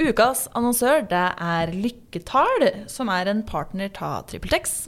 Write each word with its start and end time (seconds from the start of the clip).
Ukas 0.00 0.46
annonsør 0.56 1.02
det 1.04 1.24
er 1.36 1.72
Lykketall, 1.76 2.64
som 2.88 3.10
er 3.12 3.28
en 3.28 3.42
partner 3.44 3.90
av 4.00 4.24
TrippelTex. 4.30 4.86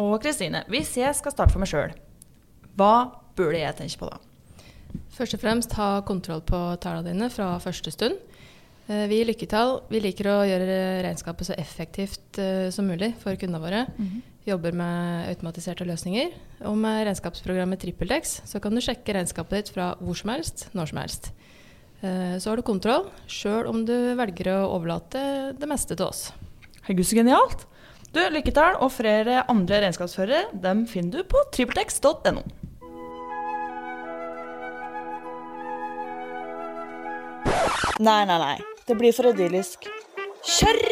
Og 0.00 0.16
Kristine, 0.24 0.62
hvis 0.72 0.94
jeg 0.96 1.12
skal 1.16 1.34
starte 1.34 1.52
for 1.52 1.60
meg 1.60 1.68
sjøl, 1.68 1.92
hva 2.76 2.94
burde 3.36 3.60
jeg 3.60 3.76
tenke 3.76 4.00
på 4.00 4.08
da? 4.08 4.20
Først 5.16 5.36
og 5.36 5.42
fremst 5.42 5.76
ha 5.76 6.00
kontroll 6.08 6.40
på 6.44 6.60
tallene 6.80 7.12
dine 7.12 7.28
fra 7.32 7.50
første 7.60 7.92
stund. 7.92 8.16
Eh, 8.88 9.04
vi 9.10 9.20
i 9.20 9.26
Lykketall 9.28 9.82
vi 9.92 10.00
liker 10.00 10.30
å 10.30 10.38
gjøre 10.48 10.80
regnskapet 11.04 11.50
så 11.50 11.56
effektivt 11.60 12.40
uh, 12.40 12.68
som 12.72 12.88
mulig 12.88 13.12
for 13.20 13.36
kundene 13.36 13.60
våre. 13.60 13.86
Mm 13.98 14.08
-hmm. 14.08 14.20
Jobber 14.46 14.72
med 14.72 15.28
automatiserte 15.28 15.84
løsninger. 15.84 16.30
Og 16.64 16.78
med 16.78 17.06
regnskapsprogrammet 17.06 17.80
TrippelTex 17.80 18.40
så 18.44 18.60
kan 18.60 18.74
du 18.74 18.80
sjekke 18.80 19.12
regnskapet 19.12 19.56
ditt 19.56 19.74
fra 19.74 19.94
hvor 20.00 20.14
som 20.14 20.30
helst, 20.30 20.68
når 20.72 20.86
som 20.86 20.98
helst. 20.98 21.32
Eh, 22.00 22.36
så 22.38 22.50
har 22.50 22.60
du 22.60 22.66
kontroll, 22.66 23.08
sjøl 23.30 23.68
om 23.70 23.84
du 23.88 23.94
velger 24.18 24.52
å 24.52 24.58
overlate 24.76 25.22
det 25.56 25.70
meste 25.70 25.96
til 25.96 26.08
oss. 26.08 26.28
Herregud, 26.84 27.08
så 27.08 27.18
genialt! 27.22 27.66
Du, 28.12 28.20
Lykketall 28.32 28.78
og 28.80 28.92
flere 28.94 29.42
andre 29.50 29.82
regnskapsførere 29.84 30.54
dem 30.62 30.86
finner 30.88 31.20
du 31.20 31.28
på 31.28 31.42
trippeltex.no. 31.52 32.44
Nei, 37.96 38.22
nei, 38.28 38.38
nei. 38.40 38.56
Det 38.86 38.96
blir 38.96 39.12
for 39.16 39.32
idyllisk. 39.32 39.88
Kjør! 40.46 40.82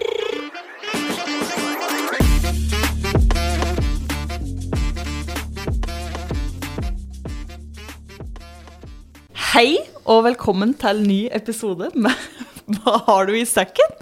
Hei 9.54 9.93
og 10.04 10.24
velkommen 10.26 10.74
til 10.76 10.98
ny 11.00 11.18
episode 11.32 11.88
med 11.96 12.12
Hva 12.76 12.98
har 13.06 13.28
du 13.28 13.34
i 13.36 13.44
sekken? 13.48 13.94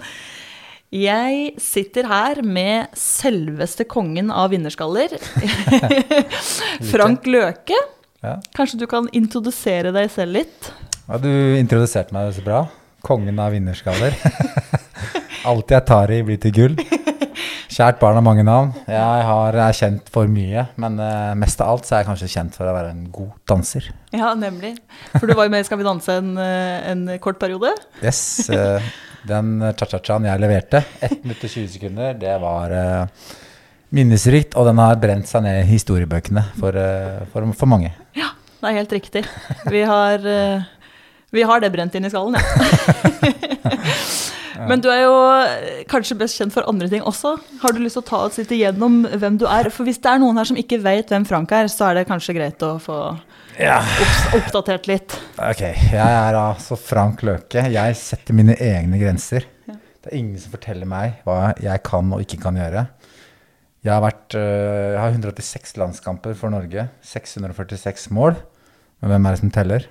Jeg 0.93 1.53
sitter 1.63 2.07
her 2.09 2.41
med 2.45 2.91
selveste 2.99 3.85
kongen 3.89 4.29
av 4.29 4.51
vinnerskaller. 4.53 5.15
Frank 6.91 7.25
Løke. 7.25 7.79
Ja. 8.23 8.35
Kanskje 8.55 8.83
du 8.83 8.85
kan 8.91 9.07
introdusere 9.15 9.91
deg 9.95 10.11
selv 10.13 10.37
litt? 10.37 10.69
Ja, 11.07 11.17
du 11.23 11.31
introduserte 11.57 12.15
meg 12.15 12.29
så 12.35 12.43
bra. 12.45 12.61
Kongen 13.03 13.39
av 13.41 13.55
vinnerskaller. 13.55 14.15
Alt 15.49 15.73
jeg 15.75 15.87
tar 15.89 16.13
i, 16.13 16.21
blir 16.23 16.39
til 16.39 16.55
gull. 16.55 16.77
Kjært 17.73 17.97
barn 17.97 18.19
har 18.19 18.21
mange 18.21 18.43
navn. 18.45 18.67
Jeg 18.85 19.21
har, 19.25 19.55
er 19.57 19.73
kjent 19.73 20.09
for 20.13 20.29
mye, 20.29 20.67
men 20.77 20.99
uh, 21.01 21.33
mest 21.39 21.57
av 21.63 21.71
alt 21.71 21.87
så 21.87 21.95
er 21.95 21.99
jeg 22.03 22.07
kanskje 22.11 22.27
kjent 22.29 22.57
for 22.57 22.69
å 22.69 22.73
være 22.75 22.91
en 22.93 23.07
god 23.13 23.31
danser. 23.49 23.87
Ja, 24.13 24.33
nemlig. 24.37 24.75
For 25.15 25.25
du 25.25 25.33
var 25.33 25.45
jo 25.47 25.53
med 25.55 25.61
i 25.63 25.65
Skal 25.65 25.79
vi 25.79 25.87
danse 25.87 26.17
en, 26.21 26.35
eh, 26.37 26.91
en 26.91 27.01
kort 27.23 27.39
periode? 27.41 27.71
Yes. 28.03 28.19
Uh, 28.51 28.77
den 29.25 29.55
cha-cha-chaen 29.79 30.27
jeg 30.29 30.41
leverte, 30.43 30.83
1 31.07 31.23
minutt 31.23 31.47
og 31.47 31.51
20 31.55 31.71
sekunder, 31.73 32.13
det 32.19 32.35
var 32.43 32.75
uh, 32.77 33.31
minnesrikt, 33.95 34.53
og 34.59 34.63
den 34.69 34.77
har 34.83 35.01
brent 35.01 35.27
seg 35.31 35.41
ned 35.47 35.63
i 35.63 35.71
historiebøkene 35.71 36.43
for, 36.59 36.77
for, 37.33 37.41
for, 37.57 37.67
mange. 37.73 37.89
Ja, 38.19 38.29
det 38.59 38.65
er 38.69 38.79
helt 38.83 38.95
riktig. 38.99 39.23
Vi 39.73 39.81
har, 39.87 40.17
vi 41.33 41.41
har 41.49 41.57
det 41.63 41.73
brent 41.73 41.95
inn 41.97 42.05
i 42.05 42.13
skallen, 42.13 42.37
ja. 42.37 42.43
Men 44.69 44.81
du 44.83 44.89
er 44.91 45.03
jo 45.03 45.13
eh, 45.43 45.83
kanskje 45.89 46.17
best 46.19 46.39
kjent 46.39 46.53
for 46.55 46.67
andre 46.69 46.89
ting 46.91 47.03
også. 47.07 47.35
Har 47.61 47.75
du 47.75 47.81
lyst 47.83 47.97
til 47.99 48.03
å 48.03 48.09
ta 48.09 48.21
oss 48.27 48.39
litt 48.41 48.51
igjennom 48.55 49.03
hvem 49.19 49.39
du 49.41 49.47
er? 49.49 49.69
For 49.73 49.87
hvis 49.87 50.01
det 50.03 50.11
er 50.11 50.21
noen 50.23 50.39
her 50.39 50.49
som 50.49 50.59
ikke 50.59 50.81
vet 50.83 51.13
hvem 51.13 51.27
Frank 51.29 51.53
er, 51.55 51.69
så 51.71 51.89
er 51.89 51.99
det 51.99 52.07
kanskje 52.09 52.35
greit 52.37 52.65
å 52.65 52.75
få 52.81 52.99
ja. 53.59 53.79
oppdatert 54.37 54.89
litt. 54.91 55.17
Ok, 55.37 55.63
jeg 55.65 56.01
er 56.01 56.37
altså 56.39 56.77
Frank 56.79 57.23
Løke. 57.25 57.67
Jeg 57.73 57.97
setter 57.99 58.37
mine 58.37 58.57
egne 58.57 59.01
grenser. 59.01 59.49
Det 59.67 60.11
er 60.11 60.19
ingen 60.19 60.39
som 60.41 60.51
forteller 60.51 60.89
meg 60.89 61.21
hva 61.23 61.53
jeg 61.63 61.79
kan 61.87 62.09
og 62.11 62.23
ikke 62.25 62.41
kan 62.43 62.57
gjøre. 62.59 62.87
Jeg 63.83 63.91
har, 63.91 64.01
vært, 64.03 64.35
øh, 64.39 64.93
jeg 64.93 64.99
har 64.99 65.13
186 65.15 65.77
landskamper 65.79 66.35
for 66.39 66.51
Norge. 66.51 66.87
646 67.03 68.09
mål. 68.15 68.37
Men 69.03 69.11
hvem 69.11 69.25
er 69.27 69.35
det 69.35 69.41
som 69.41 69.51
teller? 69.51 69.87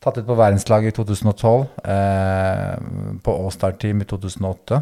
Tatt 0.00 0.16
ut 0.16 0.24
på 0.26 0.34
verdenslaget 0.38 0.94
i 0.94 0.96
2012. 0.96 1.66
Eh, 1.84 2.76
på 3.20 3.34
All-Star-team 3.36 4.00
i 4.00 4.06
2008. 4.08 4.80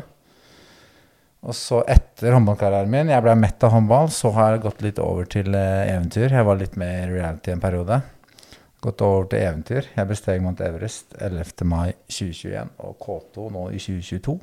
Og 1.49 1.55
så 1.55 1.81
etter 1.91 2.35
håndballkarrieren 2.35 2.91
min, 2.91 3.11
jeg 3.11 3.23
ble 3.23 3.35
mett 3.39 3.63
av 3.67 3.75
håndball, 3.75 4.13
så 4.15 4.31
har 4.35 4.55
jeg 4.55 4.63
gått 4.67 4.85
litt 4.87 5.01
over 5.03 5.27
til 5.31 5.55
eh, 5.59 5.91
eventyr. 5.91 6.31
Jeg 6.35 6.47
var 6.47 6.61
litt 6.61 6.79
med 6.79 6.95
i 7.01 7.11
reality 7.17 7.55
en 7.55 7.63
periode. 7.63 8.01
Gått 8.83 9.03
over 9.03 9.27
til 9.31 9.43
eventyr. 9.43 9.91
Jeg 9.97 10.11
besteg 10.11 10.43
Mount 10.43 10.63
Everest 10.63 11.19
11. 11.19 11.67
mai 11.67 11.97
2021 12.07 12.71
og 12.87 12.95
K2 13.03 13.51
nå 13.55 13.65
i 13.75 13.83
2022. 13.83 14.37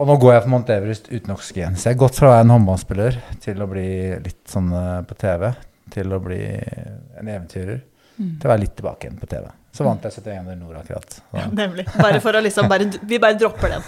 Og 0.00 0.08
nå 0.08 0.16
går 0.20 0.34
jeg 0.34 0.44
på 0.44 0.52
Mount 0.52 0.72
Everest 0.72 1.08
uten 1.12 1.32
oksygen. 1.32 1.80
Så 1.80 1.88
jeg 1.88 1.96
har 1.96 2.04
gått 2.04 2.20
fra 2.20 2.28
å 2.28 2.34
være 2.34 2.44
en 2.44 2.54
håndballspiller 2.58 3.16
til 3.44 3.64
å 3.64 3.68
bli 3.72 3.88
litt 4.20 4.42
sånn 4.52 4.68
eh, 4.72 4.98
på 5.08 5.16
TV, 5.20 5.48
til 5.96 6.12
å 6.12 6.20
bli 6.28 6.42
en 6.44 7.24
eventyrer. 7.24 7.80
Mm. 8.20 8.32
Til 8.36 8.48
å 8.48 8.52
være 8.52 8.62
litt 8.66 8.76
tilbake 8.76 9.08
igjen 9.08 9.20
på 9.20 9.28
TV. 9.30 9.46
Så 9.72 9.86
vant 9.86 10.02
jeg 10.04 10.16
71 10.18 10.40
under 10.42 10.56
Nord 10.58 10.80
akkurat. 10.80 11.20
Ja, 11.32 11.44
nemlig. 11.54 11.86
Bare 11.94 12.18
for 12.22 12.36
å 12.36 12.42
liksom 12.42 12.68
bare, 12.68 12.90
Vi 13.06 13.20
bare 13.22 13.38
dropper 13.38 13.76
den. 13.76 13.86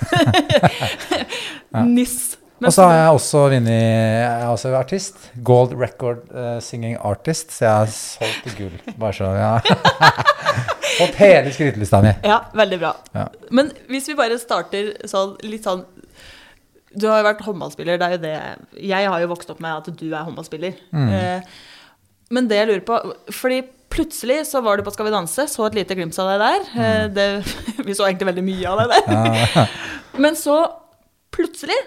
Niss. 1.96 2.38
Og 2.62 2.70
så 2.70 2.84
har 2.86 2.94
jeg 2.94 3.14
også 3.16 3.40
vunnet 3.50 3.74
Jeg 3.74 4.28
er 4.28 4.46
også 4.46 4.70
artist. 4.78 5.24
Gold 5.44 5.74
Record 5.78 6.22
uh, 6.30 6.60
Singing 6.62 6.94
Artist. 7.02 7.50
Så 7.56 7.66
jeg 7.66 7.72
har 7.74 7.90
solgt 7.92 8.54
gull. 8.58 8.76
Bare 8.94 9.16
så 9.18 9.32
ja. 9.34 9.56
Fått 11.00 11.18
hele 11.18 11.50
skrytelista 11.54 12.02
mi. 12.04 12.14
Ja, 12.28 12.44
veldig 12.54 12.78
bra. 12.78 12.94
Ja. 13.16 13.26
Men 13.50 13.72
hvis 13.90 14.06
vi 14.12 14.16
bare 14.18 14.38
starter 14.40 14.94
sånn 15.10 15.34
litt 15.48 15.66
sånn 15.66 15.84
Du 16.92 17.08
har 17.08 17.22
jo 17.22 17.28
vært 17.32 17.44
håndballspiller. 17.48 17.98
Det 17.98 18.08
er 18.08 18.16
jo 18.16 18.22
det 18.28 18.80
Jeg 18.86 19.10
har 19.10 19.26
jo 19.26 19.34
vokst 19.34 19.50
opp 19.50 19.62
med 19.64 19.82
at 19.82 19.92
du 19.98 20.08
er 20.12 20.22
håndballspiller. 20.22 20.78
Mm. 20.94 21.12
Uh, 21.12 21.78
men 22.32 22.48
det 22.48 22.62
jeg 22.62 22.70
lurer 22.70 22.84
på 22.86 22.98
Fordi 23.34 23.62
plutselig 23.92 24.40
så 24.48 24.62
var 24.64 24.78
du 24.78 24.86
på 24.86 24.92
Skal 24.94 25.08
vi 25.08 25.14
danse, 25.14 25.46
så 25.50 25.66
et 25.66 25.76
lite 25.76 25.96
glimt 25.98 26.16
av 26.20 26.30
deg 26.32 26.42
der. 26.42 26.68
Mm. 26.72 26.84
Eh, 26.84 27.06
det, 27.16 27.26
vi 27.86 27.96
så 27.96 28.08
egentlig 28.08 28.30
veldig 28.32 28.46
mye 28.46 28.72
av 28.72 28.82
deg 28.82 28.94
der. 28.94 29.74
Men 30.24 30.38
så 30.38 30.58
plutselig 31.32 31.78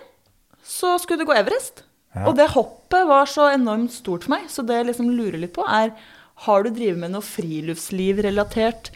så 0.65 0.95
skulle 1.01 1.23
du 1.23 1.29
gå 1.29 1.37
Everest. 1.37 1.83
Ja. 2.15 2.29
Og 2.29 2.37
det 2.37 2.51
hoppet 2.53 3.07
var 3.09 3.27
så 3.29 3.49
enormt 3.51 3.93
stort 3.93 4.25
for 4.25 4.35
meg. 4.37 4.47
Så 4.51 4.63
det 4.65 4.79
jeg 4.79 4.89
liksom 4.91 5.11
lurer 5.13 5.39
litt 5.41 5.55
på, 5.55 5.65
er 5.67 5.93
Har 6.45 6.63
du 6.63 6.69
drevet 6.69 6.99
med 6.99 7.13
noe 7.13 7.23
friluftsliv 7.23 8.21
relatert 8.25 8.91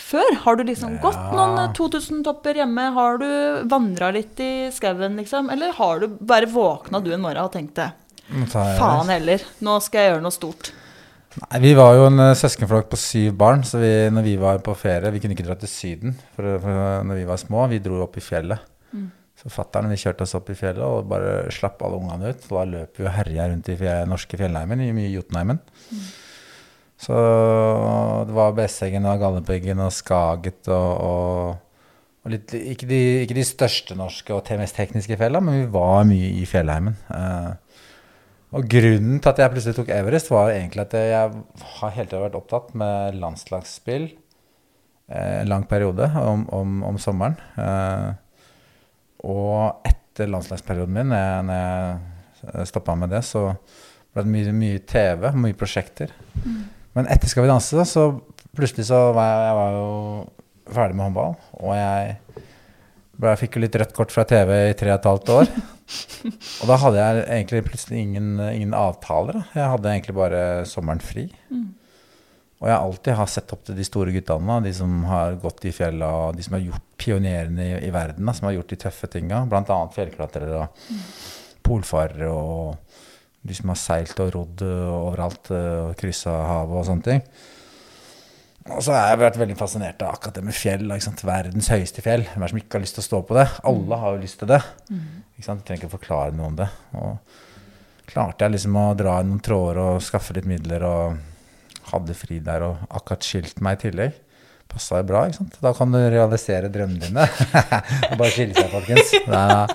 før? 0.00 0.30
Har 0.44 0.56
du 0.56 0.64
liksom 0.64 0.96
ja. 0.96 1.02
gått 1.02 1.34
noen 1.36 1.74
2000-topper 1.76 2.60
hjemme? 2.62 2.86
Har 2.96 3.18
du 3.20 3.28
vandra 3.68 4.10
litt 4.14 4.40
i 4.40 4.70
skauen, 4.72 5.18
liksom? 5.20 5.50
Eller 5.52 5.74
har 5.76 6.00
du 6.00 6.08
bare 6.20 6.48
våkna 6.50 7.02
du 7.04 7.12
en 7.12 7.24
morgen 7.24 7.44
og 7.44 7.52
tenkte 7.52 7.92
Faen 8.24 9.10
heller, 9.12 9.42
nå 9.60 9.74
skal 9.84 10.00
jeg 10.00 10.14
gjøre 10.14 10.24
noe 10.24 10.32
stort. 10.32 10.70
Nei, 11.42 11.60
Vi 11.64 11.72
var 11.78 11.96
jo 11.98 12.06
en 12.08 12.22
uh, 12.22 12.36
søskenflokk 12.38 12.88
på 12.92 13.00
syv 13.00 13.34
barn, 13.40 13.64
så 13.66 13.80
vi, 13.82 13.92
når 14.14 14.26
vi 14.26 14.36
var 14.38 14.60
på 14.62 14.76
ferie 14.78 15.10
Vi 15.14 15.22
kunne 15.22 15.34
ikke 15.34 15.46
dra 15.48 15.56
til 15.58 15.70
Syden 15.70 16.14
for, 16.36 16.56
for 16.62 17.06
når 17.08 17.20
vi 17.20 17.28
var 17.28 17.40
små. 17.42 17.66
Vi 17.72 17.82
dro 17.82 18.02
opp 18.04 18.18
i 18.20 18.24
fjellet. 18.24 18.66
Mm. 18.94 19.08
Så 19.40 19.50
fatter'n 19.50 19.90
kjørte 19.98 20.24
oss 20.24 20.36
opp 20.38 20.52
i 20.52 20.58
fjellet 20.58 20.84
og 20.84 21.08
bare 21.10 21.50
slapp 21.52 21.82
alle 21.82 21.98
ungene 21.98 22.30
ut. 22.30 22.44
Så 22.44 22.54
da 22.54 22.66
løp 22.70 23.00
vi 23.00 23.08
og 23.08 23.16
herja 23.16 23.48
rundt 23.50 23.72
i 23.72 23.78
fjell, 23.80 24.06
norske 24.10 24.38
fjellheimen, 24.38 24.84
i 24.84 25.08
Jotunheimen. 25.10 25.58
Mm. 25.90 26.04
Så 27.04 27.18
det 28.28 28.36
var 28.36 28.54
Besseggen 28.56 29.06
og 29.10 29.20
Galdhøpiggen 29.20 29.82
og 29.82 29.92
Skaget 29.92 30.70
og, 30.72 30.92
og, 31.04 31.88
og 32.24 32.32
litt, 32.32 32.54
ikke, 32.54 32.86
de, 32.88 33.00
ikke, 33.24 33.36
de, 33.36 33.46
største 33.48 33.96
norske 33.98 34.32
og 34.32 34.46
mest 34.60 34.78
tekniske 34.78 35.18
fjellene, 35.20 35.44
men 35.44 35.60
vi 35.64 35.72
var 35.74 36.06
mye 36.08 36.30
i 36.38 36.46
fjellheimen. 36.48 36.96
Uh, 37.10 37.52
og 38.54 38.66
grunnen 38.70 39.18
til 39.18 39.30
at 39.32 39.40
jeg 39.42 39.52
plutselig 39.52 39.76
tok 39.78 39.90
Everest, 39.94 40.30
var 40.30 40.52
egentlig 40.54 40.84
at 40.84 40.94
jeg 40.94 41.32
har 41.78 41.94
hele 41.96 42.06
tida 42.10 42.22
vært 42.22 42.36
opptatt 42.38 42.74
med 42.78 43.16
landslagsspill 43.18 44.04
eh, 44.12 45.40
en 45.40 45.50
lang 45.50 45.66
periode 45.70 46.06
om, 46.20 46.44
om, 46.54 46.76
om 46.86 47.00
sommeren. 47.02 47.34
Eh, 47.58 48.12
og 49.24 49.88
etter 49.88 50.30
landslagsperioden 50.30 50.94
min, 50.94 51.10
når 51.48 52.60
jeg 52.60 52.70
stoppa 52.70 52.94
med 52.98 53.10
det, 53.10 53.24
så 53.26 53.48
ble 54.14 54.22
det 54.22 54.30
mye, 54.30 54.54
mye 54.54 54.82
TV, 54.86 55.30
mye 55.40 55.58
prosjekter. 55.58 56.12
Mm. 56.44 56.62
Men 56.94 57.10
etter 57.10 57.30
Skal 57.30 57.46
vi 57.46 57.50
danse, 57.50 57.86
så 57.90 58.06
plutselig 58.54 58.86
så 58.86 59.00
var 59.16 59.30
jeg, 59.30 59.46
jeg 59.48 59.58
var 59.58 59.78
jo 59.78 59.88
ferdig 60.76 60.98
med 60.98 61.08
håndball. 61.08 61.38
Og 61.58 61.72
jeg, 61.74 62.18
jeg 63.24 63.40
fikk 63.42 63.56
jo 63.56 63.64
litt 63.64 63.78
rødt 63.80 63.96
kort 63.96 64.14
fra 64.14 64.26
TV 64.28 64.52
i 64.68 64.76
tre 64.78 64.92
og 64.92 65.00
et 65.00 65.10
halvt 65.10 65.34
år. 65.40 65.54
og 66.60 66.68
da 66.70 66.76
hadde 66.80 67.00
jeg 67.00 67.24
egentlig 67.24 67.64
plutselig 67.68 68.02
ingen, 68.02 68.28
ingen 68.48 68.76
avtaler. 68.76 69.40
Da. 69.40 69.44
Jeg 69.60 69.72
hadde 69.74 69.90
egentlig 69.92 70.16
bare 70.16 70.42
sommeren 70.68 71.02
fri. 71.04 71.26
Mm. 71.52 71.72
Og 72.62 72.70
jeg 72.70 72.78
alltid 72.78 73.18
har 73.18 73.28
sett 73.28 73.52
opp 73.52 73.64
til 73.66 73.76
de 73.76 73.84
store 73.84 74.14
guttene, 74.14 74.60
de 74.64 74.72
som 74.72 74.92
har 75.10 75.34
gått 75.42 75.66
i 75.68 75.72
fjella, 75.74 76.10
de 76.32 76.44
som 76.46 76.56
har 76.56 76.64
gjort 76.64 76.86
pionerene 77.00 77.66
i, 77.66 77.72
i 77.88 77.92
verden, 77.92 78.24
da, 78.24 78.32
som 78.36 78.48
har 78.48 78.56
gjort 78.56 78.72
de 78.72 78.78
tøffe 78.86 79.10
tinga. 79.12 79.42
Bl.a. 79.50 79.80
fjellklatrere 79.92 80.62
og 80.62 80.86
mm. 80.88 81.02
polfarere 81.66 82.30
og 82.32 82.94
de 83.44 83.56
som 83.58 83.68
har 83.68 83.76
seilt 83.76 84.20
og 84.24 84.30
rodd 84.32 84.62
overalt 84.64 85.50
og 85.52 85.92
kryssa 86.00 86.32
havet 86.48 86.78
og 86.80 86.86
sånne 86.88 87.04
ting. 87.10 87.26
Og 88.72 88.80
så 88.80 88.94
har 88.94 89.10
jeg 89.10 89.20
vært 89.20 89.36
veldig 89.36 89.56
fascinert 89.60 90.00
av 90.00 90.14
akkurat 90.14 90.38
det 90.38 90.44
med 90.46 90.56
fjell. 90.56 90.88
Verdens 91.28 91.68
høyeste 91.68 92.04
fjell. 92.04 92.24
Hvem 92.30 92.46
er 92.46 92.52
som 92.52 92.60
ikke 92.60 92.78
har 92.78 92.84
lyst 92.86 92.96
til 92.96 93.04
å 93.04 93.08
stå 93.10 93.20
på 93.28 93.36
det? 93.36 93.44
Alle 93.68 93.98
har 94.00 94.14
jo 94.14 94.22
lyst 94.22 94.38
til 94.40 94.48
det. 94.48 94.60
Ikke 95.36 95.46
sant? 95.46 95.60
Jeg 95.60 95.66
trenger 95.68 95.82
ikke 95.82 95.90
å 95.90 95.96
forklare 95.98 96.36
noe 96.38 96.48
om 96.48 96.56
det. 96.56 96.68
Og 96.96 97.36
klarte 98.08 98.46
jeg 98.46 98.54
liksom 98.56 98.78
å 98.80 98.86
dra 98.96 99.18
i 99.20 99.28
noen 99.28 99.42
tråder 99.44 99.80
og 99.82 100.04
skaffe 100.04 100.36
litt 100.36 100.48
midler 100.48 100.84
og 100.88 101.90
hadde 101.90 102.16
fri 102.16 102.40
der 102.44 102.64
og 102.64 102.86
akkurat 102.88 103.26
skilt 103.26 103.60
meg 103.64 103.76
i 103.76 103.82
tillegg. 103.88 104.16
Passa 104.74 105.02
jo 105.02 105.08
bra, 105.12 105.26
ikke 105.28 105.42
sant. 105.42 105.58
Da 105.60 105.74
kan 105.76 105.92
du 105.92 106.00
realisere 106.00 106.72
drømmene 106.72 107.04
dine. 107.04 107.28
Bare 108.18 108.32
skille 108.32 108.56
seg, 108.56 108.72
folkens. 108.72 109.12
Da, 109.28 109.66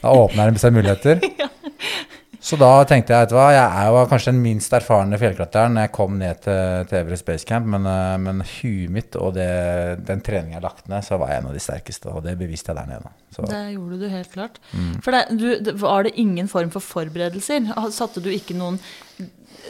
da 0.00 0.14
åpner 0.16 0.56
det 0.56 0.64
seg 0.64 0.74
muligheter. 0.74 1.20
Så 2.40 2.56
da 2.56 2.70
tenkte 2.88 3.12
jeg, 3.12 3.26
vet 3.26 3.32
du 3.32 3.36
hva, 3.36 3.50
jeg 3.52 3.64
er 3.82 3.88
jo 3.92 4.04
kanskje 4.08 4.32
den 4.32 4.40
minst 4.40 4.72
erfarne 4.72 5.18
fjellklatreren 5.20 5.76
jeg 5.82 5.92
kom 5.92 6.14
ned 6.20 6.40
til, 6.46 6.86
til 6.88 6.98
Everest 7.02 7.26
Base 7.28 7.44
Camp, 7.48 7.68
men, 7.68 7.84
eh, 7.84 8.14
men 8.24 8.40
huet 8.40 8.94
mitt 8.94 9.18
og 9.20 9.34
det, 9.36 9.50
den 10.08 10.22
treningen 10.24 10.54
jeg 10.54 10.60
har 10.62 10.64
lagt 10.64 10.88
ned, 10.88 11.04
så 11.04 11.18
var 11.20 11.34
jeg 11.34 11.42
en 11.42 11.50
av 11.50 11.58
de 11.58 11.62
sterkeste, 11.62 12.08
og 12.08 12.24
det 12.24 12.38
beviste 12.40 12.72
jeg 12.72 12.80
der 12.80 12.88
nede. 12.94 13.12
Så. 13.36 13.44
Det 13.50 13.60
gjorde 13.74 14.00
du 14.00 14.06
helt 14.14 14.32
klart. 14.32 14.56
Mm. 14.72 14.94
For 15.04 15.16
det, 15.16 15.22
du, 15.36 15.46
det, 15.60 15.76
Var 15.84 16.08
det 16.08 16.14
ingen 16.24 16.48
form 16.48 16.72
for 16.72 16.86
forberedelser? 16.96 17.68
Satte 17.92 18.24
du 18.24 18.30
ikke 18.32 18.56
noen 18.56 18.80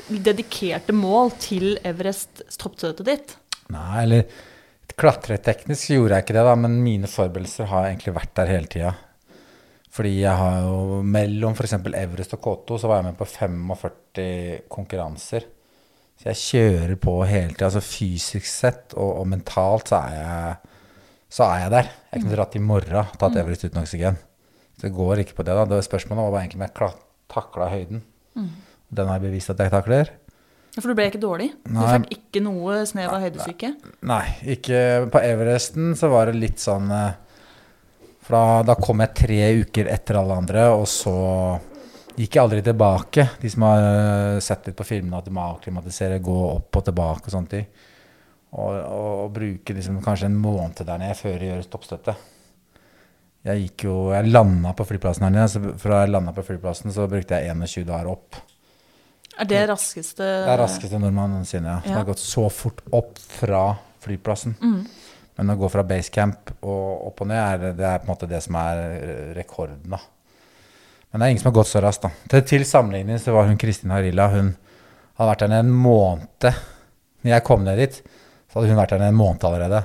dedikerte 0.06 0.94
mål 0.94 1.34
til 1.42 1.74
Everest 1.82 2.44
toppstøtet 2.54 3.10
ditt? 3.10 3.36
Nei, 3.74 4.04
eller 4.04 4.40
klatreteknisk 5.00 5.90
gjorde 5.96 6.16
jeg 6.16 6.26
ikke 6.28 6.38
det, 6.38 6.46
da, 6.46 6.56
men 6.58 6.82
mine 6.84 7.10
forberedelser 7.10 7.70
har 7.70 7.90
egentlig 7.90 8.14
vært 8.14 8.36
der 8.38 8.54
hele 8.54 8.70
tida. 8.70 8.94
Fordi 9.90 10.12
jeg 10.20 10.38
har 10.38 10.60
jo 10.62 11.00
mellom 11.02 11.56
f.eks. 11.56 11.74
Everest 11.98 12.36
og 12.36 12.44
K2 12.44 12.78
så 12.78 12.90
var 12.90 13.00
jeg 13.00 13.08
med 13.08 13.18
på 13.18 13.26
45 13.26 14.60
konkurranser. 14.70 15.46
Så 16.20 16.28
jeg 16.28 16.40
kjører 16.44 16.98
på 17.00 17.14
hele 17.24 17.54
tida. 17.54 17.70
Altså 17.70 17.82
fysisk 17.82 18.46
sett 18.46 18.94
og, 18.94 19.22
og, 19.22 19.26
mentalt 19.32 19.90
så 19.90 20.02
er, 20.04 20.16
jeg, 20.20 20.98
så 21.32 21.46
er 21.48 21.64
jeg 21.64 21.74
der. 21.74 21.92
Jeg 22.12 22.22
kunne 22.22 22.36
dratt 22.36 22.58
i 22.58 22.62
morgen 22.62 23.14
tatt 23.16 23.34
mm. 23.34 23.40
Everest 23.42 23.66
uten 23.66 23.82
oksygen. 23.82 24.20
Så 24.76 24.86
Det 24.86 24.94
går 24.94 25.24
ikke 25.24 25.40
på 25.40 25.46
det. 25.48 25.56
da. 25.58 25.64
Det 25.66 25.80
var 25.80 25.88
Spørsmålet 25.88 26.34
var 26.36 26.44
egentlig 26.44 26.60
om 26.60 26.66
jeg 26.68 26.92
takla 27.30 27.70
høyden. 27.72 28.04
Mm. 28.38 28.50
Den 28.94 29.10
har 29.10 29.18
jeg 29.18 29.26
bevist 29.26 29.50
at 29.50 29.64
jeg 29.64 29.74
takler. 29.74 30.12
Ja, 30.70 30.78
For 30.78 30.92
du 30.92 30.94
ble 30.94 31.08
ikke 31.10 31.22
dårlig? 31.22 31.48
Nei. 31.66 31.82
Du 31.82 32.06
fikk 32.06 32.14
ikke 32.14 32.44
noe 32.46 32.84
snev 32.86 33.10
av 33.10 33.24
høydesyke? 33.24 33.72
Nei, 34.06 34.22
ikke 34.54 35.10
på 35.10 35.22
Everesten 35.26 35.96
så 35.98 36.12
var 36.12 36.30
det 36.30 36.38
litt 36.38 36.62
sånn 36.62 36.86
for 36.94 37.18
da, 38.32 38.62
da, 38.66 38.76
kom 38.80 39.02
jeg 39.04 39.16
tre 39.16 39.40
uker 39.64 39.90
etter 39.92 40.20
alle 40.20 40.38
andre, 40.42 40.66
og 40.74 40.86
så 40.90 41.14
gikk 42.16 42.36
jeg 42.36 42.42
aldri 42.42 42.64
tilbake. 42.64 43.26
De 43.40 43.52
som 43.52 43.64
har 43.68 43.84
uh, 43.84 44.40
sett 44.44 44.68
litt 44.68 44.78
på 44.78 44.86
filmene 44.88 45.20
at 45.20 45.28
de 45.28 45.34
må 45.34 45.46
akklimatisere, 45.54 46.20
gå 46.24 46.36
opp 46.50 46.80
og 46.80 46.84
tilbake 46.90 47.28
og 47.28 47.36
sånne 47.36 47.54
ting. 47.54 47.70
Og, 48.50 48.74
og, 48.74 49.08
og 49.24 49.32
bruke 49.34 49.76
liksom 49.76 50.00
kanskje 50.04 50.28
en 50.30 50.38
måned 50.42 50.82
der 50.82 51.00
nede 51.00 51.16
før 51.18 51.36
jeg 51.36 51.52
gjør 51.52 51.68
toppstøtte. 51.74 52.16
Jeg 53.46 53.62
gikk 53.64 53.86
jo, 53.86 53.96
jeg 54.12 54.28
landa 54.28 54.74
på 54.76 54.84
flyplassen 54.84 55.24
her 55.24 55.32
nede, 55.32 55.48
så 55.48 55.76
fra 55.80 56.02
jeg 56.02 56.12
landa 56.12 56.34
på 56.36 56.44
flyplassen, 56.44 56.92
så 56.92 57.06
brukte 57.08 57.38
jeg 57.38 57.54
21 57.56 57.86
dager 57.88 58.10
opp. 58.12 58.40
Er 59.40 59.48
det 59.48 59.60
raskeste 59.70 60.20
Det 60.20 60.50
er 60.52 60.60
raskeste 60.60 60.98
nordmann 61.00 61.32
noensinne, 61.32 61.78
ja. 61.78 61.84
Som 61.84 61.94
ja. 61.94 62.00
har 62.02 62.08
gått 62.10 62.20
så 62.20 62.44
fort 62.52 62.82
opp 62.92 63.16
fra 63.38 63.62
flyplassen. 64.04 64.56
Mm. 64.60 64.82
Men 65.40 65.54
å 65.54 65.60
gå 65.62 65.70
fra 65.72 65.80
basecamp 65.88 66.50
og 66.60 67.06
opp 67.08 67.22
og 67.24 67.30
ned, 67.30 67.40
er, 67.40 67.70
det 67.78 67.84
er 67.88 68.00
på 68.02 68.04
en 68.04 68.12
måte 68.12 68.26
det 68.28 68.42
som 68.44 68.58
er 68.60 68.82
rekorden. 69.38 69.86
da. 69.88 70.00
Men 71.10 71.22
det 71.22 71.26
er 71.26 71.32
ingen 71.32 71.40
som 71.40 71.48
har 71.48 71.54
gått 71.62 71.70
så 71.70 71.80
raskt. 71.80 72.04
da. 72.04 72.10
Til, 72.28 72.42
til 72.50 72.66
sammenligning 72.68 73.16
så 73.22 73.32
var 73.32 73.48
hun 73.48 73.56
Kristin 73.60 73.94
Harila 73.94 74.28
Hun 74.34 74.52
hadde 75.16 75.30
vært 75.30 75.44
der 75.46 75.52
nede 75.54 75.64
en 75.64 75.78
måned. 75.80 76.50
Når 77.24 77.32
jeg 77.32 77.46
kom 77.48 77.64
ned 77.64 77.80
dit, 77.80 77.96
så 78.50 78.58
hadde 78.58 78.68
hun 78.68 78.82
vært 78.82 78.92
der 78.92 79.00
nede 79.00 79.14
en 79.14 79.22
måned 79.22 79.48
allerede. 79.48 79.80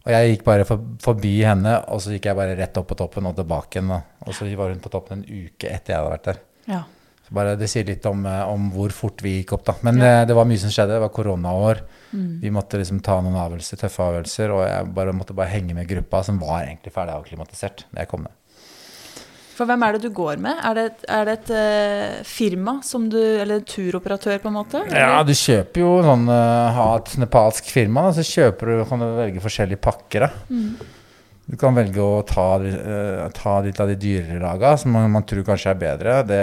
Og 0.00 0.12
jeg 0.16 0.32
gikk 0.32 0.44
bare 0.48 0.66
for, 0.66 0.82
forbi 1.06 1.36
henne, 1.46 1.76
og 1.92 2.02
så 2.02 2.16
gikk 2.16 2.26
jeg 2.26 2.40
bare 2.40 2.58
rett 2.58 2.82
opp 2.82 2.90
på 2.90 2.98
toppen 2.98 3.30
og 3.30 3.38
tilbake 3.38 3.78
igjen. 3.78 3.94
Og 4.26 4.34
så 4.34 4.48
var 4.58 4.74
hun 4.74 4.82
på 4.82 4.90
toppen 4.90 5.20
en 5.20 5.44
uke 5.46 5.70
etter 5.70 5.94
jeg 5.94 6.00
hadde 6.00 6.14
vært 6.16 6.28
der. 6.32 6.42
Ja. 6.66 6.82
Bare, 7.30 7.54
det 7.54 7.68
sier 7.70 7.86
litt 7.86 8.06
om, 8.10 8.24
eh, 8.26 8.42
om, 8.50 8.70
hvor 8.74 8.90
fort 8.94 9.22
vi 9.22 9.36
gikk 9.38 9.54
opp, 9.54 9.68
da. 9.68 9.76
Men 9.86 10.02
ja. 10.02 10.10
Eh, 10.20 10.26
det 10.26 10.34
var 10.34 10.48
mye 10.50 10.58
som 10.58 10.72
skjedde. 10.74 10.96
Det 10.96 11.04
var 11.04 11.14
koronaår. 11.14 11.84
Mm. 12.10 12.40
Vi 12.42 12.50
måtte 12.50 12.80
liksom 12.80 12.98
ta 13.06 13.20
noen 13.22 13.38
avgjørelser, 13.38 13.78
tøffe 13.84 14.02
avgjørelser, 14.02 14.54
og 14.56 14.64
jeg 14.66 14.90
bare 14.96 15.14
måtte 15.14 15.36
bare 15.38 15.52
henge 15.52 15.76
med 15.76 15.86
gruppa, 15.90 16.24
som 16.26 16.42
var 16.42 16.64
egentlig 16.64 16.94
ferdig 16.94 17.14
avklimatisert 17.14 17.86
da 17.92 18.02
jeg 18.02 18.10
kom 18.10 18.26
ned. 18.26 18.34
For 19.60 19.68
hvem 19.68 19.82
er 19.84 19.92
det 19.92 20.08
du 20.08 20.14
går 20.16 20.40
med? 20.40 20.56
Er 20.64 20.76
det, 20.78 20.84
er 21.04 21.26
det 21.28 21.32
et 21.36 21.50
uh, 21.52 22.20
firma 22.24 22.78
som 22.86 23.10
du 23.12 23.18
Eller 23.20 23.58
en 23.58 23.66
turoperatør, 23.68 24.38
på 24.40 24.48
en 24.48 24.56
måte? 24.56 24.80
Eller? 24.86 25.02
Ja, 25.02 25.18
du 25.20 25.34
kjøper 25.36 25.82
jo 25.82 25.90
sånn 26.06 26.24
uh, 26.32 26.78
Ha 26.78 26.86
et 26.96 27.12
nepalsk 27.20 27.68
firma, 27.68 28.06
da, 28.06 28.14
så 28.16 28.24
kjøper 28.24 28.72
du, 28.72 28.74
kan 28.88 29.04
du 29.04 29.10
velge 29.18 29.44
forskjellige 29.44 29.82
pakker. 29.84 30.24
Da. 30.24 30.30
Mm. 30.48 30.96
Du 31.52 31.58
kan 31.60 31.76
velge 31.76 32.00
å 32.00 32.22
ta, 32.24 32.48
uh, 32.56 33.26
ta 33.36 33.58
litt 33.66 33.82
av 33.84 33.92
de 33.92 33.98
dyrere 34.00 34.40
laga, 34.40 34.78
som 34.80 34.96
man, 34.96 35.10
man 35.12 35.28
tror 35.28 35.44
kanskje 35.52 35.74
er 35.74 35.82
bedre. 35.84 36.16
Det 36.24 36.42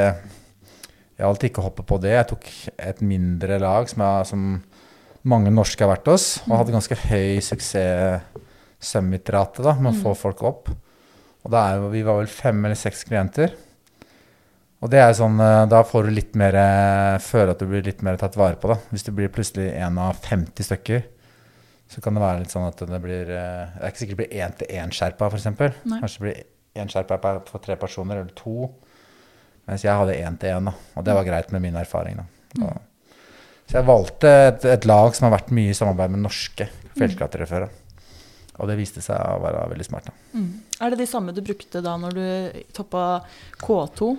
jeg 1.18 1.26
alltid 1.26 1.50
ikke 1.50 1.64
hoppet 1.66 1.88
på 1.90 1.98
det. 2.04 2.12
Jeg 2.14 2.28
tok 2.30 2.44
et 2.78 3.00
mindre 3.02 3.58
lag 3.62 3.90
som, 3.90 4.02
jeg, 4.06 4.26
som 4.30 4.62
mange 5.28 5.52
norske 5.54 5.84
har 5.84 5.90
vært 5.96 6.08
hos, 6.12 6.26
og 6.46 6.58
hadde 6.60 6.76
ganske 6.76 6.96
høy 7.08 7.30
suksess-summit-rate 7.48 9.62
med 9.82 9.92
å 9.92 9.98
få 9.98 10.10
mm. 10.14 10.20
folk 10.22 10.40
opp. 10.46 10.64
Og 11.44 11.50
da 11.54 11.60
er, 11.72 11.76
vi 11.94 12.02
var 12.06 12.16
vel 12.22 12.30
fem 12.30 12.66
eller 12.66 12.78
seks 12.78 13.04
klienter. 13.08 13.50
Og 14.78 14.88
det 14.94 15.00
er 15.02 15.14
sånn, 15.18 15.38
eh, 15.42 15.70
da 15.72 15.80
får 15.88 16.02
du 16.06 16.12
litt 16.14 16.34
mer 16.38 16.54
Føler 17.24 17.52
at 17.56 17.62
du 17.62 17.66
blir 17.70 17.88
litt 17.88 18.02
mer 18.06 18.16
tatt 18.22 18.38
vare 18.38 18.58
på. 18.62 18.68
da. 18.70 18.78
Hvis 18.92 19.06
du 19.08 19.12
blir 19.16 19.34
plutselig 19.34 19.68
en 19.74 19.98
av 19.98 20.14
50 20.22 20.64
stykker, 20.70 21.02
så 21.88 21.98
kan 22.04 22.14
det 22.14 22.22
være 22.22 22.40
litt 22.44 22.54
sånn 22.54 22.68
at 22.68 22.78
det 22.84 23.00
blir 23.02 23.26
eh, 23.32 23.66
Det 23.74 23.82
er 23.82 23.90
ikke 23.90 24.02
sikkert 24.04 24.18
det 24.18 24.24
blir 24.24 24.38
én-til-én-skjerpa, 24.44 25.24
f.eks. 25.32 25.48
Kanskje 25.48 26.20
det 26.20 26.26
blir 26.28 26.38
én 26.78 26.90
skjerpa 26.92 27.16
for 27.48 27.60
tre 27.64 27.76
personer, 27.80 28.16
eller 28.22 28.36
to. 28.38 28.58
Mens 29.68 29.84
jeg 29.84 30.00
hadde 30.00 30.16
én 30.16 30.38
til 30.40 30.56
én, 30.56 30.70
og 30.72 31.04
det 31.04 31.16
var 31.18 31.28
greit 31.28 31.52
med 31.52 31.64
min 31.66 31.76
erfaring. 31.76 32.22
Da. 32.56 32.70
Så 33.68 33.82
jeg 33.82 33.88
valgte 33.88 34.30
et, 34.48 34.64
et, 34.64 34.88
lag 34.88 35.12
som 35.16 35.28
har 35.28 35.36
vært 35.36 35.52
mye 35.56 35.74
i 35.74 35.76
samarbeid 35.76 36.14
med 36.14 36.24
norske 36.24 36.70
fjellklatrere 36.96 37.50
før. 37.50 37.68
Og 38.58 38.72
det 38.72 38.78
viste 38.80 39.04
seg 39.04 39.20
å 39.20 39.42
være 39.44 39.68
veldig 39.74 39.86
smart. 39.86 40.08
Mm. 40.34 40.48
Er 40.82 40.94
det 40.94 41.02
de 41.02 41.10
samme 41.10 41.36
du 41.36 41.44
brukte 41.46 41.84
da 41.84 41.98
når 42.00 42.16
du 42.16 42.64
toppa 42.74 43.04
K2? 43.60 44.14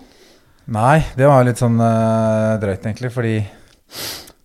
Nei, 0.76 1.00
det 1.16 1.26
var 1.26 1.46
litt 1.48 1.58
sånn 1.62 1.80
uh, 1.80 2.60
drøyt, 2.60 2.84
egentlig. 2.84 3.10
Fordi 3.14 3.34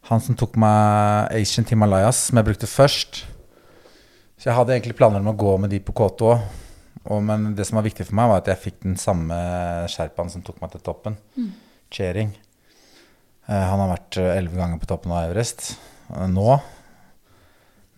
han 0.07 0.23
som 0.23 0.39
tok 0.39 0.55
meg 0.61 1.35
Asian 1.35 1.67
Himalayas, 1.67 2.29
som 2.29 2.39
jeg 2.39 2.47
brukte 2.47 2.69
først 2.69 3.25
Så 4.39 4.47
jeg 4.47 4.55
hadde 4.55 4.75
egentlig 4.75 4.95
planer 4.95 5.19
om 5.19 5.31
å 5.33 5.35
gå 5.35 5.57
med 5.59 5.71
de 5.75 5.83
på 5.83 5.95
K2 5.95 6.31
òg. 6.31 6.62
Og, 7.03 7.19
men 7.25 7.51
det 7.57 7.65
som 7.67 7.79
var 7.79 7.87
viktig 7.87 8.05
for 8.07 8.15
meg, 8.17 8.29
var 8.31 8.41
at 8.41 8.49
jeg 8.53 8.61
fikk 8.63 8.79
den 8.85 8.95
samme 8.99 9.35
sherpaen 9.91 10.31
som 10.31 10.43
tok 10.45 10.61
meg 10.63 10.71
til 10.73 10.83
toppen. 10.85 11.17
Mm. 11.35 11.49
Chering. 11.93 12.31
Uh, 13.49 13.59
han 13.59 13.81
har 13.81 13.89
vært 13.91 14.17
eh, 14.21 14.35
elleve 14.37 14.55
ganger 14.55 14.79
på 14.79 14.87
toppen 14.87 15.11
av 15.11 15.25
Everest 15.27 15.73
uh, 16.13 16.29
nå. 16.31 16.53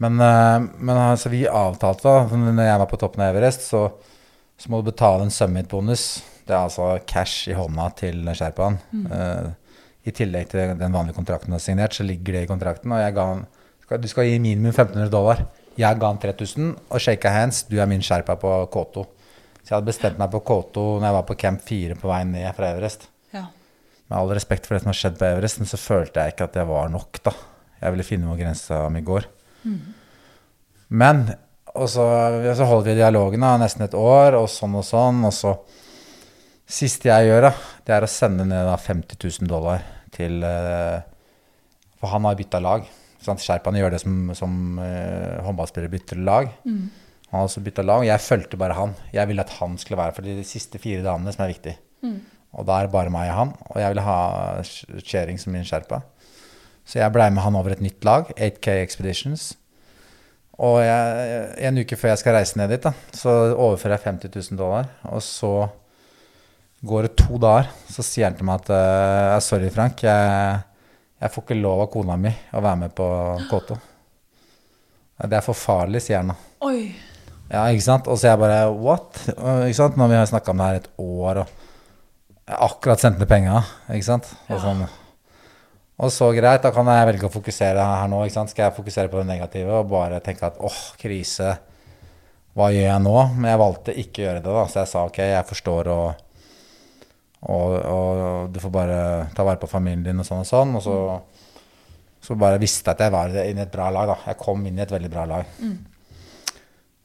Men, 0.02 0.18
uh, 0.18 0.58
men 0.58 0.98
altså, 0.98 1.30
vi 1.30 1.44
avtalte 1.46 2.10
da, 2.10 2.40
når 2.42 2.66
jeg 2.66 2.80
var 2.82 2.90
på 2.90 3.00
toppen 3.04 3.22
av 3.22 3.30
Everest, 3.30 3.68
så, 3.70 3.84
så 4.58 4.72
må 4.74 4.82
du 4.82 4.90
betale 4.90 5.28
en 5.28 5.34
summit-bonus. 5.34 6.08
Det 6.46 6.56
er 6.56 6.64
altså 6.64 6.96
cash 7.06 7.52
i 7.54 7.58
hånda 7.58 7.92
til 8.02 8.26
sherpaen. 8.38 8.80
Mm. 8.94 9.54
I 10.06 10.12
tillegg 10.14 10.52
til 10.52 10.76
den 10.78 10.94
vanlige 10.94 11.18
kontrakten 11.18 11.50
du 11.50 11.56
har 11.58 11.64
signert, 11.64 11.96
så 11.98 12.06
ligger 12.06 12.38
det 12.38 12.44
i 12.46 12.50
kontrakten. 12.52 12.94
Og 12.94 13.02
jeg 13.02 13.16
ga 13.18 13.24
han 13.32 13.42
Du 14.02 14.06
skal 14.10 14.28
gi 14.30 14.38
minimum 14.38 14.70
1500 14.70 15.10
dollar. 15.10 15.42
Jeg 15.80 16.00
ga 16.00 16.12
han 16.12 16.22
3000 16.22 16.72
og 16.90 17.02
shaka 17.04 17.32
hands. 17.34 17.66
Du 17.70 17.78
er 17.82 17.90
min 17.90 18.04
sherpa 18.06 18.38
på 18.40 18.52
K2. 18.72 19.06
Så 19.62 19.72
jeg 19.72 19.76
hadde 19.76 19.90
bestemt 19.90 20.20
meg 20.22 20.32
på 20.34 20.44
K2 20.46 20.86
når 21.00 21.08
jeg 21.10 21.18
var 21.18 21.28
på 21.28 21.38
camp 21.42 21.64
4 21.66 21.98
på 22.00 22.10
vei 22.12 22.22
ned 22.30 22.48
fra 22.58 22.72
Everest. 22.76 23.08
Ja. 23.34 23.48
Med 24.06 24.18
all 24.20 24.34
respekt 24.38 24.68
for 24.68 24.76
det 24.76 24.84
som 24.84 24.92
har 24.94 25.00
skjedd 25.00 25.18
på 25.20 25.28
Everest, 25.28 25.60
men 25.62 25.70
så 25.70 25.82
følte 25.82 26.22
jeg 26.22 26.36
ikke 26.36 26.50
at 26.50 26.60
jeg 26.62 26.70
var 26.70 26.92
nok. 26.94 27.22
da. 27.26 27.34
Jeg 27.82 27.96
ville 27.96 28.08
finne 28.08 28.30
hvor 28.30 28.40
grensa 28.40 28.86
mi 28.94 29.02
går. 29.06 29.28
Mm. 29.66 29.80
Men 31.02 31.26
og 31.76 31.90
så, 31.92 32.06
så 32.56 32.68
holdt 32.70 32.88
vi 32.88 32.96
dialogen 32.96 33.44
da, 33.44 33.56
nesten 33.60 33.84
et 33.84 33.98
år, 34.00 34.38
og 34.40 34.48
sånn 34.52 34.78
og 34.80 34.86
sånn. 34.88 35.26
Og 35.28 35.36
så 35.36 35.58
Siste 36.66 37.12
jeg 37.12 37.28
gjør, 37.28 37.44
da, 37.46 37.50
det 37.86 37.94
er 37.94 38.06
å 38.08 38.10
sende 38.10 38.42
ned 38.50 38.64
da 38.66 38.74
50 38.82 39.20
000 39.22 39.50
dollar 39.52 39.84
til 40.16 40.40
uh, 40.42 40.98
For 42.02 42.10
han 42.10 42.26
har 42.26 42.40
bytta 42.40 42.62
lag. 42.64 42.88
Sherpaene 43.42 43.82
gjør 43.82 43.96
det 43.96 44.04
som, 44.04 44.30
som 44.38 44.78
uh, 44.78 45.42
håndballspillere 45.46 45.94
bytter 45.94 46.22
lag. 46.26 46.52
Mm. 46.68 46.86
Han 47.32 47.42
har 47.42 47.50
også 47.50 47.64
bytta 47.66 47.84
lag. 47.84 48.06
Jeg 48.08 48.24
fulgte 48.24 48.60
bare 48.62 48.78
han. 48.78 48.96
Jeg 49.16 49.28
ville 49.32 49.44
at 49.44 49.58
han 49.58 49.78
skulle 49.82 50.00
være 50.00 50.16
for 50.16 50.28
de 50.28 50.46
siste 50.48 50.80
fire 50.82 51.04
damene 51.06 51.34
som 51.34 51.46
er 51.46 51.54
viktig. 51.56 51.76
Mm. 52.06 52.20
Og 52.56 52.68
da 52.68 52.78
er 52.78 52.88
det 52.88 52.94
bare 52.94 53.12
meg 53.12 53.32
og 53.34 53.40
han. 53.40 53.54
Og 53.74 53.80
jeg 53.82 53.92
ville 53.92 54.06
ha 54.06 54.20
Chering 55.04 55.42
som 55.42 55.56
min 55.56 55.68
sherpa. 55.68 56.04
Så 56.86 57.02
jeg 57.02 57.14
blei 57.16 57.32
med 57.34 57.42
han 57.42 57.58
over 57.58 57.74
et 57.74 57.82
nytt 57.82 58.06
lag, 58.06 58.30
8K 58.38 58.78
Expeditions. 58.84 59.56
Og 60.62 60.78
jeg, 60.86 61.48
en 61.68 61.82
uke 61.82 61.98
før 62.00 62.14
jeg 62.14 62.22
skal 62.22 62.38
reise 62.38 62.60
ned 62.60 62.72
dit, 62.72 62.86
da, 62.86 62.94
så 63.12 63.34
overfører 63.52 63.98
jeg 63.98 64.06
50 64.06 64.54
000 64.54 64.62
dollar. 64.62 64.88
Og 65.10 65.24
så 65.26 65.52
går 66.86 67.08
det 67.08 67.18
to 67.20 67.40
dager, 67.42 67.72
så 67.92 68.06
sier 68.06 68.30
han 68.30 68.38
til 68.38 68.48
meg 68.48 68.62
at 68.62 68.72
uh, 68.72 69.42
sorry, 69.44 69.72
Frank. 69.74 70.06
jeg 70.06 70.62
jeg 71.22 71.32
får 71.32 71.46
ikke 71.46 71.58
lov 71.60 71.86
av 71.86 71.92
kona 71.94 72.18
mi 72.20 72.32
å 72.32 72.62
være 72.62 72.80
med 72.84 72.96
på 72.96 73.06
K2. 73.50 73.78
Det 75.26 75.38
er 75.38 75.44
for 75.46 75.56
farlig, 75.56 76.02
sier 76.04 76.20
han 76.20 76.34
da. 76.34 76.36
Oi. 76.68 76.90
Ja, 77.48 77.68
ikke 77.70 77.86
sant? 77.86 78.10
Og 78.12 78.20
så 78.20 78.32
jeg 78.32 78.42
bare 78.42 78.66
what? 78.74 79.22
Ikke 79.30 79.78
sant? 79.78 80.00
Når 80.00 80.12
vi 80.12 80.18
har 80.20 80.28
snakka 80.28 80.52
om 80.52 80.60
det 80.60 80.68
her 80.68 80.80
et 80.82 80.90
år, 81.00 81.40
og 81.44 82.46
jeg 82.46 82.60
akkurat 82.68 83.02
sendt 83.02 83.22
ned 83.22 83.30
penga, 83.30 83.62
ikke 83.94 84.08
sant? 84.10 84.28
Og, 84.50 84.58
sånn. 84.62 84.84
og 86.02 86.12
så 86.14 86.32
greit, 86.36 86.66
da 86.66 86.74
kan 86.76 86.90
jeg 86.92 87.08
velge 87.12 87.30
å 87.30 87.34
fokusere 87.34 87.88
her 87.94 88.12
nå, 88.12 88.26
ikke 88.26 88.38
sant? 88.40 88.52
Skal 88.52 88.68
jeg 88.68 88.78
fokusere 88.82 89.14
på 89.14 89.22
det 89.22 89.30
negative 89.30 89.80
og 89.80 89.94
bare 89.94 90.20
tenke 90.26 90.50
at 90.50 90.60
åh, 90.60 90.82
krise, 91.00 91.56
hva 92.58 92.70
gjør 92.74 92.90
jeg 92.90 93.06
nå? 93.06 93.18
Men 93.38 93.50
jeg 93.54 93.64
valgte 93.64 93.98
ikke 94.04 94.22
å 94.22 94.28
gjøre 94.28 94.44
det, 94.44 94.58
da. 94.60 94.68
Så 94.68 94.82
jeg 94.82 94.92
sa 94.92 95.08
ok, 95.08 95.24
jeg 95.32 95.50
forstår 95.54 95.94
og 95.96 96.25
og, 97.46 97.74
og 97.86 98.50
du 98.54 98.60
får 98.64 98.72
bare 98.74 99.00
ta 99.38 99.44
vare 99.46 99.60
på 99.62 99.70
familien 99.70 100.04
din 100.06 100.20
og 100.24 100.26
sånn 100.28 100.42
og 100.44 100.48
sånn. 100.50 100.76
Og 100.80 100.84
så, 100.86 100.96
så 102.26 102.38
bare 102.42 102.58
visste 102.62 102.90
jeg 102.90 102.98
at 102.98 103.04
jeg 103.06 103.14
var 103.14 103.36
inne 103.46 103.62
i 103.64 103.68
et 103.68 103.74
bra 103.74 103.90
lag, 103.94 104.10
da. 104.10 104.18
Jeg 104.32 104.40
kom 104.42 104.66
inn 104.66 104.80
i 104.80 104.84
et 104.86 104.92
veldig 104.96 105.12
bra 105.14 105.26
lag. 105.30 105.52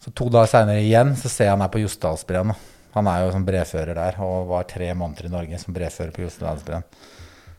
Så 0.01 0.13
to 0.17 0.31
dager 0.33 0.49
seinere 0.49 0.81
igjen 0.81 1.13
så 1.21 1.29
ser 1.29 1.51
jeg 1.51 1.55
han 1.59 1.65
er 1.67 1.73
på 1.73 1.83
Jostedalsbreen. 1.83 2.55
Han 2.97 3.07
er 3.07 3.27
jo 3.27 3.35
som 3.35 3.45
brevfører 3.47 3.95
der 3.99 4.17
og 4.25 4.49
var 4.51 4.65
tre 4.71 4.89
måneder 4.97 5.29
i 5.29 5.33
Norge 5.35 5.59
som 5.63 5.77
brevfører 5.77 6.15
på 6.17 6.25
Jostedalsbreen. 6.25 6.87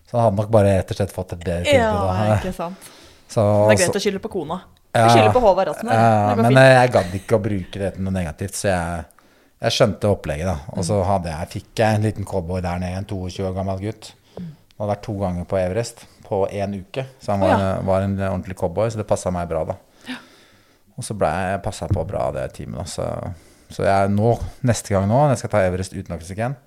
Så 0.09 0.17
han 0.17 0.25
hadde 0.25 0.41
nok 0.41 0.49
bare 0.51 0.73
rett 0.79 0.89
og 0.91 0.97
slett 0.97 1.13
fått 1.15 1.35
et 1.37 1.43
bedre 1.45 1.63
tilbud. 1.69 1.79
Ja, 1.79 1.93
da. 2.09 2.39
ikke 2.39 2.55
sant. 2.57 2.89
Så, 3.31 3.39
Det 3.69 3.77
er 3.77 3.79
greit 3.79 3.93
så- 3.93 3.99
å 4.01 4.03
skylde 4.03 4.19
på 4.25 4.27
kona. 4.33 4.57
Ja. 4.91 5.05
Skylder 5.07 5.31
på 5.31 5.39
Håvard 5.39 5.69
Rassen. 5.69 5.87
her. 5.87 6.01
ja, 6.03 6.33
men 6.35 6.57
jeg 6.59 6.89
gadd 6.91 7.13
ikke 7.15 7.37
å 7.37 7.43
bruke 7.45 7.79
det 7.79 7.93
til 7.95 8.03
noe 8.03 8.11
negativt, 8.11 8.57
så 8.59 8.67
jeg, 8.67 9.05
jeg 9.61 9.75
skjønte 9.75 10.09
opplegget. 10.09 10.49
da. 10.49 10.57
Og 10.73 10.85
så 10.87 10.97
hadde 11.05 11.29
jeg, 11.33 11.51
fikk 11.57 11.83
jeg 11.83 11.97
en 11.97 12.07
liten 12.07 12.27
cowboy 12.27 12.63
der 12.65 12.81
nede, 12.81 12.97
en 12.97 13.07
22 13.09 13.45
år 13.49 13.55
gammel 13.57 13.83
gutt. 13.83 14.13
Han 14.35 14.49
hadde 14.79 14.93
vært 14.95 15.05
to 15.05 15.15
ganger 15.21 15.45
på 15.45 15.59
Everest 15.61 16.05
på 16.25 16.41
én 16.47 16.73
uke, 16.79 17.05
så 17.21 17.35
han 17.35 17.43
var, 17.43 17.53
Å, 17.59 17.85
var 17.85 18.05
en 18.05 18.15
ordentlig 18.15 18.55
cowboy, 18.57 18.89
så 18.89 19.01
det 19.01 19.07
passa 19.09 19.33
meg 19.35 19.49
bra, 19.51 19.65
da. 19.67 19.77
Og 20.97 21.05
så 21.05 21.15
ble 21.17 21.29
jeg 21.29 21.61
passa 21.65 21.87
på 21.89 22.03
bra 22.07 22.27
det 22.35 22.47
teamet, 22.55 22.79
da. 22.81 22.87
Så, 22.89 23.05
så 23.71 23.85
jeg 23.85 24.11
nå, 24.15 24.33
neste 24.67 24.95
gang 24.95 25.05
nå, 25.09 25.19
når 25.19 25.35
jeg 25.35 25.43
skal 25.43 25.53
ta 25.53 25.63
Everest 25.67 25.93
uten 25.97 26.17
oksygen, 26.17 26.57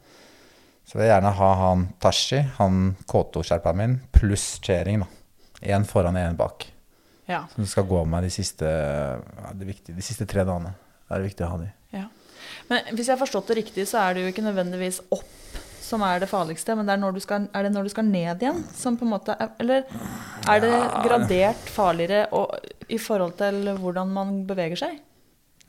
så 0.84 0.98
vil 0.98 1.06
jeg 1.06 1.14
gjerne 1.14 1.32
ha 1.38 1.50
han 1.62 1.84
Tashi, 2.02 2.42
han 2.58 2.80
K2-skjerperen 3.08 3.80
min, 3.80 3.98
pluss 4.14 4.46
Chering, 4.64 5.02
da. 5.02 5.10
Én 5.74 5.86
foran 5.88 6.18
og 6.20 6.28
én 6.28 6.36
bak. 6.36 6.66
Ja. 7.26 7.46
Som 7.54 7.66
skal 7.66 7.86
gå 7.88 8.02
med 8.04 8.26
de 8.26 8.30
siste, 8.34 8.68
ja, 8.68 9.52
det 9.56 9.66
viktige, 9.66 9.96
de 9.96 10.04
siste 10.04 10.26
tre 10.28 10.44
dagene. 10.44 10.74
Da 11.08 11.16
er 11.16 11.22
det 11.24 11.30
viktig 11.30 11.46
å 11.46 11.54
ha 11.54 11.60
de. 11.62 11.70
Men 12.70 12.92
hvis 12.92 13.08
jeg 13.08 13.14
har 13.14 13.20
forstått 13.20 13.50
det 13.50 13.58
riktig, 13.60 13.86
så 13.90 14.00
er 14.02 14.14
det 14.14 14.24
jo 14.24 14.32
ikke 14.32 14.44
nødvendigvis 14.46 15.02
opp 15.14 15.32
som 15.84 16.02
er 16.06 16.22
det 16.22 16.30
farligste, 16.30 16.74
men 16.78 16.88
det 16.88 16.94
er, 16.94 17.00
når 17.02 17.16
du 17.16 17.20
skal, 17.22 17.48
er 17.52 17.66
det 17.66 17.72
når 17.74 17.86
du 17.86 17.92
skal 17.92 18.06
ned 18.08 18.40
igjen 18.42 18.62
som 18.74 18.96
på 18.96 19.04
en 19.04 19.12
måte 19.12 19.34
er, 19.36 19.50
Eller 19.60 19.84
er 20.48 20.62
det 20.64 20.72
gradert 21.04 21.68
farligere 21.70 22.24
og, 22.32 22.54
i 22.88 22.98
forhold 22.98 23.36
til 23.40 23.68
hvordan 23.82 24.14
man 24.14 24.32
beveger 24.48 24.80
seg? 24.80 24.96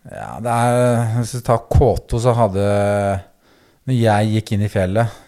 Ja, 0.07 0.37
det 0.39 0.53
er 0.53 1.17
Hvis 1.17 1.35
du 1.35 1.43
tar 1.45 1.65
K2, 1.71 2.21
så 2.21 2.35
hadde 2.37 2.65
Når 3.85 3.97
jeg 3.97 4.33
gikk 4.35 4.53
inn 4.55 4.65
i 4.65 4.71
fjellet, 4.71 5.21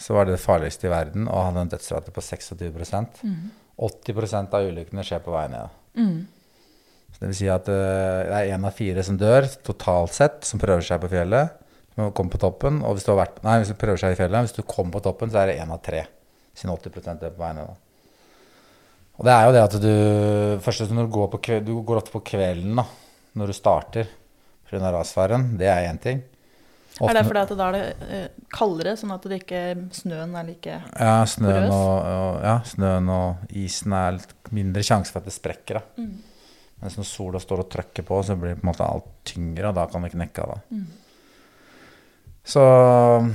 så 0.00 0.14
var 0.16 0.26
det 0.26 0.38
det 0.38 0.44
farligste 0.44 0.88
i 0.88 0.92
verden 0.92 1.26
og 1.28 1.48
hadde 1.48 1.64
en 1.66 1.72
dødsrate 1.74 2.12
på 2.14 2.22
26 2.24 2.70
mm. 2.70 3.40
80% 3.80 4.54
av 4.56 4.68
ulykkene 4.70 5.04
skjer 5.04 5.20
på 5.24 5.34
vei 5.34 5.44
ned. 5.52 5.74
Mm. 5.98 6.20
Det 7.20 7.28
vil 7.28 7.36
si 7.36 7.48
at 7.52 7.68
eh, 7.68 8.20
det 8.30 8.36
er 8.38 8.54
én 8.56 8.64
av 8.64 8.76
fire 8.76 9.04
som 9.04 9.18
dør 9.20 9.44
totalt 9.66 10.16
sett, 10.16 10.40
som 10.48 10.60
prøver 10.62 10.84
seg 10.86 11.02
på 11.02 11.10
fjellet. 11.12 11.58
Som 11.92 12.14
kommer 12.16 12.32
på 12.32 12.40
toppen. 12.40 12.80
Og 12.86 12.96
hvis 12.96 13.04
du, 13.04 13.12
har 13.12 13.20
vært, 13.26 13.42
nei, 13.44 13.58
hvis 13.60 13.74
du 13.74 13.76
prøver 13.76 14.00
seg 14.00 14.14
i 14.14 14.18
fjellet, 14.18 14.46
hvis 14.46 14.56
du 14.56 14.62
kommer 14.64 14.96
på 14.96 15.04
toppen, 15.04 15.32
så 15.32 15.42
er 15.42 15.50
det 15.50 15.60
én 15.60 15.74
av 15.74 15.82
tre. 15.84 16.06
Siden 16.56 16.72
80% 16.72 17.20
dør 17.20 17.34
på 17.36 17.44
vei 17.44 17.52
ned. 17.58 17.76
Og 19.20 19.28
det 19.28 19.34
er 19.34 19.44
jo 19.44 19.52
det 19.52 19.62
at 19.66 19.74
du 19.82 19.94
Først 20.64 20.88
når 20.88 21.10
du 21.10 21.12
går, 21.12 21.28
på, 21.34 21.40
du 21.60 21.74
går 21.84 22.00
ofte 22.00 22.14
på 22.14 22.22
kvelden 22.32 22.80
da, 22.80 22.86
når 23.36 23.52
du 23.52 23.56
starter 23.56 24.08
pga. 24.70 24.92
rasfaren. 24.94 25.58
Det 25.60 25.68
er 25.68 25.90
én 25.90 26.00
ting. 26.00 26.22
Er 27.00 27.16
det 27.16 27.26
fordi 27.28 27.40
at 27.40 27.52
da 27.56 27.66
er 27.68 27.76
det 27.76 28.08
eh, 28.12 28.24
kaldere, 28.52 28.92
sånn 28.98 29.12
at 29.14 29.24
det 29.28 29.38
ikke, 29.40 29.60
snøen 29.96 30.34
er 30.36 30.48
like 30.48 30.74
Ja, 30.74 31.20
snøen 31.28 31.68
Porøs? 31.68 31.76
og, 31.76 32.08
og, 32.10 32.34
ja, 32.44 32.56
snøen 32.68 33.12
og 33.14 33.54
isen 33.56 33.94
er 33.96 34.18
litt 34.18 34.50
mindre 34.52 34.84
sjanse 34.84 35.14
for 35.14 35.22
at 35.22 35.30
det 35.30 35.36
sprekker. 35.36 35.80
Da. 35.80 36.02
Mm. 36.02 36.29
Mens 36.80 36.96
når 36.96 37.06
sola 37.08 37.40
står 37.42 37.64
og 37.64 37.70
trykker 37.72 38.06
på, 38.08 38.22
så 38.24 38.36
blir 38.40 38.54
det 38.54 38.60
på 38.60 38.64
en 38.64 38.70
måte 38.72 38.86
alt 38.86 39.08
tyngre, 39.28 39.68
og 39.68 39.76
da 39.76 39.86
kan 39.90 40.06
det 40.06 40.14
knekke 40.14 40.46
av. 40.46 40.62
Mm. 40.72 40.86
Så 42.50 42.62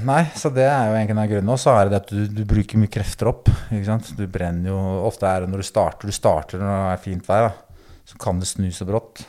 nei, 0.03 0.23
så 0.35 0.49
det 0.51 0.65
er 0.65 0.89
jo 0.89 0.95
egentlig 0.97 1.15
en 1.15 1.21
av 1.21 1.29
grunnene. 1.29 1.53
Og 1.53 1.61
så 1.61 1.75
er 1.77 1.91
det 1.91 1.99
at 2.01 2.09
du, 2.11 2.23
du 2.25 2.41
bruker 2.49 2.81
mye 2.81 2.91
krefter 2.91 3.29
opp. 3.31 3.51
ikke 3.69 3.87
sant? 3.87 4.09
Du 4.17 4.25
brenner 4.31 4.71
jo 4.73 4.79
Ofte 5.05 5.29
er 5.29 5.45
det 5.45 5.51
når 5.51 5.61
du 5.61 5.67
starter, 5.67 6.09
du 6.09 6.15
starter 6.15 6.59
når 6.61 6.73
det 6.73 6.89
er 6.95 7.03
fint 7.05 7.29
vær, 7.29 7.47
da. 7.51 7.85
så 8.09 8.19
kan 8.21 8.41
det 8.41 8.49
snu 8.49 8.67
så 8.73 8.87
brått. 8.89 9.21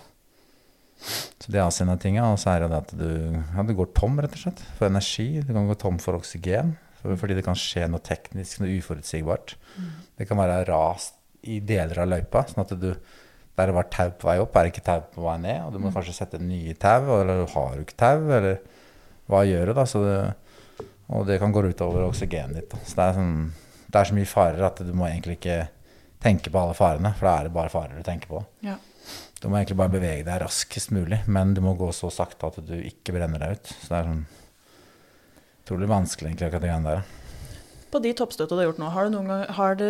Så 0.97 1.53
det 1.53 1.61
er 1.61 1.67
også 1.67 1.85
en 1.85 1.93
av 1.93 2.01
tingene. 2.03 2.33
Og 2.33 2.41
så 2.41 2.55
er 2.55 2.65
det 2.65 2.81
at 2.81 2.97
du, 2.97 3.07
ja, 3.37 3.67
du 3.69 3.75
går 3.77 3.93
tom, 3.95 4.17
rett 4.23 4.35
og 4.35 4.43
slett, 4.47 4.65
for 4.79 4.89
energi. 4.89 5.29
Du 5.45 5.53
kan 5.53 5.69
gå 5.69 5.77
tom 5.79 6.01
for 6.03 6.19
oksygen. 6.19 6.75
For, 7.03 7.15
fordi 7.21 7.37
det 7.39 7.45
kan 7.47 7.59
skje 7.59 7.87
noe 7.93 8.03
teknisk, 8.03 8.63
noe 8.63 8.73
uforutsigbart. 8.81 9.55
Det 10.17 10.27
kan 10.27 10.41
være 10.41 10.65
ras 10.73 11.13
i 11.47 11.61
deler 11.63 12.03
av 12.03 12.11
løypa. 12.11 12.47
sånn 12.49 12.65
at 12.65 12.75
du 12.81 12.91
der 13.57 13.71
det 13.71 13.77
var 13.77 13.87
tau 13.93 14.11
på 14.13 14.29
vei 14.29 14.37
opp, 14.43 14.57
er 14.57 14.67
det 14.67 14.75
ikke 14.75 14.85
tau 14.85 15.05
på 15.15 15.23
vei 15.25 15.37
ned. 15.41 15.63
Og 15.65 15.73
du 15.73 15.81
må 15.81 15.93
kanskje 15.95 16.17
sette 16.19 16.41
nye 16.43 16.75
tau, 16.81 17.07
eller 17.21 17.47
har 17.55 17.77
du 17.77 17.85
ikke 17.87 18.01
tau, 18.01 18.19
eller 18.37 18.59
hva 19.33 19.45
gjør 19.49 19.71
du 19.71 19.79
da? 19.79 19.87
Så 19.89 20.03
det, 20.05 20.19
og 21.09 21.25
det 21.29 21.39
kan 21.41 21.55
gå 21.55 21.63
utover 21.65 22.05
oksygenet 22.07 22.61
ditt. 22.61 22.69
Da. 22.75 22.83
Så 22.85 22.99
det 22.99 23.07
er, 23.07 23.17
sånn, 23.17 23.39
det 23.87 24.01
er 24.01 24.11
så 24.11 24.19
mye 24.19 24.29
farer 24.29 24.69
at 24.69 24.83
du 24.85 24.93
må 24.97 25.09
egentlig 25.09 25.39
ikke 25.39 25.63
tenke 26.23 26.53
på 26.53 26.61
alle 26.61 26.77
farene, 26.77 27.15
for 27.17 27.29
da 27.29 27.35
er 27.39 27.49
det 27.49 27.57
bare 27.57 27.73
farer 27.73 27.97
du 27.97 28.05
tenker 28.07 28.31
på. 28.31 28.43
Ja. 28.67 28.77
Du 29.41 29.49
må 29.49 29.59
egentlig 29.59 29.79
bare 29.79 29.93
bevege 29.93 30.25
deg 30.27 30.41
raskest 30.43 30.93
mulig, 30.97 31.21
men 31.31 31.53
du 31.57 31.63
må 31.65 31.77
gå 31.79 31.89
så 31.95 32.11
sakte 32.13 32.49
at 32.49 32.61
du 32.67 32.77
ikke 32.81 33.15
brenner 33.17 33.43
deg 33.43 33.57
ut. 33.57 33.73
Så 33.73 33.93
det 33.93 33.99
er 33.99 34.11
sånn 34.11 34.23
utrolig 35.67 35.91
vanskelig 35.91 36.31
egentlig 36.31 36.49
akkurat 36.49 36.65
det 36.65 36.71
greiene 36.71 36.95
der. 36.95 37.11
På 37.93 38.01
de 38.03 38.13
toppstøtta 38.17 38.55
du 38.55 38.61
har 38.61 38.71
gjort 38.71 38.81
nå, 38.83 38.89
har 38.93 39.09
du 39.09 39.17
gang 39.17 39.45
har 39.57 39.77
du 39.79 39.89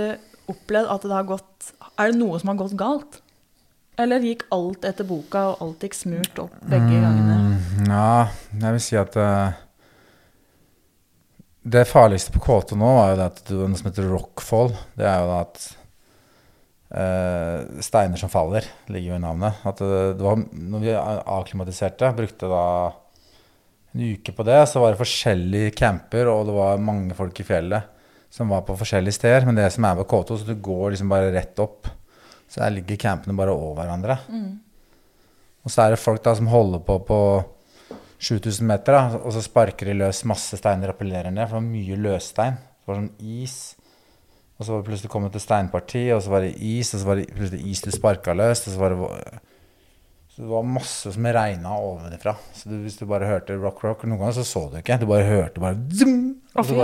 opplevd 0.51 0.91
at 0.93 1.07
det 1.07 1.15
har 1.17 1.27
gått 1.27 1.71
Er 1.99 2.13
det 2.13 2.21
noe 2.21 2.39
som 2.39 2.53
har 2.53 2.59
gått 2.61 2.77
galt? 2.79 3.21
Eller 4.01 4.25
gikk 4.25 4.45
alt 4.53 4.85
etter 4.85 5.07
boka, 5.09 5.47
og 5.53 5.63
alt 5.65 5.87
gikk 5.87 5.97
smurt 5.97 6.43
opp 6.43 6.59
begge 6.69 6.99
gangene? 7.01 7.39
Mm, 7.57 7.89
ja, 7.89 8.27
jeg 8.53 8.77
vil 8.77 8.85
si 8.85 8.99
at 9.01 9.17
uh, 9.17 9.57
Det 11.65 11.87
farligste 11.89 12.35
på 12.35 12.43
K2 12.45 12.77
nå 12.77 12.93
var 12.99 13.11
jo 13.13 13.19
det 13.23 13.31
at 13.31 13.43
du, 13.49 13.57
noe 13.63 13.81
som 13.81 13.89
heter 13.89 14.11
rockfall. 14.13 14.75
Det 14.99 15.09
er 15.09 15.17
jo 15.23 15.31
da 15.33 15.41
at 15.47 15.65
uh, 16.93 17.81
steiner 17.89 18.21
som 18.21 18.33
faller, 18.33 18.69
ligger 18.93 19.15
jo 19.15 19.19
i 19.19 19.25
navnet. 19.25 19.65
At 19.65 19.81
uh, 19.81 20.13
det 20.13 20.29
var, 20.29 20.45
når 20.45 20.85
vi 20.85 20.95
avklimatiserte, 21.41 22.13
brukte 22.21 22.53
da 22.53 22.65
en 23.97 24.09
uke 24.13 24.37
på 24.37 24.45
det, 24.45 24.61
så 24.69 24.83
var 24.83 24.93
det 24.93 25.01
forskjellige 25.01 25.73
camper, 25.79 26.29
og 26.29 26.51
det 26.51 26.57
var 26.61 26.83
mange 26.85 27.17
folk 27.17 27.41
i 27.41 27.49
fjellet 27.49 27.95
som 28.37 28.51
var 28.53 28.67
på 28.67 28.77
forskjellige 28.77 29.17
steder. 29.17 29.47
Men 29.49 29.57
det 29.57 29.71
som 29.73 29.87
er 29.89 29.97
på 30.03 30.11
K2, 30.13 30.37
så 30.43 30.53
du 30.53 30.59
går 30.61 30.93
liksom 30.93 31.09
bare 31.09 31.33
rett 31.33 31.65
opp. 31.65 31.89
Så 32.49 32.63
der 32.63 32.71
ligger 32.77 32.97
campene 32.97 33.37
bare 33.37 33.55
over 33.55 33.75
hverandre. 33.81 34.19
Og 35.67 35.73
så 35.73 35.83
er 35.83 35.95
det 35.95 35.99
folk 36.03 36.23
da 36.23 36.35
som 36.39 36.47
holder 36.47 36.83
på 36.87 37.01
på 37.09 37.19
7000 38.23 38.65
meter, 38.67 38.95
da, 38.95 39.19
og 39.19 39.33
så 39.35 39.43
sparker 39.45 39.91
de 39.91 39.97
løs 39.99 40.23
masse 40.25 40.57
steiner 40.57 40.89
og 40.89 40.97
appellerer 40.97 41.35
ned. 41.35 41.49
For 41.51 41.59
det 41.59 41.65
var 41.65 41.73
mye 41.73 41.99
løsstein. 42.07 42.55
Det 42.57 42.89
var 42.89 43.01
sånn 43.01 43.11
is. 43.43 43.57
Og 44.57 44.65
så 44.65 44.73
var 44.73 44.81
det 44.81 44.89
plutselig 44.89 45.11
kommet 45.13 45.35
til 45.35 45.43
steinparti, 45.45 46.05
og 46.15 46.23
så 46.25 46.33
var 46.33 46.47
det 46.47 46.55
is, 46.65 46.95
og 46.95 47.03
så 47.03 47.11
var 47.11 47.21
det 47.21 47.27
plutselig 47.35 47.67
is 47.75 47.85
du 47.85 47.91
sparka 47.93 48.33
løst, 48.39 48.71
og 48.71 48.77
så 48.77 48.81
var 48.81 48.95
det 48.95 49.43
Så 50.33 50.43
det 50.45 50.49
var 50.49 50.63
masse 50.69 51.13
som 51.13 51.27
regna 51.27 51.77
ovenfra. 51.77 52.37
Så 52.55 52.71
du, 52.71 52.79
hvis 52.85 52.97
du 52.97 53.07
bare 53.07 53.29
hørte 53.29 53.57
rock 53.61 53.83
rock 53.85 54.05
Noen 54.05 54.21
ganger 54.21 54.39
så 54.39 54.45
så 54.45 54.69
du 54.71 54.79
ikke. 54.79 54.99
Du 55.01 55.07
bare 55.07 55.29
hørte 55.29 55.61
bare 55.61 55.77
zoom, 55.93 56.37
og 56.55 56.65
så 56.65 56.75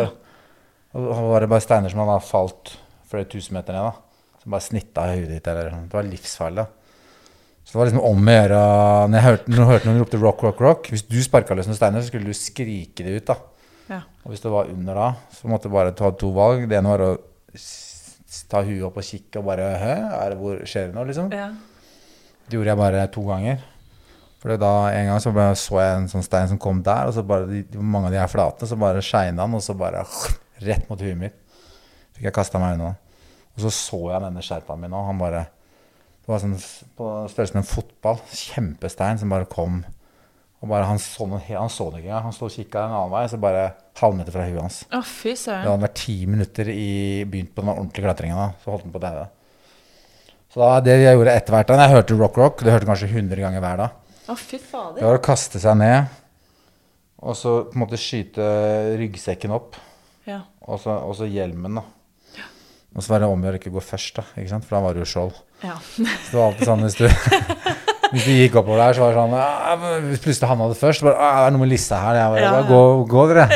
var 0.92 1.40
det 1.40 1.49
bare 1.49 1.64
steiner 1.64 1.92
som 1.92 2.02
hadde 2.02 2.21
falt 2.28 2.76
flere 3.09 3.28
tusen 3.28 3.57
meter 3.57 3.73
ned. 3.76 3.88
da 3.88 4.12
Som 4.42 4.54
bare 4.54 4.64
snitta 4.64 5.06
hodet 5.12 5.30
ditt. 5.30 5.49
Eller, 5.50 5.70
det 5.70 5.94
var 5.94 6.08
livsfarlig. 6.08 6.66
så 7.62 7.72
det 7.72 7.78
var 7.78 7.88
liksom 7.90 8.04
om 8.08 8.28
å 8.28 8.34
gjøre 8.34 8.61
Når 9.06 9.16
jeg 9.18 9.26
hørte, 9.28 9.50
når 9.52 9.61
jeg 9.61 9.70
hørte 9.70 9.88
noen 9.88 10.00
ropte 10.02 10.18
'rock, 10.18 10.42
rock, 10.42 10.61
rock' 10.61 10.90
Hvis 10.90 11.06
du 11.06 11.18
sparka 11.22 11.54
løs 11.54 11.68
noen 11.70 11.78
steiner, 11.78 12.02
så 12.02 12.11
skulle 12.11 12.26
du 12.26 12.34
skrike 12.34 13.06
det 13.06 13.16
ut. 13.22 13.26
da 13.26 13.37
Ja. 13.88 14.00
Og 14.25 14.32
hvis 14.32 14.42
det 14.42 14.50
var 14.50 14.70
under 14.70 14.94
da, 14.94 15.14
så 15.30 15.49
måtte 15.49 15.70
du 15.70 15.75
bare 15.75 15.92
ta 15.94 16.11
to 16.11 16.32
valg. 16.32 16.68
Det 16.68 16.78
ene 16.78 16.88
var 16.88 17.04
å 17.06 17.12
ta 18.49 18.62
huet 18.64 18.82
opp 18.82 18.96
og 18.96 19.04
kikke 19.04 19.38
og 19.38 19.44
bare 19.44 19.66
Hæ, 19.78 19.92
er 20.25 20.30
det 20.30 20.38
hvor 20.38 20.62
skjer 20.64 20.88
det 20.88 20.94
noe, 20.96 21.04
liksom? 21.06 21.30
Ja. 21.32 21.50
Det 22.49 22.56
gjorde 22.58 22.72
jeg 22.72 22.80
bare 22.80 23.06
to 23.12 23.22
ganger. 23.26 23.62
For 24.42 24.56
da 24.58 24.90
En 24.90 25.06
gang 25.06 25.20
så 25.22 25.30
bare 25.32 25.54
så 25.54 25.78
jeg 25.78 25.96
en 26.00 26.08
sånn 26.11 26.25
stein 26.26 26.49
som 26.50 26.58
kom 26.58 26.82
der, 26.82 27.06
og 27.06 27.14
så 27.14 27.22
bare 27.22 27.46
de, 27.46 27.62
mange 27.78 28.08
av 28.11 28.12
de 28.12 28.18
her 28.18 28.30
flate, 28.30 28.66
så 28.66 28.76
bare 28.76 29.04
skeina 29.04 29.44
den, 29.44 29.54
og 29.54 29.62
så 29.62 29.76
bare 29.78 30.02
rett 30.66 30.88
mot 30.90 30.99
huet 30.99 31.18
mitt. 31.18 31.37
Fikk 32.16 32.26
jeg 32.26 32.34
kasta 32.34 32.58
meg 32.58 32.75
unna. 32.75 32.96
Og 33.56 33.64
så 33.66 33.73
så 33.76 33.99
jeg 34.12 34.25
denne 34.25 34.44
sherpaen 34.44 34.80
min, 34.80 34.94
og 34.97 35.09
han 35.11 35.18
bare 35.21 35.42
Det 36.23 36.30
var 36.30 36.38
sånn 36.38 36.54
på 36.97 37.09
størrelse 37.32 37.56
med 37.56 37.64
en 37.64 37.68
fotball. 37.73 38.21
Kjempestein 38.30 39.18
som 39.18 39.32
bare 39.32 39.49
kom. 39.50 39.80
Og 40.62 40.71
bare 40.71 40.87
Han 40.87 41.00
så, 41.02 41.26
noen, 41.26 41.42
han 41.42 41.71
så 41.73 41.88
det 41.90 42.00
ikke 42.02 42.09
engang. 42.12 42.28
Han 42.28 42.35
sto 42.37 42.47
og 42.47 42.54
kikka 42.54 42.85
en 42.87 42.94
annen 42.94 43.11
vei, 43.11 43.25
så 43.28 43.40
bare 43.42 43.64
halvmeter 43.99 44.35
fra 44.35 44.44
huet 44.47 44.61
hans. 44.62 44.76
Å, 44.94 45.00
fy 45.02 45.32
Det 45.35 45.56
var 45.56 45.66
hadde 45.73 45.87
vært 45.88 45.99
ti 45.99 46.14
minutter 46.30 46.71
i 46.71 46.90
begynt 47.28 47.50
på 47.56 47.64
den 47.64 47.73
ordentlige 47.75 48.06
klatringa, 48.06 48.37
da, 48.38 48.47
så 48.62 48.71
holdt 48.71 48.87
han 48.87 48.94
på 48.94 49.00
å 49.00 49.02
daue. 49.02 49.25
Så 50.52 50.61
da, 50.62 50.68
det 50.85 50.94
jeg 51.00 51.16
gjorde 51.16 51.35
etter 51.35 51.56
hvert, 51.56 51.73
jeg 51.82 51.94
hørte 51.97 52.18
rock 52.21 52.38
rock, 52.38 52.62
det 52.62 52.75
hørte 52.76 52.88
kanskje 52.90 53.11
100 53.11 53.42
ganger 53.42 53.64
hver 53.64 53.82
dag, 53.82 53.99
Å, 54.30 54.37
fy 54.38 54.61
det 54.61 55.02
var 55.02 55.16
å 55.18 55.23
kaste 55.25 55.59
seg 55.59 55.78
ned, 55.80 56.12
og 57.23 57.35
så 57.38 57.56
på 57.66 57.75
en 57.75 57.82
måte 57.82 57.99
skyte 57.99 58.44
ryggsekken 59.00 59.54
opp, 59.54 59.78
Ja. 60.28 60.42
og 60.62 60.78
så, 60.82 60.94
og 60.94 61.16
så 61.18 61.26
hjelmen, 61.26 61.80
da. 61.80 61.82
Og 62.92 63.00
så 63.04 63.12
var 63.14 63.22
det 63.22 63.28
om 63.32 63.40
å 63.40 63.46
gjøre 63.49 63.58
ikke 63.61 63.72
gå 63.72 63.80
først, 63.80 64.18
da, 64.18 64.22
ikke 64.37 64.50
sant? 64.50 64.66
for 64.68 64.76
da 64.76 64.82
var 64.84 64.92
det 64.96 65.00
jo 65.06 65.08
skjold. 65.08 65.37
ja. 65.64 65.78
Så 65.96 66.04
det 66.04 66.37
var 66.37 66.46
alltid 66.50 66.68
sånn 66.68 66.84
hvis 66.87 66.99
du 67.00 67.06
Hvis 68.12 68.26
du 68.28 68.32
gikk 68.37 68.58
oppover 68.61 68.76
der, 68.82 68.92
så 68.92 69.00
var 69.00 69.14
det 69.14 69.20
sånn 69.22 69.34
«Ah, 69.40 69.84
Hvis 70.04 70.20
plutselig 70.20 70.49
han 70.50 70.61
hadde 70.61 70.75
først, 70.76 71.00
så 71.00 71.06
bare 71.06 71.16
«Ah, 71.16 71.37
Det 71.40 71.46
er 71.49 71.54
noe 71.54 71.61
med 71.62 71.70
Lissa 71.72 71.96
her. 72.02 72.18
Jeg 72.18 72.32
bare, 72.34 72.42
Ja, 72.42 72.50
ja. 72.58 72.66
gå, 72.68 72.80
gå 73.08 73.22
dere. 73.30 73.46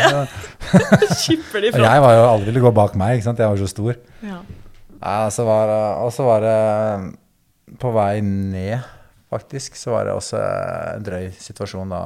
Skipper 1.21 1.61
de 1.67 1.73
Og 1.75 1.85
jeg 1.91 2.05
var 2.07 2.15
jo 2.17 2.23
alle 2.31 2.47
ville 2.49 2.63
gå 2.65 2.71
bak 2.79 2.95
meg, 2.97 3.19
ikke 3.19 3.27
sant. 3.27 3.43
Jeg 3.45 3.53
var 3.53 3.61
så 3.61 3.69
stor. 3.69 3.99
Ja. 4.25 4.39
Ja, 4.97 5.19
så 5.37 5.45
var, 5.45 5.75
og 6.07 6.09
så 6.17 6.25
var 6.25 6.41
det 6.47 6.57
på 7.83 7.93
vei 7.99 8.15
ned, 8.25 8.81
faktisk, 9.29 9.77
så 9.77 9.93
var 9.93 10.09
det 10.09 10.15
også 10.17 10.41
en 10.41 11.05
drøy 11.05 11.29
situasjon 11.37 11.93
da. 11.93 12.01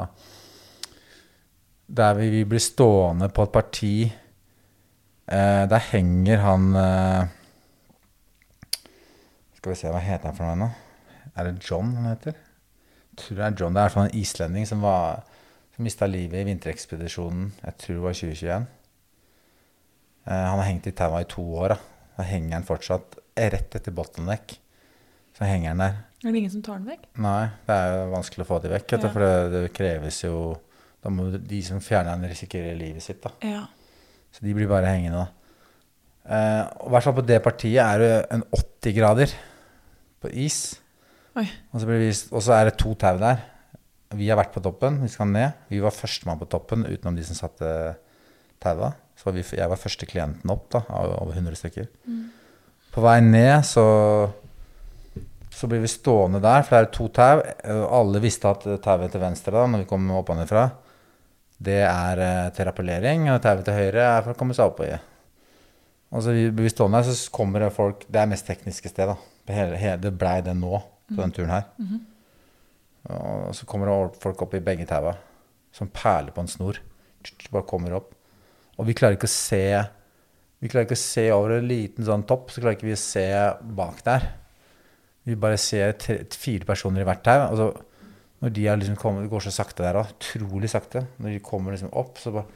Der 2.00 2.18
vi, 2.18 2.32
vi 2.34 2.42
blir 2.50 2.62
stående 2.66 3.30
på 3.34 3.46
et 3.46 3.54
parti. 3.54 3.94
Eh, 5.30 5.64
der 5.70 5.84
henger 5.92 6.40
han 6.42 6.64
eh, 6.74 7.28
Skal 9.60 9.72
vi 9.74 9.78
se, 9.78 9.90
hva 9.92 10.00
heter 10.02 10.30
han 10.30 10.36
for 10.38 10.48
noe 10.48 10.58
nå? 10.64 10.68
Er 11.38 11.46
det 11.50 11.62
John 11.68 11.92
han 11.98 12.08
heter? 12.10 12.34
Jeg 13.10 13.20
tror 13.22 13.36
det 13.38 13.44
er 13.46 13.56
John. 13.60 13.74
Det 13.76 13.80
er 13.80 13.84
i 13.84 13.88
hvert 13.88 13.96
fall 13.98 14.08
en 14.08 14.18
islending 14.20 14.66
som, 14.68 14.80
var, 14.82 15.20
som 15.76 15.84
mista 15.86 16.08
livet 16.08 16.40
i 16.40 16.46
vinterekspedisjonen. 16.48 17.50
Jeg 17.62 17.76
tror 17.82 17.98
det 17.98 18.04
var 18.06 18.16
2021. 18.18 18.66
Eh, 20.26 20.32
han 20.48 20.58
har 20.62 20.66
hengt 20.70 20.88
i 20.90 20.94
taua 20.96 21.20
i 21.22 21.28
to 21.30 21.44
år. 21.60 21.74
da. 21.74 21.78
Da 22.16 22.26
henger 22.28 22.56
han 22.58 22.66
fortsatt 22.68 23.18
rett 23.40 23.76
etter 23.78 23.94
bottleneck. 23.96 24.56
Så 25.36 25.46
henger 25.48 25.72
han 25.74 25.84
der. 25.84 26.00
Er 26.24 26.32
det 26.34 26.40
ingen 26.42 26.52
som 26.52 26.64
tar 26.64 26.80
den 26.80 26.88
vekk? 26.90 27.04
Nei, 27.24 27.44
det 27.68 27.76
er 27.76 27.94
jo 27.96 28.08
vanskelig 28.16 28.44
å 28.44 28.48
få 28.50 28.58
de 28.64 28.72
vekk, 28.74 28.92
Ja. 28.98 29.08
for 29.08 29.24
det, 29.24 29.52
det 29.54 29.70
kreves 29.76 30.18
jo 30.24 30.34
Da 31.00 31.08
må 31.08 31.30
de 31.32 31.60
som 31.64 31.78
fjerner 31.80 32.10
han, 32.12 32.26
risikere 32.28 32.74
livet 32.76 33.00
sitt. 33.02 33.22
da. 33.24 33.30
Ja. 33.40 33.62
Så 34.30 34.46
de 34.46 34.54
blir 34.56 34.70
bare 34.70 34.90
hengende. 34.90 35.24
da. 35.24 35.40
Eh, 36.30 36.64
og 36.82 36.90
I 36.90 36.94
hvert 36.94 37.06
fall 37.08 37.16
på 37.18 37.26
det 37.26 37.40
partiet 37.42 37.80
er 37.82 38.02
det 38.02 38.12
en 38.36 38.44
80 38.54 38.96
grader 38.96 39.32
på 40.22 40.30
is. 40.46 40.60
Oi. 41.38 41.46
Og 41.72 41.80
så, 41.80 41.86
blir 41.88 42.02
vi, 42.02 42.10
og 42.30 42.44
så 42.44 42.56
er 42.56 42.68
det 42.68 42.78
to 42.80 42.94
tau 42.98 43.18
der. 43.20 43.40
Vi 44.18 44.28
har 44.30 44.38
vært 44.40 44.54
på 44.54 44.62
toppen, 44.62 44.98
vi 45.04 45.10
skal 45.10 45.30
ned. 45.30 45.64
Vi 45.70 45.80
var 45.82 45.94
førstemann 45.94 46.40
på 46.40 46.48
toppen 46.50 46.86
utenom 46.86 47.16
de 47.18 47.24
som 47.26 47.38
satte 47.38 47.70
taua. 48.62 48.92
Så 49.18 49.32
vi, 49.34 49.44
jeg 49.44 49.70
var 49.70 49.80
første 49.80 50.08
klienten 50.08 50.50
opp 50.52 50.68
da, 50.72 50.82
av 50.88 51.14
over 51.20 51.36
100 51.36 51.58
stykker. 51.58 51.88
På 52.90 53.02
vei 53.04 53.18
ned 53.22 53.62
så, 53.68 53.84
så 55.54 55.68
blir 55.70 55.82
vi 55.84 55.90
stående 55.90 56.40
der, 56.42 56.64
for 56.66 56.74
det 56.74 56.80
er 56.80 56.94
to 56.96 57.08
tau. 57.14 57.42
Alle 58.00 58.22
visste 58.22 58.50
at 58.50 58.66
tauet 58.82 59.12
til 59.12 59.22
venstre, 59.22 59.54
da, 59.54 59.66
når 59.70 59.84
vi 59.84 59.90
kom 59.92 60.08
oppenfra, 60.18 60.66
det 61.60 61.80
er 61.84 62.22
eh, 62.24 62.50
til 62.56 62.68
rappellering, 62.68 63.28
og 63.32 63.40
tauet 63.44 63.66
til 63.66 63.76
høyre 63.76 64.04
er 64.06 64.22
for 64.24 64.32
å 64.32 64.38
komme 64.38 64.56
seg 64.56 64.70
opp 64.72 64.80
i. 64.86 64.92
Og 66.10 66.24
så 66.24 66.32
vi 66.34 66.70
stående 66.72 66.98
her, 66.98 67.12
så 67.14 67.30
kommer 67.30 67.62
det 67.62 67.74
folk 67.76 68.02
Det 68.10 68.18
er 68.18 68.30
mest 68.30 68.48
tekniske 68.48 68.90
sted, 68.90 69.12
da. 69.12 69.16
Det 70.00 70.12
blei 70.18 70.40
det 70.46 70.56
nå, 70.58 70.80
på 71.10 71.18
den 71.20 71.34
turen 71.34 71.52
her. 71.54 71.68
Og 73.10 73.52
så 73.56 73.66
kommer 73.68 73.90
det 73.90 74.22
folk 74.22 74.42
opp 74.44 74.56
i 74.58 74.62
begge 74.64 74.86
taua, 74.90 75.14
som 75.74 75.90
perler 75.92 76.34
på 76.34 76.42
en 76.42 76.50
snor. 76.50 76.80
Bare 77.52 77.68
kommer 77.68 77.94
opp. 78.00 78.10
Og 78.80 78.88
vi 78.88 78.96
klarer 78.96 79.18
ikke 79.18 79.28
å 79.28 79.32
se 79.32 79.64
Vi 80.60 80.68
klarer 80.68 80.86
ikke 80.86 80.96
å 80.96 81.00
se 81.00 81.24
over 81.32 81.54
en 81.56 81.68
liten 81.68 82.04
sånn 82.04 82.26
topp, 82.28 82.50
så 82.52 82.60
klarer 82.60 82.76
ikke 82.76 82.90
vi 82.90 82.96
å 82.96 83.00
se 83.00 83.26
bak 83.78 84.02
der. 84.04 84.26
Vi 85.24 85.36
bare 85.40 85.56
ser 85.60 85.94
tre, 86.00 86.18
fire 86.36 86.66
personer 86.68 87.00
i 87.00 87.06
hvert 87.08 87.22
tau. 87.24 87.46
Og 87.46 87.56
så 87.56 87.68
når 88.40 88.52
de 88.56 88.66
liksom 88.80 88.96
kommet, 88.96 89.28
går 89.30 89.44
så 89.44 89.52
sakte 89.52 89.84
der 89.84 89.98
òg. 90.00 90.14
Utrolig 90.16 90.70
sakte. 90.72 91.04
Når 91.20 91.34
de 91.34 91.42
kommer 91.44 91.76
liksom 91.76 91.92
opp, 91.92 92.16
så 92.22 92.32
bare, 92.32 92.46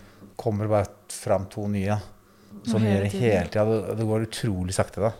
kommer 0.41 0.64
det 0.64 0.73
bare 0.73 1.12
fram 1.12 1.45
to 1.53 1.67
nye. 1.69 1.99
Sånn 2.64 2.87
gjør 2.87 3.04
det 3.04 3.13
hele 3.19 3.50
tida. 3.50 3.65
Det, 3.69 3.99
det 3.99 4.06
går 4.08 4.28
utrolig 4.28 4.76
sakte 4.76 5.04
da. 5.04 5.13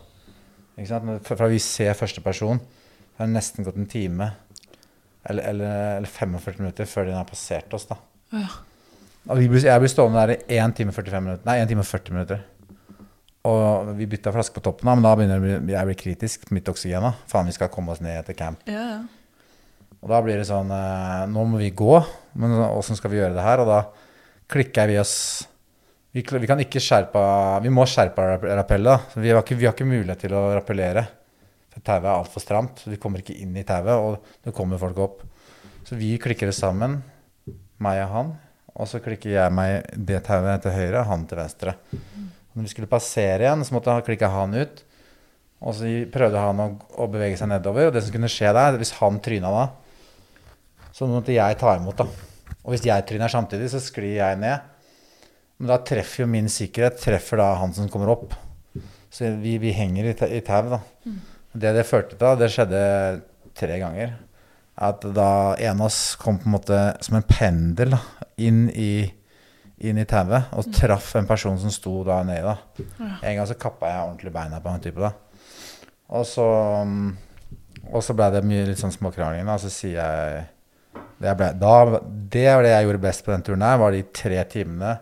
Ikke 0.75 0.89
sant? 0.89 1.05
Men 1.07 1.21
Fra 1.25 1.51
vi 1.51 1.61
ser 1.61 1.93
første 1.97 2.23
person, 2.25 2.59
så 2.59 3.21
har 3.21 3.29
det 3.29 3.37
nesten 3.37 3.67
gått 3.67 3.77
en 3.79 3.89
time 3.91 4.31
eller, 5.25 5.43
eller, 5.43 5.75
eller 5.97 6.09
45 6.11 6.59
minutter 6.59 6.89
før 6.89 7.07
den 7.09 7.17
har 7.17 7.27
passert 7.29 7.73
oss. 7.73 7.87
da. 7.89 7.97
Ja. 8.33 8.49
Blir, 9.25 9.57
jeg 9.57 9.81
blir 9.81 9.89
stående 9.89 10.21
der 10.21 10.35
i 10.37 10.59
1 10.61 10.75
time, 10.77 10.93
45 10.93 11.23
minutter, 11.25 11.45
nei, 11.47 11.57
1 11.63 11.71
time 11.71 11.81
og 11.81 11.89
40 11.89 12.13
minutter. 12.13 12.43
Og 13.45 13.91
vi 13.97 14.07
bytta 14.09 14.33
flaske 14.33 14.57
på 14.57 14.63
toppen, 14.65 14.89
da, 14.89 14.95
men 14.97 15.05
da 15.05 15.13
begynner 15.17 15.45
jeg 15.73 15.81
å 15.81 15.85
bli, 15.89 15.97
kritisk 15.97 16.49
mitt 16.53 16.69
oksygen. 16.69 17.05
da. 17.05 17.13
Faen, 17.29 17.49
vi 17.49 17.55
skal 17.57 17.71
komme 17.73 17.93
oss 17.93 18.01
ned 18.05 18.25
til 18.25 18.37
camp. 18.37 18.61
Ja, 18.69 18.85
ja. 18.95 19.24
Og 20.05 20.11
da 20.13 20.21
blir 20.21 20.37
det 20.37 20.45
sånn 20.45 20.69
eh, 20.69 21.25
Nå 21.33 21.43
må 21.49 21.57
vi 21.57 21.71
gå, 21.73 21.97
men 22.37 22.53
åssen 22.69 22.97
skal 22.97 23.09
vi 23.09 23.17
gjøre 23.17 23.33
det 23.33 23.45
her? 23.45 23.63
Og 23.63 23.69
da 23.71 23.81
klikker 24.53 24.91
vi 24.91 24.99
oss 25.01 25.15
Vi, 26.13 26.21
vi 26.21 26.49
kan 26.49 26.61
ikke 26.61 26.83
skjerpe 26.83 27.23
Vi 27.65 27.73
må 27.73 27.87
skjerpe 27.89 28.27
rappellet. 28.45 29.15
Vi 29.17 29.33
har, 29.33 29.41
ikke, 29.41 29.57
vi 29.57 29.65
har 29.65 29.73
ikke 29.73 29.89
mulighet 29.89 30.27
til 30.27 30.37
å 30.37 30.47
rappellere. 30.53 31.07
Tauet 31.75 32.05
er 32.05 32.13
altfor 32.13 32.39
stramt. 32.39 32.85
Vi 32.87 32.99
kommer 33.01 33.19
ikke 33.19 33.35
inn 33.35 33.57
i 33.57 33.65
tauet, 33.67 33.91
og 33.91 34.45
det 34.45 34.53
kommer 34.55 34.79
folk 34.79 35.01
opp. 35.03 35.25
Så 35.85 35.97
vi 35.99 36.13
klikker 36.21 36.47
det 36.47 36.55
sammen, 36.55 37.01
meg 37.83 37.99
og 38.05 38.13
han. 38.13 38.31
Og 38.75 38.87
så 38.87 39.01
klikker 39.03 39.33
jeg 39.33 39.55
meg 39.55 39.89
det 40.07 40.21
tauet 40.23 40.63
til 40.63 40.71
høyre, 40.71 41.03
han 41.09 41.25
til 41.27 41.41
venstre. 41.41 41.75
Når 42.55 42.63
vi 42.63 42.71
skulle 42.71 42.91
passere 42.91 43.43
igjen, 43.43 43.65
så 43.67 43.75
måtte 43.75 43.91
han 43.91 44.05
klikke 44.07 44.31
han 44.31 44.55
ut. 44.55 44.85
Og 45.65 45.75
så 45.75 45.91
prøvde 46.13 46.39
han 46.39 46.63
å, 46.63 46.69
å 47.03 47.09
bevege 47.11 47.35
seg 47.39 47.51
nedover. 47.51 47.89
Og 47.89 47.95
det 47.95 48.05
som 48.05 48.15
kunne 48.15 48.31
skje 48.31 48.55
der, 48.55 48.79
hvis 48.79 48.95
han 49.01 49.19
tryna 49.23 49.51
da, 49.51 49.65
så 50.95 51.07
måtte 51.09 51.35
jeg 51.35 51.59
ta 51.59 51.75
imot, 51.75 51.99
da. 51.99 52.07
Og 52.63 52.73
hvis 52.73 52.85
jeg 52.87 53.05
tryner 53.05 53.29
samtidig, 53.31 53.67
så 53.73 53.81
sklir 53.83 54.15
jeg 54.21 54.39
ned. 54.41 54.71
Men 55.59 55.69
da 55.71 55.77
treffer 55.87 56.23
jo 56.23 56.29
min 56.31 56.47
sikkerhet 56.51 56.97
treffer 57.03 57.39
da 57.39 57.51
han 57.59 57.73
som 57.75 57.89
kommer 57.91 58.11
opp. 58.15 58.33
Så 59.11 59.29
vi, 59.39 59.57
vi 59.61 59.71
henger 59.75 60.09
i, 60.11 60.15
i 60.37 60.41
tau, 60.43 60.69
da. 60.73 60.79
Det 61.55 61.71
det 61.77 61.85
førte 61.87 62.17
til, 62.19 62.39
det 62.39 62.49
skjedde 62.51 62.79
tre 63.55 63.77
ganger. 63.79 64.15
At 64.75 65.05
da 65.15 65.27
en 65.63 65.79
av 65.79 65.85
oss 65.87 65.99
kom 66.19 66.39
på 66.41 66.49
en 66.49 66.55
måte 66.57 66.79
som 67.05 67.15
en 67.19 67.27
pendel 67.29 67.93
da, 67.95 68.01
inn 68.43 68.65
i, 68.71 69.05
inn 69.87 70.01
i 70.01 70.07
tauet 70.09 70.51
og 70.55 70.67
traff 70.75 71.13
en 71.15 71.29
person 71.29 71.59
som 71.61 71.71
sto 71.71 72.01
da 72.07 72.21
nedi. 72.27 72.41
da. 72.43 72.57
En 73.21 73.37
gang 73.37 73.47
så 73.47 73.55
kappa 73.59 73.91
jeg 73.93 74.09
ordentlig 74.09 74.33
beina 74.35 74.59
på 74.63 74.73
han 74.73 74.83
type. 74.83 74.99
da. 74.99 75.13
Og 76.15 76.27
så, 76.27 76.49
mm, 76.83 77.07
og 77.93 78.03
så 78.03 78.15
ble 78.17 78.27
det 78.35 78.43
mye 78.47 78.67
litt 78.67 78.81
sånn 78.83 78.95
småkrangling. 78.95 79.47
da, 79.47 79.55
Så 79.61 79.71
sier 79.71 80.01
jeg 80.01 80.43
det, 81.25 81.33
ble, 81.39 81.49
da, 81.59 81.99
det 82.35 82.45
var 82.51 82.65
det 82.65 82.71
jeg 82.75 82.87
gjorde 82.87 83.03
best 83.07 83.25
på 83.25 83.33
den 83.33 83.45
turen 83.47 83.65
her, 83.65 83.79
var 83.81 83.95
de 83.95 84.03
tre 84.15 84.43
timene 84.51 84.95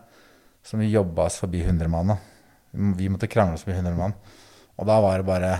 som 0.63 0.79
vi 0.79 0.91
jobba 0.93 1.27
oss 1.27 1.41
forbi 1.43 1.61
100 1.65 1.91
mann. 1.91 2.13
da. 2.13 2.17
Vi 2.97 3.09
måtte 3.11 3.27
krangle 3.29 3.57
oss 3.59 3.65
forbi 3.65 3.75
100 3.77 3.97
mann. 3.99 4.15
Og 4.79 4.87
da 4.89 4.99
var 5.03 5.19
det 5.21 5.27
bare 5.29 5.53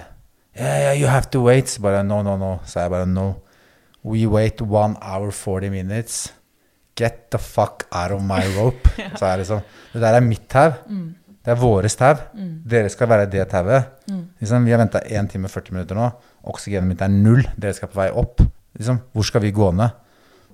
Yeah, 0.53 0.79
yeah, 0.83 0.93
you 1.01 1.07
have 1.09 1.31
to 1.33 1.41
wait. 1.41 1.65
Så 1.67 1.81
bare 1.81 2.03
no, 2.05 2.19
no, 2.21 2.35
no. 2.37 2.59
Så 2.69 2.83
jeg 2.83 2.91
bare 2.93 3.07
no. 3.09 3.31
We 4.05 4.27
wait 4.29 4.61
one 4.61 4.95
hour 5.01 5.31
40 5.33 5.71
minutes. 5.73 6.27
Get 6.95 7.31
the 7.33 7.39
fuck 7.41 7.87
out 7.91 8.11
of 8.13 8.21
my 8.21 8.43
rope. 8.59 8.89
Så 9.17 9.25
er 9.25 9.41
det 9.41 9.47
sånn. 9.49 9.63
Det 9.95 10.01
der 10.03 10.19
er 10.19 10.21
mitt 10.21 10.45
tau. 10.51 10.75
Det 11.43 11.51
er 11.51 11.57
våres 11.59 11.95
tau. 11.97 12.13
Dere 12.69 12.89
skal 12.93 13.09
være 13.09 13.25
det 13.33 13.47
tauet. 13.49 13.89
Liksom, 14.39 14.63
vi 14.65 14.71
har 14.75 14.79
venta 14.83 15.01
1 15.01 15.31
time 15.33 15.49
og 15.49 15.55
40 15.55 15.73
minutter 15.73 15.97
nå. 15.97 16.11
Oksygenet 16.53 16.87
mitt 16.87 17.01
er 17.01 17.09
null. 17.09 17.41
Dere 17.57 17.73
skal 17.73 17.89
på 17.89 17.97
vei 18.03 18.11
opp. 18.13 18.45
Liksom, 18.77 19.01
hvor 19.11 19.25
skal 19.25 19.41
vi 19.41 19.51
gå 19.51 19.71
ned? 19.73 19.89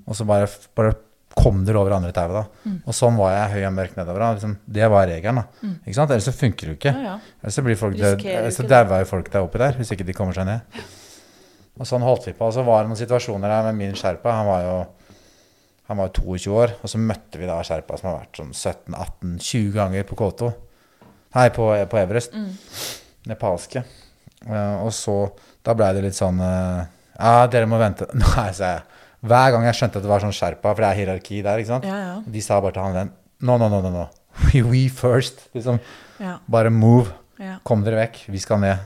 Og 0.10 0.18
så 0.18 0.26
bare, 0.28 0.50
bare 0.78 0.96
kom 1.40 1.62
dere 1.64 1.80
over 1.80 1.94
andre 1.96 2.12
tauet, 2.16 2.36
da. 2.36 2.76
Og 2.90 2.96
sånn 2.98 3.18
var 3.20 3.36
jeg 3.36 3.52
høy 3.54 3.68
og 3.70 3.76
mørk 3.78 3.98
nedover. 4.00 4.26
Da. 4.26 4.30
Liksom, 4.36 4.56
det 4.80 4.92
var 4.92 5.08
regelen, 5.08 5.42
da. 5.42 5.74
Ikke 5.86 5.98
sant? 6.00 6.14
Ellers 6.16 6.28
så 6.28 6.36
funker 6.36 6.68
det 6.68 6.74
jo 6.74 6.80
ikke. 6.80 6.96
Ja, 6.98 7.14
ja. 7.14 7.36
Ellers 7.44 7.60
så 7.60 7.66
blir 7.66 7.80
folk 7.80 8.00
død. 8.00 8.24
Ellers 8.34 8.58
så 8.60 8.66
dauer 8.68 9.04
jo 9.04 9.10
folk 9.12 9.30
der 9.32 9.46
oppi 9.46 9.62
der, 9.62 9.78
hvis 9.80 9.94
ikke 9.96 10.08
de 10.08 10.18
kommer 10.18 10.36
seg 10.36 10.50
ned. 10.50 10.80
Og 11.80 11.88
sånn 11.88 12.04
holdt 12.04 12.28
vi 12.28 12.36
på. 12.36 12.50
Og 12.50 12.56
så 12.58 12.66
var 12.68 12.84
det 12.84 12.92
noen 12.92 13.00
situasjoner 13.00 13.54
der 13.54 13.70
med 13.70 13.80
min 13.80 13.96
sherpa. 14.00 14.34
Han 14.42 14.50
var 14.50 14.66
jo 14.66 14.80
han 15.90 15.98
var 15.98 16.12
22 16.14 16.52
år, 16.54 16.76
og 16.86 16.90
så 16.92 17.00
møtte 17.02 17.40
vi 17.42 17.48
da 17.50 17.56
sherpa 17.66 17.96
som 17.98 18.12
har 18.12 18.20
vært 18.20 18.38
sånn 18.38 18.52
17-18-20 18.54 19.72
ganger 19.74 20.04
på 20.06 20.18
K2. 20.20 20.50
Nei, 21.34 21.46
på, 21.56 21.66
på 21.90 21.98
Everest. 21.98 22.36
Nepalske. 23.30 23.82
Uh, 24.46 24.86
og 24.86 24.94
så 24.96 25.14
Da 25.66 25.74
blei 25.76 25.90
det 25.92 26.06
litt 26.06 26.16
sånn 26.16 26.38
uh, 26.40 26.86
Ja, 27.18 27.48
dere 27.52 27.68
må 27.68 27.80
vente. 27.82 28.06
Nei, 28.22 28.46
sa 28.56 28.76
jeg. 28.76 28.99
Hver 29.26 29.52
gang 29.52 29.66
jeg 29.68 29.76
skjønte 29.76 30.00
at 30.00 30.04
det 30.06 30.10
var 30.10 30.22
sånn 30.24 30.32
sherpa, 30.36 30.72
for 30.74 30.80
det 30.84 30.90
er 30.90 31.00
hierarki 31.02 31.42
der, 31.44 31.60
ikke 31.60 31.68
sant. 31.74 31.84
Ja, 31.90 31.98
ja. 31.98 32.14
De 32.26 32.42
sa 32.42 32.60
bare 32.62 32.72
til 32.78 32.82
han 32.84 32.94
den 32.96 33.12
No, 33.42 33.58
no, 33.58 33.70
no, 33.70 33.80
no. 33.82 33.90
no. 33.90 34.08
We, 34.54 34.62
we 34.64 34.90
first. 34.90 35.46
Liksom, 35.56 35.80
Ja. 36.20 36.38
bare 36.48 36.70
move. 36.70 37.12
Kom 37.64 37.84
dere 37.84 37.96
vekk. 38.06 38.26
Vi 38.28 38.40
skal 38.40 38.60
ned. 38.60 38.80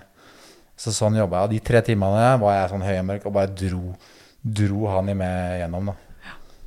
Så 0.77 0.91
sånn 0.93 1.15
jobba 1.17 1.39
jeg. 1.39 1.43
Og 1.43 1.49
de 1.55 1.59
tre 1.59 1.81
timene 1.81 2.39
var 2.41 2.53
jeg 2.59 2.69
sånn 2.73 2.83
høy 2.85 2.97
og 2.99 3.05
mørk 3.07 3.25
og 3.29 3.33
bare 3.33 3.47
dro, 3.53 3.95
dro 4.43 4.87
han 4.93 5.09
i 5.09 5.13
med 5.17 5.59
gjennom. 5.61 5.85
da. 5.89 5.95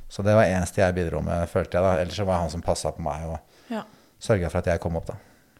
Så 0.09 0.23
det 0.23 0.35
var 0.35 0.43
eneste 0.47 0.79
jeg 0.81 0.95
bidro 0.95 1.21
med, 1.23 1.47
følte 1.51 1.75
jeg. 1.79 1.83
da. 1.83 1.93
Ellers 2.01 2.15
så 2.19 2.25
var 2.25 2.35
det 2.35 2.41
han 2.41 2.49
som 2.55 2.61
passa 2.61 2.91
på 2.91 3.03
meg 3.03 3.23
og 3.27 3.39
Ja. 3.71 3.83
sørga 4.19 4.49
for 4.51 4.57
at 4.59 4.65
jeg 4.65 4.79
kom 4.79 4.95
opp. 4.97 5.05
da. 5.07 5.13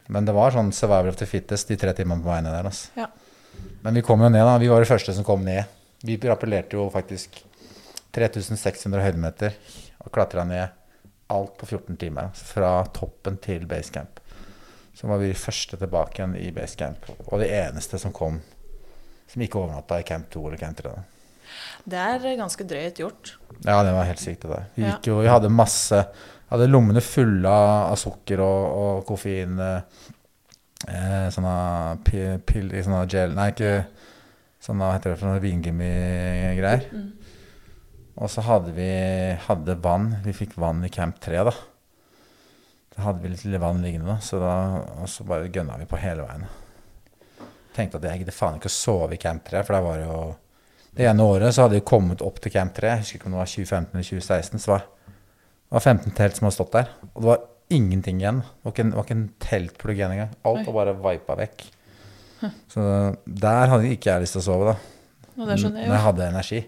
Men 0.09 0.25
det 0.25 0.33
var 0.35 0.51
sånn 0.51 0.71
survival 0.73 1.09
of 1.09 1.15
the 1.17 1.25
fittest 1.25 1.67
de 1.67 1.75
tre 1.75 1.93
timene 1.93 2.21
på 2.23 2.27
veiene 2.31 2.51
der. 2.51 2.63
altså. 2.63 2.87
Ja. 2.95 3.07
Men 3.83 3.93
vi 3.93 4.01
kom 4.01 4.19
jo 4.21 4.29
ned, 4.29 4.43
da. 4.43 4.57
Vi 4.57 4.67
var 4.67 4.79
de 4.79 4.85
første 4.85 5.13
som 5.13 5.23
kom 5.23 5.43
ned. 5.45 5.65
Vi 6.03 6.17
rappellerte 6.17 6.71
jo 6.73 6.89
faktisk 6.89 7.41
3600 8.17 9.03
høydemeter 9.05 9.55
og 10.03 10.11
klatra 10.15 10.43
ned 10.49 10.67
alt 11.29 11.57
på 11.59 11.67
14 11.69 11.97
timer. 12.01 12.29
Fra 12.33 12.71
toppen 12.95 13.37
til 13.43 13.65
basecamp. 13.69 14.19
Så 14.97 15.05
var 15.09 15.19
vi 15.21 15.33
første 15.37 15.77
tilbake 15.77 16.17
igjen 16.21 16.35
i 16.41 16.51
basecamp. 16.55 17.05
Og 17.27 17.39
de 17.43 17.49
eneste 17.53 17.99
som 18.01 18.13
kom 18.15 18.39
som 19.27 19.41
ikke 19.43 19.59
overnatta 19.59 19.99
i 19.99 20.05
camp 20.07 20.29
2 20.31 20.45
eller 20.47 20.57
camp 20.61 20.77
3. 20.79 20.93
Det 21.87 21.99
er 21.99 22.23
ganske 22.39 22.63
drøyt 22.67 22.99
gjort. 23.01 23.33
Ja, 23.65 23.81
det 23.83 23.91
var 23.95 24.07
helt 24.07 24.19
sykt. 24.23 24.41
det 24.41 24.49
der. 24.51 24.65
Vi, 24.75 24.83
Ja. 24.87 24.97
jo, 25.03 25.19
vi 25.21 25.27
hadde 25.27 25.49
masse 25.51 25.99
hadde 26.49 26.67
lommene 26.71 27.01
fulle 27.03 27.47
av, 27.51 27.95
sukker 27.99 28.39
og, 28.39 28.77
og 28.79 29.05
koffein. 29.09 29.59
Eh, 29.59 29.81
eh, 30.87 31.27
sånne 31.35 32.03
pi- 32.07 32.39
pill, 32.47 32.69
sånne 32.83 33.03
gel 33.11 33.33
Nei, 33.35 33.49
ikke 33.51 33.85
sånne 34.63 34.79
hva 34.87 34.93
heter 34.95 35.11
det 35.13 35.19
for 35.19 35.27
noe 35.33 35.43
vingummi-greier. 35.43 36.87
Mm. 36.93 37.11
Og 38.17 38.31
så 38.33 38.43
hadde 38.45 38.73
vi 38.73 38.87
hadde 39.45 39.77
vann. 39.83 40.15
Vi 40.25 40.33
fikk 40.33 40.55
vann 40.57 40.83
i 40.85 40.89
camp 40.93 41.19
3, 41.21 41.43
da. 41.45 41.53
Da 42.95 43.03
hadde 43.05 43.21
vi 43.21 43.29
litt 43.29 43.61
vann 43.61 43.83
liggende, 43.85 44.15
da. 44.15 44.17
Så 44.23 44.39
da 44.41 44.55
og 44.97 45.09
så 45.11 45.25
bare 45.27 45.51
gønna 45.53 45.77
vi 45.77 45.89
på 45.89 45.99
hele 46.01 46.25
veien. 46.25 46.47
Tenkte 47.77 47.99
at 47.99 48.07
jeg 48.09 48.23
gidder 48.23 48.33
faen 48.33 48.57
ikke 48.57 48.71
å 48.71 48.73
sove 48.73 49.13
i 49.13 49.21
camp 49.21 49.45
3, 49.45 49.61
for 49.65 49.77
da 49.77 49.83
var 49.85 50.01
jo 50.01 50.17
Det 50.97 51.05
ene 51.05 51.21
året 51.29 51.53
så 51.53 51.67
hadde 51.67 51.77
vi 51.77 51.85
kommet 51.85 52.23
opp 52.25 52.39
til 52.41 52.49
camp 52.49 52.73
3, 52.73 52.89
jeg 52.89 53.01
husker 53.03 53.19
ikke 53.19 53.27
om 53.29 53.35
det 53.35 53.41
var 53.43 53.49
2015 53.51 53.91
eller 53.93 54.07
2016, 54.07 54.61
så 54.63 54.71
var 54.71 54.85
det 55.67 55.75
var 55.75 55.83
15 55.83 56.15
telt 56.17 56.37
som 56.39 56.47
hadde 56.47 56.55
stått 56.55 56.73
der. 56.73 56.89
Og 57.11 57.21
det 57.21 57.27
var 57.27 57.41
ingenting 57.75 58.21
igjen. 58.21 58.39
Det 58.39 58.63
var 58.65 58.73
ikke 58.73 58.83
en, 58.85 58.93
var 58.95 59.05
ikke 59.05 59.15
en 59.17 59.25
teltplugg 59.43 59.99
igjen 59.99 60.13
engang. 60.15 60.31
Alt 60.47 60.63
var 60.65 60.77
bare 60.79 60.93
vipa 61.03 61.35
vekk. 61.37 61.65
Så 62.71 62.85
der 63.27 63.73
hadde 63.73 63.91
ikke 63.91 64.09
jeg 64.09 64.23
lyst 64.23 64.37
til 64.37 64.41
å 64.41 64.45
sove, 64.47 64.71
da. 64.71 64.75
Når 65.37 65.91
jeg 65.91 66.03
hadde 66.07 66.29
energi. 66.31 66.61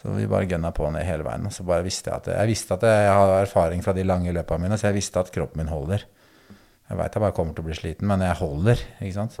Så 0.00 0.14
vi 0.16 0.28
bare 0.30 0.48
gønna 0.48 0.70
på 0.72 0.88
ned 0.94 1.04
hele 1.04 1.26
veien. 1.26 1.44
Og 1.44 1.52
så 1.52 1.66
bare 1.68 1.84
visste 1.84 2.08
jeg 2.08 2.22
at 2.22 2.30
jeg 2.32 2.50
visste 2.54 2.76
at 2.78 2.86
jeg 2.88 3.10
har 3.12 3.34
erfaring 3.42 3.84
fra 3.84 3.92
de 3.96 4.06
lange 4.06 4.32
løpene 4.32 4.64
mine, 4.64 4.80
så 4.80 4.88
jeg 4.88 4.96
visste 4.96 5.20
at 5.20 5.32
kroppen 5.34 5.60
min 5.60 5.72
holder. 5.72 6.06
Jeg 6.90 6.98
veit 6.98 7.14
jeg 7.14 7.22
bare 7.22 7.34
kommer 7.36 7.54
til 7.54 7.62
å 7.62 7.66
bli 7.68 7.74
sliten, 7.78 8.08
men 8.10 8.22
jeg 8.24 8.38
holder. 8.40 8.80
ikke 8.98 9.14
sant? 9.14 9.36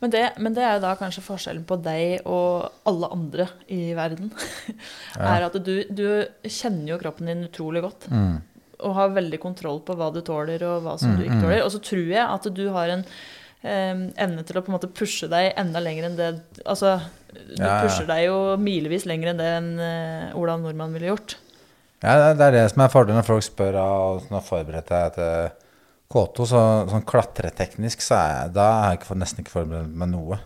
Men 0.00 0.12
det, 0.14 0.22
men 0.40 0.54
det 0.56 0.62
er 0.64 0.78
jo 0.78 0.84
da 0.86 0.94
kanskje 0.96 1.24
forskjellen 1.26 1.66
på 1.68 1.76
deg 1.84 2.24
og 2.24 2.70
alle 2.88 3.10
andre 3.12 3.48
i 3.74 3.90
verden. 3.98 4.30
er 5.34 5.44
at 5.50 5.58
du, 5.66 5.74
du 5.92 6.06
kjenner 6.48 6.94
jo 6.94 7.00
kroppen 7.02 7.28
din 7.28 7.44
utrolig 7.50 7.82
godt. 7.84 8.08
Mm. 8.08 8.38
Og 8.88 8.96
har 8.96 9.12
veldig 9.18 9.42
kontroll 9.42 9.82
på 9.84 9.98
hva 9.98 10.08
du 10.14 10.22
tåler, 10.24 10.64
og 10.64 10.86
hva 10.86 10.96
som 11.02 11.12
du 11.18 11.26
ikke 11.26 11.42
tåler. 11.42 11.60
Og 11.66 11.74
så 11.74 11.82
tror 11.90 12.06
jeg 12.06 12.24
at 12.24 12.48
du 12.56 12.64
har 12.72 12.94
en 12.94 13.04
eh, 13.04 14.06
evne 14.24 14.46
til 14.48 14.56
å 14.56 14.64
på 14.64 14.72
en 14.72 14.78
måte 14.78 14.88
pushe 14.88 15.28
deg 15.28 15.50
enda 15.60 15.84
lenger 15.84 16.08
enn 16.08 16.16
det 16.16 16.30
Altså, 16.64 16.96
du 17.38 17.62
Ja, 17.62 17.82
pusher 17.84 18.06
deg 18.08 18.24
jo 18.26 18.38
milevis 18.60 19.06
lenger 19.08 19.32
enn 19.32 19.38
det 19.40 19.46
en 19.58 19.70
eh, 19.80 20.36
Olav 20.38 20.60
Nordmann 20.62 20.92
ville 20.96 21.10
gjort. 21.12 21.36
Ja, 22.02 22.32
det- 22.34 22.44
er 22.46 22.52
det 22.52 22.70
som 22.72 22.82
er 22.84 22.92
fordelen 22.92 23.18
når 23.18 23.26
folk 23.26 23.42
spør 23.46 23.78
og 23.82 24.28
når 24.30 24.38
jeg 24.40 24.48
forbereder 24.48 24.88
deg 24.88 25.14
til 25.14 25.50
K2. 26.14 26.46
Så, 26.46 26.60
sånn 26.92 27.04
klatreteknisk 27.08 28.00
så 28.04 28.14
er 28.20 28.30
jeg, 28.42 28.52
da 28.54 28.68
er 28.84 28.92
jeg 28.94 29.00
ikke, 29.00 29.18
nesten 29.18 29.42
ikke 29.44 29.56
forberedt 29.56 29.90
med 30.04 30.12
noe. 30.14 30.38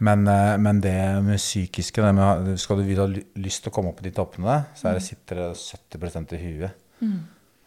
Men, 0.00 0.28
eh, 0.30 0.56
men 0.62 0.80
det 0.80 0.94
med 1.26 1.40
psykiske 1.40 2.02
det 2.02 2.14
med, 2.14 2.58
Skal 2.58 2.76
du 2.76 2.94
ha 3.00 3.06
lyst 3.36 3.62
til 3.64 3.70
å 3.72 3.74
komme 3.74 3.88
opp 3.90 3.96
på 3.98 4.04
de 4.06 4.12
toppene, 4.14 4.66
så 4.78 4.88
er 4.90 4.94
det, 4.94 5.02
sitter 5.02 5.36
det 5.36 5.48
70% 5.56 6.32
i 6.32 6.42
huet. 6.44 6.70
Mm. 7.00 7.18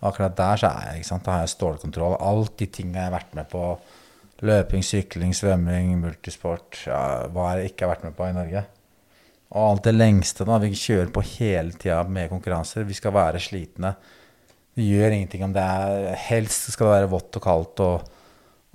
akkurat 0.04 0.36
der 0.36 0.58
så 0.58 0.68
er 0.68 0.86
jeg, 0.92 1.02
ikke 1.02 1.08
sant? 1.08 1.24
da 1.24 1.32
har 1.32 1.40
jeg 1.46 1.52
stålkontroll. 1.56 2.16
Alt 2.20 2.58
de 2.58 2.66
tingene 2.68 2.96
jeg 3.00 3.12
har 3.12 3.20
vært 3.20 3.36
med 3.36 3.50
på. 3.52 3.80
Løping, 4.42 4.82
sykling, 4.82 5.36
svømming, 5.38 5.94
multisport. 6.02 6.80
Ja, 6.88 7.28
hva 7.30 7.52
er 7.52 7.60
det 7.60 7.72
ikke 7.72 7.86
har 7.86 7.94
vært 7.94 8.08
med 8.08 8.16
på 8.18 8.26
i 8.26 8.34
Norge? 8.34 8.64
Og 9.52 9.66
alt 9.68 9.86
det 9.90 9.94
lengste 9.94 10.48
da, 10.48 10.58
vi 10.64 10.72
kjører 10.74 11.12
på 11.14 11.24
hele 11.36 11.76
tida 11.76 12.00
med 12.08 12.32
konkurranser. 12.32 12.88
Vi 12.88 12.98
skal 12.98 13.14
være 13.14 13.42
slitne. 13.44 13.94
Vi 14.80 14.88
gjør 14.94 15.14
ingenting 15.14 15.44
om 15.46 15.54
det 15.54 15.62
er 15.62 16.16
Helst 16.30 16.72
skal 16.72 16.88
det 16.88 16.96
være 16.96 17.12
vått 17.12 17.38
og 17.38 17.44
kaldt. 17.44 17.84
Og, 17.86 18.12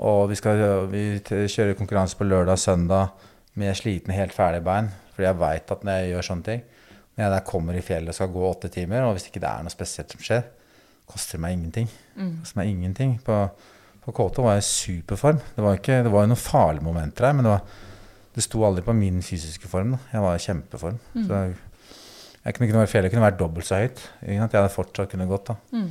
og 0.07 0.20
vi 0.31 0.38
skal 0.38 0.62
vi 0.92 1.05
kjører 1.24 1.79
konkurranse 1.79 2.18
på 2.18 2.29
lørdag 2.29 2.59
og 2.59 2.62
søndag 2.62 3.26
med 3.57 3.74
slitne, 3.74 4.14
helt 4.14 4.37
ferdige 4.37 4.66
bein. 4.68 4.92
Fordi 5.16 5.31
jeg 5.31 5.40
veit 5.40 5.72
at 5.72 5.87
når 5.87 5.98
jeg 5.98 6.11
gjør 6.12 6.26
sånne 6.26 6.44
ting 6.44 6.59
Når 7.16 7.22
jeg 7.24 7.33
der 7.33 7.44
kommer 7.48 7.79
i 7.79 7.81
fjellet 7.81 8.12
og 8.12 8.18
skal 8.18 8.29
gå 8.35 8.42
åtte 8.44 8.68
timer, 8.68 9.07
og 9.07 9.16
hvis 9.16 9.31
ikke 9.31 9.40
det 9.40 9.48
er 9.48 9.64
noe 9.64 9.72
spesielt 9.72 10.12
som 10.12 10.20
skjer, 10.20 10.42
koster 11.09 11.38
det 11.38 11.42
meg 11.46 11.57
ingenting. 11.57 11.88
Koster 12.42 12.61
meg 12.61 12.74
ingenting. 12.74 13.14
På, 13.24 13.46
på 14.07 14.14
K2 14.14 14.45
var 14.45 14.57
jeg 14.57 14.62
i 14.62 14.69
superform. 14.71 15.38
Det 15.57 15.64
var, 15.64 15.79
ikke, 15.81 16.01
det 16.07 16.12
var 16.14 16.25
jo 16.25 16.31
noen 16.31 16.38
farlige 16.38 16.87
momenter 16.87 17.27
her, 17.27 17.35
men 17.35 17.47
det, 17.47 17.55
var, 17.57 18.27
det 18.37 18.45
sto 18.45 18.61
aldri 18.66 18.85
på 18.87 18.95
min 18.95 19.19
fysiske 19.27 19.71
form. 19.71 19.97
Da. 19.97 20.03
Jeg 20.12 20.23
var 20.23 20.37
i 20.37 20.45
kjempeform. 20.45 21.01
Så 21.16 21.40
jeg, 21.40 21.57
jeg 22.45 22.55
kunne 22.55 22.69
ikke 22.69 22.79
vært 22.79 22.92
fjellet 22.92 23.14
kunne 23.14 23.27
vært 23.27 23.40
dobbelt 23.40 23.66
så 23.66 23.81
høyt. 23.81 24.05
Ikke 24.23 24.38
sant? 24.38 24.55
Jeg 24.55 24.62
hadde 24.62 24.75
fortsatt 24.77 25.11
kunnet 25.11 25.33
gått. 25.33 25.51
da. 25.51 25.57
Mm. 25.75 25.88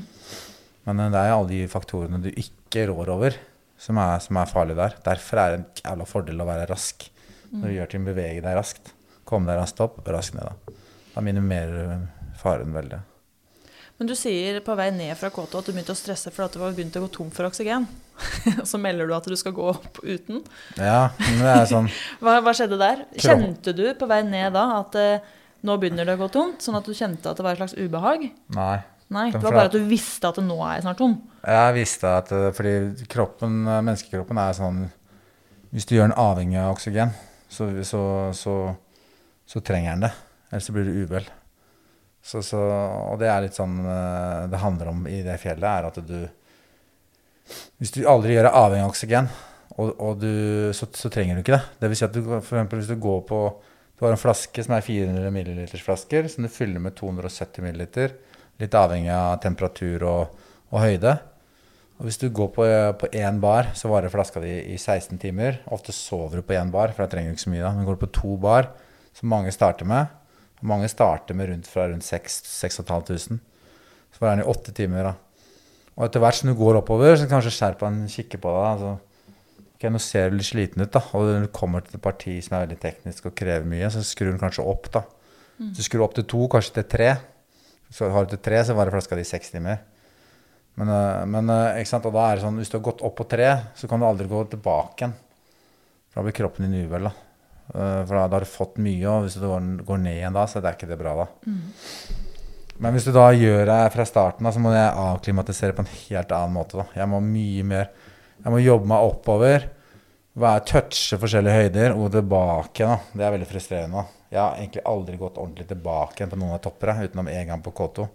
Men 0.87 1.01
eh, 1.03 1.11
det 1.11 1.23
er 1.25 1.33
alle 1.33 1.51
de 1.51 1.59
faktorene 1.71 2.21
du 2.23 2.29
ikke 2.31 2.85
rår 2.91 3.11
over, 3.17 3.39
som 3.81 3.99
er, 3.99 4.23
som 4.23 4.39
er 4.39 4.51
farlige 4.53 4.79
der. 4.79 4.95
Derfor 5.09 5.41
er 5.41 5.51
det 5.51 5.59
en 5.59 5.67
jævla 5.81 6.07
fordel 6.07 6.45
å 6.45 6.47
være 6.47 6.69
rask. 6.71 7.09
Når 7.51 7.67
du 7.67 7.75
gjør 7.75 7.91
ting, 7.91 8.07
bevege 8.07 8.43
deg 8.43 8.55
raskt. 8.57 8.93
Komme 9.27 9.51
deg 9.51 9.59
raskt 9.59 9.83
opp, 9.83 9.99
raskt 10.07 10.37
ned. 10.37 10.47
Da 10.47 10.79
Da 11.15 11.23
minimerer 11.23 11.75
du 11.91 12.31
faren 12.39 12.73
veldig. 12.75 13.01
Men 13.95 14.09
du 14.09 14.15
sier 14.19 14.59
på 14.63 14.75
vei 14.75 14.89
ned 14.91 15.15
fra 15.19 15.29
K2 15.31 15.59
at 15.59 15.67
du 15.67 15.71
begynte 15.71 15.93
å 15.95 15.99
stresse 15.99 16.31
fordi 16.35 16.57
du 16.57 16.63
var 16.63 16.75
begynt 16.75 16.97
å 16.99 17.05
gå 17.05 17.11
tom 17.15 17.29
for 17.31 17.47
oksygen. 17.47 17.87
Og 18.61 18.67
så 18.69 18.79
melder 18.81 19.09
du 19.09 19.15
at 19.15 19.27
du 19.29 19.35
skal 19.39 19.55
gå 19.55 19.67
opp 19.73 19.99
uten. 20.03 20.41
Ja, 20.79 21.09
det 21.19 21.51
er 21.51 21.65
sånn 21.69 21.89
Hva, 22.23 22.39
hva 22.45 22.53
skjedde 22.55 22.79
der? 22.79 23.05
Kjente 23.19 23.75
du 23.75 23.85
på 23.99 24.09
vei 24.09 24.21
ned 24.27 24.55
da 24.55 24.65
at 24.79 24.97
eh, 24.99 25.31
nå 25.65 25.77
begynner 25.81 26.07
det 26.07 26.17
å 26.17 26.23
gå 26.25 26.29
tomt? 26.33 26.63
Sånn 26.63 26.77
at 26.79 26.87
du 26.87 26.95
kjente 26.95 27.31
at 27.31 27.39
det 27.39 27.45
var 27.45 27.55
et 27.55 27.63
slags 27.63 27.77
ubehag? 27.77 28.29
Nei. 28.55 28.77
Nei, 29.13 29.29
det 29.29 29.41
var 29.43 29.53
bare 29.53 29.69
at 29.69 29.75
du 29.75 29.83
visste 29.85 30.29
at 30.31 30.39
det 30.39 30.45
nå 30.47 30.57
er 30.65 30.81
snart 30.81 30.97
tom. 30.97 31.19
Jeg 31.45 31.73
visste 31.75 32.13
at 32.21 32.31
eh, 32.33 32.51
Fordi 32.57 33.05
kroppen, 33.11 33.59
eh, 33.67 33.81
menneskekroppen 33.85 34.39
er 34.41 34.55
sånn 34.57 34.79
Hvis 35.75 35.85
du 35.85 35.97
gjør 35.97 36.09
den 36.09 36.19
avhengig 36.19 36.57
av 36.61 36.73
oksygen, 36.73 37.11
så, 37.51 37.67
så, 37.85 38.01
så, 38.33 38.55
så 39.45 39.61
trenger 39.65 39.93
den 39.93 40.07
det. 40.07 40.13
Ellers 40.49 40.71
blir. 40.71 41.27
Så, 42.25 42.41
så, 42.41 42.57
og 43.11 43.19
det 43.21 43.27
er 43.29 43.43
litt 43.45 43.57
sånn 43.57 43.77
eh, 43.83 44.45
det 44.49 44.61
handler 44.63 44.89
om 44.93 45.05
i 45.11 45.19
det 45.25 45.35
fjellet, 45.41 45.67
er 45.67 45.89
at 45.91 45.99
du 46.07 46.17
Hvis 47.79 47.93
du 47.95 48.01
aldri 48.09 48.35
gjør 48.35 48.47
deg 48.47 48.57
avhengig 48.57 48.85
av 48.85 48.93
oksygen, 48.93 49.29
og, 49.75 49.91
og 49.99 50.19
du, 50.21 50.31
så, 50.75 50.87
så 50.95 51.11
trenger 51.11 51.35
du 51.35 51.43
ikke 51.43 51.57
det. 51.57 51.63
Det 51.81 51.91
vil 51.91 51.99
si 51.99 52.07
at 52.07 52.15
du, 52.15 52.21
for 52.25 52.55
eksempel 52.55 52.81
hvis 52.81 52.91
du 52.91 52.99
går 53.01 53.23
på 53.27 53.39
Du 53.95 54.03
har 54.03 54.11
en 54.11 54.19
flaske 54.19 54.63
som 54.63 54.73
er 54.75 54.83
400 54.83 55.31
milliliters 55.31 55.83
flasker, 55.83 56.27
som 56.31 56.43
du 56.43 56.51
fyller 56.51 56.83
med 56.83 56.97
270 56.97 57.63
milliliter, 57.63 58.15
litt 58.59 58.75
avhengig 58.75 59.11
av 59.15 59.37
temperatur 59.43 60.03
og, 60.03 60.41
og 60.71 60.81
høyde. 60.83 61.13
Og 61.95 62.09
hvis 62.09 62.19
du 62.19 62.27
går 62.27 62.49
på, 62.57 62.65
på 62.99 63.09
én 63.15 63.39
bar, 63.39 63.69
så 63.77 63.87
varer 63.87 64.11
flaska 64.11 64.41
di 64.43 64.51
i 64.73 64.75
16 64.75 65.15
timer. 65.21 65.61
Ofte 65.71 65.95
sover 65.95 66.41
du 66.41 66.47
på 66.47 66.57
én 66.57 66.73
bar, 66.73 66.91
for 66.91 67.05
da 67.05 67.11
trenger 67.11 67.31
du 67.31 67.37
ikke 67.37 67.45
så 67.45 67.53
mye. 67.53 67.63
da. 67.63 67.71
Men 67.71 67.87
går 67.87 67.95
du 67.95 68.03
på 68.03 68.11
to 68.19 68.35
bar, 68.41 68.67
som 69.15 69.31
mange 69.31 69.53
starter 69.55 69.87
med 69.87 70.21
Mange 70.65 70.87
starter 70.89 71.35
med 71.35 71.49
rundt 71.49 71.67
fra 71.67 71.83
rundt 71.91 72.03
6500. 72.03 73.39
Så 74.11 74.21
varer 74.21 74.39
den 74.39 74.45
i 74.45 74.49
åtte 74.49 74.71
timer. 74.73 75.03
da. 75.03 75.13
Og 75.95 76.05
etter 76.07 76.19
hvert 76.23 76.35
som 76.35 76.49
du 76.51 76.55
går 76.59 76.81
oppover, 76.81 77.15
så 77.15 77.27
kanskje 77.31 77.53
Sherpaen 77.55 78.01
kikker 78.11 78.41
på 78.43 78.51
deg. 78.51 78.65
Altså, 78.73 79.69
ok, 79.75 79.85
nå 79.95 80.01
ser 80.03 80.29
du 80.29 80.37
litt 80.39 80.49
sliten 80.49 80.83
ut, 80.83 80.91
da. 80.91 81.01
Og 81.15 81.29
når 81.29 81.45
du 81.47 81.51
kommer 81.55 81.85
til 81.85 81.95
et 81.95 82.03
parti 82.03 82.35
som 82.43 82.57
er 82.57 82.65
veldig 82.65 82.79
teknisk 82.83 83.29
og 83.29 83.35
krever 83.37 83.67
mye, 83.71 83.87
så 83.93 84.03
skrur 84.03 84.33
den 84.33 84.41
kanskje 84.41 84.65
opp, 84.67 84.89
da. 84.91 85.05
Så 85.77 85.85
skrur 85.87 86.03
du 86.03 86.05
opp 86.09 86.15
til 86.17 86.27
to, 86.27 86.47
kanskje 86.51 86.73
til 86.81 86.87
tre. 86.91 87.09
Så 87.95 88.09
har 88.11 88.25
du 88.25 88.33
til 88.33 88.41
tre, 88.43 88.59
så 88.67 88.75
varer 88.75 88.91
flaska 88.91 89.15
di 89.15 89.23
seks 89.23 89.53
timer. 89.53 89.79
Men, 90.75 90.89
øh, 90.91 91.27
men 91.31 91.49
øh, 91.49 91.79
ikke 91.79 91.89
sant? 91.93 92.05
Og 92.05 92.11
da 92.13 92.25
er 92.27 92.35
det 92.35 92.43
sånn, 92.43 92.57
hvis 92.59 92.71
du 92.73 92.75
har 92.75 92.83
gått 92.89 93.03
opp 93.07 93.15
på 93.15 93.27
tre, 93.31 93.47
så 93.79 93.87
kan 93.87 94.01
du 94.01 94.05
aldri 94.09 94.27
gå 94.27 94.41
tilbake 94.51 95.05
igjen. 95.05 95.15
For 96.11 96.19
da 96.19 96.25
blir 96.27 96.35
kroppen 96.35 96.67
din 96.67 96.89
uvel. 96.89 97.07
da. 97.07 97.13
Øh, 97.71 98.01
For 98.03 98.13
da, 98.17 98.27
har 98.27 98.43
du 98.43 98.51
fått 98.51 98.77
mye, 98.83 99.07
og 99.07 99.23
hvis 99.29 99.39
du 99.39 99.47
går, 99.47 99.97
ned 100.03 100.17
igjen 100.17 100.35
da, 100.35 100.43
så 100.45 100.59
er 100.59 100.65
det 100.67 100.75
ikke 100.75 100.91
det 100.91 100.99
bra 100.99 101.15
da. 101.23 101.27
Men 102.83 102.95
hvis 102.95 103.07
du 103.07 103.13
da 103.15 103.29
gjør 103.31 103.63
det 103.69 103.79
fra 103.93 104.05
starten, 104.07 104.47
så 104.51 104.59
må 104.59 104.73
jeg 104.75 104.97
avklimatisere 104.99 105.75
på 105.77 105.85
en 105.85 105.93
helt 105.93 106.33
annen 106.35 106.55
måte. 106.57 106.81
da. 106.81 106.85
Jeg 106.97 107.07
må 107.11 107.21
mye 107.23 107.63
mer 107.63 107.89
Jeg 108.43 108.51
må 108.51 108.59
jobbe 108.59 108.89
meg 108.91 109.05
oppover. 109.07 109.63
Være, 110.35 110.65
touche 110.67 111.17
forskjellige 111.17 111.61
høyder 111.61 111.93
og 111.95 112.11
tilbake 112.11 112.83
da. 112.89 112.97
Det 113.15 113.23
er 113.23 113.31
veldig 113.31 113.47
frustrerende. 113.47 114.01
da. 114.03 114.27
Jeg 114.35 114.41
har 114.41 114.57
egentlig 114.59 114.83
aldri 114.91 115.17
gått 115.17 115.37
ordentlig 115.39 115.67
tilbake 115.69 116.27
på 116.27 116.35
noen 116.41 116.57
av 116.57 116.59
toppere, 116.65 116.97
utenom 117.07 117.29
én 117.31 117.47
gang 117.47 117.63
på 117.63 117.71
K2. 117.71 118.07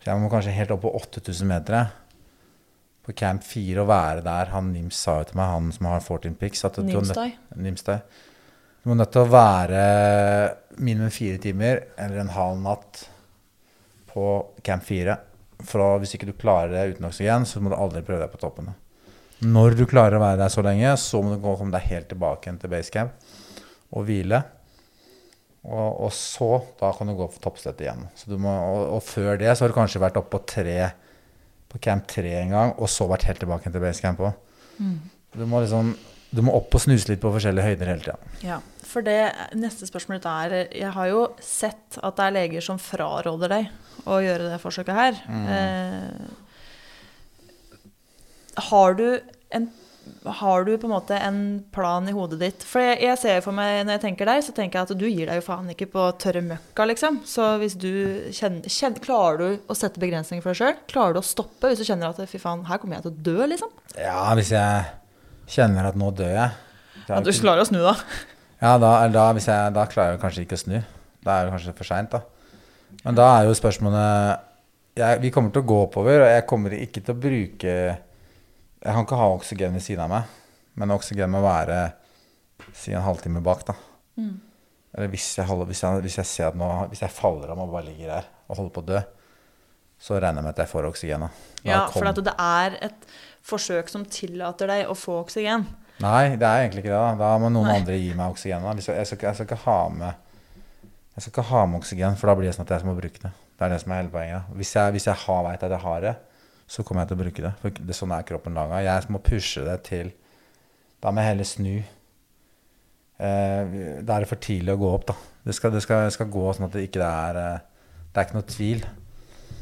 Så 0.00 0.10
jeg 0.10 0.18
må 0.18 0.30
kanskje 0.32 0.56
helt 0.56 0.74
opp 0.74 0.82
på 0.82 0.92
8000 0.98 1.46
meter 1.46 1.92
på 3.06 3.14
Camp 3.16 3.44
4 3.46 3.80
og 3.84 3.88
være 3.88 4.24
der. 4.26 4.50
Han 4.54 4.72
Nims 4.74 4.98
sa 4.98 5.20
jo 5.20 5.28
til 5.30 5.38
meg, 5.38 5.54
han 5.54 5.70
som 5.72 5.86
har 5.86 6.00
14 6.00 6.34
pics 6.40 6.64
Nimstøy. 7.56 8.00
Du 8.82 8.90
må 8.90 8.96
nødt 8.96 9.12
til 9.12 9.22
å 9.22 9.30
være 9.30 9.80
minimum 10.80 11.10
fire 11.12 11.38
timer 11.38 11.82
eller 12.00 12.22
en 12.22 12.34
halv 12.34 12.60
natt 12.64 13.06
på 14.12 14.26
Camp 14.66 14.84
4. 14.86 15.16
For 15.66 16.00
hvis 16.00 16.14
ikke 16.16 16.30
du 16.30 16.36
klarer 16.38 16.72
det 16.72 16.96
uten 16.96 17.08
oksygen, 17.10 17.44
så 17.48 17.60
må 17.60 17.72
du 17.72 17.76
aldri 17.78 18.04
prøve 18.06 18.22
deg 18.24 18.32
på 18.32 18.40
toppen. 18.40 18.70
Når 19.40 19.76
du 19.78 19.86
klarer 19.88 20.18
å 20.18 20.22
være 20.22 20.40
der 20.42 20.52
så 20.52 20.64
lenge, 20.64 20.94
så 21.00 21.20
må 21.24 21.34
du 21.34 21.42
komme 21.44 21.72
deg 21.72 21.88
helt 21.88 22.10
tilbake 22.12 22.48
igjen 22.48 22.60
til 22.60 22.72
basecamp. 22.72 23.28
og 23.90 24.04
hvile. 24.06 24.42
Og, 25.66 26.06
og 26.06 26.12
så, 26.14 26.48
da 26.80 26.92
kan 26.96 27.10
du 27.10 27.16
gå 27.18 27.26
for 27.28 27.42
toppstøtte 27.44 27.84
igjen. 27.84 28.04
Så 28.16 28.30
du 28.30 28.36
må, 28.40 28.52
og, 28.52 28.84
og 28.96 29.02
før 29.04 29.40
det 29.40 29.50
så 29.52 29.64
har 29.64 29.72
du 29.72 29.76
kanskje 29.76 30.00
vært 30.00 30.20
oppe 30.20 30.38
på 30.38 30.44
tre 30.54 30.76
på 31.70 31.78
camp 31.78 32.06
3 32.10 32.30
en 32.40 32.54
gang, 32.54 32.72
og 32.82 32.90
så 32.90 33.06
vært 33.10 33.28
helt 33.28 33.42
tilbake 33.44 33.70
til 33.70 33.82
basecamp 33.82 34.22
òg. 34.26 34.38
Mm. 34.80 34.96
Du 35.36 35.44
må 35.46 35.60
liksom 35.62 35.92
du 36.30 36.42
må 36.46 36.54
opp 36.54 36.74
og 36.78 36.82
snuse 36.84 37.10
litt 37.10 37.22
på 37.22 37.32
forskjellige 37.34 37.66
høyder 37.72 37.90
hele 37.90 38.04
tida. 38.04 38.18
Ja, 38.46 38.58
for 38.86 39.06
det 39.06 39.32
neste 39.58 39.86
spørsmålet 39.88 40.26
er 40.30 40.54
Jeg 40.70 40.92
har 40.94 41.06
jo 41.10 41.24
sett 41.42 41.98
at 41.98 42.16
det 42.18 42.24
er 42.26 42.36
leger 42.38 42.62
som 42.64 42.78
fraråder 42.82 43.48
deg 43.50 43.64
å 44.06 44.20
gjøre 44.22 44.50
det 44.52 44.60
forsøket 44.62 44.94
her. 44.96 45.18
Eh, 45.56 46.22
har 48.70 48.98
du 48.98 49.06
en 49.50 49.70
har 50.24 50.64
du 50.64 50.78
på 50.78 50.86
en 50.88 50.92
måte 50.92 51.16
en 51.16 51.64
plan 51.72 52.08
i 52.08 52.12
hodet 52.12 52.38
ditt? 52.40 52.64
For 52.66 52.82
jeg, 52.82 52.98
jeg 53.04 53.18
ser 53.20 53.42
for 53.44 53.54
meg, 53.56 53.84
når 53.84 53.98
jeg 53.98 54.02
tenker 54.04 54.28
deg, 54.28 54.42
så 54.42 54.54
tenker 54.56 54.80
jeg 54.80 54.88
at 54.88 54.98
du 54.98 55.06
gir 55.06 55.28
deg 55.30 55.38
jo 55.38 55.44
faen 55.44 55.70
ikke 55.72 55.90
på 55.92 56.06
tørre 56.20 56.42
møkka, 56.44 56.86
liksom. 56.90 57.20
Så 57.28 57.46
hvis 57.62 57.76
du 57.78 57.92
kjenner, 58.34 58.66
kjenner 58.66 59.04
Klarer 59.04 59.38
du 59.38 59.70
å 59.70 59.76
sette 59.78 60.02
begrensninger 60.02 60.42
for 60.42 60.52
deg 60.52 60.60
sjøl? 60.60 60.80
Klarer 60.90 61.16
du 61.16 61.20
å 61.22 61.26
stoppe 61.26 61.70
hvis 61.70 61.82
du 61.82 61.86
kjenner 61.86 62.10
at 62.10 62.32
fy 62.32 62.40
faen, 62.42 62.66
her 62.68 62.80
kommer 62.82 62.98
jeg 62.98 63.06
til 63.06 63.12
å 63.12 63.28
dø, 63.30 63.38
liksom? 63.52 63.76
Ja, 64.00 64.24
hvis 64.38 64.52
jeg 64.56 64.88
kjenner 65.50 65.88
at 65.90 65.98
nå 65.98 66.10
dør 66.16 66.30
jeg. 66.34 66.50
Er 67.00 67.14
Ja, 67.16 67.20
du 67.20 67.30
ikke- 67.30 67.42
klarer 67.44 67.64
å 67.64 67.68
snu, 67.68 67.80
da. 67.82 67.94
Ja, 68.60 68.76
da, 68.78 69.08
da, 69.08 69.32
jeg, 69.34 69.72
da 69.74 69.86
klarer 69.86 70.14
jeg 70.14 70.20
kanskje 70.22 70.44
ikke 70.46 70.58
å 70.58 70.62
snu. 70.64 70.82
Da 71.24 71.38
er 71.40 71.46
det 71.46 71.52
kanskje 71.54 71.74
for 71.76 71.88
seint, 71.88 72.10
da. 72.10 72.20
Men 73.04 73.14
da 73.16 73.26
er 73.38 73.46
jo 73.48 73.54
spørsmålet 73.54 74.40
jeg, 74.96 75.20
Vi 75.22 75.30
kommer 75.30 75.52
til 75.54 75.62
å 75.62 75.66
gå 75.66 75.78
oppover, 75.86 76.20
og 76.24 76.28
jeg 76.28 76.46
kommer 76.50 76.70
ikke 76.74 77.00
til 77.04 77.14
å 77.14 77.20
bruke 77.20 77.74
Jeg 78.82 78.94
kan 78.94 79.04
ikke 79.04 79.16
ha 79.20 79.28
oksygen 79.36 79.72
ved 79.76 79.82
siden 79.84 80.00
av 80.04 80.10
meg, 80.10 80.24
men 80.76 80.90
oksygen 80.90 81.30
må 81.30 81.40
være 81.44 81.92
si 82.76 82.92
en 82.92 83.02
halvtime 83.04 83.42
bak, 83.42 83.64
da. 83.68 83.74
Mm. 84.18 84.40
Eller 84.94 85.08
hvis 85.12 85.36
jeg, 85.36 85.46
holder, 85.46 85.66
hvis, 85.70 85.80
jeg, 85.84 86.02
hvis 86.02 86.16
jeg 86.18 86.26
ser 86.26 86.48
at 86.50 86.56
nå 86.58 86.66
Hvis 86.90 87.00
jeg 87.04 87.10
faller 87.14 87.52
om 87.54 87.60
og 87.60 87.72
bare 87.72 87.86
ligger 87.86 88.10
her 88.16 88.24
og 88.50 88.56
holder 88.58 88.72
på 88.74 88.82
å 88.82 88.86
dø, 88.88 89.00
så 90.00 90.16
regner 90.18 90.40
jeg 90.40 90.44
med 90.48 90.50
at 90.56 90.62
jeg 90.64 90.70
får 90.72 90.86
oksygen. 90.88 91.20
Da. 91.20 91.28
Da 91.62 91.70
Ja, 91.70 91.80
for 91.92 92.08
at 92.10 92.16
det 92.26 92.32
er 92.34 92.78
et 92.88 93.04
forsøk 93.46 93.88
som 93.90 94.04
tillater 94.08 94.70
deg 94.70 94.88
å 94.90 94.96
få 94.98 95.20
oksygen. 95.24 95.66
Nei, 96.00 96.36
det 96.40 96.46
er 96.48 96.64
egentlig 96.64 96.84
ikke 96.84 96.94
det. 96.94 97.00
Da 97.00 97.12
Da 97.20 97.36
må 97.40 97.50
noen 97.52 97.68
Nei. 97.68 97.76
andre 97.80 97.98
gi 97.98 98.14
meg 98.16 98.32
oksygen. 98.32 98.64
Jeg, 98.78 98.84
skal, 98.86 98.98
jeg, 99.00 99.06
skal, 99.10 99.28
jeg 99.28 99.50
skal 99.52 99.92
med 99.92 100.14
Jeg 101.14 101.22
skal 101.22 101.32
ikke 101.34 101.48
ha 101.50 101.66
med 101.66 101.80
oksygen, 101.82 102.16
for 102.16 102.30
da 102.30 102.34
blir 102.38 102.48
det 102.48 102.56
sånn 102.56 102.64
at 102.64 102.74
jeg 102.78 102.88
må 102.88 102.96
bruke 102.96 103.20
det. 103.20 103.32
Det 103.58 103.66
er 103.66 103.72
det 103.74 103.80
som 103.82 103.92
er 103.92 104.00
hele 104.00 104.12
poenget. 104.12 104.52
Hvis 104.56 104.74
jeg, 104.76 104.92
hvis 104.96 105.06
jeg 105.10 105.20
har, 105.26 105.40
vet 105.44 105.64
at 105.66 105.74
jeg 105.74 105.84
har 105.84 106.04
det, 106.06 106.14
så 106.70 106.84
kommer 106.86 107.02
jeg 107.02 107.10
til 107.10 107.18
å 107.18 107.22
bruke 107.24 107.42
det. 107.44 107.50
For 107.60 107.80
det, 107.90 107.96
sånn 107.98 108.14
er 108.16 108.28
kroppen 108.28 108.56
laga. 108.56 108.78
Jeg 108.86 109.10
må 109.12 109.20
pushe 109.24 109.64
det 109.66 109.80
til 109.90 110.12
Da 111.02 111.10
må 111.12 111.20
jeg 111.20 111.32
heller 111.34 111.48
snu. 111.48 111.74
Eh, 113.20 113.76
da 114.00 114.16
er 114.16 114.24
det 114.24 114.30
for 114.30 114.40
tidlig 114.40 114.72
å 114.76 114.80
gå 114.80 114.94
opp, 114.94 115.06
da. 115.10 115.16
Det 115.44 115.56
skal, 115.56 115.72
det 115.74 115.82
skal, 115.84 116.06
det 116.06 116.14
skal 116.16 116.30
gå 116.32 116.46
sånn 116.56 116.68
at 116.68 116.76
det 116.76 116.86
ikke 116.86 117.04
er 117.04 117.40
eh, 117.40 117.60
Det 118.08 118.20
er 118.20 118.28
ikke 118.28 118.38
noe 118.38 118.48
tvil. 118.48 118.86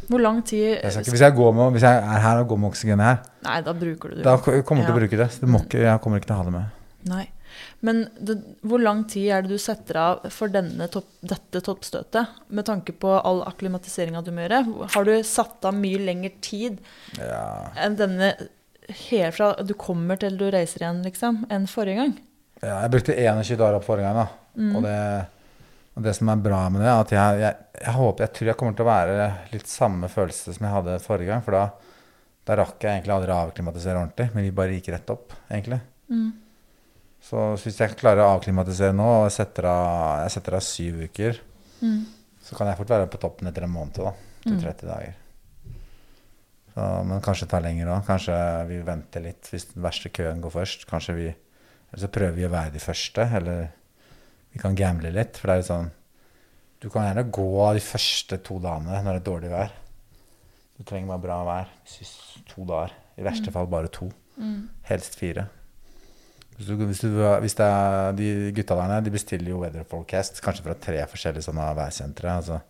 Hvor 0.09 0.21
lang 0.25 0.43
tid 0.49 0.79
Jeg 0.83 1.05
hvis, 1.05 1.21
jeg 1.21 1.35
går 1.37 1.53
med, 1.55 1.73
hvis 1.77 1.83
jeg 1.85 1.97
er 2.01 2.21
her 2.25 2.39
og 2.43 2.49
går 2.49 2.59
med 2.63 2.71
oksygen 2.73 3.01
her, 3.05 3.19
Nei, 3.45 3.59
da 3.63 3.73
bruker 3.77 4.09
du 4.09 4.15
det. 4.17 4.25
da 4.25 4.37
kommer 4.41 4.81
jeg 4.83 4.87
til 4.89 4.95
å 4.95 5.01
bruke 5.03 5.19
det. 5.21 5.29
Du 5.41 5.47
må 5.53 5.61
ikke, 5.67 5.83
jeg 5.85 6.01
kommer 6.05 6.19
ikke 6.23 6.31
til 6.31 6.37
å 6.37 6.39
ha 6.41 6.47
det 6.49 6.55
med. 6.55 6.71
Nei. 7.09 7.27
Men 7.83 8.05
det, 8.21 8.37
hvor 8.67 8.81
lang 8.83 9.05
tid 9.11 9.29
er 9.35 9.43
det 9.43 9.51
du 9.57 9.59
setter 9.59 9.97
av 10.01 10.27
for 10.35 10.49
denne 10.53 10.87
topp, 10.93 11.09
dette 11.23 11.61
toppstøtet? 11.65 12.29
Med 12.55 12.67
tanke 12.69 12.93
på 12.93 13.13
all 13.21 13.43
akklimatiseringa 13.49 14.23
du 14.27 14.31
må 14.35 14.45
gjøre. 14.47 14.61
Har 14.95 15.05
du 15.09 15.13
satt 15.27 15.65
av 15.69 15.75
mye 15.75 15.99
lengre 16.03 16.33
tid 16.45 16.79
Ja. 17.19 17.71
enn 17.77 17.97
denne 17.99 18.33
helt 19.11 19.35
fra 19.37 19.53
du 19.63 19.75
kommer 19.75 20.17
til 20.21 20.37
du 20.41 20.47
reiser 20.51 20.85
igjen, 20.85 21.03
liksom, 21.05 21.45
enn 21.51 21.67
forrige 21.71 21.97
gang? 22.03 22.15
Ja, 22.63 22.81
jeg 22.87 22.91
brukte 22.97 23.15
21 23.17 23.57
dager 23.61 23.77
opp 23.79 23.85
forrige 23.87 24.09
gang, 24.09 24.17
da. 24.25 24.29
Og, 24.79 24.83
det, 24.83 25.27
og 25.99 26.05
det 26.07 26.13
som 26.15 26.29
er 26.31 26.41
bra 26.43 26.61
med 26.71 26.81
det, 26.85 26.89
er 26.89 27.01
at 27.03 27.13
jeg, 27.17 27.39
jeg, 27.43 27.57
jeg 27.83 27.95
håper 27.99 28.25
Jeg 28.25 28.33
tror 28.39 28.49
jeg 28.53 28.57
kommer 28.61 28.75
til 28.79 28.85
å 28.87 28.89
være 28.93 29.29
litt 29.53 29.67
samme 29.71 30.09
følelse 30.13 30.55
som 30.55 30.67
jeg 30.69 30.75
hadde 30.77 30.99
forrige 31.03 31.33
gang. 31.33 31.43
For 31.43 31.57
da, 31.59 31.63
da 32.47 32.57
rakk 32.63 32.79
jeg 32.87 32.93
egentlig 33.01 33.15
aldri 33.17 33.35
å 33.35 33.41
avklimatisere 33.49 33.99
ordentlig, 33.99 34.29
men 34.37 34.47
vi 34.47 34.53
bare 34.55 34.77
gikk 34.79 34.93
rett 34.95 35.11
opp, 35.15 35.35
egentlig. 35.51 35.81
Mm. 36.09 36.29
Så 37.29 37.49
hvis 37.59 37.81
jeg 37.83 37.97
klarer 37.99 38.23
å 38.25 38.31
avklimatisere 38.39 38.95
nå, 38.95 39.09
og 39.19 39.25
jeg 39.27 39.35
setter 39.41 39.67
av, 39.69 40.23
jeg 40.23 40.37
setter 40.39 40.59
av 40.61 40.65
syv 40.65 41.03
uker, 41.11 41.43
Mm. 41.83 41.99
så 42.43 42.57
kan 42.59 42.67
jeg 42.71 42.79
fort 42.81 42.91
være 42.91 43.07
på 43.13 43.19
toppen 43.23 43.47
etter 43.51 43.63
en 43.67 43.71
måned, 43.71 43.99
da. 44.03 44.11
Til 44.43 44.55
Mm. 44.57 44.63
30 44.65 44.87
dager. 44.89 45.13
Så, 46.75 46.87
men 47.07 47.21
kanskje 47.23 47.47
det 47.47 47.51
tar 47.53 47.63
lenger 47.65 47.91
òg. 47.93 48.07
Kanskje 48.07 48.39
vi 48.71 48.79
venter 48.87 49.23
litt 49.25 49.49
hvis 49.51 49.69
den 49.75 49.83
verste 49.85 50.11
køen 50.15 50.41
går 50.43 50.55
først. 50.55 50.87
Kanskje 50.91 51.15
vi 51.19 51.29
Eller 51.91 52.03
så 52.03 52.11
prøver 52.13 52.35
vi 52.37 52.45
å 52.45 52.51
være 52.53 52.73
de 52.75 52.79
første, 52.85 53.25
eller 53.33 53.71
vi 54.53 54.61
kan 54.63 54.77
gamble 54.79 55.13
litt. 55.15 55.39
For 55.39 55.49
det 55.49 55.55
er 55.55 55.63
litt 55.63 55.71
sånn 55.71 55.91
Du 56.79 56.89
kan 56.93 57.09
gjerne 57.09 57.27
gå 57.35 57.51
de 57.75 57.83
første 57.83 58.39
to 58.47 58.61
dagene 58.63 59.03
når 59.03 59.19
det 59.19 59.21
er 59.21 59.29
dårlig 59.29 59.53
vær. 59.53 59.77
Du 60.79 60.85
trenger 60.87 61.11
bare 61.11 61.25
bra 61.25 61.39
vær. 61.47 61.71
To 62.55 62.67
dager. 62.69 62.95
I 63.19 63.27
verste 63.27 63.55
fall 63.55 63.67
bare 63.71 63.91
to. 63.91 64.11
Mm. 64.39 64.69
Helst 64.87 65.19
fire. 65.19 65.49
Hvis, 66.59 66.67
du, 66.67 66.75
hvis, 66.87 67.01
du, 67.03 67.19
hvis 67.43 67.55
er 67.63 68.15
de 68.19 68.29
gutta 68.55 68.75
der 68.79 69.03
de 69.07 69.15
bestiller 69.15 69.53
jo 69.53 69.61
Weather 69.63 69.87
Forecast 69.87 70.41
kanskje 70.43 70.65
fra 70.67 70.75
tre 70.79 71.03
forskjellige 71.11 71.47
sånne 71.47 71.67
værsentre. 71.79 72.37
Altså, 72.41 72.61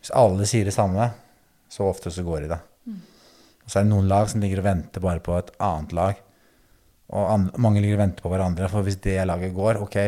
hvis 0.00 0.12
alle 0.16 0.48
sier 0.48 0.68
det 0.68 0.74
samme, 0.76 1.10
så 1.72 1.88
ofte 1.88 2.12
så 2.12 2.24
går 2.24 2.44
de 2.44 2.50
det. 2.54 2.60
Og 3.66 3.72
så 3.72 3.80
er 3.80 3.86
det 3.86 3.90
noen 3.90 4.06
lag 4.06 4.28
som 4.30 4.42
ligger 4.42 4.62
og 4.62 4.68
venter 4.68 5.02
bare 5.02 5.22
på 5.24 5.34
et 5.34 5.48
annet 5.64 5.94
lag. 5.96 6.20
Og 7.16 7.30
an, 7.32 7.48
mange 7.62 7.82
ligger 7.82 7.98
og 7.98 8.04
venter 8.04 8.22
på 8.22 8.30
hverandre, 8.30 8.68
for 8.70 8.86
hvis 8.86 9.00
det 9.02 9.18
laget 9.26 9.54
går, 9.56 9.80
ok, 9.82 9.98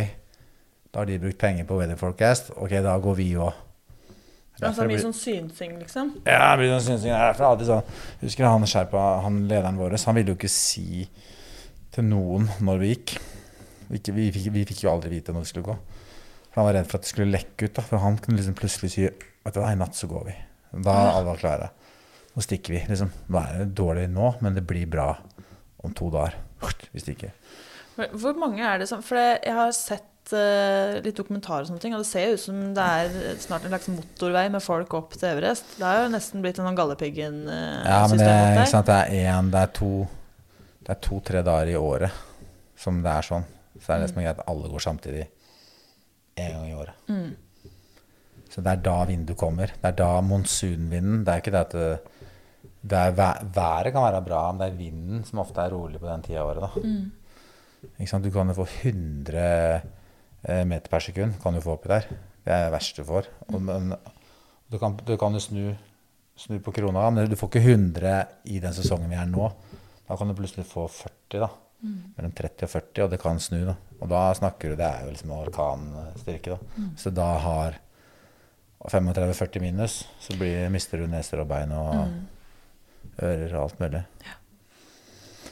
da 0.92 1.01
har 1.03 1.09
de 1.09 1.18
brukt 1.22 1.38
penger 1.40 1.66
på 1.68 1.79
Weather 1.79 1.98
Forecast, 2.01 2.53
ok, 2.57 2.79
da 2.85 2.96
går 3.03 3.18
vi 3.18 3.31
òg. 3.37 3.64
Altså 4.59 4.88
mye 4.88 4.98
sånn 4.98 5.14
synsing, 5.14 5.77
liksom? 5.79 6.09
Ja, 6.27 6.48
det 6.51 6.64
blir 6.64 6.72
sånn 6.72 6.87
synsing. 6.88 7.12
Det 7.12 7.18
er 7.29 7.37
for 7.38 7.46
alltid 7.53 7.68
sånn. 7.68 7.92
Jeg 8.18 8.27
husker 8.27 8.48
han 8.48 8.66
skjerpa, 8.66 9.03
han 9.22 9.37
lederen 9.51 9.79
vår, 9.79 9.94
han 10.03 10.18
ville 10.18 10.35
jo 10.35 10.38
ikke 10.38 10.51
si 10.51 11.05
til 11.94 12.09
noen 12.09 12.48
når 12.66 12.83
vi 12.83 12.90
gikk. 12.90 13.14
Vi, 13.88 14.01
vi, 14.16 14.27
vi 14.59 14.64
fikk 14.68 14.83
jo 14.85 14.90
aldri 14.92 15.12
vite 15.14 15.33
når 15.35 15.46
vi 15.46 15.51
skulle 15.53 15.68
gå. 15.70 15.77
For 16.48 16.61
han 16.61 16.68
var 16.68 16.77
redd 16.81 16.90
for 16.90 16.98
at 16.98 17.07
det 17.07 17.12
skulle 17.12 17.33
lekke 17.37 17.68
ut. 17.68 17.77
da, 17.79 17.85
For 17.87 18.03
han 18.03 18.18
kunne 18.24 18.40
liksom 18.40 18.57
plutselig 18.59 18.90
si 18.96 19.07
Vet 19.09 19.55
du 19.55 19.62
hva, 19.62 19.70
i 19.72 19.79
natt 19.81 19.96
så 19.96 20.09
går 20.11 20.27
vi. 20.27 20.35
Da 20.85 20.92
er 20.92 21.14
alle 21.22 21.37
klare. 21.38 21.70
Nå 22.35 22.42
stikker 22.44 22.74
vi. 22.74 22.83
liksom. 22.90 23.14
Nå 23.33 23.38
er 23.40 23.62
det 23.62 23.68
dårlig 23.79 24.09
nå, 24.12 24.35
men 24.44 24.59
det 24.59 24.66
blir 24.68 24.90
bra 24.90 25.07
om 25.87 25.94
to 25.96 26.11
dager. 26.12 26.35
Vi 26.92 27.01
stikker. 27.01 27.33
Hvor 28.18 28.37
mange 28.38 28.66
er 28.66 28.83
det 28.83 28.90
som 28.90 29.01
For 29.07 29.16
jeg 29.18 29.55
har 29.55 29.72
sett 29.74 30.05
eh, 30.37 30.99
litt 31.05 31.17
dokumentarer 31.19 31.64
og 31.64 31.71
sånne 31.71 31.81
ting, 31.83 31.95
og 31.97 32.03
det 32.03 32.09
ser 32.11 32.27
jo 32.29 32.37
ut 32.37 32.43
som 32.43 32.61
det 32.77 32.85
er 32.85 33.38
snart 33.43 33.64
en 33.64 33.73
slags 33.73 33.88
motorvei 33.93 34.45
med 34.53 34.62
folk 34.64 34.95
opp 34.99 35.17
til 35.17 35.29
Everest. 35.31 35.77
Det 35.79 35.87
er 35.88 36.03
jo 36.05 36.12
nesten 36.12 36.45
blitt 36.45 36.59
en 36.61 36.69
sånn 36.69 36.79
Galdhøpiggen-system 36.79 37.88
Ja, 37.88 38.01
men 38.11 38.23
det, 38.23 38.31
ikke 38.59 38.71
sant, 38.73 38.91
det 38.91 38.99
er 38.99 39.33
én 39.33 39.51
Det 39.55 39.62
er 39.64 39.73
to 39.81 39.91
Det 40.85 40.93
er 40.95 41.01
to-tre 41.09 41.43
dager 41.47 41.73
i 41.73 41.77
året 41.81 42.25
som 42.79 43.01
det 43.03 43.11
er 43.11 43.27
sånn. 43.27 43.45
Så 43.79 43.87
det 43.87 43.95
er 43.97 44.01
det 44.05 44.09
som 44.12 44.19
er 44.21 44.27
greit 44.29 44.38
at 44.38 44.49
alle 44.53 44.69
går 44.71 44.83
samtidig 44.85 45.25
én 46.38 46.53
gang 46.55 46.69
i 46.69 46.77
året. 46.79 46.95
Mm. 47.11 47.33
Så 48.49 48.62
det 48.64 48.73
er 48.73 48.85
da 48.87 48.95
vinduet 49.09 49.38
kommer. 49.38 49.73
Det 49.75 49.91
er 49.91 49.97
da 49.99 50.12
monsunvinden 50.25 51.25
Det 51.27 51.33
er 51.35 51.43
ikke 51.43 51.53
det 51.57 51.61
at 51.67 51.75
det, 51.75 51.88
det 52.88 52.99
er, 52.99 53.12
væ- 53.19 53.45
Været 53.55 53.93
kan 53.93 54.07
være 54.07 54.23
bra, 54.25 54.43
men 54.53 54.62
det 54.62 54.69
er 54.71 54.79
vinden 54.79 55.25
som 55.27 55.43
ofte 55.43 55.61
er 55.61 55.75
rolig 55.75 56.01
på 56.01 56.07
den 56.09 56.23
tida 56.23 56.41
av 56.43 56.53
året. 56.53 56.62
da. 56.62 56.81
Mm. 56.85 58.23
Du 58.23 58.31
kan 58.31 58.49
jo 58.49 58.55
få 58.55 58.67
100 58.83 59.38
eh, 59.38 59.81
meter 60.49 60.91
per 60.93 61.05
sekund 61.05 61.37
kan 61.43 61.55
du 61.57 61.61
få 61.65 61.77
oppi 61.77 61.91
der. 61.91 62.09
Det 62.45 62.55
er 62.55 62.67
det 62.67 62.73
verste 62.73 63.03
du 63.03 63.09
får. 63.09 63.29
Og, 63.51 63.61
men, 63.63 63.93
du 64.69 64.79
kan, 64.81 64.97
du 64.97 65.15
kan 65.21 65.37
jo 65.37 65.43
snu, 65.43 65.65
snu 66.39 66.59
på 66.65 66.73
krona, 66.77 67.09
men 67.11 67.29
du 67.29 67.37
får 67.37 67.51
ikke 67.53 67.75
100 67.75 68.15
i 68.53 68.61
den 68.63 68.77
sesongen 68.77 69.11
vi 69.11 69.19
er 69.21 69.29
nå. 69.29 69.51
Da 70.09 70.17
kan 70.17 70.31
du 70.31 70.37
plutselig 70.37 70.67
få 70.69 70.87
40, 70.89 71.43
da. 71.43 71.51
Mellom 72.17 72.33
30 72.35 72.65
og 72.67 72.73
40, 72.73 73.05
og 73.05 73.13
det 73.13 73.21
kan 73.23 73.41
snu. 73.43 73.61
da. 73.69 73.77
Og 74.01 74.09
da 74.11 74.23
snakker 74.35 74.73
du 74.73 74.77
Det 74.81 74.87
er 74.87 75.05
jo 75.05 75.13
liksom 75.13 75.35
orkanstyrke. 75.37 76.57
da. 76.57 76.59
Mm. 76.77 76.91
Så 76.97 77.13
da 77.15 77.29
har 77.45 77.79
35-40 78.89 79.61
minus, 79.61 80.09
så 80.21 80.37
blir, 80.39 80.69
mister 80.71 80.99
du 80.99 81.07
neser 81.11 81.43
og 81.43 81.49
bein 81.51 81.73
og 81.75 82.09
ører 83.23 83.55
og 83.55 83.63
alt 83.63 83.81
mulig. 83.81 84.05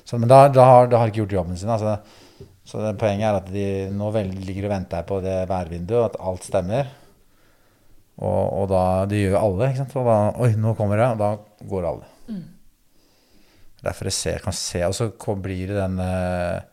Så, 0.06 0.18
men 0.18 0.30
da, 0.30 0.46
da, 0.48 0.64
har, 0.64 0.86
da 0.86 1.00
har 1.00 1.10
ikke 1.10 1.24
gjort 1.24 1.32
jobben 1.40 1.58
sin. 1.58 1.70
Altså, 1.70 1.96
så 2.66 2.82
poenget 2.98 3.28
er 3.28 3.36
at 3.38 3.50
de 3.54 3.66
nå 3.94 4.10
ligger 4.16 4.66
og 4.66 4.72
venter 4.74 5.04
på 5.06 5.20
det 5.22 5.36
værvinduet, 5.50 6.10
at 6.10 6.20
alt 6.20 6.46
stemmer. 6.46 6.88
Og, 8.16 8.42
og 8.62 8.68
da 8.72 8.82
Det 9.06 9.20
gjør 9.20 9.34
jo 9.36 9.42
alle. 9.44 9.68
ikke 9.70 9.82
sant? 9.84 9.96
Og 10.00 10.06
da, 10.08 10.16
Oi, 10.42 10.52
nå 10.58 10.72
kommer 10.78 10.98
det. 10.98 11.08
Og 11.14 11.20
da 11.20 11.66
går 11.68 11.88
alle. 11.90 12.08
Derfor 13.86 14.08
jeg 14.08 14.16
ser, 14.16 14.42
kan 14.42 14.56
se, 14.56 14.80
Og 14.86 14.94
så 14.96 15.10
blir 15.36 15.68
det 15.70 15.76
den 15.78 16.00
eh, 16.02 16.64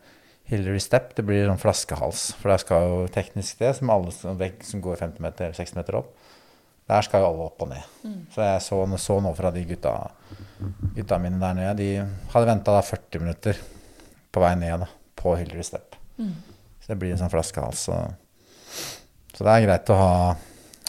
Hillary 0.50 0.80
Step. 0.82 1.12
Det 1.14 1.24
blir 1.26 1.46
sånn 1.46 1.60
flaskehals. 1.60 2.32
For 2.40 2.50
der 2.50 2.64
skal 2.64 2.88
jo 2.88 2.96
teknisk 3.14 3.60
det, 3.62 3.74
som 3.78 3.92
alle 3.92 4.10
som, 4.16 4.40
som 4.66 4.82
går 4.82 4.98
50 5.04 5.22
meter, 5.22 5.54
60 5.54 5.78
meter 5.78 6.00
opp, 6.00 6.10
der 6.90 7.06
skal 7.06 7.22
jo 7.22 7.30
alle 7.30 7.46
opp 7.46 7.62
og 7.64 7.70
ned. 7.70 7.86
Så 8.34 8.42
jeg 8.44 8.64
så, 8.66 8.80
så 9.00 9.20
nå 9.24 9.30
fra 9.36 9.52
de 9.54 9.62
gutta, 9.68 9.94
gutta 10.96 11.20
mine 11.22 11.38
der 11.40 11.56
nede. 11.60 11.78
De 11.78 11.88
hadde 12.34 12.50
venta 12.50 12.80
40 12.82 13.22
minutter 13.22 13.62
på 14.34 14.42
vei 14.42 14.52
ned 14.58 14.82
da, 14.82 14.90
på 15.24 15.34
Hillary 15.40 15.64
Step. 15.66 15.96
Så 16.20 16.92
det 16.92 16.98
blir 17.00 17.14
en 17.14 17.20
sånn 17.22 17.32
flaskehals. 17.32 17.86
Så 17.88 17.96
Så 19.34 19.42
det 19.42 19.50
er 19.54 19.64
greit 19.66 19.90
å 19.90 19.96
ha 19.98 20.36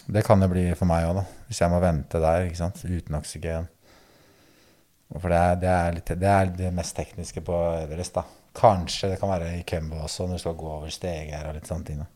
Det 0.06 0.22
kan 0.22 0.38
det 0.38 0.46
bli 0.52 0.68
for 0.78 0.86
meg 0.86 1.08
òg, 1.08 1.16
da. 1.18 1.24
Hvis 1.48 1.60
jeg 1.64 1.70
må 1.72 1.80
vente 1.82 2.20
der 2.22 2.44
ikke 2.46 2.60
sant? 2.60 2.84
uten 2.84 3.16
oksygen. 3.18 3.66
For 5.16 5.30
det 5.30 5.38
er, 5.38 5.56
det, 5.62 5.70
er 5.70 5.94
litt, 5.96 6.12
det 6.20 6.30
er 6.30 6.50
det 6.54 6.72
mest 6.74 6.94
tekniske 6.98 7.42
på 7.46 7.56
Everest. 7.82 8.14
da. 8.14 8.22
Kanskje 8.56 9.10
det 9.12 9.18
kan 9.20 9.30
være 9.30 9.52
i 9.58 9.64
Kembo 9.66 9.98
også, 10.04 10.26
når 10.26 10.38
du 10.38 10.42
skal 10.44 10.54
gå 10.58 10.68
over 10.76 10.92
steger 10.94 11.48
og 11.48 11.56
litt 11.58 11.66
sånne 11.66 11.88
ting. 11.88 11.98
da. 12.02 12.06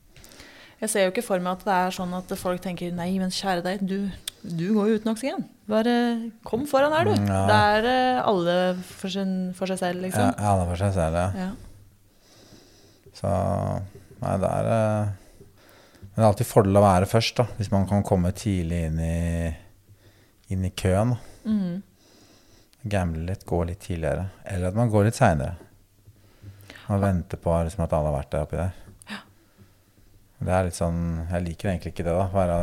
Jeg 0.81 0.93
ser 0.93 1.05
jo 1.05 1.13
ikke 1.13 1.27
for 1.27 1.43
meg 1.45 1.59
at 1.59 1.65
det 1.67 1.77
er 1.77 1.97
sånn 1.99 2.15
at 2.17 2.31
folk 2.41 2.63
tenker 2.65 2.95
nei, 2.97 3.11
men 3.21 3.33
kjære 3.35 3.65
deg, 3.67 3.83
du, 3.85 4.07
du 4.43 4.69
går 4.77 4.89
jo 4.89 5.01
uten 5.01 5.13
oksygen. 5.13 5.43
Bare 5.71 5.95
kom 6.47 6.63
foran 6.71 6.95
her, 6.97 7.11
du. 7.11 7.19
Mm, 7.21 7.27
ja. 7.29 7.41
Det 7.51 7.59
er 7.75 7.89
eh, 7.91 8.21
alle 8.31 8.55
for, 8.89 9.13
sin, 9.13 9.35
for 9.59 9.71
seg 9.71 9.83
selv, 9.83 10.07
liksom. 10.07 10.31
Ja, 10.31 10.55
alle 10.55 10.71
for 10.71 10.81
seg 10.81 10.95
selv, 10.97 11.19
ja. 11.21 11.49
Ja. 11.49 11.51
Så 13.21 13.31
Nei, 14.21 14.35
det 14.37 14.49
er 14.49 14.67
eh, 14.69 15.13
Men 16.11 16.19
det 16.19 16.25
er 16.25 16.29
alltid 16.29 16.49
fordel 16.49 16.77
å 16.77 16.85
være 16.85 17.09
først, 17.09 17.39
da. 17.41 17.47
Hvis 17.57 17.71
man 17.73 17.87
kan 17.89 18.05
komme 18.07 18.33
tidlig 18.37 18.83
inn 18.89 18.99
i, 19.01 19.49
inn 20.53 20.67
i 20.67 20.73
køen. 20.77 21.15
Mm. 21.47 21.81
Gamble 22.91 23.25
litt, 23.31 23.47
gå 23.49 23.63
litt 23.69 23.81
tidligere. 23.85 24.27
Eller 24.45 24.73
at 24.73 24.77
man 24.77 24.93
går 24.93 25.09
litt 25.09 25.21
seinere. 25.21 25.57
Man 26.91 27.05
venter 27.05 27.41
på 27.41 27.55
liksom, 27.65 27.85
at 27.87 27.95
alle 27.97 28.11
har 28.11 28.19
vært 28.19 28.33
der 28.35 28.47
oppi 28.49 28.61
der. 28.61 28.77
Det 30.41 30.53
er 30.57 30.65
litt 30.65 30.77
sånn 30.77 31.01
Jeg 31.29 31.45
liker 31.45 31.69
egentlig 31.69 31.91
ikke 31.93 32.05
det, 32.07 32.17
da. 32.17 32.27
Være, 32.33 32.59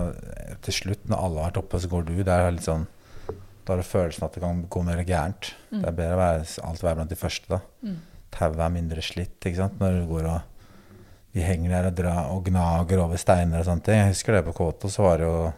til 0.65 0.75
slutt, 0.79 1.03
når 1.09 1.23
alle 1.23 1.41
har 1.41 1.51
vært 1.51 1.59
oppe, 1.61 1.81
så 1.81 1.89
går 1.91 2.07
du. 2.09 2.13
Det 2.25 2.33
er 2.33 2.53
litt 2.53 2.65
sånn 2.65 2.87
Da 3.29 3.73
har 3.73 3.81
du 3.81 3.87
følelsen 3.87 4.25
at 4.25 4.37
det 4.37 4.43
kan 4.43 4.63
gå 4.73 4.83
mer 4.85 5.01
gærent. 5.05 5.51
Det 5.69 5.85
er 5.85 5.97
bedre 5.97 6.17
å 6.17 6.21
være, 6.21 6.45
alltid 6.69 6.87
være 6.89 6.99
blant 7.01 7.13
de 7.13 7.19
første, 7.19 7.51
da. 7.53 7.61
Mm. 7.85 7.97
Tauet 8.33 8.59
er 8.61 8.73
mindre 8.73 9.03
slitt, 9.05 9.37
ikke 9.41 9.59
sant. 9.59 9.79
Når 9.81 10.01
du 10.01 10.05
går 10.11 10.29
og 10.31 10.53
De 11.37 11.43
henger 11.45 11.69
der 11.69 11.87
og, 11.91 11.97
drar, 11.97 12.29
og 12.33 12.45
gnager 12.47 13.01
over 13.03 13.19
steiner 13.21 13.59
og 13.61 13.67
sånne 13.67 13.83
ting. 13.85 13.99
Jeg 13.99 14.13
husker 14.15 14.33
det 14.33 14.45
på 14.47 14.55
Kåto, 14.57 14.89
så 14.89 15.03
var 15.05 15.19
det 15.21 15.27
jo 15.27 15.51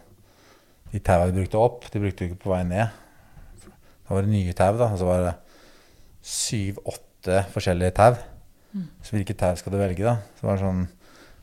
De 0.90 1.00
taua 1.06 1.28
de 1.30 1.36
brukte 1.38 1.56
opp, 1.56 1.86
de 1.92 2.02
brukte 2.02 2.24
jo 2.24 2.30
ikke 2.30 2.42
på 2.42 2.50
vei 2.52 2.64
ned. 2.66 2.90
Da 4.04 4.16
var 4.16 4.26
det 4.26 4.32
nye 4.32 4.54
tau, 4.58 4.74
da. 4.76 4.90
Og 4.90 4.98
så 4.98 5.06
var 5.06 5.22
det 5.24 5.34
syv-åtte 6.26 7.44
forskjellige 7.54 7.94
tau. 7.96 8.18
Så 9.02 9.14
hvilket 9.14 9.38
tau 9.38 9.54
skal 9.58 9.72
du 9.72 9.78
velge, 9.78 10.02
da? 10.02 10.16
Så 10.38 10.48
var 10.48 10.58
det 10.58 10.66
sånn 10.66 10.88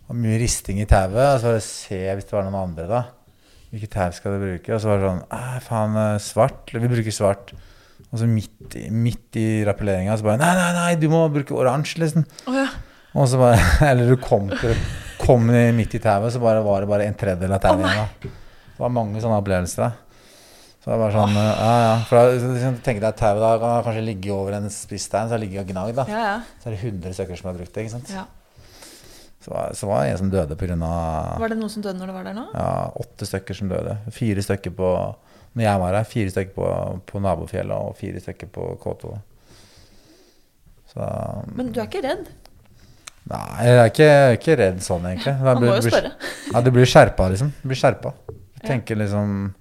det 0.08 0.14
var 0.14 0.20
mye 0.24 0.40
risting 0.40 0.78
i 0.80 0.88
tauet. 0.88 1.20
Og 1.20 1.40
så 1.42 1.50
var 1.50 1.56
det 1.58 1.64
se 1.68 1.98
hvis 2.16 2.28
det 2.28 2.36
var 2.38 2.46
noen 2.48 2.62
andre, 2.62 2.86
da. 2.88 3.02
Hvilket 3.74 3.92
tau 3.92 4.14
skal 4.16 4.36
du 4.36 4.44
bruke? 4.46 4.72
Og 4.72 4.80
så 4.80 4.88
var 4.88 5.02
det 5.02 5.10
sånn 5.10 5.26
Æh, 5.36 5.58
faen, 5.66 5.98
eh, 6.00 6.20
svart. 6.24 6.72
Vi 6.72 6.92
bruker 6.94 7.12
svart. 7.16 7.52
Og 8.14 8.22
så 8.22 8.28
midt, 8.30 8.76
i- 8.80 8.90
midt 8.94 9.36
i 9.40 9.46
rappelleringa 9.68 10.16
så 10.18 10.24
bare 10.24 10.40
Nei, 10.40 10.54
nei, 10.56 10.72
nei, 10.78 10.96
du 11.02 11.10
må 11.12 11.26
bruke 11.34 11.56
oransje, 11.58 12.00
liksom. 12.00 12.24
Oh, 12.48 12.56
ja. 12.56 12.68
Og 13.18 13.28
så 13.28 13.40
bare 13.42 13.60
Eller 13.92 14.08
du 14.10 14.16
kom, 14.22 14.48
til, 14.54 14.76
kom 15.20 15.48
midt 15.52 15.96
i 15.98 16.00
tauet, 16.04 16.32
så 16.36 16.40
bare 16.44 16.64
var 16.64 16.84
det 16.86 16.92
bare 16.92 17.08
en 17.10 17.18
tredjedel 17.20 17.56
av 17.58 17.64
tauet 17.66 17.84
igjen. 17.84 18.04
Oh, 18.08 18.36
Det 18.78 18.84
var 18.86 18.94
mange 18.94 19.20
sånne 19.24 19.42
opplevelser. 19.42 19.88
da. 19.88 19.92
Så 20.84 20.94
det 20.94 21.00
var 21.02 21.12
sånn 21.12 21.34
Ja, 21.36 21.72
ja. 21.84 21.94
For 22.08 22.16
da 22.16 22.64
jeg 22.94 23.04
at 23.04 23.18
tauet 23.20 23.42
da 23.44 23.52
kan 23.60 23.84
kanskje 23.90 24.06
ligge 24.08 24.32
over 24.32 24.56
en 24.56 24.70
spisstein, 24.72 25.28
så 25.28 25.36
har 25.36 25.42
ligget 25.44 25.66
og 25.66 25.74
gnagd. 25.74 25.96
da. 26.00 26.06
Ja, 26.08 26.22
ja. 26.32 26.38
Så 26.64 26.70
er 26.70 26.78
det 26.78 26.84
100 26.86 27.14
stykker 27.18 27.36
som 27.42 27.50
har 27.52 27.58
brukt 27.60 27.74
det. 27.76 27.84
ikke 27.84 27.96
sant? 27.98 28.12
ja. 28.16 28.24
Så, 29.44 29.52
var, 29.54 29.74
så 29.80 29.88
var 29.88 30.04
det 30.04 30.12
en 30.12 30.18
som 30.24 30.30
døde 30.32 30.56
pga. 30.60 30.76
Var 31.40 31.52
det 31.52 31.58
noen 31.60 31.72
som 31.72 31.84
døde 31.84 32.00
når 32.00 32.10
du 32.10 32.14
var 32.16 32.24
der 32.28 32.34
nå? 32.36 32.46
Ja, 32.54 32.72
åtte 33.00 33.28
stykker 33.28 33.56
som 33.56 33.70
døde. 33.72 33.94
Fire 34.12 34.44
stykker 34.44 34.74
på 34.76 34.90
Når 35.58 35.64
jeg 35.66 35.80
var 35.82 35.96
her, 35.98 36.06
fire 36.06 36.30
stykker 36.34 36.54
på, 36.54 36.68
på 37.10 37.20
nabofjellet 37.24 37.74
og 37.88 37.96
fire 37.98 38.20
stykker 38.22 38.50
på 38.54 38.68
K2. 38.84 39.14
Så 40.94 41.08
Men 41.58 41.72
du 41.74 41.80
er 41.82 41.88
ikke 41.90 42.04
redd? 42.06 42.28
Nei, 43.28 43.46
jeg 43.68 43.78
er 43.82 43.90
ikke, 43.92 44.10
ikke 44.38 44.58
redd 44.62 44.78
sånn, 44.86 45.08
egentlig. 45.10 45.34
Da 45.42 45.54
Man 45.58 45.64
må 45.66 45.74
jo 45.74 45.82
spørre. 45.90 46.12
Ja, 46.54 46.62
du 46.64 46.70
blir 46.76 46.88
skjerpa, 46.88 47.26
liksom. 47.34 47.50
Du 47.64 47.68
blir 47.72 47.80
skjerpa. 47.82 48.14
Du 48.30 48.36
Ja. 48.64 48.68
tenker 48.72 48.96
liksom 48.98 49.54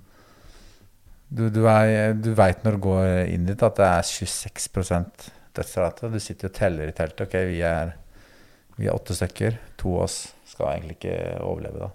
Du, 1.29 1.49
du, 1.51 1.65
er- 1.67 2.13
du 2.15 2.29
veit 2.39 2.63
når 2.63 2.77
du 2.77 2.79
går 2.85 3.07
inn 3.35 3.47
dit, 3.49 3.63
at 3.63 3.75
det 3.81 3.85
er 3.85 4.03
26% 4.07 5.25
dødsrate. 5.59 6.13
Du 6.13 6.21
sitter 6.23 6.47
og 6.49 6.55
teller 6.55 6.87
i 6.89 6.93
teltet. 6.95 7.27
Ok, 7.27 7.33
vi 7.51 7.59
er, 7.67 7.91
vi 8.79 8.87
er 8.87 8.95
åtte 8.95 9.17
stykker. 9.17 9.57
To 9.83 9.97
av 9.97 10.05
oss 10.05 10.21
skal 10.47 10.77
egentlig 10.77 10.99
ikke 11.01 11.17
overleve, 11.43 11.79
da. 11.81 11.89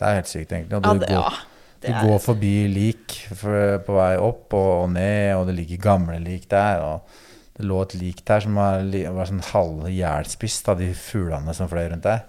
Det 0.00 0.06
er 0.08 0.14
helt 0.22 0.30
sykt, 0.32 0.52
egentlig. 0.56 0.78
Og 0.78 0.86
Ja, 0.86 0.92
du, 0.94 0.98
det, 1.04 1.08
går, 1.10 1.20
ja. 1.20 1.59
Du 1.80 1.88
går 1.92 2.18
forbi 2.20 2.54
lik 2.68 3.16
på 3.40 3.94
vei 3.96 4.12
opp 4.20 4.54
og, 4.56 4.90
ned, 4.92 5.34
og 5.38 5.46
det 5.48 5.56
ligger 5.56 5.84
gamle 5.90 6.18
lik 6.22 6.48
der. 6.50 6.82
og 6.84 7.16
det 7.56 7.66
lå 7.68 7.82
et 7.82 7.94
lik 8.00 8.24
der 8.24 8.40
som 8.40 8.56
var, 8.56 8.84
var 8.84 9.28
sånn 9.28 9.44
halvhjelspist 9.50 10.68
av 10.72 10.78
de 10.80 10.90
fuglene 10.96 11.52
som 11.56 11.68
fløy 11.68 11.88
rundt 11.90 12.06
der. 12.08 12.22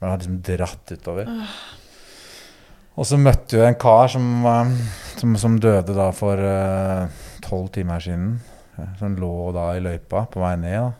Man 0.00 0.12
hadde 0.12 0.24
liksom 0.26 0.42
dratt 0.46 0.92
utover. 0.92 1.30
Og 2.98 3.06
så 3.06 3.18
møtte 3.20 3.60
vi 3.60 3.64
en 3.66 3.78
kar 3.78 4.10
som, 4.10 4.26
eh, 4.46 4.72
som, 5.20 5.36
som 5.38 5.58
døde 5.62 5.94
da 5.94 6.08
for 6.16 6.40
tolv 7.44 7.68
timer 7.74 8.02
siden. 8.02 8.40
eh, 8.78 8.94
Som 8.98 9.16
lå 9.16 9.52
da 9.54 9.70
i 9.76 9.82
løypa 9.84 10.26
på 10.32 10.42
vei 10.42 10.56
ned. 10.56 10.80
da. 10.80 10.92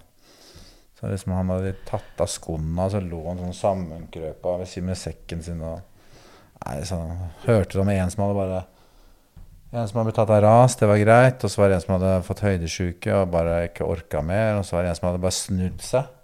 Så 1.00 1.10
liksom 1.10 1.32
Han 1.32 1.50
hadde 1.54 1.76
tatt 1.86 2.20
av 2.20 2.26
skoene, 2.30 2.84
og 2.84 2.90
så 2.90 3.00
lå 3.02 3.20
han 3.28 3.38
sånn 3.38 3.54
sammenkrøpa 3.54 4.58
ved 4.58 4.66
siden 4.70 4.86
med 4.90 4.98
sekken 4.98 5.42
sin. 5.42 5.62
og 5.62 5.80
Nei, 6.68 6.82
sånn, 6.84 7.14
Hørte 7.46 7.80
om 7.80 7.88
en 7.88 8.10
som 8.12 8.26
hadde 8.26 8.36
bare 8.36 8.58
En 9.72 9.88
som 9.88 9.98
hadde 9.98 10.08
blitt 10.10 10.18
tatt 10.20 10.32
av 10.32 10.42
ras, 10.44 10.76
det 10.80 10.88
var 10.88 11.00
greit. 11.00 11.44
Og 11.44 11.52
så 11.52 11.60
var 11.60 11.68
det 11.68 11.78
en 11.78 11.84
som 11.84 11.94
hadde 11.98 12.12
fått 12.24 12.44
høydesjuke 12.44 13.16
og 13.18 13.32
bare 13.34 13.58
ikke 13.68 13.88
orka 13.88 14.22
mer. 14.24 14.60
Og 14.60 14.64
så 14.64 14.76
var 14.76 14.84
det 14.86 14.92
en 14.94 15.00
som 15.00 15.08
hadde 15.10 15.24
bare 15.24 15.36
snudd 15.36 15.82
seg 15.84 16.14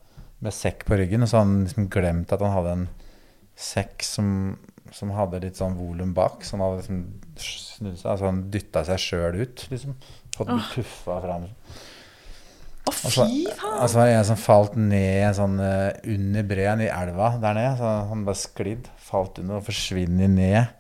med 0.45 0.57
sekk 0.57 0.87
på 0.89 0.97
ryggen. 1.01 1.25
Og 1.25 1.29
så 1.29 1.41
hadde 1.41 1.51
han 1.51 1.67
liksom 1.67 1.91
glemt 1.93 2.33
at 2.33 2.45
han 2.45 2.55
hadde 2.55 2.77
en 2.79 2.87
sekk 3.67 4.07
som, 4.07 4.31
som 4.97 5.13
hadde 5.17 5.43
litt 5.45 5.61
sånn 5.61 5.77
volum 5.77 6.15
bak. 6.17 6.41
Så 6.41 6.57
han 6.57 6.65
hadde 6.65 6.81
liksom 6.81 7.03
snudd 7.37 7.99
seg. 8.01 8.09
Altså 8.15 8.31
han 8.31 8.41
dytta 8.55 8.85
seg 8.89 9.05
sjøl 9.05 9.41
ut, 9.43 9.67
liksom. 9.73 9.99
Fått 10.35 10.49
blitt 10.51 10.73
puffa 10.79 11.21
fram. 11.23 11.45
Å, 12.85 12.93
fy 12.93 13.45
faen! 13.57 13.79
altså 13.81 13.97
var 13.97 14.09
det 14.11 14.17
en 14.19 14.27
som 14.29 14.41
falt 14.41 14.75
ned 14.77 15.23
en 15.25 15.37
sånn 15.37 15.55
eh, 15.65 16.01
under 16.15 16.45
breen 16.49 16.83
i 16.85 16.91
elva 16.93 17.31
der 17.41 17.57
nede. 17.57 17.77
Så 17.81 17.93
han 18.11 18.25
bare 18.27 18.41
sklidd, 18.41 18.91
falt 19.01 19.41
under 19.41 19.61
og 19.61 19.69
forsvinner 19.69 20.29
ned. 20.29 20.75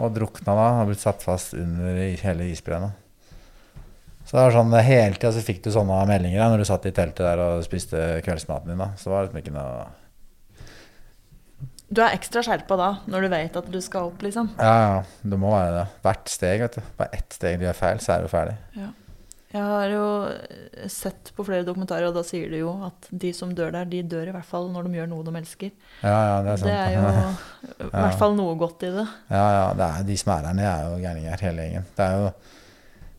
Og 0.00 0.12
drukna 0.16 0.56
da. 0.56 0.66
Har 0.80 0.88
blitt 0.88 1.02
satt 1.04 1.24
fast 1.24 1.56
under 1.56 1.96
hele 1.96 2.50
isbreen. 2.52 2.92
Så 4.22 4.36
det 4.36 4.44
var 4.44 4.54
sånn 4.54 4.76
hele 4.86 5.16
tida 5.18 5.32
så 5.34 5.42
fikk 5.44 5.64
du 5.64 5.72
sånne 5.74 5.96
meldinger 6.08 6.40
da, 6.40 6.50
når 6.52 6.62
du 6.62 6.68
satt 6.68 6.86
i 6.88 6.94
teltet 6.94 7.24
der 7.26 7.40
og 7.42 7.64
spiste 7.66 8.20
kveldsmaten 8.24 8.70
din. 8.72 8.80
da. 8.80 8.92
Så 8.96 9.08
det 9.08 9.16
var 9.16 9.26
liksom 9.26 9.42
ikke 9.42 9.56
noe 9.56 9.90
Du 11.92 12.00
er 12.00 12.14
ekstra 12.16 12.40
skjerpa 12.46 12.78
da, 12.80 12.90
når 13.12 13.26
du 13.26 13.32
vet 13.34 13.58
at 13.60 13.66
du 13.72 13.80
skal 13.84 14.12
opp, 14.12 14.22
liksom. 14.24 14.52
Ja, 14.56 14.76
ja. 14.80 15.00
Det 15.20 15.40
må 15.40 15.50
være 15.52 15.74
det. 15.80 15.86
Hvert 16.06 16.32
steg, 16.32 16.62
vet 16.64 16.78
du. 16.78 16.92
Bare 17.00 17.18
ett 17.18 17.36
steg 17.36 17.58
du 17.60 17.66
gjør 17.66 17.76
feil, 17.76 18.00
så 18.00 18.14
er 18.14 18.24
du 18.24 18.32
ferdig. 18.32 18.56
Jeg 19.52 19.60
har 19.68 19.90
jo 19.92 20.04
sett 20.88 21.28
på 21.36 21.44
flere 21.44 21.64
dokumentarer, 21.66 22.06
og 22.08 22.14
da 22.16 22.22
sier 22.24 22.48
de 22.48 22.62
jo 22.62 22.70
at 22.86 23.08
de 23.12 23.32
som 23.36 23.50
dør 23.54 23.72
der, 23.74 23.84
de 23.90 23.98
dør 24.08 24.30
i 24.30 24.32
hvert 24.32 24.48
fall 24.48 24.70
når 24.72 24.86
de 24.88 24.94
gjør 24.96 25.10
noe 25.10 25.26
de 25.26 25.34
elsker. 25.42 25.70
Ja, 26.00 26.14
ja, 26.30 26.38
det 26.46 26.54
er 26.54 26.62
sant. 26.62 26.70
Det 26.70 26.78
er 26.78 26.94
jo 26.96 27.84
i 27.86 27.90
hvert 27.92 28.18
fall 28.22 28.36
noe 28.38 28.54
godt 28.60 28.86
i 28.88 28.92
det. 28.94 29.04
Ja, 29.28 29.44
ja. 29.58 29.66
Det 29.76 29.88
er, 29.90 30.06
de 30.08 30.16
som 30.22 30.32
er 30.36 30.46
der 30.46 30.56
nede, 30.56 30.72
er 30.72 30.88
jo 30.88 31.02
gærninger, 31.04 31.44
hele 31.46 31.66
gjengen. 31.68 31.86
Det 31.98 32.06
er 32.08 32.16
jo 32.22 32.32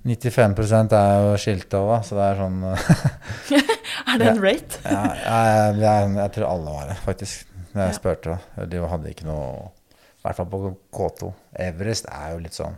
95 0.04 0.92
er 0.98 1.14
jo 1.24 1.36
skilte 1.40 1.80
òg, 1.80 1.94
så 2.04 2.18
det 2.18 2.24
er 2.32 2.40
sånn 2.42 2.58
Er 4.14 4.18
det 4.20 4.28
en 4.34 4.42
rate? 4.44 4.80
ja, 4.84 5.04
jeg, 5.22 5.78
jeg, 5.80 6.10
jeg 6.18 6.34
tror 6.36 6.48
alle 6.50 6.74
var 6.76 6.90
det, 6.90 6.98
faktisk. 7.06 7.46
Når 7.74 7.82
jeg 7.86 7.94
Ja. 7.94 7.98
spurte. 7.98 8.34
De 8.70 8.82
hadde 8.90 9.10
ikke 9.14 9.26
noe 9.26 9.70
I 9.94 10.26
hvert 10.26 10.38
fall 10.42 10.50
på 10.52 10.60
K2. 10.94 11.30
Everest 11.70 12.06
er 12.12 12.34
jo 12.36 12.42
litt 12.44 12.54
sånn 12.58 12.76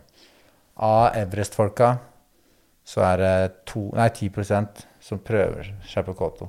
Av 0.86 1.16
Everest-folka 1.18 1.90
så 2.86 3.02
er 3.02 3.18
det 3.18 3.30
to, 3.66 3.88
nei, 3.96 4.06
10% 4.14 4.84
som 5.02 5.18
prøver 5.26 5.72
seg 5.90 6.04
på 6.06 6.14
K2. 6.20 6.46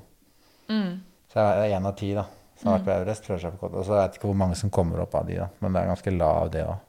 Mm. 0.69 1.00
Så 1.32 1.39
det 1.41 1.47
er 1.71 1.78
én 1.80 1.88
av 1.89 1.95
ti 1.97 2.12
da, 2.13 2.28
som 2.60 2.69
har 2.71 2.78
vært 2.80 2.86
på 2.88 2.93
Everest, 2.95 3.26
prøver 3.26 3.41
seg 3.45 3.56
på 3.58 3.69
K2. 3.71 3.86
Så 3.88 3.95
jeg 3.95 4.04
vet 4.04 4.19
ikke 4.19 4.30
hvor 4.30 4.38
mange 4.43 4.58
som 4.60 4.69
kommer 4.73 5.02
opp 5.04 5.15
av 5.17 5.25
de, 5.29 5.40
da. 5.42 5.48
Men 5.63 5.73
det 5.73 5.81
er 5.83 5.90
ganske 5.94 6.13
lav, 6.17 6.52
det 6.54 6.65
òg. 6.67 6.83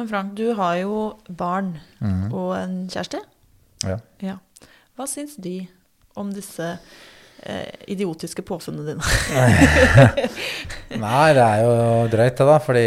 Men 0.00 0.08
Frank, 0.08 0.32
du 0.38 0.46
har 0.56 0.78
jo 0.80 0.94
barn 1.28 1.74
Mhm. 2.00 2.30
og 2.32 2.54
en 2.56 2.76
kjæreste. 2.88 3.20
Ja. 3.84 3.98
Ja. 4.24 4.38
Hva 4.96 5.04
syns 5.08 5.36
de 5.36 5.58
om 6.16 6.30
disse 6.32 6.78
eh, 7.44 7.72
idiotiske 7.92 8.42
påfunnene 8.48 8.94
dine? 8.94 9.02
Nei, 11.02 11.28
det 11.36 11.44
er 11.44 11.62
jo 11.64 11.74
drøyt 12.12 12.38
det, 12.40 12.46
da, 12.48 12.56
fordi 12.62 12.86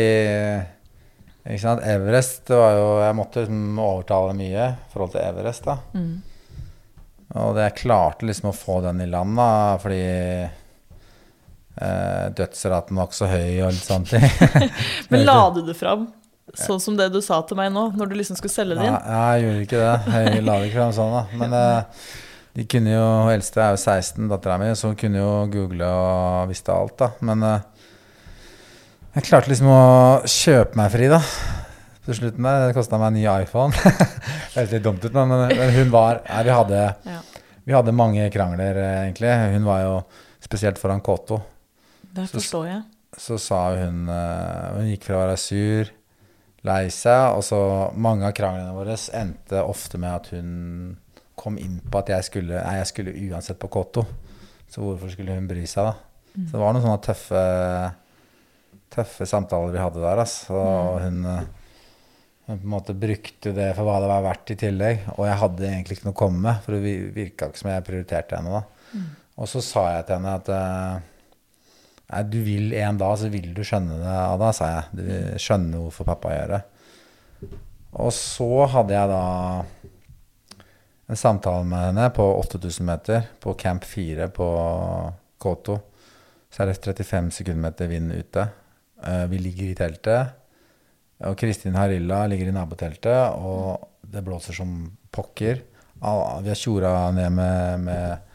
ikke 1.45 1.61
sant? 1.61 1.83
Everest 1.85 2.47
det 2.49 2.57
var 2.57 2.73
jo 2.73 2.85
Jeg 3.03 3.15
måtte 3.19 3.43
liksom 3.43 3.79
overtale 3.83 4.33
mye 4.37 4.69
i 4.71 4.91
forhold 4.93 5.11
til 5.13 5.21
Everest, 5.21 5.67
da. 5.67 5.77
Mm. 5.93 6.15
Og 7.35 7.55
det 7.57 7.65
jeg 7.67 7.79
klarte 7.83 8.25
liksom 8.25 8.49
å 8.49 8.55
få 8.55 8.79
den 8.85 9.01
i 9.03 9.07
land, 9.09 9.35
da, 9.37 9.49
fordi 9.81 10.03
eh, 11.75 12.25
dødsraten 12.37 12.97
var 12.97 13.09
ikke 13.09 13.17
så 13.17 13.29
høy 13.29 13.49
og 13.65 13.73
litt 13.75 13.89
sånne 13.89 14.07
ting. 14.13 14.69
Men 15.11 15.25
la 15.27 15.39
du 15.53 15.61
det 15.65 15.75
fram 15.77 16.07
sånn 16.53 16.79
som 16.79 16.97
det 16.97 17.09
du 17.13 17.19
sa 17.25 17.41
til 17.47 17.57
meg 17.59 17.71
nå, 17.73 17.89
når 17.97 18.11
du 18.11 18.15
liksom 18.19 18.37
skulle 18.39 18.53
selge 18.53 18.77
det 18.77 18.85
inn? 18.87 18.95
Ja, 18.95 19.23
jeg 19.35 19.45
gjorde 19.45 19.65
ikke 19.65 19.81
det. 19.81 19.95
Jeg 20.15 20.45
la 20.45 20.59
det 20.59 20.69
ikke 20.69 20.79
fram 20.79 20.95
sånn, 20.95 21.15
da. 21.15 21.23
Men 21.41 21.55
eh, 21.59 22.03
de 22.55 22.67
kunne 22.71 22.93
jo 22.93 23.07
eldste 23.33 23.63
er 23.63 23.75
jo 23.75 23.81
16, 23.81 24.29
dattera 24.31 24.59
mi, 24.61 24.69
så 24.77 24.91
hun 24.91 24.99
kunne 24.99 25.19
jo 25.19 25.31
google 25.51 25.89
og 25.89 26.51
visste 26.53 26.75
alt, 26.75 26.95
da. 27.01 27.11
Men 27.25 27.43
eh, 27.49 27.65
Jeg 29.15 29.29
klarte 29.29 29.47
liksom 29.47 29.69
å 29.71 29.81
kjøpe 30.27 30.75
meg 30.75 30.89
fri, 30.91 31.07
da. 31.07 31.21
På 32.03 32.13
slutten 32.17 32.43
der. 32.43 32.65
Det 32.67 32.75
kosta 32.75 32.97
meg 32.99 33.13
en 33.13 33.15
ny 33.15 33.23
iPhone. 33.31 33.71
det 33.85 34.57
høres 34.57 34.73
litt 34.75 34.83
dumt 34.83 35.05
ut, 35.05 35.15
men, 35.15 35.31
men 35.55 35.71
hun 35.77 35.93
var 35.93 36.19
Nei, 36.27 36.41
vi 36.43 36.51
hadde, 36.51 36.81
Ja. 37.07 37.21
vi 37.63 37.77
hadde 37.77 37.93
mange 37.95 38.25
krangler, 38.33 38.75
eh, 38.81 38.97
egentlig. 39.05 39.31
Hun 39.55 39.69
var 39.69 39.85
jo 39.85 39.93
spesielt 40.43 40.81
foran 40.81 40.99
K2. 41.05 41.39
Det 42.17 42.27
forstår 42.33 42.67
jeg. 42.73 42.83
Så 43.15 43.39
sa 43.39 43.61
hun 43.79 44.09
eh, 44.11 44.75
Hun 44.75 44.89
gikk 44.91 45.07
fra 45.07 45.15
å 45.15 45.23
være 45.23 45.39
sur, 45.39 45.89
lei 46.67 46.83
seg, 46.91 47.37
og 47.37 47.43
så 47.47 47.59
mange 47.95 48.27
av 48.27 48.35
kranglene 48.35 48.75
våre 48.75 48.97
endte 49.15 49.63
ofte 49.63 49.99
med 50.01 50.11
at 50.11 50.31
hun 50.35 50.97
kom 51.39 51.55
inn 51.61 51.79
på 51.79 52.01
at 52.03 52.11
jeg 52.11 52.27
skulle 52.27 52.59
Nei, 52.59 52.79
jeg 52.81 52.91
skulle 52.91 53.15
uansett 53.29 53.61
på 53.63 53.71
K2. 53.71 54.03
Så 54.75 54.83
hvorfor 54.83 55.15
skulle 55.15 55.39
hun 55.39 55.47
bry 55.47 55.63
seg, 55.63 55.87
da? 55.87 55.95
Så 56.35 56.51
det 56.57 56.59
var 56.59 56.75
noen 56.75 56.83
sånne 56.83 57.03
tøffe, 57.05 57.43
tøffe 58.95 59.27
samtaler 59.29 59.75
vi 59.75 59.83
hadde 59.83 60.03
der, 60.03 60.21
altså. 60.23 60.55
Og 60.57 61.01
hun, 61.03 61.21
eh, 61.29 61.47
hun 62.47 62.59
på 62.61 62.67
en 62.67 62.73
måte 62.75 62.95
brukte 62.97 63.53
det 63.55 63.71
for 63.77 63.87
hva 63.87 63.99
det 64.03 64.11
var 64.11 64.25
verdt 64.25 64.53
i 64.55 64.59
tillegg. 64.65 65.09
Og 65.17 65.25
jeg 65.29 65.41
hadde 65.41 65.67
egentlig 65.69 65.99
ikke 65.99 66.09
noe 66.09 66.17
å 66.17 66.21
komme 66.23 66.43
med, 66.47 66.63
for 66.65 66.75
det 66.75 66.95
virka 67.15 67.49
ikke 67.49 67.63
som 67.63 67.71
jeg 67.73 67.87
prioriterte 67.89 68.39
henne 68.39 68.59
da. 68.59 68.63
Og 69.35 69.51
så 69.51 69.61
sa 69.65 69.89
jeg 69.97 70.07
til 70.07 70.19
henne 70.19 70.37
at 70.39 70.55
eh, 70.55 71.11
Nei, 72.05 72.21
du 72.29 72.37
vil 72.45 72.73
en 72.77 72.99
dag, 73.01 73.15
så 73.17 73.31
vil 73.33 73.47
du 73.57 73.63
skjønne 73.65 73.95
det, 73.97 74.11
Ada, 74.13 74.51
sa 74.53 74.67
jeg. 74.69 74.89
Du 74.93 74.99
vil 75.07 75.39
skjønne 75.41 75.79
hvorfor 75.81 76.05
pappa 76.05 76.35
gjør 76.35 76.51
det. 76.53 76.59
Og 77.95 78.11
så 78.13 78.49
hadde 78.69 78.93
jeg 78.93 79.09
da 79.09 79.23
en 81.09 81.17
samtale 81.17 81.65
med 81.65 81.87
henne 81.87 82.05
på 82.13 82.25
8000 82.43 82.85
meter, 82.85 83.25
på 83.41 83.55
camp 83.57 83.87
4 83.89 84.29
på 84.35 84.49
Koto. 85.41 85.79
Så 86.53 86.63
er 86.63 86.71
det 86.71 86.77
35 86.77 87.31
sekundmeter 87.39 87.89
vind 87.89 88.13
ute. 88.13 88.45
Eh, 89.03 89.25
vi 89.31 89.39
ligger 89.41 89.71
i 89.71 89.77
teltet. 89.77 90.41
Og 91.25 91.37
Kristin 91.39 91.75
Harilla 91.79 92.25
ligger 92.27 92.51
i 92.51 92.55
naboteltet, 92.55 93.35
og 93.39 93.87
det 94.03 94.23
blåser 94.25 94.55
som 94.57 94.71
pokker. 95.15 95.61
Vi 95.95 96.49
har 96.51 96.59
tjora 96.59 97.11
ned 97.15 97.31
med, 97.31 97.85
med, 97.85 98.33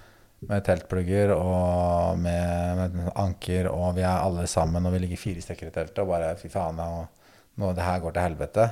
med 0.48 0.64
teltplugger 0.64 1.34
og 1.34 2.18
med, 2.18 2.94
med 2.96 3.10
anker, 3.20 3.68
og 3.68 3.98
vi 3.98 4.04
er 4.06 4.24
alle 4.24 4.46
sammen, 4.48 4.86
og 4.86 4.96
vi 4.96 5.02
ligger 5.04 5.20
fire 5.20 5.44
stykker 5.44 5.68
i 5.68 5.74
teltet, 5.74 6.00
og 6.00 6.08
bare 6.08 6.32
fy 6.40 6.48
faen, 6.50 6.80
nå, 6.80 7.74
det 7.76 7.84
her 7.84 8.00
går 8.00 8.16
til 8.16 8.26
helvete. 8.30 8.70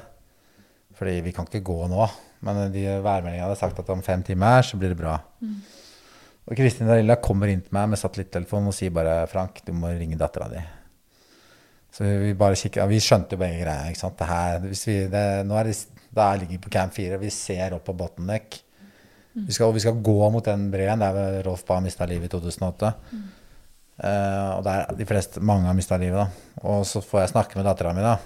Fordi 0.99 1.21
vi 1.23 1.35
kan 1.37 1.47
ikke 1.47 1.67
gå 1.69 1.83
nå. 1.93 2.09
Men 2.47 2.73
de 2.73 2.87
værmeldingene 3.03 3.45
hadde 3.45 3.61
sagt 3.61 3.79
at 3.83 3.93
om 3.93 4.03
fem 4.03 4.25
timer 4.25 4.65
så 4.67 4.79
blir 4.81 4.95
det 4.95 4.99
bra. 4.99 5.19
Og 6.49 6.57
Kristin 6.57 6.89
Darilla 6.89 7.19
kommer 7.21 7.53
inn 7.53 7.61
til 7.61 7.77
meg 7.77 7.93
med 7.93 8.01
satellittelefon 8.01 8.71
og 8.71 8.75
sier 8.75 8.95
bare 8.95 9.27
'Frank, 9.29 9.61
du 9.67 9.73
må 9.77 9.93
ringe 9.93 10.17
dattera 10.17 10.49
di'. 10.49 10.78
Så 11.95 12.07
vi 12.23 12.35
bare 12.39 12.59
kikket, 12.59 12.85
vi 12.91 13.01
skjønte 13.03 13.35
jo 13.35 13.41
begge 13.41 13.63
greia. 13.63 13.89
ikke 13.89 14.03
sant? 14.03 14.19
Det 14.19 14.29
her, 14.29 14.59
vi, 14.63 14.97
det, 15.13 15.25
nå 15.49 15.57
er 15.59 15.71
det, 15.71 15.77
da 16.15 16.31
ligger 16.37 16.55
vi 16.57 16.63
på 16.67 16.73
camp 16.73 16.95
4, 16.95 17.19
vi 17.21 17.31
ser 17.35 17.75
opp 17.77 17.87
på 17.89 17.97
bottleneck. 17.99 18.61
Vi 19.39 19.55
skal, 19.55 19.71
og 19.71 19.77
vi 19.77 19.83
skal 19.85 19.99
gå 20.03 20.31
mot 20.35 20.45
den 20.45 20.67
breen 20.73 21.03
der 21.03 21.43
Rolf 21.47 21.65
Bae 21.69 21.83
mista 21.85 22.07
livet 22.09 22.27
i 22.27 22.33
2008. 22.33 22.93
Eh, 23.99 24.51
og 24.57 24.63
der 24.67 24.95
de 24.99 25.07
fleste, 25.07 25.43
mange 25.45 25.69
har 25.69 25.77
mista 25.79 25.99
livet. 26.01 26.19
da. 26.19 26.63
Og 26.67 26.87
så 26.87 27.03
får 27.05 27.23
jeg 27.23 27.33
snakke 27.35 27.59
med 27.59 27.69
dattera 27.69 27.95
mi, 27.95 28.05
da. 28.05 28.17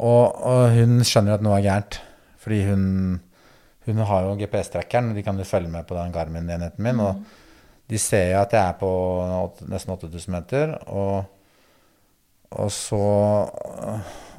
Og, 0.00 0.24
og 0.46 0.62
hun 0.74 1.02
skjønner 1.04 1.36
at 1.36 1.44
noe 1.44 1.58
er 1.58 1.66
gærent. 1.66 2.00
Fordi 2.40 2.62
hun, 2.70 2.84
hun 3.86 4.00
har 4.08 4.24
jo 4.24 4.38
GPS-trackeren, 4.40 5.12
de 5.14 5.24
kan 5.26 5.38
jo 5.38 5.44
følge 5.44 5.70
med 5.70 5.86
på 5.86 5.98
den 5.98 6.14
Garmin-enheten 6.14 6.84
min. 6.84 7.02
Og 7.04 7.20
de 7.90 8.00
ser 8.00 8.32
jo 8.32 8.40
at 8.40 8.54
jeg 8.56 8.62
er 8.64 8.78
på 8.80 8.90
nesten 9.68 9.94
8000 9.94 10.34
meter. 10.34 10.74
Og, 10.88 11.28
og, 12.50 12.70
så, 12.74 12.98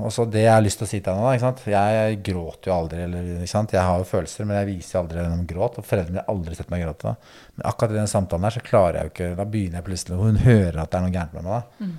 og 0.04 0.10
så 0.12 0.26
det 0.28 0.42
jeg 0.44 0.52
har 0.52 0.64
lyst 0.64 0.82
til 0.82 0.88
å 0.88 0.90
si 0.90 1.00
til 1.00 1.14
henne, 1.14 1.24
da. 1.24 1.36
Ikke 1.38 1.46
sant? 1.46 1.62
Jeg 1.72 2.18
gråter 2.28 2.72
jo 2.72 2.76
aldri. 2.76 3.00
Eller, 3.06 3.30
ikke 3.38 3.52
sant? 3.54 3.72
Jeg 3.72 3.88
har 3.88 4.02
jo 4.02 4.08
følelser, 4.10 4.48
men 4.48 4.58
jeg 4.60 4.68
viser 4.68 5.00
aldri 5.00 5.22
gjennom 5.22 5.46
gråt. 5.48 5.78
Og 5.80 5.88
foreldrene 5.88 6.18
mine 6.18 6.24
har 6.26 6.34
aldri 6.34 6.58
sett 6.58 6.74
meg 6.74 6.84
gråte. 6.84 7.14
Da. 7.14 7.36
Men 7.56 7.68
akkurat 7.72 7.94
i 7.96 8.00
den 8.02 8.10
samtalen 8.12 8.48
her 8.48 8.58
så 8.58 8.64
klarer 8.66 8.98
jeg 9.00 9.08
jo 9.08 9.14
ikke 9.14 9.30
Da 9.40 9.46
begynner 9.54 9.80
jeg 9.80 9.88
plutselig 9.88 10.18
hun 10.20 10.42
hører 10.44 10.82
at 10.84 10.92
det 10.92 11.00
er 11.00 11.06
noe 11.06 11.14
gærent 11.16 11.38
med 11.38 11.48
meg. 11.48 11.54
da. 11.54 11.92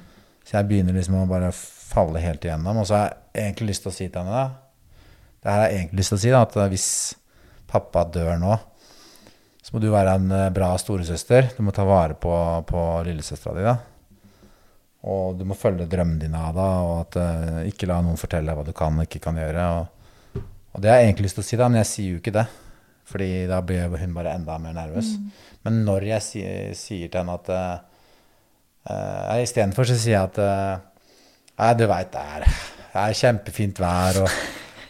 Så 0.43 0.57
jeg 0.59 0.69
begynner 0.69 0.99
liksom 0.99 1.17
å 1.17 1.31
bare 1.31 1.49
falle 1.57 2.25
helt 2.25 2.45
igjennom. 2.45 2.83
Og 2.83 2.91
så 2.91 2.99
har 2.99 3.07
jeg 3.09 3.47
egentlig 3.47 3.71
lyst 3.71 3.87
til 3.87 3.93
å 3.93 3.97
si 3.97 4.09
til 4.11 4.21
henne 4.21 4.37
da, 4.37 4.45
Det 5.41 5.51
her 5.51 5.63
har 5.63 5.71
jeg 5.71 5.79
egentlig 5.79 6.03
lyst 6.03 6.13
til 6.13 6.19
å 6.19 6.23
si, 6.27 6.35
da, 6.35 6.43
at 6.45 6.59
hvis 6.75 6.91
pappa 7.73 8.05
dør 8.13 8.37
nå, 8.43 8.59
så 9.63 9.73
må 9.73 9.81
du 9.81 9.89
være 9.95 10.19
en 10.19 10.29
eh, 10.37 10.51
bra 10.53 10.75
storesøster. 10.77 11.55
Du 11.57 11.63
må 11.65 11.73
ta 11.73 11.87
vare 11.89 12.19
på, 12.21 12.35
på 12.69 12.85
lillesøstera 13.07 13.57
di. 13.57 13.65
da. 13.65 13.92
Og 15.03 15.39
du 15.39 15.47
må 15.49 15.57
følge 15.59 15.89
drømmene 15.91 16.23
dine 16.23 16.39
av 16.39 16.55
da, 16.55 16.67
og 16.87 16.93
at 17.01 17.17
uh, 17.19 17.63
ikke 17.67 17.89
la 17.91 17.99
noen 18.05 18.21
fortelle 18.21 18.47
deg 18.47 18.59
hva 18.59 18.67
du 18.67 18.75
kan 18.77 19.01
og 19.01 19.09
ikke 19.09 19.23
kan 19.25 19.41
gjøre. 19.41 19.65
Og, 19.81 20.43
og 20.77 20.85
det 20.85 20.93
har 20.93 21.01
jeg 21.01 21.11
egentlig 21.11 21.27
lyst 21.27 21.41
til 21.41 21.45
å 21.45 21.49
si, 21.49 21.59
da, 21.59 21.71
men 21.71 21.83
jeg 21.83 21.91
sier 21.91 22.13
jo 22.13 22.21
ikke 22.23 22.37
det. 22.37 22.47
Fordi 23.13 23.31
da 23.51 23.59
blir 23.67 23.91
hun 23.99 24.15
bare 24.15 24.37
enda 24.39 24.57
mer 24.63 24.77
nervøs. 24.77 25.17
Men 25.67 25.83
når 25.87 26.07
jeg 26.15 26.27
sier, 26.27 26.73
sier 26.79 27.11
til 27.11 27.23
henne 27.23 27.35
at 27.35 27.51
uh, 27.51 27.75
uh, 28.89 29.43
Istedenfor 29.43 29.89
så 29.91 29.99
sier 29.99 30.17
jeg 30.17 30.31
at 30.31 30.41
uh, 30.43 30.89
Nei, 31.59 31.75
du 31.79 31.85
veit 31.87 32.09
det 32.11 32.23
er, 32.37 32.45
det 32.93 33.03
er 33.03 33.15
kjempefint 33.19 33.79
vær, 33.79 34.17
og 34.25 34.31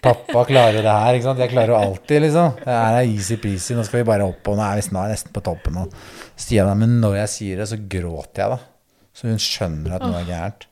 pappa 0.04 0.44
klarer 0.48 0.78
det 0.78 0.92
her. 0.92 1.16
ikke 1.16 1.26
sant? 1.26 1.42
Jeg 1.42 1.50
klarer 1.52 1.72
jo 1.74 1.78
alltid, 1.80 2.22
liksom. 2.24 2.60
Det 2.62 2.76
er 2.76 2.98
easy-peasy, 3.02 3.74
nå 3.76 3.84
skal 3.84 4.00
vi 4.00 4.06
bare 4.08 4.28
opp, 4.28 4.46
og 4.48 4.56
nå 4.56 4.64
er 4.64 4.78
vi 4.78 4.84
snart 4.86 5.12
nesten 5.12 5.34
på 5.34 5.42
toppen. 5.44 5.80
Og 5.82 5.90
så 5.90 6.46
sier 6.46 6.62
jeg 6.62 6.70
det, 6.70 6.76
Men 6.84 6.94
når 7.02 7.18
jeg 7.18 7.32
sier 7.34 7.60
det, 7.60 7.68
så 7.72 7.80
gråter 7.80 8.44
jeg, 8.44 8.54
da. 8.54 8.71
Så 9.12 9.28
hun 9.28 9.40
skjønner 9.42 9.96
at 9.96 10.04
noe 10.06 10.22
er 10.22 10.28
gærent. 10.28 10.68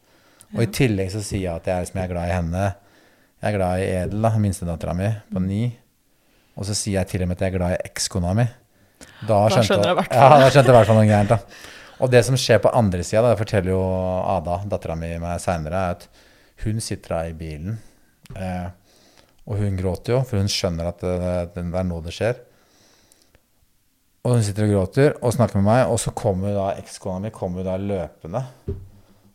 Og 0.56 0.64
i 0.64 0.70
tillegg 0.74 1.12
så 1.12 1.22
sier 1.22 1.44
jeg 1.44 1.60
at 1.60 1.68
jeg, 1.70 1.84
liksom, 1.84 2.00
jeg 2.00 2.08
er 2.08 2.14
glad 2.14 2.30
i 2.30 2.34
henne. 2.34 2.64
Jeg 3.40 3.52
er 3.52 3.56
glad 3.56 3.82
i 3.82 3.90
Edel, 4.02 4.24
da, 4.26 4.32
minstedattera 4.40 4.94
mi 4.96 5.10
på 5.30 5.42
ni. 5.44 5.60
Og 6.58 6.66
så 6.68 6.74
sier 6.76 6.98
jeg 6.98 7.10
til 7.12 7.24
og 7.24 7.30
med 7.30 7.38
at 7.38 7.44
jeg 7.46 7.54
er 7.54 7.58
glad 7.58 7.76
i 7.76 7.84
ekskona 7.90 8.32
mi. 8.36 8.48
Da 9.28 9.44
skjønner 9.52 9.86
jeg 9.86 9.94
i 9.94 10.00
hvert 10.00 10.16
ja, 10.16 10.26
fall. 10.26 10.82
i 10.82 10.96
noe 10.96 11.06
gærent. 11.08 11.36
da. 11.36 11.68
Og 12.00 12.10
det 12.12 12.24
som 12.26 12.36
skjer 12.40 12.60
på 12.64 12.72
andre 12.76 13.04
sida, 13.04 13.22
det 13.28 13.38
forteller 13.40 13.74
jo 13.74 13.80
Ada, 14.34 14.60
dattera 14.72 14.96
mi, 14.96 15.12
meg 15.20 15.40
seinere, 15.42 15.80
er 15.80 15.96
at 15.98 16.06
hun 16.64 16.80
sitter 16.84 17.14
da 17.14 17.22
i 17.28 17.34
bilen. 17.36 17.78
Eh, 18.36 18.68
og 19.48 19.60
hun 19.60 19.76
gråter 19.78 20.16
jo, 20.16 20.22
for 20.26 20.40
hun 20.40 20.50
skjønner 20.52 20.90
at 20.90 21.02
det, 21.04 21.16
det, 21.20 21.64
det 21.72 21.80
er 21.80 21.88
nå 21.88 22.00
det 22.04 22.14
skjer. 22.16 22.40
Og 24.24 24.34
hun 24.36 24.42
sitter 24.44 24.66
og 24.66 24.72
gråter 24.74 25.14
og 25.24 25.32
snakker 25.32 25.60
med 25.60 25.64
meg, 25.70 25.82
og 25.88 25.96
så 26.02 26.12
kommer 26.16 26.52
da 26.52 26.66
ekskona 26.76 27.22
mi 27.24 27.30
kommer 27.32 27.64
da 27.64 27.78
løpende. 27.80 28.42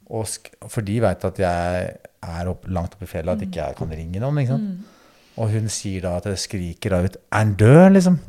For 0.06 0.86
de 0.86 1.00
veit 1.02 1.26
at 1.26 1.40
jeg 1.42 1.88
er 2.26 2.52
opp, 2.52 2.68
langt 2.70 2.94
oppe 2.94 3.08
i 3.08 3.10
fjellet, 3.10 3.34
at 3.40 3.48
ikke 3.48 3.64
jeg 3.64 3.78
kan 3.80 3.96
ringe 3.98 4.22
noen. 4.22 4.38
ikke 4.44 4.54
sant? 4.54 4.92
Og 5.42 5.50
hun 5.52 5.66
sier 5.74 6.06
da 6.06 6.14
at 6.20 6.30
det 6.30 6.38
skriker 6.40 6.94
da 6.94 7.02
ut 7.04 7.18
'Er 7.18 7.38
han 7.38 7.56
død?' 7.56 7.94
liksom. 7.94 8.20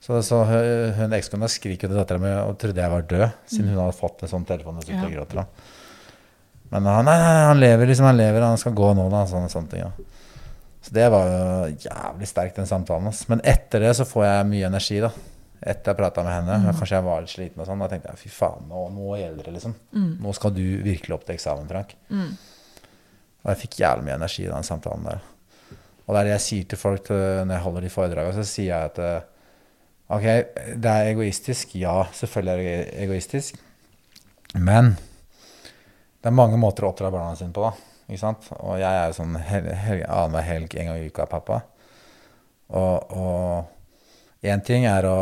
Så, 0.00 0.20
så 0.22 0.44
hun, 0.44 1.12
ekskona 1.16 1.48
skriker 1.48 1.88
til 1.88 1.96
dattera 1.96 2.18
mi 2.20 2.28
og 2.28 2.58
trodde 2.58 2.76
jeg 2.80 2.90
var 2.92 3.00
død, 3.08 3.30
siden 3.48 3.68
hun 3.72 3.78
hadde 3.80 3.96
fått 3.96 4.22
en 4.22 4.28
sånn 4.28 4.44
telefon 4.46 4.76
og 4.76 4.84
Ja. 4.88 5.00
gråter. 5.08 5.34
da. 5.34 5.44
Men 6.70 6.84
han, 6.84 7.04
nei, 7.06 7.16
nei, 7.18 7.44
han 7.48 7.60
lever 7.60 7.86
liksom, 7.86 8.04
han 8.04 8.16
lever, 8.16 8.42
han 8.42 8.58
skal 8.58 8.72
gå 8.72 8.94
nå, 8.94 9.08
da. 9.10 9.24
Sånne, 9.24 9.48
sånne 9.48 9.70
ting. 9.70 9.80
Ja. 9.80 9.90
Så 10.82 10.92
det 10.92 11.10
var 11.10 11.24
jo 11.24 11.76
jævlig 11.88 12.28
sterkt, 12.28 12.56
den 12.56 12.66
samtalen. 12.66 13.06
Altså. 13.06 13.24
Men 13.28 13.40
etter 13.40 13.80
det 13.80 13.96
så 13.96 14.04
får 14.04 14.24
jeg 14.24 14.46
mye 14.46 14.66
energi, 14.66 15.00
da. 15.00 15.10
Etter 15.60 15.92
jeg 15.92 15.96
prata 15.96 16.24
med 16.26 16.34
henne. 16.34 16.72
Kanskje 16.76 16.96
jeg 16.98 17.04
var 17.06 17.22
litt 17.24 17.32
sliten 17.32 17.62
og 17.62 17.68
sånn. 17.68 17.84
Da 17.84 17.88
tenkte 17.92 18.10
jeg 18.12 18.20
fy 18.24 18.32
faen, 18.34 18.66
nå, 18.68 18.88
nå 18.92 19.14
gjelder 19.20 19.46
det, 19.48 19.54
liksom. 19.58 19.76
Nå 20.24 20.34
skal 20.36 20.52
du 20.56 20.64
virkelig 20.84 21.14
opp 21.16 21.24
til 21.24 21.36
eksamen, 21.36 21.68
Frank. 21.70 21.94
Og 23.44 23.52
jeg 23.52 23.60
fikk 23.66 23.78
jævlig 23.80 24.06
mye 24.08 24.18
energi 24.18 24.44
i 24.44 24.50
den 24.50 24.66
samtalen 24.66 25.04
der. 25.08 25.22
Og 26.04 26.12
det 26.12 26.20
er 26.20 26.24
det 26.28 26.34
jeg 26.34 26.44
sier 26.44 26.68
til 26.68 26.80
folk 26.80 27.06
til, 27.06 27.22
når 27.46 27.54
jeg 27.56 27.64
holder 27.64 27.84
de 27.86 27.92
foredragene, 27.92 28.36
så 28.36 28.44
sier 28.48 28.70
jeg 28.70 28.90
at 28.90 28.98
eh, 29.00 29.26
ok, 30.12 30.26
det 30.84 30.90
er 30.92 31.10
egoistisk. 31.14 31.76
Ja, 31.80 31.96
selvfølgelig 32.12 32.52
er 32.54 32.62
det 32.84 33.04
egoistisk. 33.06 33.60
Men 34.54 34.94
det 36.20 36.28
er 36.28 36.36
mange 36.36 36.60
måter 36.60 36.84
å 36.84 36.92
oppdra 36.92 37.12
barna 37.12 37.36
sine 37.36 37.56
på, 37.56 37.64
da. 37.64 37.72
Ikke 38.04 38.20
sant? 38.20 38.50
Og 38.60 38.76
jeg 38.80 38.88
er 38.88 39.08
jo 39.08 39.16
sånn 39.16 39.38
annenhver 39.40 40.44
helg 40.44 40.76
en 40.76 40.90
gang 40.90 41.00
i 41.00 41.08
uka 41.08 41.24
pappa. 41.28 41.62
Og 42.76 43.72
én 44.44 44.62
ting 44.64 44.86
er 44.88 45.08
å 45.08 45.18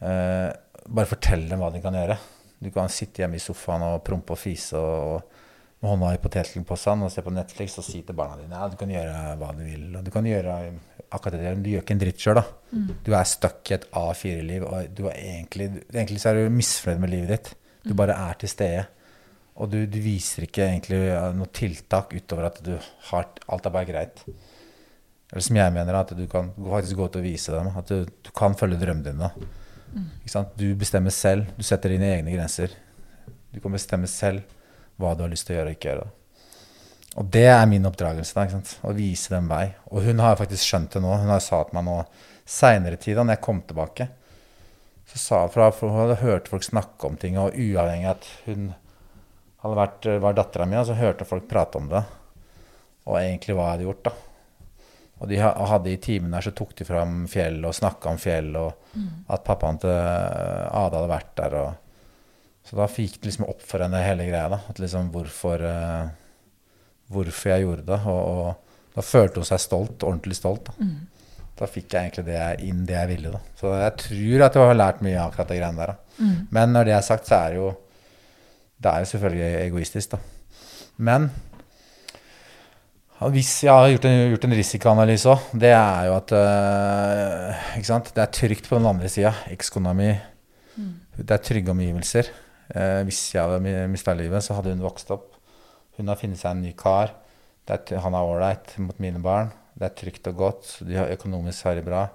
eh, 0.00 0.48
bare 0.90 1.10
fortelle 1.10 1.50
dem 1.50 1.60
hva 1.60 1.70
de 1.74 1.82
kan 1.84 1.96
gjøre. 1.96 2.16
Du 2.60 2.70
kan 2.74 2.90
sitte 2.92 3.22
hjemme 3.22 3.38
i 3.38 3.42
sofaen 3.42 3.84
og 3.86 4.02
prompe 4.04 4.34
og 4.34 4.40
fise 4.40 4.76
og, 4.78 5.20
og 5.20 5.40
med 5.80 5.92
hånda 5.94 6.12
i 6.12 6.20
potetgullposen 6.20 7.06
og 7.06 7.12
se 7.12 7.24
på 7.24 7.32
Netflix 7.32 7.78
og 7.80 7.86
si 7.86 8.02
til 8.04 8.16
barna 8.16 8.36
dine 8.40 8.58
ja, 8.58 8.68
du 8.68 8.76
kan 8.80 8.90
gjøre 8.92 9.20
hva 9.40 9.52
du 9.56 9.62
vil. 9.64 9.86
Og 9.96 10.04
du 10.04 10.10
kan 10.12 10.28
gjøre 10.28 10.56
akkurat 11.10 11.40
det, 11.40 11.54
du 11.64 11.70
gjør 11.72 11.84
ikke 11.84 11.96
en 11.96 12.02
dritt 12.02 12.22
sjøl, 12.22 12.40
da. 12.40 12.44
Du 13.06 13.12
er 13.16 13.28
stuck 13.28 13.70
i 13.70 13.76
et 13.78 13.86
A4-liv, 13.96 14.66
og 14.68 14.92
du 14.94 15.06
er 15.08 15.16
egentlig, 15.18 15.70
egentlig 15.90 16.20
så 16.22 16.30
er 16.30 16.40
du 16.40 16.58
misfornøyd 16.58 17.02
med 17.02 17.14
livet 17.14 17.32
ditt. 17.34 17.52
Du 17.88 17.94
bare 17.96 18.16
er 18.28 18.36
til 18.38 18.52
stede. 18.52 18.84
Og 19.60 19.72
du, 19.72 19.80
du 19.90 19.98
viser 20.00 20.46
ikke 20.46 20.66
egentlig 20.68 21.00
eh, 21.10 21.32
noe 21.36 21.50
tiltak 21.52 22.14
utover 22.16 22.48
at 22.48 22.60
du 22.64 22.74
har 23.10 23.26
alt 23.50 23.66
er 23.66 23.74
bare 23.74 23.88
greit. 23.88 24.22
Eller 25.30 25.44
som 25.46 25.58
jeg 25.60 25.72
mener, 25.74 25.96
at 25.96 26.12
du 26.16 26.22
kan 26.30 26.50
faktisk 26.58 26.98
gå 26.98 27.06
ut 27.06 27.18
og 27.20 27.26
vise 27.26 27.54
dem 27.54 27.70
at 27.78 27.90
du, 27.90 28.06
du 28.06 28.30
kan 28.36 28.56
følge 28.58 28.80
drømmene 28.80 29.12
dine. 29.12 29.50
Ikke 30.20 30.32
sant? 30.32 30.54
Du 30.58 30.68
bestemmer 30.78 31.14
selv. 31.14 31.50
Du 31.58 31.66
setter 31.66 31.94
dine 31.94 32.08
egne 32.16 32.34
grenser. 32.34 32.74
Du 33.50 33.60
kan 33.62 33.74
bestemme 33.74 34.10
selv 34.10 34.42
hva 35.00 35.14
du 35.16 35.24
har 35.24 35.30
lyst 35.32 35.46
til 35.48 35.56
å 35.56 35.60
gjøre 35.60 35.72
og 35.72 35.78
ikke 35.78 35.92
gjøre. 35.92 36.08
Og 37.20 37.30
det 37.34 37.46
er 37.50 37.66
min 37.66 37.86
oppdragelse. 37.88 38.34
da, 38.36 38.46
ikke 38.46 38.58
sant? 38.58 38.76
Å 38.86 38.94
vise 38.94 39.34
dem 39.34 39.50
vei. 39.50 39.64
Og 39.90 40.04
hun 40.06 40.22
har 40.22 40.38
faktisk 40.38 40.66
skjønt 40.66 40.94
det 40.94 41.02
nå. 41.02 41.14
Hun 41.22 41.32
har 41.32 41.42
sa 41.42 41.62
til 41.66 41.78
meg 41.78 41.86
nå 41.86 41.96
seinere 42.50 42.98
i 42.98 43.02
tid, 43.02 43.18
da 43.18 43.24
når 43.26 43.38
jeg 43.38 43.46
kom 43.46 43.62
tilbake 43.66 44.10
så 45.10 45.18
sa 45.18 45.48
fra, 45.48 45.72
for 45.74 45.90
Hun 45.90 46.04
hadde 46.04 46.22
hørt 46.22 46.48
folk 46.48 46.62
snakke 46.62 47.08
om 47.08 47.16
ting, 47.18 47.38
og 47.38 47.56
uavhengig 47.58 48.06
av 48.06 48.12
at 48.14 48.28
hun 48.46 48.68
hadde 49.62 49.78
vært, 49.78 50.08
var 50.22 50.36
dattera 50.38 50.66
mi, 50.70 50.78
så 50.86 50.94
hørte 50.94 51.26
folk 51.26 51.48
prate 51.50 51.80
om 51.80 51.88
det. 51.90 52.04
Og 53.10 53.16
egentlig 53.18 53.56
hva 53.56 53.66
jeg 53.66 53.74
hadde 53.74 53.88
gjort. 53.88 54.04
da. 54.06 54.29
Og 55.20 55.28
de 55.28 55.36
hadde 55.40 55.92
i 55.92 56.00
timen 56.00 56.32
der 56.32 56.46
så 56.46 56.54
tok 56.56 56.72
de 56.78 56.86
fram 56.88 57.26
fjell 57.28 57.60
og 57.68 57.76
snakka 57.76 58.08
om 58.14 58.18
fjell, 58.20 58.54
og 58.56 58.96
at 59.28 59.44
pappaen 59.44 59.80
til 59.82 59.92
Ada 59.92 60.96
hadde 60.96 61.10
vært 61.12 61.32
der. 61.36 61.56
og 61.60 61.86
så 62.64 62.76
da 62.78 62.86
fikk 62.86 63.18
det 63.18 63.30
liksom 63.30 63.48
opp 63.50 63.62
for 63.66 63.82
henne 63.82 64.00
hele 64.04 64.28
greia. 64.28 64.48
da, 64.52 64.60
at 64.70 64.78
liksom 64.78 65.08
hvorfor, 65.10 65.62
uh, 65.64 66.10
hvorfor 67.10 67.50
jeg 67.50 67.64
gjorde 67.64 67.86
det. 67.88 68.00
Og, 68.06 68.20
og 68.30 68.94
da 68.94 69.04
følte 69.04 69.42
hun 69.42 69.48
seg 69.48 69.62
stolt, 69.64 70.04
ordentlig 70.06 70.36
stolt. 70.38 70.70
Da, 70.70 70.88
da 71.58 71.68
fikk 71.68 71.92
jeg 71.92 72.10
egentlig 72.10 72.26
det 72.28 72.36
jeg, 72.36 72.60
inn 72.70 72.84
det 72.86 72.94
jeg 72.94 73.10
ville. 73.10 73.32
da. 73.34 73.40
Så 73.58 73.74
jeg 73.74 73.96
tror 74.04 74.46
at 74.46 74.58
jeg 74.58 74.70
har 74.70 74.78
lært 74.78 75.04
mye 75.04 75.18
av 75.18 75.30
akkurat 75.32 75.50
de 75.50 75.60
greiene 75.60 75.82
der. 75.82 75.94
da. 75.94 76.26
Men 76.56 76.76
når 76.76 76.88
det 76.88 76.94
er 76.96 77.06
sagt, 77.06 77.26
så 77.26 77.40
er 77.40 77.54
det 77.54 77.62
jo 77.62 77.70
det 78.80 78.88
er 78.90 79.02
jo 79.02 79.08
selvfølgelig 79.10 79.48
egoistisk, 79.66 80.14
da. 80.14 80.18
Men 80.96 81.26
hvis 83.28 83.50
jeg 83.66 83.72
har 83.76 83.90
gjort 83.92 84.06
en, 84.08 84.18
gjort 84.32 84.44
en 84.46 84.56
risikoanalyse 84.56 85.28
òg, 85.28 85.48
det 85.60 85.74
er 85.76 86.06
jo 86.08 86.14
at 86.16 86.32
øh? 86.32 88.04
Det 88.14 88.22
er 88.22 88.30
trygt 88.32 88.68
på 88.68 88.78
den 88.78 88.88
andre 88.88 89.10
sida. 89.12 89.34
Ekskona 89.52 89.92
mi 89.92 90.08
Det 91.18 91.30
er 91.30 91.42
trygge 91.44 91.70
omgivelser. 91.70 92.30
Eh, 92.72 93.02
hvis 93.04 93.34
jeg 93.34 93.44
hadde 93.44 93.88
mista 93.92 94.14
livet, 94.16 94.40
så 94.40 94.56
hadde 94.56 94.72
hun 94.72 94.86
vokst 94.86 95.10
opp. 95.12 95.34
Hun 95.98 96.08
har 96.08 96.16
funnet 96.16 96.40
seg 96.40 96.54
en 96.54 96.62
ny 96.64 96.72
kar. 96.72 97.12
Det 97.68 97.76
er, 97.76 98.00
han 98.00 98.16
er 98.16 98.24
ålreit 98.24 98.72
mot 98.80 98.96
mine 99.02 99.20
barn. 99.20 99.52
Det 99.76 99.90
er 99.90 99.96
trygt 100.00 100.32
og 100.32 100.40
godt. 100.40 100.70
De 100.88 100.96
har 100.96 101.12
økonomisk 101.12 101.68
har 101.68 101.76
det 101.76 101.84
bra. 101.84 102.06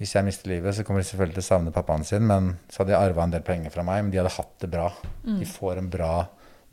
Hvis 0.00 0.16
jeg 0.16 0.26
mister 0.26 0.50
livet, 0.50 0.74
så 0.74 0.82
kommer 0.82 1.00
de 1.00 1.08
selvfølgelig 1.08 1.38
til 1.38 1.44
å 1.44 1.50
savne 1.52 1.72
pappaen 1.72 2.04
sin, 2.04 2.26
men 2.26 2.56
så 2.68 2.82
hadde 2.82 2.92
de 2.92 2.98
arva 2.98 3.24
en 3.24 3.32
del 3.32 3.46
penger 3.46 3.72
fra 3.72 3.86
meg, 3.86 4.02
men 4.02 4.10
de 4.12 4.18
hadde 4.20 4.34
hatt 4.34 4.58
det 4.60 4.68
bra. 4.74 4.90
De 5.38 5.46
får 5.48 5.78
en 5.80 5.88
bra, 5.88 6.10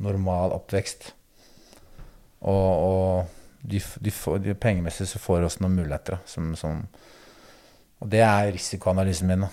normal 0.04 0.58
oppvekst. 0.58 1.14
Og, 2.44 2.74
og 2.90 3.43
de, 3.64 3.80
de 3.80 4.12
får, 4.12 4.42
de, 4.44 4.56
pengemessig 4.60 5.08
så 5.08 5.22
får 5.22 5.46
også 5.48 5.64
noen 5.64 5.78
muligheter. 5.80 6.20
Som, 6.30 6.52
som, 6.60 6.84
og 8.04 8.10
det 8.12 8.24
er 8.26 8.52
risikoanalysen 8.52 9.30
min. 9.32 9.46
Da, 9.46 9.52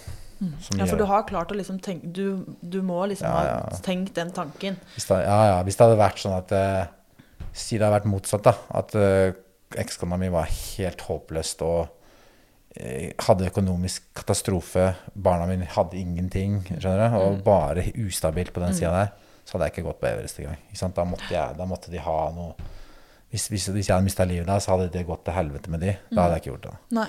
som 0.65 0.81
Ja, 0.81 0.89
for 0.89 1.01
du 1.01 1.07
har 1.07 1.27
klart 1.29 1.53
å 1.53 1.57
liksom 1.59 1.83
tenke 1.85 2.09
Du, 2.17 2.47
du 2.65 2.79
må 2.81 3.03
liksom 3.11 3.29
Ja, 3.29 3.41
ja. 3.45 3.57
ha 3.69 3.81
tenkt 3.85 4.15
den 4.17 4.33
tanken. 4.33 4.79
Hvis 4.95 5.07
det, 5.11 5.21
ja, 5.27 5.39
ja, 5.51 5.61
hvis 5.67 5.77
det 5.77 5.85
hadde 5.85 6.01
vært 6.01 6.23
sånn 6.23 6.37
at 6.39 6.55
eh, 6.57 7.45
Si 7.53 7.77
det 7.77 7.85
hadde 7.85 7.99
vært 7.99 8.09
motsatt, 8.09 8.47
da. 8.47 8.55
At 8.79 8.95
uh, 8.97 9.35
ekskona 9.81 10.17
mi 10.21 10.29
var 10.33 10.47
helt 10.49 11.03
håpløst 11.03 11.65
og 11.67 11.81
eh, 12.79 13.11
hadde 13.27 13.49
økonomisk 13.51 14.07
katastrofe. 14.15 14.85
Barna 15.13 15.49
mine 15.51 15.67
hadde 15.75 15.99
ingenting, 15.99 16.61
skjønner 16.71 17.11
du. 17.11 17.17
Og 17.25 17.41
bare 17.47 17.89
ustabilt 18.07 18.55
på 18.55 18.63
den 18.63 18.77
sida 18.79 18.93
der. 18.95 19.11
Så 19.43 19.57
hadde 19.57 19.67
jeg 19.67 19.75
ikke 19.75 19.89
gått 19.89 19.99
på 19.99 20.11
Everest 20.13 20.39
engang. 20.39 20.63
Da 20.95 21.07
måtte, 21.11 21.27
jeg, 21.35 21.59
da 21.59 21.67
måtte 21.67 21.91
de 21.91 22.05
ha 22.07 22.19
noe 22.37 22.71
Hvis, 23.31 23.49
hvis, 23.49 23.67
hvis 23.71 23.87
jeg 23.89 23.95
hadde 23.95 24.05
mista 24.09 24.25
livet 24.27 24.47
da, 24.49 24.57
så 24.59 24.73
hadde 24.75 24.89
det 24.91 25.05
gått 25.07 25.25
til 25.25 25.35
helvete 25.37 25.71
med 25.71 25.81
de. 25.85 25.93
Da 26.11 26.23
hadde 26.25 26.35
jeg 26.39 26.43
ikke 26.43 26.53
gjort 26.55 26.65
det. 26.67 26.73
Nei. 26.99 27.09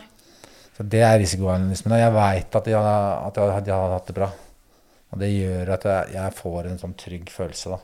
Så 0.77 0.83
det 0.87 1.01
er 1.03 1.17
risikoanalysmen. 1.19 1.95
Og 1.97 1.99
jeg 2.03 2.13
veit 2.13 2.55
at, 2.59 2.67
jeg, 2.67 2.77
at 3.27 3.33
de 3.39 3.47
hadde- 3.51 3.77
hadde 3.79 3.95
hatt 3.97 4.07
det 4.11 4.15
bra. 4.15 4.29
Og 5.11 5.19
det 5.19 5.29
gjør 5.33 5.69
at 5.73 5.83
jeg, 5.89 6.13
jeg 6.13 6.33
får 6.37 6.69
en 6.69 6.77
sånn 6.79 6.93
trygg 6.97 7.29
følelse, 7.33 7.69
da. 7.73 7.79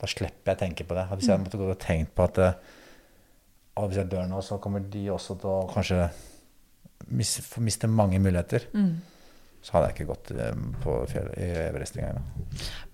Da 0.00 0.06
slipper 0.06 0.52
jeg 0.52 0.56
å 0.56 0.60
tenke 0.60 0.84
på 0.88 0.94
det. 0.96 1.06
Og 1.10 1.18
hvis 1.18 1.28
jeg 1.32 1.40
måtte 1.42 1.58
gå 1.60 1.70
og 1.72 1.78
tenkt 1.82 2.14
på 2.14 2.24
at 2.28 2.38
og 3.80 3.88
hvis 3.88 3.96
jeg 4.02 4.10
dør 4.12 4.26
nå, 4.28 4.40
så 4.44 4.58
kommer 4.60 4.80
de 4.92 5.06
også 5.10 5.38
til 5.40 5.48
å 5.48 5.58
kanskje 5.72 6.10
miste 7.08 7.88
mange 7.88 8.18
muligheter. 8.20 8.66
Så 9.62 9.74
hadde 9.74 9.90
jeg 9.90 9.94
ikke 9.98 10.06
gått 10.14 10.30
eh, 10.40 10.60
på 10.80 10.92
fjellet 11.10 11.34
i 11.36 11.48
Everest 11.66 11.98
engang. 12.00 12.22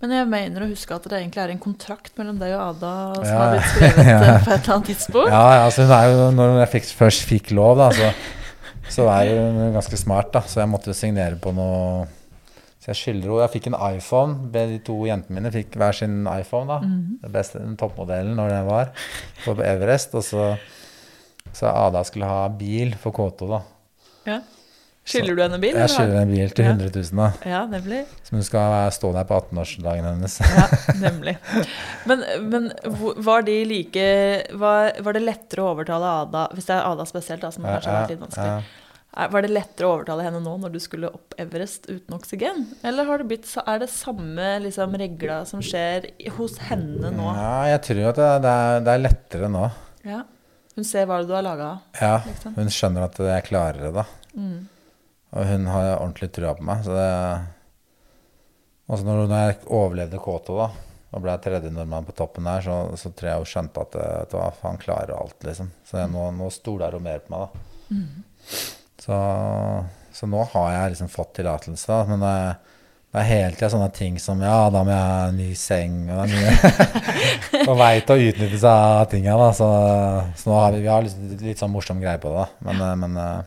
Men 0.03 0.11
jeg 0.17 0.27
mener 0.33 0.65
å 0.65 0.71
huske 0.73 0.97
at 0.97 1.05
det 1.07 1.21
egentlig 1.21 1.43
er 1.45 1.53
en 1.55 1.61
kontrakt 1.63 2.17
mellom 2.19 2.41
deg 2.41 2.57
og 2.57 2.63
Ada 2.73 2.95
som 3.21 3.29
Ja. 3.29 3.37
har 3.39 3.53
blitt 3.55 3.69
skrevet 3.77 4.09
Ja. 4.11 4.17
eh, 4.17 4.41
på 4.43 4.51
et 4.51 4.57
eller 4.65 4.75
annet 4.75 4.91
tidspunkt. 4.91 5.31
Ja, 5.31 5.45
ja, 5.55 5.61
altså 5.69 5.87
jo, 5.87 6.25
når 6.35 6.59
jeg 6.65 6.73
fikk, 6.75 6.89
først 6.99 7.23
fikk 7.31 7.53
lov, 7.55 7.79
da, 7.79 7.91
så, 7.95 8.11
så 8.97 9.07
er 9.15 9.31
hun 9.39 9.61
ganske 9.79 10.01
smart, 10.03 10.33
da. 10.35 10.43
Så 10.43 10.59
jeg 10.65 10.73
måtte 10.73 10.91
jo 10.91 10.99
signere 10.99 11.39
på 11.39 11.55
noe 11.55 12.09
Så 12.83 12.91
jeg 12.93 12.99
skylder 13.01 13.31
henne 13.31 13.45
Jeg 13.47 13.53
fikk 13.55 13.67
en 13.71 13.79
iPhone. 13.97 14.35
De 14.55 14.79
to 14.87 14.99
jentene 15.07 15.39
mine 15.39 15.51
fikk 15.55 15.75
hver 15.79 15.95
sin 15.95 16.27
iPhone, 16.31 16.67
da. 16.71 16.81
Den 16.83 17.33
beste 17.35 17.63
den 17.63 17.79
toppmodellen 17.79 18.35
når 18.39 18.53
den 18.53 18.67
var 18.69 18.91
på 19.45 19.55
Everest. 19.63 20.15
Og 20.19 20.23
så 20.27 20.51
så 21.57 21.71
Ada 21.71 22.03
skulle 22.05 22.27
ha 22.29 22.49
bil 22.53 22.91
for 23.01 23.15
K2, 23.17 23.47
da. 23.55 23.63
Ja. 24.27 24.41
Skylder 25.07 25.37
du 25.39 25.43
henne 25.45 25.59
bil? 25.63 25.77
Jeg 25.79 25.91
skylder 25.93 26.17
en 26.25 26.33
bil 26.35 26.51
til 26.51 26.65
Ja. 26.67 26.73
100 26.75 26.91
000, 26.99 27.19
da. 27.21 27.27
Ja, 27.47 27.61
nemlig. 27.71 28.01
Som 28.27 28.39
hun 28.41 28.47
skal 28.47 28.73
stå 28.97 29.13
der 29.15 29.29
på 29.29 29.37
18-årsdagen 29.39 30.09
hennes. 30.09 30.39
Ja, 30.57 30.65
nemlig. 30.99 31.37
Men, 32.11 32.25
men 32.51 32.67
var 33.23 33.47
de 33.47 33.55
like 33.71 34.09
var, 34.59 34.91
var 35.07 35.15
det 35.17 35.23
lettere 35.23 35.63
å 35.63 35.71
overtale 35.77 36.11
Ada, 36.25 36.49
hvis 36.57 36.67
det 36.67 36.75
er 36.75 36.89
Ada 36.91 37.07
spesielt, 37.07 37.45
da, 37.47 37.53
som 37.55 37.65
kanskje 37.69 37.93
har 37.95 38.03
vært 38.03 38.15
litt 38.17 38.25
vanskelig, 38.27 38.67
var 39.33 39.47
det 39.47 39.49
lettere 39.55 39.87
å 39.89 39.95
overtale 39.97 40.27
henne 40.27 40.43
nå 40.45 40.57
når 40.61 40.75
du 40.75 40.79
skulle 40.83 41.09
opp 41.09 41.33
Everest 41.41 41.87
uten 41.89 42.13
oksygen? 42.19 42.67
Eller 42.85 43.07
har 43.09 43.23
det 43.23 43.31
blitt, 43.31 43.47
er 43.63 43.79
det 43.81 43.89
samme 43.95 44.51
liksom, 44.67 44.93
regla 45.01 45.39
som 45.49 45.63
skjer 45.65 46.11
hos 46.37 46.59
henne 46.69 47.15
nå? 47.15 47.31
Ja, 47.39 47.55
jeg 47.77 47.85
tror 47.87 48.03
at 48.11 48.19
det, 48.21 48.31
det, 48.45 48.53
er, 48.67 48.85
det 48.85 48.93
er 48.99 49.05
lettere 49.07 49.49
nå. 49.55 49.69
Ja. 50.05 50.21
Hun 50.77 50.85
ser 50.85 51.07
hva 51.09 51.23
du 51.25 51.31
har 51.33 51.47
laga. 51.47 51.71
Ja, 51.97 52.19
Liksom. 52.29 52.53
hun 52.59 52.69
skjønner 52.69 53.07
at 53.07 53.17
jeg 53.25 53.47
klarer 53.47 53.87
det, 53.87 53.93
da. 53.97 54.05
Mm. 54.37 54.59
Og 55.35 55.47
hun 55.51 55.67
har 55.71 55.97
ordentlig 55.97 56.31
trua 56.35 56.55
på 56.57 56.67
meg. 56.67 56.85
Så 56.87 56.95
det 56.97 57.13
Også 58.87 59.07
når, 59.07 59.25
når 59.27 59.41
jeg 59.43 59.57
overlevde 59.75 60.21
K2 60.23 60.59
da, 60.61 60.69
og 61.17 61.23
ble 61.25 61.35
tredje 61.43 61.73
nordmann 61.75 62.07
på 62.07 62.15
toppen 62.15 62.47
der, 62.47 62.63
så, 62.63 62.77
så 62.99 63.11
tror 63.11 63.31
jeg 63.31 63.43
hun 63.43 63.51
skjønte 63.51 63.83
at 63.83 63.97
det, 63.97 64.07
du 64.31 64.37
han 64.39 64.79
klarer 64.79 65.17
alt, 65.17 65.39
liksom. 65.43 65.73
Så 65.87 65.99
jeg, 66.03 66.13
nå, 66.13 66.29
nå 66.37 66.51
stoler 66.55 66.95
hun 66.95 67.07
mer 67.07 67.25
på 67.25 67.35
meg, 67.35 67.47
da. 67.47 67.65
Så, 69.03 69.19
så 70.15 70.29
nå 70.31 70.45
har 70.53 70.71
jeg 70.75 70.95
liksom 70.95 71.11
fått 71.13 71.35
tillatelse. 71.41 71.99
Men 72.11 72.23
det, 72.23 72.37
det 73.11 73.23
er 73.23 73.29
hele 73.31 73.57
tida 73.57 73.73
sånne 73.73 73.91
ting 73.97 74.21
som 74.21 74.43
Ja, 74.45 74.67
da 74.73 74.83
må 74.85 74.93
jeg 74.93 75.11
ha 75.11 75.29
ny 75.33 75.49
seng 75.59 75.99
og 76.13 76.31
det 76.31 77.63
er 77.63 77.79
vei 77.79 77.93
til 78.05 78.15
å 78.15 78.31
utnytte 78.31 78.59
seg 78.61 78.71
av 78.71 79.07
tinga, 79.13 79.37
da. 79.41 79.51
Så, 79.57 79.69
så 80.37 80.51
nå 80.51 80.59
har 80.61 80.75
vi, 80.75 80.83
vi 80.85 80.91
har 80.93 81.07
litt, 81.07 81.45
litt 81.47 81.63
sånn 81.63 81.73
morsom 81.75 82.03
greie 82.03 82.21
på 82.23 82.35
det, 82.35 82.45
da. 82.45 82.67
Men, 82.69 82.83
eh, 82.87 82.97
men 83.03 83.21
eh, 83.23 83.39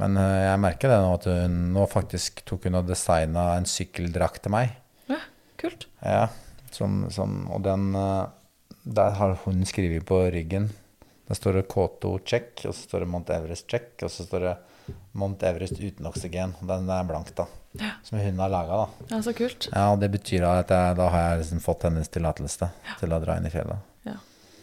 men 0.00 0.16
eh, 0.20 0.36
jeg 0.48 0.60
merker 0.64 0.90
det 0.92 0.98
nå 1.04 1.10
at 1.18 1.26
hun 1.30 1.56
nå 1.76 1.86
faktisk 1.90 2.42
tok 2.48 2.66
hun 2.68 2.80
og 2.80 2.88
designa 2.90 3.50
en 3.58 3.68
sykkeldrakt 3.68 4.42
til 4.46 4.54
meg. 4.56 4.72
Ja, 5.10 5.20
kult. 5.60 5.86
Ja, 6.02 6.26
som, 6.74 7.04
som, 7.12 7.44
og 7.52 7.62
den 7.66 7.90
eh, 7.98 8.26
Der 9.00 9.12
har 9.18 9.36
hun 9.44 9.60
skrevet 9.68 10.06
på 10.08 10.22
ryggen. 10.32 10.70
Der 11.28 11.38
står 11.38 11.60
det 11.60 11.68
K2 11.70 12.16
check, 12.26 12.64
og 12.64 12.72
så 12.74 12.88
står 12.88 13.04
det 13.04 13.08
Mount 13.12 13.28
Everest 13.30 13.68
check, 13.70 13.92
og 14.02 14.10
så 14.10 14.24
står 14.26 14.46
det 14.48 14.54
Mount 15.14 15.42
Everest 15.46 15.76
uten 15.78 16.08
oksygen. 16.08 16.56
Og 16.58 16.66
Den 16.72 16.88
er 16.90 17.04
blank, 17.06 17.30
da. 17.38 17.44
Ja. 17.78 17.92
Som 18.02 18.18
hun 18.18 18.40
har 18.42 18.50
laga, 18.50 18.80
da. 18.80 19.06
Ja, 19.12 19.20
så 19.22 19.34
kult. 19.38 19.68
Ja, 19.70 19.84
og 19.92 20.00
det 20.02 20.08
betyr 20.16 20.42
at 20.48 20.72
jeg, 20.74 20.96
da 20.98 21.06
har 21.12 21.28
jeg 21.28 21.44
liksom 21.44 21.60
fått 21.62 21.86
hennes 21.86 22.10
tillatelse 22.10 22.70
til 22.98 23.14
å 23.14 23.20
dra 23.22 23.36
inn 23.38 23.46
i 23.46 23.52
fjellet. 23.52 23.84
Ja. 24.08 24.16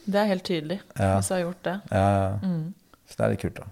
Det 0.08 0.20
er 0.20 0.30
helt 0.34 0.44
tydelig 0.48 0.82
Ja. 0.98 1.14
hvis 1.16 1.30
du 1.32 1.34
har 1.38 1.42
gjort 1.46 1.64
det. 1.70 1.78
Ja, 1.92 2.04
ja. 2.18 2.28
Mm. 2.44 2.74
så 3.08 3.16
det 3.20 3.26
er 3.30 3.34
litt 3.38 3.46
kult, 3.46 3.62
da. 3.62 3.70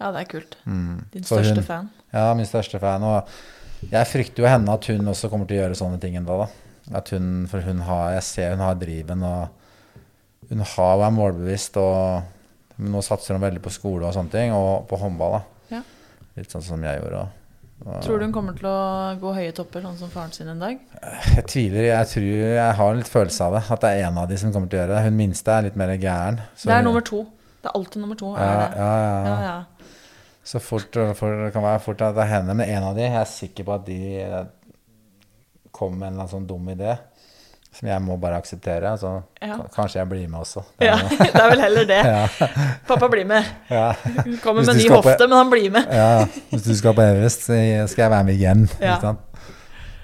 Ja, 0.00 0.12
det 0.14 0.20
er 0.20 0.28
kult. 0.30 0.56
Mm. 0.66 1.04
Din 1.12 1.22
største 1.26 1.54
hun- 1.56 1.64
fan. 1.64 1.90
Ja, 2.12 2.32
min 2.34 2.46
største 2.46 2.78
fan. 2.80 3.02
Og 3.02 3.28
jeg 3.90 4.06
frykter 4.06 4.42
jo 4.44 4.48
henne 4.48 4.72
at 4.72 4.86
hun 4.86 5.06
også 5.10 5.28
kommer 5.30 5.46
til 5.46 5.58
å 5.58 5.62
gjøre 5.68 5.76
sånne 5.76 6.00
ting 6.00 6.14
ennå. 6.16 6.38
da. 6.44 6.48
At 6.98 7.10
hun, 7.10 7.46
for 7.50 7.60
hun 7.60 7.80
har, 7.80 8.12
jeg 8.14 8.22
ser 8.22 8.50
hun 8.50 8.60
har 8.64 8.74
driven, 8.74 9.22
og 9.22 9.48
hun 10.48 10.58
har, 10.60 10.98
vært 10.98 11.06
er 11.06 11.16
målbevisst. 11.18 11.76
Og 11.76 12.22
nå 12.78 13.02
satser 13.02 13.34
hun 13.34 13.42
veldig 13.42 13.60
på 13.62 13.70
skole 13.74 14.06
og 14.06 14.14
sånne 14.14 14.30
ting, 14.30 14.52
og 14.52 14.86
på 14.88 14.96
håndball. 14.98 15.32
da. 15.40 15.76
Ja. 15.76 15.82
Litt 16.36 16.50
sånn 16.54 16.62
som 16.62 16.82
jeg 16.82 17.00
gjorde. 17.02 17.26
Og, 17.86 18.02
Tror 18.02 18.18
du 18.18 18.24
hun 18.26 18.32
kommer 18.34 18.56
til 18.58 18.66
å 18.66 19.18
gå 19.20 19.32
høye 19.36 19.52
topper, 19.54 19.82
sånn 19.82 19.98
som 20.00 20.08
faren 20.10 20.32
sin 20.32 20.48
en 20.48 20.58
dag? 20.58 20.78
Jeg 21.36 21.44
tviler. 21.46 21.84
Jeg 21.92 22.06
tror 22.10 22.24
jeg 22.56 22.74
har 22.74 22.94
litt 22.94 23.06
følelse 23.10 23.40
av 23.46 23.52
det. 23.54 23.70
At 23.70 23.80
det 23.80 23.90
er 23.90 24.06
en 24.08 24.18
av 24.18 24.28
de 24.28 24.36
som 24.36 24.52
kommer 24.52 24.68
til 24.70 24.78
å 24.80 24.82
gjøre 24.82 24.96
det. 24.96 25.02
Hun 25.04 25.16
minste 25.16 25.48
er 25.54 25.62
litt 25.68 25.76
mer 25.76 25.92
gæren. 25.96 26.40
det 26.56 26.66
er 26.72 26.74
hun- 26.82 26.84
nummer 26.84 27.00
to. 27.06 27.24
Det 27.62 27.70
er 27.70 27.78
alltid 27.78 28.00
nummer 28.02 28.14
to. 28.16 28.32
Ja, 28.34 28.42
Er 28.42 28.68
det. 28.70 28.76
ja, 28.78 28.96
ja. 28.98 29.24
Ja, 29.26 29.40
ja. 29.42 29.64
Så 30.48 30.60
fort, 30.64 30.94
for, 31.18 31.34
det 31.44 31.50
kan 31.52 31.64
være 31.66 31.80
fort 31.84 32.00
at 32.06 32.14
det 32.16 32.22
er 32.24 32.30
henne, 32.38 32.54
men 32.56 32.70
en 32.72 32.86
av 32.88 32.94
de, 32.96 33.02
jeg 33.04 33.20
er 33.20 33.28
sikker 33.28 33.66
på 33.68 33.74
at 33.74 33.82
de 33.84 33.98
eh, 34.22 34.44
kommer 35.76 35.98
med 35.98 36.06
en 36.08 36.12
eller 36.14 36.22
annen 36.24 36.32
sånn 36.32 36.46
dum 36.48 36.70
idé 36.72 36.94
som 37.78 37.86
jeg 37.90 38.00
må 38.02 38.16
bare 38.18 38.38
akseptere. 38.40 38.94
Så 38.98 39.10
Ja. 39.44 39.58
kanskje 39.74 39.98
jeg 40.00 40.08
blir 40.08 40.24
med 40.32 40.40
også. 40.40 40.62
Det 40.80 40.88
ja, 40.88 40.96
det 41.20 41.42
er 41.42 41.50
vel 41.52 41.60
heller 41.62 41.84
det. 41.86 41.98
Ja, 42.08 42.48
Pappa 42.88 43.08
blir 43.12 43.26
med. 43.28 43.44
ja, 43.70 43.90
Kommer 44.42 44.64
med 44.64 44.76
ny 44.80 44.88
hofte, 44.88 45.12
på- 45.20 45.28
men 45.28 45.36
han 45.36 45.50
blir 45.52 45.70
med. 45.70 45.86
ja. 45.92 46.24
Hvis 46.50 46.64
du 46.64 46.72
skal 46.80 46.96
på 46.96 47.04
Everest, 47.04 47.44
så 47.46 47.58
skal 47.92 48.06
jeg 48.06 48.10
være 48.16 48.24
med 48.30 48.34
igjen. 48.40 48.64
Ja. 48.80 48.96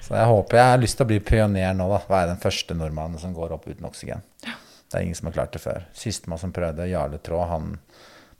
Så 0.05 0.13
jeg 0.13 0.29
håper 0.29 0.57
jeg 0.61 0.69
har 0.75 0.77
lyst 0.77 0.97
til 1.01 1.07
å 1.07 1.09
bli 1.09 1.19
pioner 1.25 1.73
nå, 1.73 1.89
da. 1.89 1.99
Være 2.07 2.29
den 2.35 2.37
første 2.45 2.77
nordmannen 2.77 3.17
som 3.19 3.33
går 3.33 3.57
opp 3.57 3.65
uten 3.67 3.89
oksygen. 3.89 4.21
Det 4.45 4.99
er 4.99 5.01
ingen 5.01 5.17
som 5.17 5.27
har 5.31 5.33
klart 5.41 5.51
det 5.57 5.63
før. 5.65 5.81
Sistemann 5.97 6.37
som 6.39 6.53
prøvde, 6.53 6.85
Jarle 6.87 7.17
Traa, 7.17 7.47
han 7.49 7.79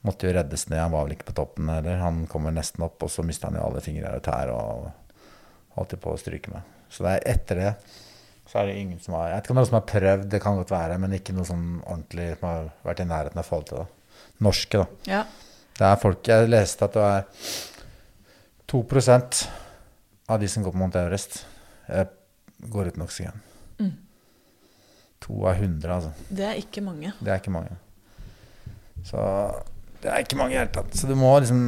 måtte 0.06 0.28
jo 0.28 0.36
reddes 0.38 0.68
ned. 0.70 0.80
Han 0.80 0.94
var 0.94 1.06
vel 1.08 1.18
ikke 1.18 1.30
på 1.32 1.38
toppen 1.42 1.70
heller. 1.72 2.00
Han 2.02 2.24
kommer 2.32 2.54
nesten 2.56 2.86
opp, 2.86 3.02
og 3.04 3.12
så 3.12 3.26
mista 3.26 3.50
han 3.50 3.60
jo 3.60 3.66
alle 3.68 3.84
fingre 3.84 4.16
og 4.18 4.26
tær 4.26 4.54
og 4.54 4.90
holdt 5.76 5.98
på 6.02 6.14
å 6.14 6.20
stryke 6.20 6.54
med. 6.54 6.74
Så 6.94 7.04
det 7.06 7.16
er 7.16 7.32
etter 7.36 7.62
det 7.62 7.72
så 8.46 8.62
er 8.62 8.70
det 8.70 8.78
ingen 8.78 9.00
som 9.02 9.16
har 9.18 9.30
Jeg 9.30 9.36
vet 9.36 9.48
ikke 9.48 9.54
om 9.54 9.58
det 9.58 9.62
er 9.62 9.66
noen 9.66 9.72
som 9.72 9.80
har 9.80 9.88
prøvd, 9.90 10.28
det 10.30 10.42
kan 10.44 10.60
godt 10.60 10.74
være, 10.74 10.98
men 11.02 11.16
ikke 11.18 11.34
noe 11.36 11.48
sånn 11.50 11.66
ordentlig 11.82 12.28
som 12.38 12.48
har 12.50 12.68
vært 12.86 13.02
i 13.02 13.08
nærheten 13.10 13.42
av 13.42 13.46
å 13.46 13.50
få 13.50 13.62
til 13.66 13.82
det. 13.82 14.22
Norske, 14.46 14.82
da. 14.82 14.86
Ja. 15.10 15.22
Det 15.76 15.88
er 15.88 16.00
folk 16.00 16.30
Jeg 16.30 16.52
leste 16.52 16.88
at 16.88 16.96
det 16.96 17.08
er 17.10 17.26
2% 18.72 19.42
av 20.32 20.40
de 20.42 20.50
som 20.52 20.66
går 20.66 20.76
på 20.76 20.82
Mount 20.82 20.98
Everest, 21.00 21.42
eh, 21.88 22.06
går 22.72 22.92
uten 22.94 23.06
oksygen. 23.06 23.42
Mm. 23.80 23.92
To 25.26 25.42
av 25.50 25.58
100, 25.58 25.90
altså. 25.98 26.14
Det 26.30 26.46
er 26.46 26.62
ikke 26.62 26.86
mange. 26.86 27.14
Det 27.20 27.34
er 27.34 27.42
ikke 27.42 27.54
mange. 27.54 27.76
Så 29.06 29.20
det 30.06 30.12
er 30.14 30.22
ikke 30.22 30.38
mange 30.38 30.54
i 30.54 30.58
det 30.60 30.62
hele 30.62 30.76
tatt. 30.76 30.98
Så 30.98 31.10
du 31.10 31.16
må 31.18 31.32
liksom 31.42 31.62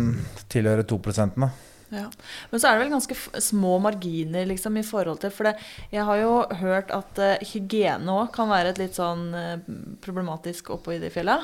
tilhøre 0.51 0.85
2 0.85 0.99
da. 1.17 1.49
Ja. 1.89 2.05
Men 2.51 2.59
så 2.59 2.67
er 2.67 2.75
det 2.75 2.83
vel 2.83 2.91
ganske 2.91 3.15
små 3.41 3.77
marginer 3.79 4.45
liksom, 4.45 4.75
i 4.75 4.83
forhold 4.83 5.21
til 5.21 5.31
For 5.31 5.47
det, 5.47 5.53
jeg 5.93 6.03
har 6.03 6.17
jo 6.19 6.33
hørt 6.59 6.91
at 6.91 7.21
uh, 7.23 7.45
hygiene 7.47 8.11
òg 8.11 8.33
kan 8.35 8.51
være 8.51 8.73
et 8.73 8.81
litt 8.81 8.97
sånn 8.99 9.29
uh, 9.31 9.55
problematisk 10.03 10.73
oppå 10.75 10.97
i 10.97 10.99
de 10.99 11.11
fjella. 11.13 11.39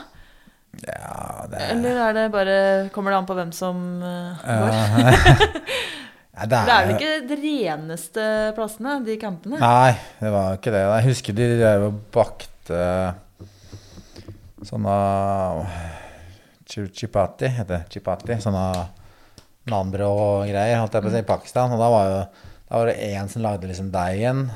Ja, 0.84 1.46
det 1.48 1.62
er 1.62 1.72
Eller 1.76 2.00
er 2.02 2.16
det 2.18 2.22
bare 2.34 2.54
Kommer 2.96 3.14
det 3.14 3.18
an 3.20 3.28
på 3.30 3.36
hvem 3.38 3.52
som 3.56 3.82
uh, 4.04 4.44
går? 4.44 4.74
Ja, 4.74 5.16
det 6.44 6.44
For 6.44 6.50
det 6.50 6.60
er 6.60 6.76
er 6.76 6.88
vel 6.90 6.94
ikke 6.98 7.16
de 7.30 7.40
reneste 7.40 8.30
plassene, 8.58 9.00
de 9.08 9.18
campene? 9.22 9.64
Nei, 9.64 9.96
det 10.20 10.34
var 10.34 10.60
ikke 10.60 10.76
det. 10.76 10.86
Jeg 10.90 11.10
husker 11.12 11.40
de 11.40 11.50
drev 11.56 11.90
og 11.92 12.00
bakte 12.12 12.86
sånne 14.68 14.98
chipati, 16.74 17.50
heter 17.54 17.78
det. 17.78 17.82
Chipati. 17.94 18.38
Sånne 18.44 18.68
nanbrød 19.72 20.10
og 20.10 20.50
greier, 20.50 20.82
holdt 20.82 20.98
jeg 20.98 21.06
på 21.06 21.12
å 21.12 21.14
si, 21.14 21.24
i 21.24 21.28
Pakistan. 21.28 21.74
Og 21.76 21.82
da 21.82 21.90
var, 21.94 22.12
jo, 22.12 22.54
da 22.70 22.82
var 22.82 22.92
det 22.92 23.12
en 23.12 23.32
som 23.32 23.46
lagde 23.46 23.70
liksom 23.70 23.92
deigen. 23.94 24.48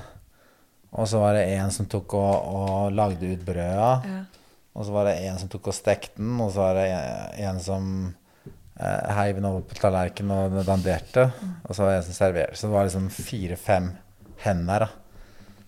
Og 0.97 1.07
så 1.09 1.22
var 1.22 1.38
det 1.38 1.47
en 1.55 1.74
som 1.74 1.88
tok 1.89 2.15
og, 2.18 2.49
og 2.57 2.95
lagde 2.97 3.34
ut 3.34 3.45
brøda. 3.47 3.91
Ja. 4.07 4.22
Og 4.78 4.86
så 4.86 4.93
var 4.93 5.09
det 5.09 5.18
en 5.26 5.39
som 5.41 5.49
tok 5.49 5.72
og 5.72 5.76
stekte 5.76 6.22
den, 6.22 6.36
og 6.43 6.51
så 6.53 6.68
var 6.68 6.78
det 6.78 6.86
en, 6.93 7.38
en 7.49 7.61
som 7.63 7.88
eh, 8.78 9.15
heiv 9.18 9.39
den 9.39 9.47
over 9.49 9.63
på 9.65 9.78
tallerkenen 9.80 10.59
og 10.59 10.68
danderte. 10.68 11.32
Og 11.65 11.74
så 11.74 11.84
var 11.84 11.95
det 11.95 12.01
en 12.01 12.07
som 12.09 12.18
serverte. 12.20 12.59
Så 12.59 12.68
det 12.68 12.76
var 12.76 12.89
liksom 12.89 13.09
fire-fem 13.13 13.91
hender 14.43 14.86
da, 14.86 14.89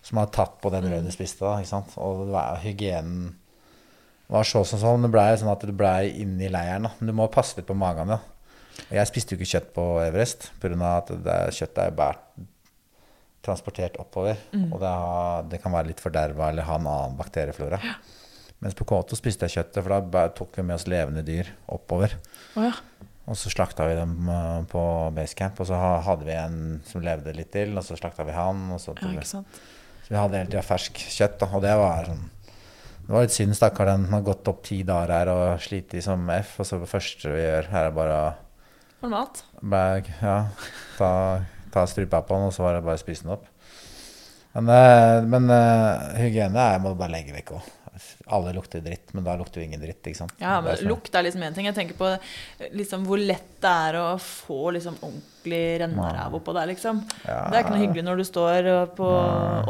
som 0.06 0.20
hadde 0.20 0.34
tatt 0.36 0.60
på 0.62 0.70
den 0.70 0.86
brødet 0.86 1.10
du 1.10 1.14
spiste. 1.14 1.42
da, 1.42 1.58
ikke 1.58 1.72
sant? 1.72 1.96
Og 1.98 2.28
det 2.28 2.34
var, 2.36 2.60
hygienen 2.62 3.32
var 4.30 4.46
så 4.46 4.62
som 4.66 4.80
sånn. 4.82 5.06
Det 5.06 5.10
blei 5.12 5.30
sånn 5.38 5.50
at 5.52 5.64
du 5.66 5.72
blei 5.74 6.12
inne 6.22 6.46
i 6.46 6.52
leiren. 6.52 6.86
da. 6.86 6.92
Men 6.98 7.10
du 7.10 7.16
må 7.18 7.26
passe 7.32 7.58
litt 7.58 7.68
på 7.68 7.76
magen. 7.78 8.12
da. 8.14 8.20
Og 8.86 8.94
Jeg 8.96 9.10
spiste 9.10 9.34
jo 9.34 9.40
ikke 9.40 9.50
kjøtt 9.56 9.74
på 9.74 9.86
Everest 10.04 10.50
pga. 10.62 10.96
at 10.96 11.10
det 11.10 11.34
er, 11.34 11.50
kjøttet 11.50 11.82
er 11.84 11.98
bært, 11.98 12.22
transportert 13.42 13.98
oppover. 13.98 14.38
Og 14.72 14.78
det, 14.80 14.88
har, 14.88 15.42
det 15.50 15.62
kan 15.62 15.72
være 15.72 15.90
litt 15.92 16.00
forderva 16.00 16.50
eller 16.50 16.68
ha 16.68 16.78
en 16.78 16.86
annen 16.86 17.18
bakterieflora. 17.18 17.80
Mens 18.60 18.76
på 18.76 18.84
Kåto 18.84 19.16
spiste 19.16 19.48
jeg 19.48 19.56
kjøttet, 19.56 19.82
for 19.82 20.10
da 20.12 20.26
tok 20.36 20.58
vi 20.58 20.62
med 20.62 20.76
oss 20.76 20.86
levende 20.86 21.24
dyr 21.24 21.48
oppover. 21.72 22.12
Oh, 22.56 22.66
ja. 22.66 22.74
Og 23.30 23.38
så 23.38 23.48
slakta 23.52 23.86
vi 23.88 23.94
dem 23.96 24.28
eh, 24.28 24.64
på 24.68 24.82
basecamp, 25.16 25.60
og 25.62 25.68
så 25.68 25.78
hadde 26.04 26.26
vi 26.26 26.34
en 26.34 26.58
som 26.84 27.00
levde 27.04 27.32
litt 27.36 27.52
til, 27.54 27.72
og 27.78 27.86
så 27.86 27.96
slakta 27.96 28.26
vi 28.26 28.34
han. 28.36 28.66
Og 28.74 28.80
så, 28.82 28.92
ja, 29.00 29.24
så 29.24 29.40
vi 30.10 30.18
hadde 30.18 30.40
hele 30.42 30.50
tida 30.50 30.64
fersk 30.66 30.98
kjøtt, 30.98 31.38
da, 31.40 31.48
og 31.54 31.64
det 31.64 31.72
var 31.78 32.10
sånn 32.10 32.24
Det 33.10 33.16
var 33.16 33.24
litt 33.24 33.34
synd, 33.34 33.56
stakkar, 33.58 33.88
den 33.90 34.04
har 34.14 34.20
gått 34.22 34.46
opp 34.46 34.60
ti 34.62 34.76
dager 34.86 35.10
her 35.10 35.28
og 35.32 35.62
slitt 35.64 35.96
som 36.04 36.28
F, 36.30 36.52
og 36.62 36.66
så 36.68 36.76
det 36.78 36.86
første 36.86 37.32
vi 37.32 37.40
gjør, 37.42 37.66
her 37.72 37.88
er 37.88 37.96
bare 37.96 38.18
mat. 39.10 39.40
bag, 39.72 40.12
ja, 40.20 40.36
ta, 40.94 41.08
ta 41.74 41.82
strupa 41.90 42.20
på 42.22 42.38
den, 42.38 42.46
og 42.46 42.54
så 42.54 42.62
var 42.62 42.78
det 42.78 42.84
bare 42.86 43.00
å 43.00 43.02
spise 43.02 43.26
den 43.26 43.32
opp. 43.34 43.48
Men, 44.54 44.70
eh, 44.76 45.26
men 45.26 45.50
eh, 45.50 46.06
hygiene 46.20 46.68
er, 46.68 46.78
må 46.84 46.94
bare 46.94 47.16
legge 47.16 47.34
vekk 47.34 47.50
òg. 47.58 47.66
Alle 48.30 48.52
lukter 48.54 48.82
dritt, 48.84 49.10
men 49.16 49.24
da 49.26 49.34
lukter 49.36 49.60
jo 49.60 49.66
ingen 49.66 49.80
dritt. 49.82 50.00
ikke 50.06 50.16
sant? 50.16 50.34
Ja, 50.40 50.60
men 50.60 50.72
er 50.72 50.78
sånn- 50.80 50.88
Lukt 50.88 51.14
er 51.14 51.24
liksom 51.26 51.42
én 51.42 51.54
ting. 51.54 51.66
Jeg 51.66 51.74
tenker 51.74 51.96
på 51.98 52.10
liksom, 52.72 53.04
hvor 53.06 53.18
lett 53.18 53.60
det 53.60 53.70
er 53.70 53.98
å 54.00 54.18
få 54.18 54.70
liksom, 54.76 54.96
ordentlig 55.02 55.80
renneræv 55.82 56.38
oppå 56.38 56.54
der. 56.54 56.66
liksom. 56.70 57.02
Ja. 57.26 57.48
Det 57.50 57.56
er 57.58 57.64
ikke 57.64 57.74
noe 57.74 57.82
hyggelig 57.86 58.04
når 58.04 58.16
du 58.16 58.24
står 58.24 58.70
uh, 58.70 58.86
på 58.86 59.10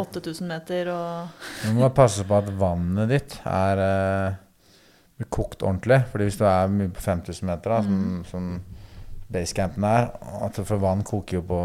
8000 0.04 0.46
meter 0.48 0.92
og 0.92 1.28
Du 1.64 1.72
må 1.80 1.88
passe 1.94 2.24
på 2.24 2.38
at 2.38 2.52
vannet 2.60 3.08
ditt 3.08 3.38
er 3.44 3.84
uh, 3.84 5.24
kokt 5.28 5.62
ordentlig. 5.62 6.02
Fordi 6.12 6.28
hvis 6.28 6.38
du 6.38 6.44
er 6.44 6.68
mye 6.68 6.92
på 6.92 7.00
5000 7.00 7.46
meter, 7.46 7.70
da, 7.70 7.82
som, 7.82 8.24
som 8.28 8.50
basecampen 9.30 9.84
er 9.86 10.10
at 10.44 10.58
For 10.66 10.80
vann 10.82 11.04
koker 11.06 11.38
jo 11.38 11.42
på 11.46 11.60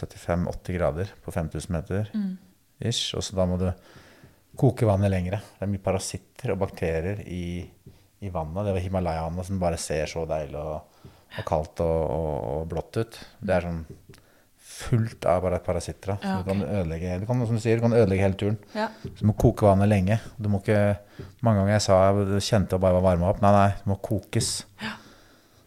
75-80 0.00 0.78
grader 0.78 1.10
på 1.24 1.34
5000 1.34 1.72
meter. 1.72 2.10
Ish, 2.80 3.14
og 3.16 3.22
så 3.22 3.36
da 3.36 3.46
må 3.46 3.58
du 3.60 3.68
koke 4.56 4.86
vannet 4.88 5.10
lengre. 5.12 5.40
Det 5.58 5.66
er 5.66 5.70
mye 5.72 5.82
parasitter 5.84 6.52
og 6.54 6.60
bakterier 6.64 7.22
i, 7.26 7.44
i 8.24 8.30
vannet. 8.32 8.66
Det 8.66 8.74
var 8.76 8.84
Himalaya-vannet 8.84 9.48
som 9.48 9.60
bare 9.62 9.78
ser 9.80 10.10
så 10.10 10.24
deilig 10.30 10.60
og, 10.60 11.08
og 11.38 11.46
kaldt 11.48 11.82
og, 11.84 11.96
og, 12.18 12.36
og 12.58 12.68
blått 12.70 13.00
ut. 13.02 13.18
Det 13.40 13.56
er 13.56 13.66
sånn 13.68 13.82
fullt 14.74 15.26
av 15.30 15.42
bare 15.44 15.60
parasitter. 15.62 16.14
da. 16.14 16.16
Så 16.18 16.30
Ja, 16.32 16.38
du 16.42 16.48
kan 16.50 16.62
ødelegge 16.66 17.18
du 17.22 17.26
kan, 17.28 17.42
som 17.46 17.58
du 17.58 17.62
sier, 17.62 17.78
du 17.78 17.84
kan 17.84 17.94
ødelegge 17.94 18.24
hele 18.24 18.38
turen. 18.40 18.56
Ja. 18.74 18.88
Så 19.04 19.20
du 19.20 19.28
må 19.30 19.36
koke 19.38 19.66
vannet 19.68 19.90
lenge. 19.90 20.18
Du 20.40 20.48
må 20.50 20.58
ikke, 20.64 20.80
mange 21.46 21.60
ganger 21.62 21.76
jeg 21.76 21.84
sa 21.86 21.98
jeg 22.10 22.42
kjente 22.48 22.78
å 22.78 22.82
bare 22.82 23.02
varme 23.04 23.28
opp. 23.28 23.42
Nei, 23.44 23.52
nei, 23.54 23.70
det 23.78 23.90
må 23.92 23.98
kokes. 24.02 24.50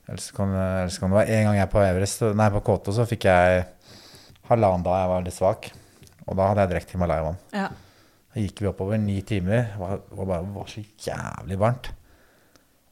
Ellers 0.07 0.29
kan, 0.35 0.51
ellers 0.55 0.97
kan 1.03 1.11
det 1.11 1.17
være 1.19 1.35
En 1.35 1.49
gang 1.49 1.57
jeg 1.59 1.69
på 1.71 1.81
Everest, 1.83 2.21
nei, 2.39 2.47
på 2.53 2.61
Kåto, 2.67 2.93
så 2.95 3.03
fikk 3.07 3.25
jeg 3.27 3.65
halvannen 4.47 4.85
da 4.85 5.01
jeg 5.01 5.09
var 5.11 5.25
litt 5.25 5.35
svak. 5.35 5.67
Og 6.27 6.35
da 6.39 6.49
hadde 6.51 6.63
jeg 6.65 6.73
drukket 6.75 6.95
Himalaya-vann. 6.97 7.43
ja. 7.55 7.67
Da 8.37 8.43
gikk 8.43 8.59
vi 8.61 8.67
oppover 8.69 8.99
ni 9.01 9.15
timer. 9.25 9.71
Det 9.73 9.79
var, 9.81 10.01
var, 10.13 10.43
var 10.53 10.67
så 10.69 10.83
jævlig 10.85 11.55
varmt. 11.57 11.87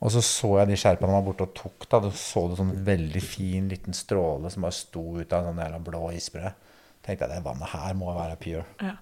Og 0.01 0.09
så 0.15 0.23
så 0.25 0.49
jeg 0.57 0.71
de 0.71 0.77
sherpaene 0.81 1.13
var 1.13 1.27
borte 1.27 1.45
og 1.45 1.51
tok. 1.53 1.85
da, 1.91 1.99
Du 2.01 2.07
så 2.17 2.47
du 2.49 2.55
sånn 2.57 2.71
veldig 2.87 3.21
fin 3.21 3.67
liten 3.69 3.93
stråle 3.93 4.49
som 4.49 4.65
bare 4.65 4.73
sto 4.73 5.03
ut 5.19 5.35
av 5.35 5.43
en 5.43 5.51
sånn 5.51 5.61
jævla 5.61 5.81
blå 5.85 6.01
isbre. 6.17 6.55
tenkte 7.05 7.27
jeg 7.27 7.35
det 7.35 7.45
vannet 7.45 7.69
her 7.69 7.93
må 7.93 8.09
være 8.15 8.39
pure. 8.41 8.65
Ja. 8.81 8.95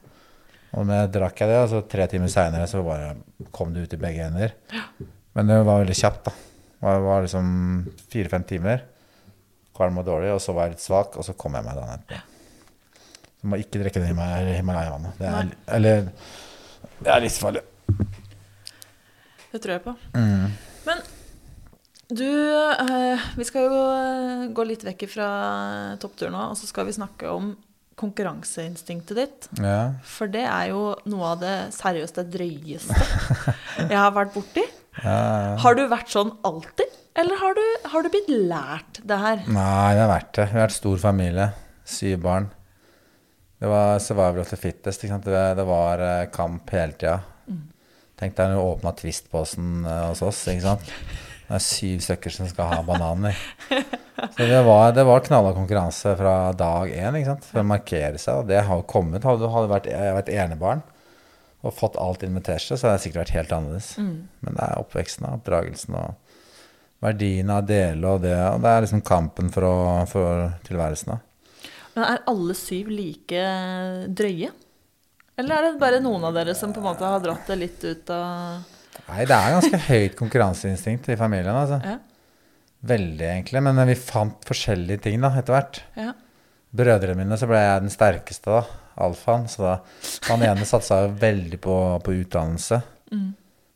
Og 0.75 0.87
med 0.89 1.13
drakk 1.15 1.39
jeg 1.39 1.53
det, 1.53 1.61
og 1.63 1.69
så 1.71 1.81
tre 1.87 2.09
timer 2.11 2.27
seinere 2.33 2.67
så 2.67 2.83
bare 2.83 3.13
kom 3.55 3.71
det 3.71 3.85
ut 3.85 3.95
i 3.95 4.01
begge 4.03 4.27
hender. 4.27 4.57
Men 5.37 5.47
det 5.47 5.61
var 5.63 5.79
veldig 5.79 5.95
kjapt, 5.95 6.27
da. 6.27 6.35
Det 6.83 6.99
var, 7.07 7.23
liksom 7.23 7.47
fire-fem 8.11 8.43
timer. 8.51 8.83
Kvalm 9.77 10.03
og 10.03 10.11
dårlig, 10.11 10.35
og 10.35 10.43
så 10.43 10.51
var 10.51 10.67
jeg 10.67 10.75
litt 10.75 10.83
svak, 10.83 11.15
og 11.15 11.23
så 11.23 11.39
kom 11.39 11.55
jeg 11.55 11.63
meg 11.63 11.79
dagen 11.79 11.95
etterpå. 11.95 12.32
Så 13.43 13.49
må 13.51 13.57
ikke 13.59 13.81
drikke 13.81 13.99
det 13.99 14.07
Himalaya- 14.07 14.55
Himalaya-vannet. 14.55 15.17
Det 15.19 15.27
er, 15.27 15.49
eller 15.75 16.05
det 17.03 17.09
er 17.11 17.23
livsfarlig. 17.25 17.63
Det 19.51 19.59
tror 19.61 19.73
jeg 19.75 19.83
på. 19.83 19.93
Mm. 20.15 20.53
Men 20.87 21.01
du 22.13 22.23
eh, 22.23 23.25
Vi 23.35 23.45
skal 23.47 23.67
jo 23.67 23.81
eh, 23.91 24.45
gå 24.55 24.65
litt 24.69 24.85
vekk 24.87 25.03
fra 25.11 25.27
topptur 26.01 26.31
nå, 26.31 26.45
og 26.53 26.57
så 26.57 26.69
skal 26.71 26.87
vi 26.87 26.95
snakke 26.95 27.27
om 27.35 27.51
konkurranseinstinktet 27.99 29.19
ditt. 29.19 29.49
Ja. 29.59 29.91
For 30.07 30.31
det 30.31 30.45
er 30.47 30.71
jo 30.71 30.93
noe 31.11 31.33
av 31.35 31.43
det 31.43 31.53
seriøst 31.75 32.17
det 32.21 32.25
drøyeste 32.33 32.95
jeg 33.91 33.99
har 33.99 34.15
vært 34.15 34.33
borti. 34.33 34.63
ja. 35.03 35.19
Har 35.61 35.75
du 35.77 35.83
vært 35.91 36.09
sånn 36.15 36.31
alltid? 36.47 36.95
Eller 37.19 37.37
har 37.43 37.53
du, 37.59 37.63
har 37.91 38.01
du 38.01 38.09
blitt 38.09 38.31
lært 38.31 39.03
det 39.05 39.19
her? 39.21 39.43
Nei, 39.45 39.91
det 39.93 40.01
har 40.01 40.09
vært 40.15 40.31
det. 40.39 40.47
Vi 40.49 40.55
har 40.57 40.63
vært 40.65 40.79
stor 40.79 41.03
familie. 41.03 41.51
Syv 41.85 42.23
barn. 42.23 42.47
Det 43.63 43.69
var 43.71 43.99
survival 43.99 44.41
of 44.41 44.49
the 44.49 44.57
fittest. 44.59 45.01
Det, 45.01 45.53
det 45.55 45.63
var 45.63 46.01
eh, 46.03 46.25
kamp 46.35 46.67
hele 46.75 46.97
tida. 46.99 47.21
Tenk 48.19 48.35
deg 48.35 48.49
når 48.51 48.57
du 48.59 48.63
åpna 48.73 48.91
Twist-posen 48.99 49.85
eh, 49.87 50.01
hos 50.09 50.19
oss. 50.25 50.41
Ikke 50.51 50.65
sant? 50.65 50.89
Det 51.47 51.55
er 51.55 51.63
syv 51.63 52.01
stykker 52.03 52.33
som 52.35 52.49
skal 52.51 52.73
ha 52.73 52.81
bananer. 52.83 53.39
Så 54.35 54.49
det 54.49 54.59
var, 54.67 54.91
det 54.95 55.07
var 55.07 55.23
knalla 55.23 55.55
konkurranse 55.55 56.11
fra 56.19 56.35
dag 56.59 56.91
én 56.91 57.15
ikke 57.15 57.31
sant? 57.31 57.47
for 57.47 57.63
å 57.63 57.65
markere 57.71 58.19
seg. 58.19 58.43
Og 58.43 58.51
det 58.51 58.59
har 58.67 58.83
jo 58.83 58.85
kommet. 58.87 59.23
Hadde 59.23 59.47
du 59.47 59.71
vært, 59.71 59.87
vært 60.19 60.35
enebarn 60.35 60.83
og 61.63 61.75
fått 61.79 61.95
alt 62.03 62.27
invitert 62.27 62.65
seg, 62.67 62.75
så 62.75 62.89
hadde 62.89 62.99
det 62.99 63.05
sikkert 63.05 63.23
vært 63.23 63.35
helt 63.37 63.55
annerledes. 63.55 63.93
Men 64.43 64.59
det 64.59 64.65
er 64.67 64.83
oppveksten 64.83 65.29
og 65.29 65.39
oppdragelsen 65.39 65.95
og 66.03 66.39
verdiene 67.03 67.61
av 67.63 67.71
dele 67.71 68.11
og 68.17 68.25
det. 68.27 68.35
Og 68.35 68.59
det 68.63 68.73
er 68.73 68.83
liksom 68.83 69.07
kampen 69.07 69.55
for, 69.55 69.71
å, 69.71 70.01
for 70.11 70.49
tilværelsen. 70.67 71.15
da. 71.15 71.32
Men 71.93 72.05
er 72.07 72.23
alle 72.29 72.55
syv 72.57 72.89
like 72.93 73.47
drøye? 74.09 74.51
Eller 75.39 75.55
er 75.55 75.65
det 75.67 75.81
bare 75.81 76.01
noen 76.03 76.25
av 76.27 76.35
dere 76.35 76.53
som 76.57 76.73
på 76.73 76.81
en 76.81 76.87
måte 76.91 77.09
har 77.09 77.21
dratt 77.23 77.49
det 77.49 77.57
litt 77.57 77.83
ut 77.83 78.13
av 78.13 78.71
Nei, 79.07 79.23
det 79.25 79.35
er 79.35 79.55
ganske 79.55 79.79
høyt 79.89 80.17
konkurranseinstinkt 80.19 81.07
i 81.09 81.17
familien. 81.17 81.55
altså. 81.57 81.79
Ja. 81.81 81.97
Veldig, 82.85 83.25
egentlig. 83.25 83.61
Men 83.65 83.79
vi 83.89 83.95
fant 83.97 84.45
forskjellige 84.47 85.01
ting 85.07 85.23
da, 85.23 85.31
etter 85.39 85.55
hvert. 85.55 85.79
ja. 85.97 86.13
brødrene 86.73 87.17
mine 87.17 87.37
så 87.37 87.49
ble 87.49 87.59
jeg 87.61 87.83
den 87.83 87.93
sterkeste, 87.93 88.53
da. 88.53 88.79
Alfaen. 89.03 89.47
Så 89.49 89.65
da 89.65 89.73
han 90.29 90.45
ene 90.45 90.67
satsa 90.69 91.07
veldig 91.07 91.59
på, 91.63 91.77
på 92.05 92.15
utdannelse. 92.21 92.79
Mm. 93.11 93.31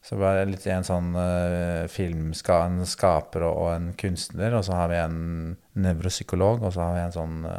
Så 0.05 0.20
ble 0.20 0.34
jeg 0.38 0.51
litt 0.51 0.68
en 0.72 0.88
sånn 0.88 1.09
uh, 1.18 1.88
filmska, 1.91 2.61
en 2.70 2.86
skaper 2.88 3.47
og, 3.49 3.57
og, 3.63 3.72
en 3.74 3.89
kunstner. 3.99 4.53
Og 4.59 4.63
så 4.68 4.78
har 4.78 4.93
vi 4.93 5.01
en 5.01 5.18
nevropsykolog, 5.82 6.61
og 6.61 6.76
så 6.76 6.86
har 6.86 6.95
vi 6.95 7.03
en 7.07 7.18
sånn 7.18 7.41
uh, 7.49 7.57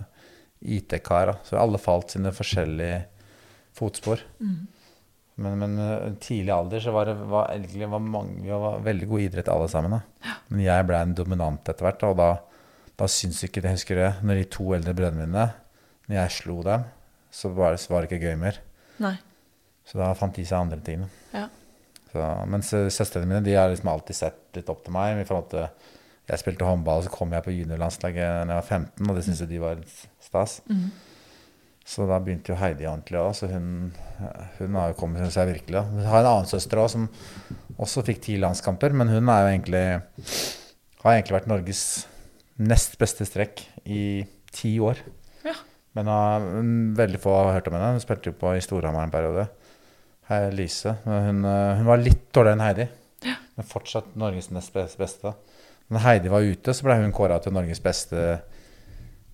IT-kar. 0.61 1.37
Så 1.47 1.59
alle 1.59 1.81
falt 1.81 2.15
sine 2.15 2.33
forskjellige 2.35 3.05
fotspor. 3.79 4.23
Mm. 4.43 4.67
Men, 5.39 5.59
men 5.63 5.79
uh, 5.79 6.15
tidlig 6.23 6.51
alder 6.51 6.83
så 6.83 6.93
var 6.95 7.07
det 7.07 7.15
var, 7.31 7.53
egentlig 7.55 7.89
var 7.93 8.03
mange, 8.03 8.41
vi 8.43 8.51
var 8.51 8.81
veldig 8.83 9.07
gode 9.11 9.23
i 9.23 9.29
idrett 9.29 9.51
alle 9.53 9.69
sammen. 9.71 9.95
Da. 9.95 10.35
Men 10.51 10.65
jeg 10.65 10.87
ble 10.89 11.03
en 11.05 11.15
dominant 11.19 11.71
etter 11.71 11.87
hvert. 11.87 12.03
Og 12.09 12.17
da, 12.19 12.31
da 12.99 13.11
syns 13.13 13.45
ikke 13.47 13.63
det, 13.63 13.77
husker 13.77 14.03
jeg, 14.03 14.17
når 14.27 14.41
de 14.41 14.49
to 14.59 14.67
eldre 14.75 14.97
brødrene 14.99 15.29
mine 15.29 15.49
Når 16.09 16.21
jeg 16.23 16.37
slo 16.41 16.63
dem, 16.67 16.89
så 17.31 17.53
var, 17.55 17.77
så 17.79 17.93
var 17.93 18.03
det 18.03 18.11
ikke 18.11 18.31
gøy 18.33 18.41
mer. 18.41 18.59
Nei. 19.05 19.15
Så 19.87 20.01
da 20.01 20.11
fant 20.19 20.35
de 20.37 20.45
seg 20.49 20.59
andre 20.59 20.81
ting. 20.85 21.05
Ja. 21.33 21.47
Så, 22.09 22.25
mens 22.49 22.73
søstrene 22.73 23.29
mine 23.29 23.45
de 23.45 23.55
har 23.55 23.71
liksom 23.71 23.91
alltid 23.93 24.17
sett 24.17 24.59
litt 24.59 24.73
opp 24.73 24.83
til 24.85 24.97
meg. 24.97 25.21
i 25.21 25.29
forhold 25.29 25.51
til 25.53 25.69
Jeg 26.29 26.43
spilte 26.43 26.67
håndball, 26.69 27.03
så 27.07 27.13
kom 27.13 27.33
jeg 27.33 27.45
på 27.47 27.55
juniorlandslaget 27.55 28.21
da 28.21 28.43
jeg 28.43 28.61
var 28.61 28.67
15, 28.67 29.09
og 29.09 29.17
det 29.17 29.25
syntes 29.25 29.45
jeg 29.45 29.53
de 29.53 29.61
var 29.63 29.79
stas. 30.21 30.59
Mm. 30.69 30.89
Så 31.89 32.05
da 32.05 32.19
begynte 32.21 32.53
jo 32.53 32.59
Heidi 32.61 32.85
ordentlig 32.85 33.17
òg, 33.17 33.31
så 33.33 33.49
hun, 33.49 33.69
hun, 34.59 34.75
har 34.77 34.91
jo 34.91 34.99
kommet 34.99 35.33
seg 35.33 35.49
virkelig. 35.55 35.81
Hun 35.89 36.05
har 36.05 36.21
en 36.21 36.31
annen 36.35 36.51
søster 36.51 36.83
òg 36.83 36.91
som 36.93 37.07
også 37.81 38.05
fikk 38.05 38.21
ti 38.27 38.37
landskamper, 38.43 38.93
men 38.93 39.09
hun 39.09 39.33
er 39.33 39.47
jo 39.47 39.53
egentlig 39.55 39.85
har 41.01 41.15
egentlig 41.15 41.39
vært 41.39 41.49
Norges 41.49 41.83
nest 42.59 42.99
beste 43.01 43.25
strekk 43.25 43.63
i 43.89 44.03
ti 44.53 44.75
år. 44.85 45.01
Ja. 45.47 45.55
Men 45.97 46.11
har, 46.13 46.45
veldig 46.99 47.21
få 47.23 47.33
har 47.39 47.55
hørt 47.57 47.71
om 47.71 47.79
henne. 47.79 47.95
Hun 47.97 48.05
spilte 48.05 48.33
jo 48.33 48.37
på 48.37 48.53
i 48.53 48.63
Storhamar 48.65 49.07
en 49.07 49.15
periode. 49.15 49.47
er 50.29 50.53
Lise. 50.53 50.99
Hun, 51.07 51.41
hun, 51.47 51.87
var 51.89 52.03
litt 52.03 52.27
dårligere 52.35 52.59
enn 52.59 52.67
Heidi, 52.67 52.89
ja. 53.25 53.39
men 53.57 53.71
fortsatt 53.71 54.13
Norges 54.21 54.51
nest 54.53 54.77
beste. 54.77 55.33
Når 55.89 56.05
Heidi 56.05 56.29
var 56.33 56.45
ute, 56.45 56.75
så 56.77 56.85
ble 56.85 56.99
hun 57.01 57.15
kåra 57.17 57.39
til 57.41 57.55
Norges 57.57 57.81
beste 57.81 58.25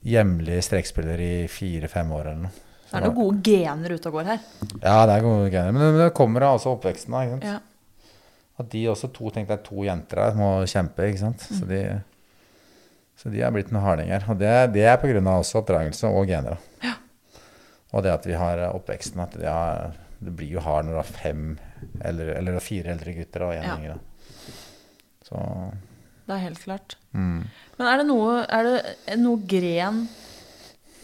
hjemlige 0.05 0.63
strekspiller 0.63 1.21
i 1.25 1.33
fire-fem 1.51 2.11
år 2.15 2.29
eller 2.31 2.43
noe. 2.47 2.63
Det 2.85 2.99
er 3.01 3.07
noen 3.09 3.17
gode 3.17 3.41
gener 3.49 3.95
ute 3.97 4.11
og 4.11 4.19
går 4.21 4.29
her. 4.29 4.43
Ja, 4.85 4.99
det 5.09 5.15
er 5.17 5.25
gode 5.25 5.49
gener. 5.51 5.73
Men 5.75 5.97
det 5.99 6.11
kommer 6.15 6.45
av 6.47 6.59
også 6.61 6.77
oppveksten. 6.77 7.15
Da, 7.17 7.23
ikke 7.25 7.39
sant? 7.41 7.47
Ja. 7.49 8.11
At 8.63 8.69
de 8.71 8.83
også 8.93 9.09
to 9.17 9.33
tenkte 9.35 9.57
at 9.57 9.65
to 9.67 9.83
jenter 9.83 10.21
her 10.23 10.37
må 10.39 10.51
kjempe. 10.71 11.09
ikke 11.09 11.23
sant? 11.25 11.43
Mm. 11.51 11.57
Så, 11.59 11.67
de, 11.73 11.81
så 13.19 13.33
de 13.35 13.43
er 13.43 13.51
blitt 13.57 13.73
noen 13.75 13.83
hardinger. 13.83 14.29
Og 14.31 14.39
det, 14.39 14.53
det 14.77 14.85
er 14.87 15.01
pga. 15.03 15.25
også 15.33 15.65
oppdragelse 15.65 16.13
og 16.13 16.31
gener. 16.31 16.61
Ja. 16.85 16.95
Og 17.91 18.07
det 18.07 18.13
at 18.15 18.29
vi 18.31 18.39
har 18.39 18.63
oppveksten. 18.71 19.25
At 19.27 19.35
de 19.41 19.51
har 19.51 19.97
det 20.25 20.33
blir 20.39 20.55
jo 20.55 20.63
hard 20.65 20.87
når 20.87 20.95
du 20.95 21.01
har 21.03 21.11
fem 21.19 21.43
eller, 22.01 22.31
eller 22.39 22.63
fire 22.63 22.95
eldre 22.95 23.13
gutter 23.17 23.43
og 23.49 23.57
én 23.57 23.67
Ja. 23.67 23.75
yngre. 23.77 23.99
Så 25.25 25.41
Det 26.25 26.35
er 26.37 26.45
helt 26.47 26.63
klart. 26.65 26.97
mm. 27.13 27.41
Men 27.79 27.89
er 27.91 28.01
det 28.01 28.07
noe, 28.09 28.37
er 28.47 28.69
det 28.69 29.17
noe 29.21 29.41
gren 29.51 30.05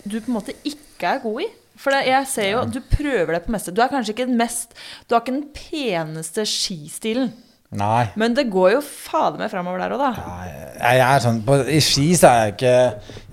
du 0.05 0.17
på 0.21 0.31
en 0.31 0.37
måte 0.39 0.55
ikke 0.65 1.17
er 1.17 1.21
god 1.25 1.43
i? 1.45 1.49
For 1.81 1.93
det, 1.97 2.03
jeg 2.09 2.29
ser 2.29 2.49
jo, 2.53 2.65
du 2.69 2.79
prøver 2.93 3.35
deg 3.35 3.45
på 3.47 3.53
meste. 3.55 3.73
Du 3.73 3.81
er 3.81 3.89
kanskje 3.93 4.13
ikke 4.13 4.27
den 4.29 4.37
mest 4.41 4.75
Du 5.09 5.15
har 5.15 5.23
ikke 5.23 5.33
den 5.33 5.47
peneste 5.57 6.45
skistilen. 6.49 7.31
Nei. 7.71 8.09
Men 8.19 8.35
det 8.35 8.49
går 8.51 8.73
jo 8.75 8.81
fader 8.83 9.39
meg 9.39 9.51
framover 9.53 9.79
der 9.79 9.93
òg, 9.95 10.01
da. 10.03 10.11
Nei, 10.27 10.49
Jeg, 10.81 11.03
er 11.07 11.23
sånn, 11.23 11.39
på, 11.47 11.59
I 11.71 11.79
ski 11.85 12.09
så 12.19 12.31
er 12.33 12.41
jeg 12.43 12.55
ikke 12.57 12.73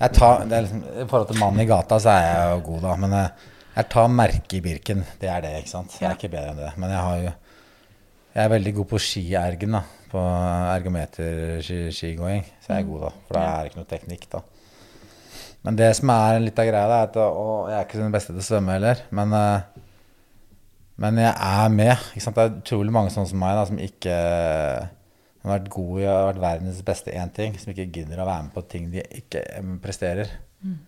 jeg 0.04 0.12
tar, 0.14 0.44
det 0.46 0.60
liksom, 0.64 0.82
I 0.86 1.06
forhold 1.10 1.28
til 1.32 1.40
mannen 1.42 1.64
i 1.64 1.68
gata 1.68 1.98
så 2.04 2.12
er 2.14 2.26
jeg 2.28 2.52
jo 2.52 2.60
god, 2.68 2.84
da. 2.86 2.92
Men 3.02 3.16
jeg, 3.18 3.50
jeg 3.74 3.90
tar 3.96 4.14
merke 4.20 4.58
i 4.58 4.62
Birken. 4.68 5.04
Det 5.20 5.32
er 5.32 5.42
det, 5.44 5.52
ikke 5.62 5.72
sant. 5.74 5.98
Jeg 5.98 6.08
er 6.12 6.16
ikke 6.20 6.30
bedre 6.36 6.54
enn 6.54 6.62
det. 6.62 6.70
Men 6.78 6.94
jeg 6.94 7.02
har 7.08 7.24
jo 7.24 7.34
Jeg 8.38 8.44
er 8.44 8.52
veldig 8.52 8.72
god 8.76 8.86
på 8.92 9.00
skiergen, 9.02 9.72
da. 9.74 9.80
På 10.12 10.20
ergometer-skigåing. 10.76 12.44
Så 12.62 12.70
jeg 12.70 12.84
er 12.84 12.86
god, 12.86 13.00
da. 13.08 13.10
For 13.26 13.34
da 13.34 13.42
er 13.48 13.64
det 13.64 13.72
ikke 13.72 13.80
noe 13.80 13.90
teknikk, 13.90 14.28
da. 14.30 14.42
Men 15.66 15.78
det 15.80 15.88
som 15.98 16.12
er 16.14 16.38
litt 16.44 16.60
av 16.62 16.68
greia, 16.68 16.86
er 16.86 17.08
at 17.08 17.18
og 17.18 17.66
jeg 17.66 17.80
er 17.80 17.88
ikke 17.88 17.98
den 17.98 18.14
beste 18.14 18.30
til 18.30 18.44
å 18.44 18.46
svømme 18.46 18.76
heller, 18.76 19.02
men 19.18 19.34
eh, 19.34 19.84
men 20.98 21.18
jeg 21.22 21.30
er 21.30 21.68
med. 21.70 22.06
Det 22.14 22.42
er 22.42 22.54
utrolig 22.56 22.94
mange 22.94 23.10
sånne 23.14 23.30
som 23.30 23.38
meg 23.38 23.54
da, 23.54 23.66
som 23.68 23.78
ikke 23.78 24.14
har 24.18 25.52
vært 25.52 25.68
gode 25.70 26.00
i 26.02 26.08
å 26.10 26.14
vært 26.26 26.40
verdens 26.42 26.80
beste 26.86 27.14
én 27.14 27.30
ting, 27.34 27.54
som 27.58 27.70
ikke 27.70 27.86
gidder 27.94 28.18
å 28.18 28.26
være 28.26 28.48
med 28.48 28.54
på 28.56 28.64
ting 28.66 28.88
de 28.90 29.04
ikke 29.20 29.44
presterer. 29.82 30.32
presterer. 30.32 30.78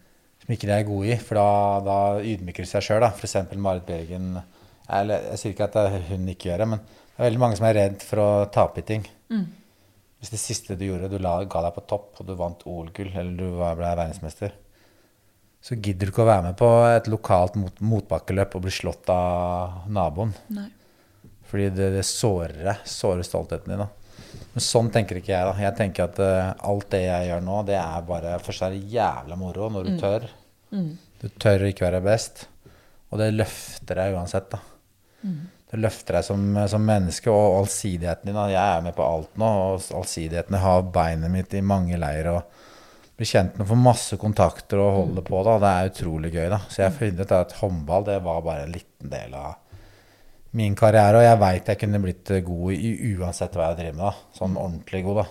Som 0.41 0.55
ikke 0.55 0.67
de 0.67 0.75
er 0.75 0.89
gode 0.89 1.13
i. 1.13 1.19
For 1.23 1.39
da, 1.39 1.51
da 1.87 1.99
ydmyker 2.27 2.67
de 2.67 2.71
seg 2.73 2.83
sjøl. 2.83 3.07
F.eks. 3.07 3.37
Marit 3.55 3.87
Bergen. 3.87 4.33
Eller, 4.91 5.29
jeg 5.31 5.43
sier 5.43 5.55
ikke 5.55 5.69
at 5.71 5.79
hun 6.09 6.27
ikke 6.33 6.51
gjør 6.51 6.65
det, 6.65 6.69
men 6.73 6.83
det 7.21 7.27
er 7.27 7.35
veldig 7.35 7.41
mange 7.43 7.57
som 7.59 7.67
er 7.69 7.75
redd 7.77 8.05
for 8.09 8.21
å 8.23 8.29
tape 8.49 8.81
i 8.81 8.85
ting. 8.89 9.03
Mm. 9.29 9.43
Hvis 10.21 10.31
det 10.33 10.39
siste 10.41 10.77
du 10.81 10.87
gjorde, 10.87 11.11
du 11.13 11.19
la, 11.21 11.35
ga 11.45 11.61
deg 11.67 11.75
på 11.77 11.83
topp, 11.91 12.07
og 12.17 12.31
du 12.31 12.33
vant 12.39 12.65
OL-gull, 12.65 13.11
eller 13.13 13.35
du 13.37 13.59
ble 13.59 13.69
verdensmester, 13.77 14.55
så 15.61 15.77
gidder 15.77 16.09
du 16.09 16.15
ikke 16.15 16.25
å 16.25 16.31
være 16.31 16.47
med 16.47 16.57
på 16.57 16.71
et 16.89 17.11
lokalt 17.13 17.59
mot, 17.61 17.85
motbakkeløp 17.85 18.57
og 18.57 18.65
bli 18.65 18.73
slått 18.73 19.13
av 19.13 19.85
naboen. 19.93 20.33
Nei. 20.57 20.71
Fordi 21.53 21.69
det, 21.77 21.91
det 21.99 22.07
sårer 22.09 22.57
deg. 22.71 22.89
Sårer 22.89 23.29
stoltheten 23.29 23.75
din. 23.75 23.85
da. 23.85 24.41
Men 24.55 24.69
sånn 24.71 24.89
tenker 24.97 25.21
ikke 25.21 25.35
jeg. 25.35 25.53
da. 25.53 25.55
Jeg 25.61 25.77
tenker 25.77 26.09
at 26.09 26.25
uh, 26.25 26.51
alt 26.73 26.89
det 26.97 27.05
jeg 27.05 27.31
gjør 27.35 27.47
nå, 27.53 27.61
det 27.69 27.77
er 27.85 28.09
bare 28.09 28.41
Først 28.49 28.65
er 28.65 28.79
det 28.79 28.97
jævla 28.97 29.37
moro 29.45 29.69
når 29.77 29.93
du 29.93 30.01
tør. 30.01 30.29
Mm. 30.73 30.91
Du 31.21 31.29
tør 31.37 31.69
å 31.69 31.73
ikke 31.77 31.91
være 31.91 32.05
best. 32.09 32.47
Og 33.13 33.21
det 33.21 33.35
løfter 33.37 34.07
deg 34.07 34.17
uansett. 34.17 34.55
da. 34.57 34.65
Mm. 35.29 35.41
Det 35.71 35.79
løfter 35.79 36.17
deg 36.19 36.27
som, 36.27 36.47
som 36.69 36.83
menneske, 36.83 37.31
og 37.31 37.61
allsidigheten 37.61 38.27
din. 38.33 38.39
Jeg 38.51 38.59
er 38.59 38.83
med 38.83 38.97
på 38.97 39.07
alt 39.07 39.37
nå, 39.39 39.47
og 39.47 39.85
allsidigheten 40.01 40.57
Jeg 40.57 40.65
har 40.65 40.89
beinet 40.95 41.31
mitt 41.31 41.55
i 41.55 41.63
mange 41.63 41.99
leir 42.01 42.27
og 42.33 42.43
blir 43.21 43.29
kjent 43.29 43.55
med 43.59 43.67
å 43.67 43.71
få 43.71 43.77
masse 43.79 44.17
kontakter 44.19 44.81
og 44.83 44.95
holde 44.97 45.23
på. 45.27 45.43
da. 45.47 45.59
Det 45.63 45.71
er 45.71 45.91
utrolig 45.93 46.33
gøy. 46.35 46.49
da. 46.51 46.59
Så 46.69 46.83
jeg 46.83 46.97
funnet 46.99 47.35
at 47.37 47.53
håndball 47.61 48.07
det 48.09 48.19
var 48.25 48.41
bare 48.43 48.65
en 48.67 48.73
liten 48.75 49.13
del 49.13 49.35
av 49.39 49.59
min 50.59 50.75
karriere, 50.75 51.21
og 51.21 51.23
jeg 51.23 51.39
veit 51.39 51.69
jeg 51.71 51.79
kunne 51.79 52.01
blitt 52.03 52.33
god 52.49 52.73
i 52.75 53.15
uansett 53.15 53.55
hva 53.55 53.69
jeg 53.71 53.79
driver 53.85 54.01
med. 54.01 54.07
da. 54.09 54.39
Sånn 54.41 54.57
ordentlig 54.59 55.05
god, 55.07 55.21
da. 55.23 55.27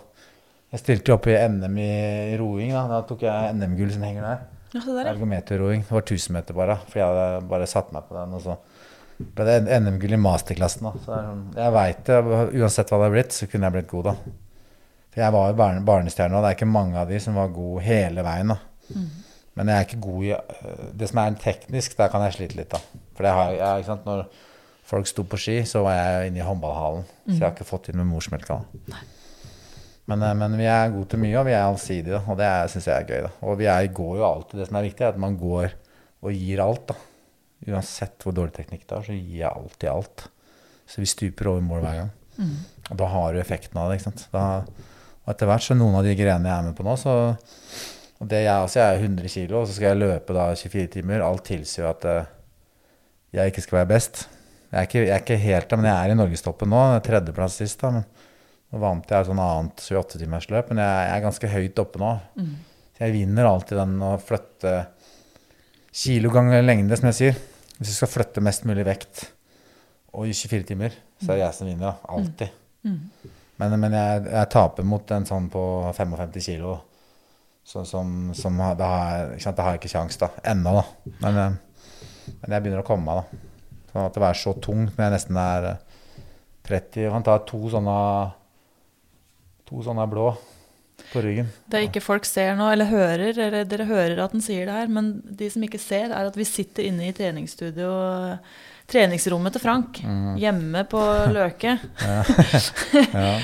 Jeg 0.70 0.84
stilte 0.86 1.16
opp 1.18 1.28
i 1.28 1.36
NM 1.50 1.78
i 1.82 2.38
roing. 2.40 2.72
Da 2.78 2.86
Da 2.88 3.02
tok 3.10 3.26
jeg 3.26 3.56
NM-gull 3.58 3.92
som 3.92 4.06
henger 4.08 4.22
der, 4.24 4.40
ja. 4.40 4.80
Ergometerroing. 5.16 5.82
Det 5.82 5.92
var 5.92 6.06
1000 6.06 6.32
meter 6.38 6.54
bare. 6.54 6.76
For 6.88 7.02
jeg 7.02 7.10
hadde 7.10 7.48
bare 7.50 7.68
satt 7.68 7.92
meg 7.92 8.06
på 8.08 8.14
den. 8.16 8.36
Og 8.38 8.44
så 8.46 8.56
ble 9.20 9.46
det 9.46 9.80
NM-gull 9.82 10.16
i 10.16 10.22
masterklassen. 10.22 10.86
da. 10.88 10.92
Så 11.06 11.16
er 11.16 11.64
jeg 11.64 11.76
veit 11.76 12.04
det. 12.08 12.20
Uansett 12.62 12.92
hva 12.92 13.00
det 13.02 13.08
har 13.10 13.16
blitt, 13.18 13.36
så 13.36 13.48
kunne 13.52 13.68
jeg 13.68 13.76
blitt 13.78 13.92
god, 13.92 14.12
da. 14.12 14.14
For 15.10 15.24
jeg 15.24 15.34
var 15.36 15.50
jo 15.50 15.58
barne, 15.60 15.82
barnestjerne, 15.86 16.38
og 16.38 16.44
det 16.46 16.52
er 16.52 16.58
ikke 16.60 16.70
mange 16.70 17.00
av 17.02 17.10
de 17.10 17.20
som 17.24 17.36
var 17.40 17.52
gode 17.54 17.84
hele 17.84 18.24
veien. 18.26 18.54
da. 18.54 18.60
Men 19.60 19.68
jeg 19.68 19.76
er 19.76 19.88
ikke 19.90 20.00
god 20.06 20.24
i 20.24 20.30
øh, 20.32 20.84
Det 20.96 21.10
som 21.10 21.20
er 21.20 21.34
teknisk, 21.42 21.98
der 21.98 22.12
kan 22.14 22.24
jeg 22.24 22.38
slite 22.38 22.56
litt, 22.56 22.72
da. 22.72 22.80
For 23.18 23.28
det 23.28 23.34
har 23.36 23.52
jeg, 23.52 23.82
ikke 23.82 23.90
sant, 23.92 24.06
når 24.08 24.22
folk 24.90 25.10
sto 25.10 25.26
på 25.28 25.38
ski, 25.42 25.58
så 25.68 25.82
var 25.84 25.98
jeg 25.98 26.30
inne 26.32 26.40
i 26.40 26.46
håndballhallen. 26.48 27.04
Så 27.28 27.36
jeg 27.36 27.44
har 27.44 27.56
ikke 27.58 27.68
fått 27.68 27.90
inn 27.92 28.00
med 28.00 28.08
morsmelka. 28.08 28.62
da. 28.88 29.02
Men, 30.10 30.24
eh, 30.24 30.34
men 30.40 30.56
vi 30.58 30.70
er 30.70 30.94
gode 30.94 31.10
til 31.12 31.20
mye, 31.26 31.36
og 31.42 31.46
vi 31.50 31.58
er 31.58 31.66
allsidige, 31.66 32.16
da. 32.16 32.24
og 32.32 32.40
det 32.40 32.72
syns 32.72 32.88
jeg 32.88 32.96
er 32.96 33.10
gøy. 33.10 33.22
da. 33.28 33.34
Og 33.50 33.60
vi 33.60 33.68
er, 33.70 33.92
går 34.00 34.16
jo 34.22 34.26
alltid 34.30 34.60
Det 34.62 34.68
som 34.70 34.80
er 34.80 34.88
viktig, 34.88 35.06
er 35.06 35.14
at 35.14 35.22
man 35.26 35.38
går 35.38 35.76
og 36.22 36.32
gir 36.34 36.64
alt. 36.64 36.88
da. 36.94 36.96
Uansett 37.68 38.24
hvor 38.24 38.36
dårlig 38.36 38.56
teknikk 38.56 38.86
det 38.88 38.96
er, 38.96 39.06
så 39.10 39.18
gir 39.18 39.42
jeg 39.42 39.50
alltid 39.50 39.90
alt. 39.92 40.26
Så 40.90 41.04
vi 41.04 41.10
stuper 41.12 41.52
over 41.52 41.66
mål 41.66 41.84
hver 41.84 42.00
gang. 42.02 42.12
Og 42.90 42.98
da 43.02 43.10
har 43.12 43.34
du 43.34 43.40
effekten 43.42 43.78
av 43.82 43.90
det. 43.90 44.00
ikke 44.00 44.10
sant? 44.10 44.26
Da, 44.32 44.44
og 45.26 45.34
etter 45.34 45.50
hvert 45.50 45.66
så 45.66 45.76
noen 45.78 46.00
av 46.00 46.08
de 46.08 46.16
greiene 46.18 46.50
jeg 46.50 46.56
er 46.56 46.68
med 46.70 46.78
på 46.78 46.86
nå, 46.88 46.96
så 46.98 47.16
og 48.20 48.28
det 48.28 48.42
jeg 48.44 48.64
også, 48.66 48.80
jeg 48.82 48.96
er 48.98 49.06
100 49.06 49.32
kg, 49.32 49.54
og 49.56 49.68
så 49.68 49.76
skal 49.78 49.94
jeg 49.94 50.00
løpe 50.02 50.36
da 50.36 50.50
24 50.52 50.88
timer. 50.98 51.22
Alt 51.24 51.46
tilsier 51.48 51.86
jo 51.86 51.92
at 51.94 52.08
eh, 52.10 52.32
jeg 53.38 53.54
ikke 53.54 53.64
skal 53.64 53.78
være 53.78 53.90
best. 53.94 54.26
Jeg 54.70 54.80
er 54.80 54.90
ikke, 54.90 55.04
jeg 55.06 55.14
er 55.16 55.24
ikke 55.24 55.38
helt 55.40 55.70
der, 55.70 55.80
men 55.80 55.88
jeg 55.88 55.96
er 55.96 56.12
i 56.12 56.18
norgestoppen 56.20 56.74
nå. 56.74 56.82
Tredjeplass 57.06 57.56
sist, 57.62 57.80
da. 57.80 57.94
Men 57.96 58.04
nå 58.70 58.82
vant 58.84 59.08
jeg 59.08 59.24
et 59.24 59.30
sånn 59.30 59.40
annet 59.42 59.86
28-timersløp, 59.86 60.74
men 60.74 60.84
jeg, 60.84 61.06
jeg 61.08 61.14
er 61.16 61.24
ganske 61.30 61.54
høyt 61.54 61.82
oppe 61.86 62.02
nå. 62.04 62.12
Så 62.98 63.06
jeg 63.06 63.16
vinner 63.16 63.48
alltid 63.48 63.80
den 63.80 63.96
å 64.04 64.12
flytte 64.20 64.76
kilo 65.92 66.32
ganger 66.34 66.64
lengde, 66.66 66.98
som 66.98 67.10
jeg 67.10 67.18
sier. 67.20 67.42
Hvis 67.80 67.94
du 67.94 67.96
skal 67.96 68.12
flytte 68.12 68.44
mest 68.44 68.66
mulig 68.68 68.86
vekt 68.88 69.26
og 70.14 70.28
i 70.28 70.34
24 70.34 70.66
timer, 70.72 70.96
så 71.22 71.32
er 71.32 71.38
det 71.38 71.44
jeg 71.46 71.58
som 71.60 71.70
vinner. 71.70 72.00
Alltid. 72.10 72.56
Men, 73.60 73.76
men 73.80 73.96
jeg, 73.96 74.24
jeg 74.32 74.50
taper 74.54 74.88
mot 74.88 75.12
en 75.12 75.28
sånn 75.28 75.50
på 75.52 75.64
55 75.96 76.40
kilo. 76.46 76.78
Så, 77.70 77.84
som, 77.86 78.32
som 78.34 78.58
da, 78.80 78.88
har 78.88 79.34
ikke 79.36 79.44
sant, 79.44 79.58
da 79.60 79.66
har 79.68 79.76
jeg 79.76 79.84
ikke 79.84 79.92
kjangs. 79.94 80.18
Ennå, 80.48 80.80
da. 80.80 81.14
Men, 81.22 81.40
eh, 81.44 82.34
men 82.40 82.56
jeg 82.56 82.64
begynner 82.64 82.82
å 82.82 82.88
komme 82.88 83.06
meg, 83.06 83.20
da. 83.20 83.46
Sånn 83.92 84.06
at 84.08 84.18
det 84.18 84.26
er 84.26 84.38
så 84.38 84.54
tungt 84.62 84.96
når 84.96 85.06
jeg 85.06 85.16
nesten 85.16 85.38
er 85.42 85.68
eh, 85.72 85.86
30 86.70 87.02
Jeg 87.02 87.14
kan 87.14 87.26
ta 87.26 87.36
to 87.50 87.60
sånne 87.74 87.94
To 89.70 89.84
sånne 89.86 90.06
blå. 90.10 90.32
På 91.14 91.22
ryggen. 91.26 91.48
Det 91.70 91.84
ikke 91.88 92.02
folk 92.06 92.26
ser 92.30 92.56
nå, 92.60 92.68
eller 92.74 92.86
hører, 92.90 93.32
eller 93.34 93.64
dere 93.70 93.86
hører 93.90 94.20
at 94.24 94.32
den 94.36 94.42
sier 94.46 94.66
det 94.70 94.76
her, 94.76 94.88
men 94.94 95.14
de 95.26 95.50
som 95.50 95.64
ikke 95.66 95.80
ser, 95.82 96.12
er 96.14 96.28
at 96.30 96.36
vi 96.38 96.46
sitter 96.48 96.86
inne 96.90 97.08
i 97.10 97.14
treningsstudio, 97.18 97.90
treningsrommet 98.90 99.54
til 99.54 99.62
Frank, 99.62 100.00
Mm. 100.04 100.36
hjemme 100.42 100.84
på 100.90 101.02
Løke. 101.34 101.78
Ja, 103.14 103.40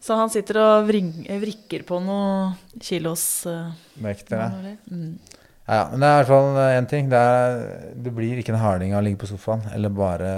Så 0.00 0.16
han 0.16 0.30
sitter 0.32 0.56
og 0.62 0.86
vring, 0.88 1.10
vrikker 1.28 1.82
på 1.84 1.98
noen 2.00 2.54
kilos 2.80 3.44
uh, 3.46 3.68
vekter 4.00 4.38
det. 4.38 4.46
manualer. 4.48 4.76
Mm. 4.90 5.18
Ja, 5.68 5.74
ja, 5.76 5.82
men 5.92 6.00
det 6.00 6.08
er 6.08 6.14
i 6.14 6.22
hvert 6.24 6.30
fall 6.32 6.56
én 6.80 6.88
ting. 6.90 7.10
Det, 7.12 7.18
er, 7.20 7.92
det 8.00 8.12
blir 8.16 8.40
ikke 8.40 8.54
en 8.56 8.62
harding 8.62 8.94
av 8.96 9.02
å 9.02 9.04
ligge 9.06 9.20
på 9.20 9.28
sofaen 9.30 9.60
eller 9.74 9.92
bare 9.94 10.30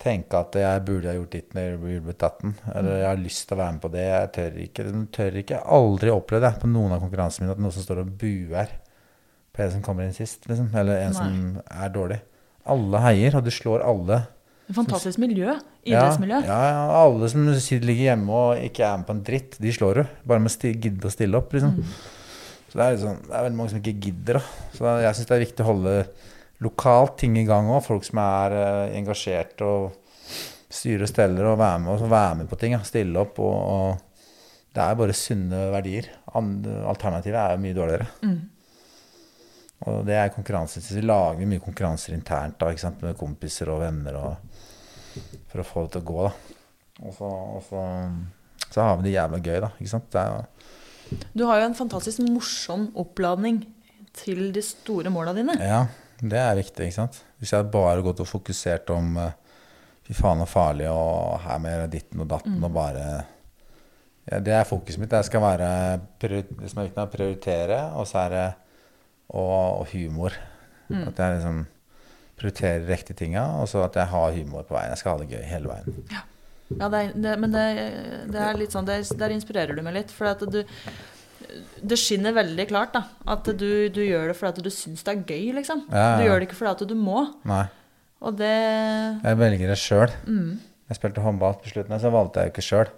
tenke 0.00 0.38
at 0.38 0.56
jeg 0.56 0.84
burde 0.86 1.10
ha 1.10 1.16
gjort 1.18 1.34
ditt 1.34 1.54
når 1.56 1.66
jeg 1.66 2.02
blitt 2.06 2.20
datten. 2.22 2.54
Eller 2.72 3.02
jeg 3.02 3.08
har 3.10 3.20
lyst 3.20 3.46
til 3.46 3.56
å 3.56 3.60
være 3.60 3.76
med 3.76 3.82
på 3.84 3.92
det. 3.92 4.04
Jeg 4.06 4.30
tør 4.36 4.58
ikke. 4.64 4.86
Jeg 4.86 5.06
tør 5.16 5.38
ikke. 5.42 5.56
Jeg 5.56 5.60
har 5.60 5.80
aldri 5.80 6.14
opplevd 6.14 6.46
det 6.46 6.52
på 6.62 6.70
noen 6.72 6.94
av 6.96 7.04
konkurransene 7.04 7.46
mine 7.46 7.56
at 7.56 7.62
noen 7.62 7.76
som 7.76 7.84
står 7.84 8.02
og 8.04 8.12
buer 8.20 8.74
på 9.50 9.64
en 9.64 9.72
som 9.74 9.84
kommer 9.84 10.06
inn 10.06 10.16
sist, 10.16 10.46
liksom. 10.48 10.70
Eller 10.78 11.02
en 11.04 11.16
Nei. 11.16 11.18
som 11.18 11.80
er 11.84 11.92
dårlig. 11.94 12.20
Alle 12.70 13.02
heier, 13.04 13.36
og 13.36 13.44
du 13.44 13.52
slår 13.52 13.84
alle. 13.84 14.22
En 14.70 14.76
Fantastisk 14.78 15.18
miljø. 15.18 15.50
Ja, 15.82 16.04
Idrettsmiljø. 16.04 16.40
Ja, 16.46 16.58
ja, 16.70 16.82
alle 17.00 17.28
som 17.32 17.48
ligger 17.50 18.04
hjemme 18.04 18.30
og 18.36 18.60
ikke 18.62 18.84
er 18.86 19.00
med 19.00 19.08
på 19.08 19.16
en 19.16 19.22
dritt, 19.26 19.56
de 19.60 19.72
slår 19.74 19.98
du. 19.98 20.02
Bare 20.30 20.42
med 20.44 20.52
å 20.54 20.70
gidde 20.70 21.08
å 21.08 21.12
stille 21.12 21.40
opp, 21.40 21.56
liksom. 21.56 21.80
Så 22.70 22.78
det 22.78 22.84
er, 22.86 22.98
sånn, 23.02 23.22
det 23.26 23.34
er 23.34 23.46
veldig 23.48 23.58
mange 23.58 23.72
som 23.72 23.80
ikke 23.80 23.96
gidder. 24.06 24.38
Da. 24.38 24.68
Så 24.76 24.92
jeg 25.02 25.18
syns 25.18 25.28
det 25.30 25.36
er 25.36 25.42
viktig 25.42 25.64
å 25.64 25.70
holde 25.72 25.94
lokalt 26.64 27.16
ting 27.22 27.38
i 27.40 27.46
gang 27.48 27.70
òg. 27.72 27.82
Folk 27.86 28.06
som 28.06 28.20
er 28.22 28.56
uh, 28.56 28.98
engasjert 28.98 29.60
og 29.66 29.96
styrer 30.70 31.06
og 31.06 31.10
steller 31.10 31.48
og 31.50 31.58
være 31.58 31.82
med, 31.82 31.92
og 31.96 32.12
være 32.12 32.38
med 32.42 32.50
på 32.50 32.58
ting. 32.60 32.76
Ja. 32.76 32.84
Stille 32.86 33.20
opp. 33.20 33.40
Og, 33.42 33.58
og 33.74 34.70
det 34.70 34.84
er 34.84 34.98
bare 35.00 35.16
sunne 35.16 35.66
verdier. 35.74 36.10
Alternativet 36.30 37.40
er 37.40 37.56
jo 37.56 37.62
mye 37.64 37.76
dårligere. 37.76 38.08
Mm. 38.22 38.40
Og 39.88 40.02
det 40.06 40.16
er 40.20 40.34
konkurranse. 40.34 40.82
Så 40.84 40.98
vi 40.98 41.02
lager 41.06 41.48
mye 41.48 41.62
konkurranser 41.64 42.14
internt 42.14 42.60
da, 42.60 42.70
med 43.00 43.16
kompiser 43.18 43.72
og 43.72 43.80
venner 43.82 44.18
og, 44.20 44.60
for 45.50 45.62
å 45.62 45.66
få 45.66 45.86
det 45.86 45.94
til 45.96 46.04
å 46.04 46.08
gå. 46.12 46.28
da. 46.28 46.58
Og 47.00 47.16
så, 47.16 47.30
og 47.56 47.62
så, 47.64 47.82
så 48.68 48.84
har 48.84 48.98
vi 49.00 49.08
det 49.08 49.16
jævla 49.16 49.40
gøy, 49.40 49.56
da. 49.64 49.72
ikke 49.80 49.94
sant? 49.94 50.20
Er, 50.20 50.44
Du 51.32 51.46
har 51.48 51.62
jo 51.62 51.70
en 51.70 51.78
fantastisk 51.78 52.22
morsom 52.28 52.90
oppladning 53.00 53.62
til 54.20 54.50
de 54.52 54.62
store 54.64 55.10
måla 55.12 55.32
dine. 55.34 55.56
ja, 55.64 55.84
det 56.20 56.40
er 56.40 56.58
viktig. 56.58 56.86
ikke 56.86 56.98
sant? 56.98 57.20
Hvis 57.40 57.54
jeg 57.54 57.70
bare 57.72 58.04
gått 58.04 58.20
og 58.20 58.28
fokusert 58.28 58.90
om 58.94 59.16
eh, 59.20 59.36
fy 60.06 60.16
faen 60.18 60.42
og 60.44 60.50
farlig 60.50 60.88
og 60.90 61.40
her 61.44 61.60
med 61.62 61.90
ditten 61.94 62.22
og 62.22 62.28
datten 62.30 62.58
og 62.60 62.72
bare 62.74 63.04
ja, 64.28 64.38
Det 64.38 64.52
er 64.54 64.68
fokuset 64.68 65.00
mitt. 65.00 65.10
Det 65.10 65.24
skal 65.26 65.42
være 65.42 65.68
det 66.20 66.44
som 66.70 66.82
er 66.82 66.88
viktig, 66.88 66.98
er 66.98 67.06
å 67.06 67.12
prioritere, 67.12 67.78
og 67.98 68.06
så 68.06 68.24
er 68.26 68.34
det 68.34 68.48
og, 69.30 69.80
og 69.80 69.86
humor. 69.94 70.34
At 70.90 71.18
jeg 71.18 71.36
liksom 71.38 71.62
prioriterer 72.40 72.86
riktige 72.88 73.16
tinga, 73.20 73.44
og 73.60 73.68
så 73.68 73.84
at 73.84 73.96
jeg 74.00 74.10
har 74.10 74.36
humor 74.36 74.66
på 74.66 74.74
veien. 74.74 74.92
Jeg 74.92 75.00
skal 75.02 75.16
ha 75.16 75.22
det 75.22 75.30
gøy 75.34 75.42
hele 75.46 75.70
veien. 75.70 76.04
Ja, 76.70 76.86
det 76.88 77.00
er, 77.00 77.14
det, 77.14 77.32
men 77.42 77.54
det, 77.54 77.64
det 78.30 78.42
er 78.44 78.58
litt 78.58 78.74
sånn, 78.74 78.86
det, 78.86 79.00
Der 79.18 79.34
inspirerer 79.34 79.76
du 79.76 79.82
meg 79.82 79.96
litt. 79.98 80.14
For 80.14 80.30
at 80.30 80.42
du 80.46 80.62
Det 81.82 81.96
skinner 81.98 82.34
veldig 82.36 82.66
klart 82.70 82.92
da, 82.94 83.02
at 83.32 83.44
du, 83.58 83.88
du 83.92 84.00
gjør 84.04 84.28
det 84.30 84.36
fordi 84.38 84.60
at 84.60 84.64
du 84.66 84.70
syns 84.74 85.02
det 85.06 85.12
er 85.14 85.22
gøy, 85.24 85.46
liksom. 85.56 85.84
Ja, 85.90 86.02
ja, 86.04 86.16
Du 86.20 86.24
gjør 86.28 86.40
det 86.42 86.48
ikke 86.50 86.58
fordi 86.60 86.72
at 86.76 86.88
du 86.90 86.96
må. 86.98 87.22
Nei. 87.48 87.64
Og 88.20 88.36
det 88.36 88.50
Jeg 89.24 89.38
velger 89.40 89.70
det 89.72 89.78
sjøl. 89.80 90.12
mm, 90.26 90.50
Jeg 90.90 90.98
spilte 90.98 91.22
håndball 91.24 91.54
på 91.62 91.70
slutten, 91.72 91.96
så 92.02 92.10
valgte 92.12 92.42
jeg 92.42 92.50
jo 92.50 92.54
ikke 92.54 92.66
sjøl. 92.68 92.90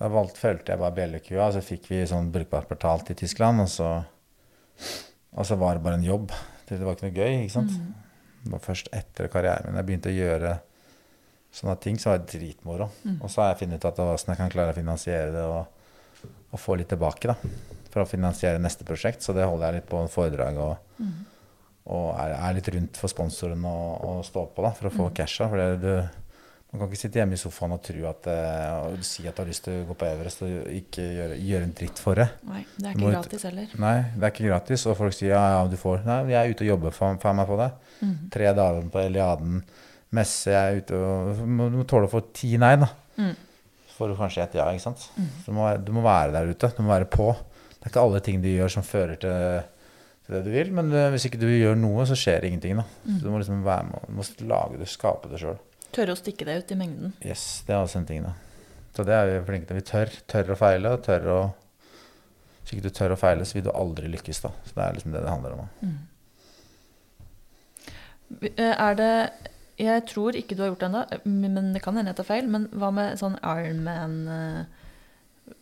Da 0.00 0.08
valgte, 0.12 0.40
følte 0.42 0.72
jeg 0.74 0.80
bare 0.82 0.96
bjellekua, 0.98 1.46
så 1.54 1.62
fikk 1.64 1.86
vi 1.92 2.02
sånn 2.10 2.32
brukbart 2.34 2.68
betalt 2.68 3.08
i 3.14 3.16
Tyskland, 3.16 3.62
og 3.64 3.68
så, 3.72 3.92
og 5.32 5.46
så 5.48 5.56
var 5.60 5.78
det 5.78 5.84
bare 5.86 6.00
en 6.00 6.04
jobb. 6.04 6.34
Det 6.68 6.80
var 6.82 6.96
ikke 6.98 7.06
noe 7.08 7.16
gøy, 7.16 7.36
ikke 7.46 7.54
sant. 7.54 7.76
Det 8.42 8.52
var 8.52 8.62
først 8.66 8.90
etter 8.94 9.30
karrieren 9.32 9.70
min 9.70 9.78
jeg 9.80 9.86
begynte 9.88 10.10
å 10.12 10.16
gjøre 10.18 10.56
sånne 11.56 11.78
ting, 11.80 11.96
så 11.98 12.10
var 12.12 12.20
det 12.20 12.34
dritmoro. 12.34 12.90
Og 13.22 13.30
så 13.32 13.40
har 13.44 13.54
jeg 13.54 13.62
funnet 13.62 13.80
ut 13.80 13.88
at 13.88 14.02
åssen 14.04 14.34
jeg 14.34 14.40
kan 14.42 14.52
klare 14.52 14.74
å 14.74 14.76
finansiere 14.76 15.30
det 15.32 15.46
og, 15.46 15.64
og 16.24 16.60
få 16.60 16.76
litt 16.78 16.90
tilbake, 16.92 17.32
da. 17.32 17.36
For 17.92 18.04
å 18.04 18.08
finansiere 18.08 18.60
neste 18.62 18.84
prosjekt. 18.88 19.24
Så 19.24 19.34
det 19.36 19.46
holder 19.46 19.70
jeg 19.70 19.80
litt 19.80 19.88
på 19.90 20.02
foredrag 20.12 20.60
og, 20.60 21.00
og 21.92 22.06
er, 22.18 22.36
er 22.36 22.54
litt 22.58 22.70
rundt 22.74 23.00
for 23.00 23.12
sponsoren 23.12 23.64
og, 23.68 24.04
og 24.04 24.22
stå 24.26 24.46
på, 24.52 24.64
da, 24.66 24.72
for 24.76 24.90
å 24.90 24.94
få 24.94 25.10
casha. 25.16 25.48
For 25.52 25.62
det, 25.62 25.68
du, 25.80 26.26
man 26.72 26.82
kan 26.82 26.90
ikke 26.90 27.00
sitte 27.00 27.20
hjemme 27.22 27.38
i 27.38 27.40
sofaen 27.40 27.76
og 27.76 27.80
tro 27.86 28.02
at 28.10 28.28
eh, 28.28 28.90
og 28.90 29.06
si 29.06 29.24
at 29.24 29.36
du 29.36 29.42
har 29.44 29.48
lyst 29.48 29.64
til 29.64 29.78
å 29.80 29.86
gå 29.88 29.96
på 29.96 30.08
Everest 30.10 30.42
og 30.44 30.68
ikke 30.76 31.04
gjøre, 31.04 31.38
gjøre 31.48 31.68
en 31.68 31.74
dritt 31.78 32.02
for 32.02 32.20
det. 32.20 32.26
Nei, 32.50 32.62
det 32.76 32.90
er 32.90 32.98
ikke 32.98 33.14
gratis 33.14 33.48
heller. 33.48 33.72
Nei, 33.86 33.96
det 34.12 34.28
er 34.28 34.34
ikke 34.34 34.48
gratis. 34.50 34.86
Og 34.90 34.98
folk 34.98 35.16
sier 35.16 35.32
ja, 35.32 35.42
ja, 35.54 35.64
du 35.70 35.78
får. 35.80 36.04
Nei, 36.08 36.20
jeg 36.34 36.40
er 36.40 36.52
ute 36.52 36.66
og 36.66 36.72
jobber 36.74 36.96
for, 36.96 37.18
for 37.22 37.38
meg 37.38 37.48
på 37.48 37.58
det. 37.62 37.70
Tre 38.34 38.52
dager 38.60 38.92
på 38.92 39.02
Eliaden. 39.06 39.64
Messe, 40.16 40.52
jeg 40.52 40.60
er 40.60 40.82
ute 40.82 41.00
og 41.00 41.40
du 41.40 41.48
må 41.50 41.86
tåle 41.88 42.10
å 42.10 42.12
få 42.12 42.22
ti 42.36 42.54
nei, 42.60 42.76
da. 42.82 42.90
Mm. 43.16 43.34
Får 43.96 44.10
du 44.12 44.16
kanskje 44.18 44.42
et 44.44 44.54
ja, 44.58 44.66
ikke 44.76 44.84
sant. 44.84 45.06
Mm. 45.16 45.28
du 45.46 45.52
må, 45.56 45.68
du 45.86 45.92
må 45.96 46.02
være 46.04 46.32
der 46.34 46.50
ute. 46.52 46.68
Du 46.76 46.82
må 46.84 46.92
være 46.92 47.08
på. 47.08 47.30
Det 47.76 47.86
er 47.86 47.92
ikke 47.94 48.02
alle 48.04 48.20
ting 48.26 48.42
du 48.42 48.48
gjør 48.50 48.72
som 48.76 48.84
fører 48.84 49.16
til, 49.22 49.60
til 50.26 50.34
det 50.36 50.42
du 50.44 50.50
vil, 50.52 50.72
men 50.76 50.90
eh, 50.92 51.08
hvis 51.14 51.28
ikke 51.28 51.38
du 51.40 51.46
gjør 51.48 51.78
noe, 51.80 52.04
så 52.08 52.16
skjer 52.18 52.44
ingenting. 52.48 52.76
da. 52.80 52.84
Så 53.06 53.20
du 53.22 53.30
må 53.32 53.38
liksom 53.40 53.62
være 53.64 53.86
med, 53.88 54.08
du 54.10 54.16
må 54.18 54.26
lage 54.50 54.80
det, 54.82 54.88
skape 54.92 55.30
det 55.32 55.40
sjøl. 55.40 55.56
Tørre 55.96 56.12
å 56.16 56.18
stikke 56.18 56.44
deg 56.48 56.60
ut 56.64 56.72
i 56.74 56.78
mengden. 56.80 57.14
Yes, 57.24 57.62
det 57.64 57.72
er 57.76 57.84
også 57.86 58.02
en 58.02 58.08
ting, 58.10 58.24
da. 58.26 58.34
Så 58.96 59.04
det 59.06 59.14
er 59.16 59.28
vi 59.30 59.38
flinke 59.46 59.68
til. 59.70 59.78
Vi 59.78 59.84
tør, 59.86 60.12
tør 60.28 60.52
å 60.52 60.58
feile, 60.58 60.92
tør 61.04 61.26
å 61.32 61.38
Hvis 62.66 62.72
ikke 62.74 62.88
du 62.88 62.94
tør 62.96 63.12
å 63.14 63.18
feile, 63.20 63.44
så 63.46 63.54
vil 63.56 63.64
du 63.68 63.72
aldri 63.78 64.08
lykkes, 64.10 64.40
da. 64.42 64.50
Så 64.66 64.74
det 64.74 64.82
er 64.88 64.96
liksom 64.98 65.12
det 65.14 65.22
det 65.22 65.30
handler 65.30 65.54
om. 65.54 65.64
da. 65.64 65.90
Eh, 68.56 68.74
Er 68.88 68.94
det 68.98 69.12
Jeg 69.76 70.06
tror 70.08 70.36
ikke 70.38 70.56
du 70.56 70.62
har 70.64 70.70
gjort 70.70 70.82
det 70.82 70.88
ennå, 70.88 71.02
men 71.28 71.72
det 71.74 71.82
kan 71.84 71.96
hende 71.98 72.12
jeg 72.14 72.20
tar 72.22 72.28
feil. 72.30 72.48
Men 72.48 72.66
hva 72.72 72.88
med 72.96 73.18
sånn 73.20 73.36
Ironman 73.42 74.16
eh, 74.32 74.84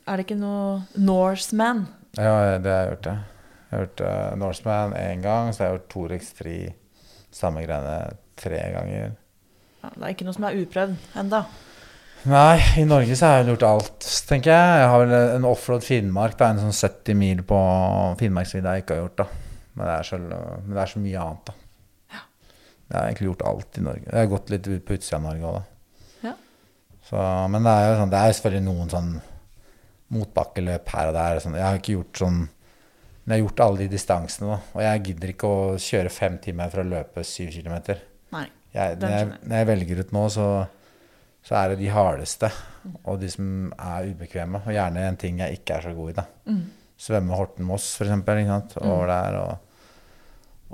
Er 0.06 0.16
det 0.16 0.26
ikke 0.28 0.38
noe 0.38 0.84
Norseman? 0.94 1.84
Ja, 2.14 2.54
det 2.62 2.70
har 2.70 2.84
jeg 2.84 2.92
gjort, 2.92 3.08
det. 3.08 3.16
Jeg 3.64 3.74
har 3.74 3.84
gjort 3.88 4.02
uh, 4.06 4.36
Norseman 4.38 4.94
én 4.94 5.22
gang, 5.24 5.50
så 5.50 5.64
jeg 5.64 5.66
har 5.66 5.78
gjort 5.80 5.88
Torex 5.90 6.28
3, 6.38 6.54
samme 7.34 7.64
greiene, 7.64 7.96
tre 8.38 8.60
ganger. 8.76 9.16
Ja, 9.82 9.90
det 9.96 10.04
er 10.04 10.14
ikke 10.14 10.28
noe 10.28 10.36
som 10.36 10.46
er 10.46 10.60
uprøvd 10.62 11.16
enda. 11.24 11.40
Nei, 12.30 12.60
i 12.80 12.86
Norge 12.88 13.18
så 13.18 13.26
har 13.28 13.42
jeg 13.42 13.50
gjort 13.50 13.66
alt, 13.68 14.06
tenker 14.30 14.54
jeg. 14.54 14.78
Jeg 14.80 14.92
har 14.92 15.02
vel 15.02 15.16
en 15.34 15.48
offroad 15.50 15.84
Finnmark, 15.84 16.38
da, 16.38 16.52
en 16.54 16.62
sånn 16.62 16.78
70 16.78 17.18
mil 17.18 17.42
på 17.44 17.58
Finnmarksvidda 18.22 18.78
jeg 18.78 18.86
ikke 18.86 18.96
har 18.96 19.02
gjort, 19.02 19.24
da. 19.24 19.58
Men 19.74 19.90
det 19.90 19.98
er 19.98 20.08
så, 20.08 20.20
men 20.22 20.70
det 20.70 20.80
er 20.84 20.94
så 20.94 21.02
mye 21.02 21.26
annet, 21.26 21.50
da. 21.50 21.63
Jeg 22.94 23.02
har 23.02 23.10
egentlig 23.10 23.30
gjort 23.32 23.46
alt 23.50 23.78
i 23.78 23.82
Norge. 23.82 24.06
Jeg 24.06 24.20
har 24.20 24.28
gått 24.30 24.50
litt 24.52 24.66
ut 24.70 24.84
på 24.86 24.94
utsida 24.94 25.18
av 25.18 25.24
Norge 25.24 25.48
òg, 25.48 25.54
da. 25.56 26.28
Ja. 26.28 26.34
Så, 27.08 27.22
men 27.50 27.66
det 27.66 27.72
er 27.74 27.86
jo 27.88 27.96
sånn, 28.00 28.12
det 28.12 28.20
er 28.20 28.36
selvfølgelig 28.38 28.66
noen 28.68 28.92
sånn 28.92 29.08
motbakkeløp 30.14 30.92
her 30.94 31.10
og 31.10 31.16
der. 31.18 31.40
Sånn. 31.42 31.56
Jeg 31.58 31.66
har 31.66 31.80
ikke 31.80 31.96
gjort 31.96 32.20
sånn 32.22 32.44
Men 33.24 33.32
jeg 33.32 33.40
har 33.40 33.46
gjort 33.46 33.60
alle 33.64 33.80
de 33.80 33.88
distansene, 33.88 34.48
da. 34.52 34.72
Og 34.76 34.82
jeg 34.84 35.02
gidder 35.08 35.30
ikke 35.32 35.48
å 35.48 35.60
kjøre 35.80 36.10
fem 36.12 36.34
timer 36.44 36.68
for 36.68 36.82
å 36.82 36.90
løpe 36.90 37.22
syv 37.24 37.54
kilometer. 37.54 38.02
Nei. 38.34 38.44
Jeg, 38.74 38.98
når, 39.00 39.14
jeg, 39.14 39.28
når 39.48 39.62
jeg 39.62 39.68
velger 39.70 40.02
ut 40.04 40.12
nå, 40.12 40.24
så, 40.34 40.48
så 41.48 41.56
er 41.56 41.72
det 41.72 41.78
de 41.80 41.88
hardeste. 41.94 42.50
Og 43.00 43.22
de 43.22 43.30
som 43.32 43.46
er 43.72 44.10
ubekvemme. 44.12 44.60
Og 44.60 44.76
gjerne 44.76 45.06
en 45.08 45.16
ting 45.22 45.40
jeg 45.40 45.56
ikke 45.56 45.78
er 45.78 45.86
så 45.86 45.94
god 45.96 46.12
i. 46.12 46.16
da. 46.20 46.26
Mm. 46.52 46.60
Svømme 47.06 47.38
Horten-Moss, 47.40 47.88
for. 47.96 48.12
Ikke 48.12 48.44
sant? 48.50 48.76
Over 48.84 49.14
der. 49.14 49.38
Og, 49.40 49.73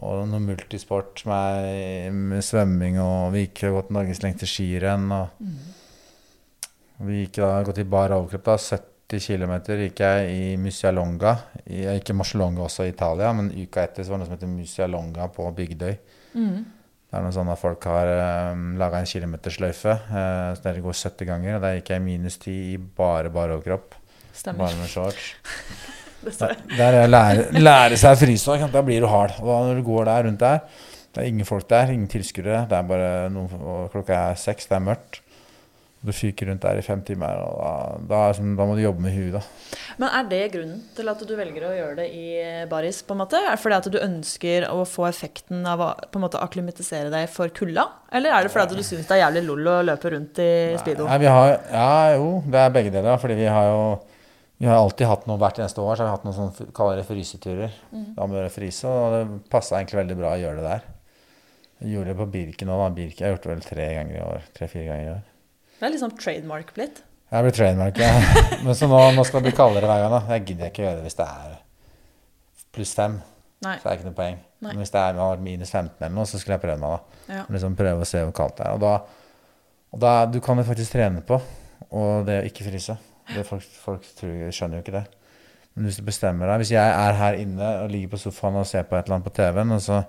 og 0.01 0.23
noe 0.31 0.41
multisport 0.41 1.21
er 1.29 2.09
med 2.15 2.45
svømming. 2.45 2.97
Og 3.03 3.35
vi 3.35 3.45
gikk 3.45 3.67
godt 3.67 3.77
gått 3.77 3.93
Norges 3.99 4.23
lengste 4.25 4.49
skirenn. 4.49 5.11
Og 5.13 7.05
vi 7.05 7.25
gikk 7.25 7.43
da, 7.43 7.53
gått 7.67 7.83
i 7.83 7.89
bar 7.89 8.15
overkropp. 8.17 8.49
da, 8.49 8.57
70 8.57 9.21
km 9.27 9.55
gikk 9.83 10.01
jeg 10.01 10.33
i 10.33 10.57
Musialonga. 10.61 11.37
Jeg 11.67 12.01
gikk 12.01 12.15
i 12.15 12.19
Marcialonga 12.21 12.65
også 12.65 12.89
i 12.89 12.95
Italia, 12.95 13.33
men 13.37 13.53
uka 13.53 13.85
etter 13.85 14.07
så 14.07 14.15
var 14.15 14.21
det 14.21 14.25
noe 14.25 14.31
som 14.31 14.37
heter 14.39 14.53
Musialonga 14.55 15.29
på 15.37 15.49
Bygdøy. 15.61 15.95
Mm. 16.33 16.59
Det 17.11 17.19
er 17.19 17.25
noe 17.27 17.35
sånn 17.35 17.51
at 17.51 17.59
folk 17.59 17.85
har 17.91 18.09
um, 18.55 18.67
laga 18.79 19.01
en 19.03 19.09
kilometersløyfe. 19.11 19.97
Uh, 20.09 20.51
så 20.55 20.69
dere 20.69 20.85
går 20.85 20.95
70 20.97 21.29
ganger. 21.29 21.57
Og 21.59 21.65
der 21.67 21.81
gikk 21.81 21.91
jeg 21.93 22.01
i 22.01 22.07
minus 22.07 22.39
10 22.39 22.61
i 22.71 22.77
bare 22.79 23.33
bare 23.35 23.59
overkropp. 23.59 23.99
Stemmer. 24.31 24.69
Bare 24.69 24.79
med 24.79 24.93
shorts. 24.93 25.35
Der, 26.21 26.55
der 26.77 26.99
er 27.01 27.09
lære, 27.09 27.49
lære 27.57 27.97
seg 28.01 28.23
ikke? 28.29 28.69
Da 28.73 28.83
blir 28.85 29.01
du 29.01 29.09
hard. 29.09 29.39
Og 29.41 29.49
da 29.49 29.59
når 29.71 29.81
du 29.81 29.87
går 29.87 30.05
der 30.11 30.29
rundt 30.29 30.41
der, 30.45 30.61
det 31.11 31.23
er 31.23 31.33
ingen 31.33 31.49
folk 31.49 31.67
der, 31.71 31.91
ingen 31.91 32.11
tilskuere. 32.11 32.67
Det 32.71 32.77
er 32.77 32.87
bare 32.87 33.11
noen, 33.33 33.51
klokka 33.91 34.31
er 34.31 34.39
seks, 34.39 34.69
det 34.71 34.77
er 34.79 34.87
mørkt. 34.93 35.23
Du 36.01 36.15
fyker 36.17 36.49
rundt 36.49 36.63
der 36.65 36.79
i 36.81 36.85
fem 36.85 37.03
timer, 37.05 37.43
og 37.45 37.59
da, 37.61 37.73
da, 38.09 38.21
sånn, 38.33 38.55
da 38.57 38.65
må 38.65 38.73
du 38.73 38.81
jobbe 38.81 39.03
med 39.05 39.13
huet. 39.13 39.35
da. 39.35 39.43
Men 40.01 40.15
er 40.17 40.29
det 40.31 40.39
grunnen 40.55 40.79
til 40.97 41.11
at 41.13 41.25
du 41.29 41.33
velger 41.37 41.67
å 41.69 41.73
gjøre 41.77 41.97
det 41.99 42.07
i 42.17 42.29
baris? 42.71 43.03
på 43.05 43.13
en 43.13 43.21
måte? 43.21 43.37
Er 43.37 43.53
det 43.53 43.61
fordi 43.61 43.77
at 43.77 43.89
du 43.93 43.99
ønsker 44.01 44.65
å 44.73 44.87
få 44.89 45.05
effekten 45.11 45.67
av 45.69 45.83
å 45.85 45.91
på 46.09 46.17
en 46.17 46.25
måte 46.25 46.41
akklimatisere 46.41 47.13
deg 47.13 47.29
for 47.29 47.53
kulda? 47.53 47.85
Eller 48.17 48.33
er 48.33 48.49
det 48.49 48.55
fordi 48.55 48.71
at 48.71 48.81
du 48.81 48.87
syns 48.87 49.11
det 49.11 49.19
er 49.19 49.27
jævlig 49.27 49.45
lol 49.51 49.69
å 49.75 49.77
løpe 49.91 50.15
rundt 50.17 50.41
i 50.41 50.51
speedo? 50.81 51.05
Nei, 51.11 51.21
vi 51.21 51.29
har, 51.29 51.53
ja, 51.69 51.93
jo, 52.17 52.33
det 52.49 52.65
er 52.65 52.73
begge 52.79 52.95
deler. 52.97 53.21
Fordi 53.21 53.37
vi 53.43 53.51
har 53.53 53.69
jo 53.69 53.85
Vi 54.61 54.69
har 54.69 54.77
alltid 54.77 55.09
hatt 55.09 55.23
noe 55.25 55.41
hvert 55.41 55.57
eneste 55.57 55.81
år, 55.81 55.97
så 55.97 56.05
har 56.05 56.11
vi 56.11 56.15
hatt 56.19 56.25
noen 56.27 56.37
sånne 56.37 56.73
kaller 56.77 56.99
det 57.01 57.07
fryseturer. 57.09 57.77
Da 58.17 58.27
må 58.29 58.37
vi 58.37 58.49
fryse, 58.53 58.85
og 58.89 59.15
det 59.15 59.21
passa 59.53 59.79
egentlig 59.79 60.03
veldig 60.03 60.17
bra 60.19 60.35
å 60.35 60.41
gjøre 60.43 60.61
det 60.61 60.67
der. 60.67 60.83
Jeg 61.81 61.95
gjorde 61.95 62.13
det 62.13 62.17
på 62.19 62.27
Birken 62.35 62.69
nå, 62.69 62.77
da. 62.77 62.89
Birken, 62.93 63.23
jeg 63.23 63.25
har 63.25 63.33
gjort 63.39 63.47
det 63.47 63.53
vel 63.55 63.63
tre 63.65 63.87
ganger 63.97 64.19
i 64.19 64.25
år. 64.27 64.45
Tre-fire 64.59 64.85
ganger 64.91 65.07
i 65.07 65.13
år. 65.15 65.23
Det 65.79 65.89
er 65.89 65.95
liksom 65.95 66.13
trademark 66.21 66.75
blitt. 66.77 67.01
Jeg 67.31 67.47
blir 67.47 67.57
trademark, 67.57 68.03
ja. 68.05 68.11
Men 68.67 68.77
så 68.77 68.91
nå, 68.91 69.01
nå 69.17 69.25
skal 69.25 69.41
det 69.41 69.49
bli 69.49 69.57
kaldere 69.57 69.89
hver 69.89 70.05
gang, 70.05 70.13
da. 70.19 70.21
Jeg 70.37 70.45
gidder 70.51 70.69
ikke 70.69 70.85
gjøre 70.85 70.99
det 70.99 71.07
hvis 71.09 71.17
det 71.23 71.29
er 71.31 71.57
pluss 72.77 72.93
fem. 73.01 73.17
Nei. 73.65 73.77
Så 73.81 73.89
er 73.89 73.95
det 73.95 73.99
ikke 74.03 74.11
noe 74.11 74.19
poeng. 74.21 74.39
Nei. 74.61 74.75
Men 74.75 74.83
hvis 74.85 74.93
det 74.93 75.07
er 75.07 75.43
minus 75.47 75.73
15 75.73 76.05
eller 76.05 76.17
noe, 76.21 76.29
så 76.29 76.41
skulle 76.41 76.59
jeg 76.59 76.65
prøve 76.67 76.83
meg, 76.85 76.99
da. 76.99 77.25
Ja. 77.39 77.47
Liksom 77.57 77.81
prøve 77.81 78.05
å 78.05 78.11
se 78.13 78.27
hvor 78.27 78.37
kaldt 78.37 78.61
det 78.61 78.69
er. 78.69 78.77
Og 78.77 78.85
da, 78.85 78.93
og 79.97 80.05
da 80.05 80.13
Du 80.29 80.37
kan 80.45 80.61
jo 80.61 80.69
faktisk 80.69 80.99
trene 80.99 81.25
på 81.25 81.41
og 81.97 82.29
det 82.29 82.43
å 82.43 82.45
ikke 82.47 82.69
fryse. 82.69 83.01
Det 83.31 83.47
folk, 83.47 83.67
folk 83.83 84.07
tror, 84.19 84.37
skjønner 84.55 84.81
jo 84.81 84.85
ikke 84.85 84.97
det. 84.99 85.07
Men 85.75 85.87
hvis 85.87 86.01
du 86.01 86.03
bestemmer 86.03 86.51
deg 86.51 86.63
Hvis 86.65 86.73
jeg 86.75 86.83
er 86.83 87.15
her 87.15 87.37
inne 87.39 87.69
og 87.85 87.93
ligger 87.93 88.11
på 88.15 88.19
sofaen 88.25 88.59
og 88.59 88.67
ser 88.67 88.89
på 88.89 88.97
et 88.99 89.07
eller 89.07 89.21
annet 89.21 89.29
på 89.29 89.35
TV-en, 89.37 89.75
og 89.77 89.83
så, 89.85 90.03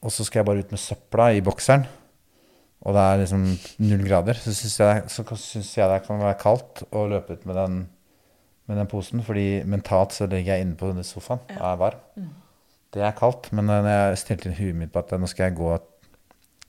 og 0.00 0.14
så 0.14 0.24
skal 0.24 0.40
jeg 0.40 0.48
bare 0.48 0.64
ut 0.64 0.72
med 0.72 0.80
søpla 0.80 1.30
i 1.36 1.42
bokseren, 1.44 1.84
og 2.80 2.96
det 2.96 3.00
er 3.04 3.18
liksom 3.20 3.42
null 3.84 4.04
grader, 4.08 4.38
så 4.40 4.52
syns 4.56 4.78
jeg, 4.80 5.02
jeg 5.76 5.88
det 5.90 5.98
kan 6.06 6.22
være 6.22 6.38
kaldt 6.40 6.84
å 6.96 7.04
løpe 7.10 7.36
ut 7.36 7.42
med 7.48 7.58
den, 7.58 7.80
med 8.70 8.80
den 8.80 8.88
posen. 8.88 9.20
Fordi 9.24 9.60
mentalt 9.68 10.16
så 10.16 10.28
ligger 10.30 10.54
jeg 10.54 10.64
inne 10.64 10.78
på 10.80 10.88
denne 10.88 11.04
sofaen 11.04 11.42
og 11.58 11.66
er 11.72 11.82
varm. 11.82 12.30
Det 12.94 13.04
er 13.04 13.18
kaldt. 13.18 13.50
Men 13.52 13.68
når 13.68 13.90
jeg 13.90 14.22
stilte 14.22 14.48
inn 14.48 14.56
huet 14.56 14.78
mitt 14.80 14.94
på 14.94 15.02
at 15.02 15.12
nå 15.12 15.28
skal 15.28 15.50
jeg 15.50 15.58
gå 15.60 15.74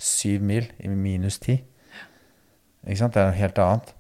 syv 0.02 0.44
mil 0.44 0.68
i 0.82 0.90
minus 0.90 1.38
ti 1.40 1.60
Ikke 2.82 2.98
sant? 2.98 3.14
Det 3.14 3.22
er 3.22 3.30
noe 3.30 3.38
helt 3.38 3.60
annet. 3.62 3.96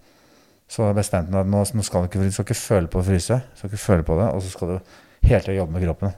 Så 0.71 0.87
bestemte 0.95 1.35
jeg 1.35 1.43
at 1.43 1.51
nå, 1.51 1.63
nå 1.75 1.83
skal 1.83 2.05
du 2.05 2.07
ikke, 2.07 2.29
skal 2.31 2.47
ikke 2.47 2.59
føle 2.61 2.91
på 2.91 3.01
å 3.01 3.05
fryse. 3.05 3.37
Skal 3.59 3.71
ikke 3.71 3.81
føle 3.81 4.05
på 4.07 4.15
det, 4.19 4.27
og 4.31 4.43
så 4.43 4.51
skal 4.53 4.71
du 4.71 4.77
hele 5.27 5.43
tida 5.43 5.57
jobbe 5.57 5.75
med 5.75 5.83
kroppen. 5.83 6.13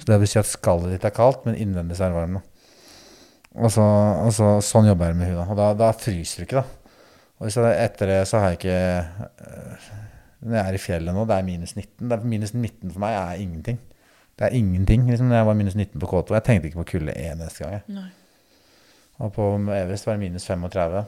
Så 0.00 0.08
det 0.08 0.18
vil 0.20 0.28
si 0.28 0.38
at 0.40 0.48
skallet 0.48 0.94
ditt 0.94 1.04
er 1.08 1.12
kaldt, 1.16 1.44
men 1.46 1.56
innvendig 1.56 1.96
så 1.98 2.06
er 2.06 2.14
det 2.14 2.20
varmt. 2.20 2.46
Og 3.60 3.72
så, 3.74 3.84
og 4.24 4.32
så, 4.34 4.48
sånn 4.62 4.88
jobber 4.88 5.10
jeg 5.10 5.18
med 5.18 5.32
huet. 5.32 5.42
Og 5.50 5.58
da, 5.58 5.70
da 5.76 5.90
fryser 5.96 6.42
du 6.42 6.46
ikke, 6.46 6.62
da. 6.62 6.96
Og 7.40 7.48
hvis 7.48 7.56
jeg, 7.56 7.76
etter 7.84 8.12
det 8.12 8.18
så 8.28 8.40
har 8.42 8.52
jeg 8.52 8.58
ikke 8.58 8.80
øh, 9.48 9.84
Når 10.44 10.56
jeg 10.58 10.60
er 10.60 10.76
i 10.76 10.80
fjellet 10.80 11.16
nå, 11.16 11.22
det 11.28 11.36
er 11.38 11.46
minus 11.46 11.72
19. 11.76 12.08
Det 12.10 12.16
er 12.16 12.26
minus 12.28 12.52
19 12.52 12.92
for 12.92 13.00
meg 13.02 13.16
er 13.16 13.40
ingenting. 13.44 13.80
Det 14.36 14.46
er 14.46 14.56
ingenting. 14.56 15.06
liksom 15.08 15.28
Når 15.28 15.40
jeg 15.40 15.48
var 15.48 15.56
minus 15.56 15.76
19 15.76 16.00
på 16.00 16.10
K2, 16.10 16.36
jeg 16.36 16.46
tenkte 16.46 16.68
ikke 16.68 16.82
på 16.82 16.90
kulde 16.94 17.16
én 17.16 17.40
eneste 17.40 17.64
gang. 17.64 17.78
jeg. 17.78 17.96
Nei. 17.96 18.08
Og 19.20 19.32
på 19.36 19.48
Everest 19.56 20.06
var 20.06 20.16
det 20.16 20.24
minus 20.24 20.46
35. 20.48 21.04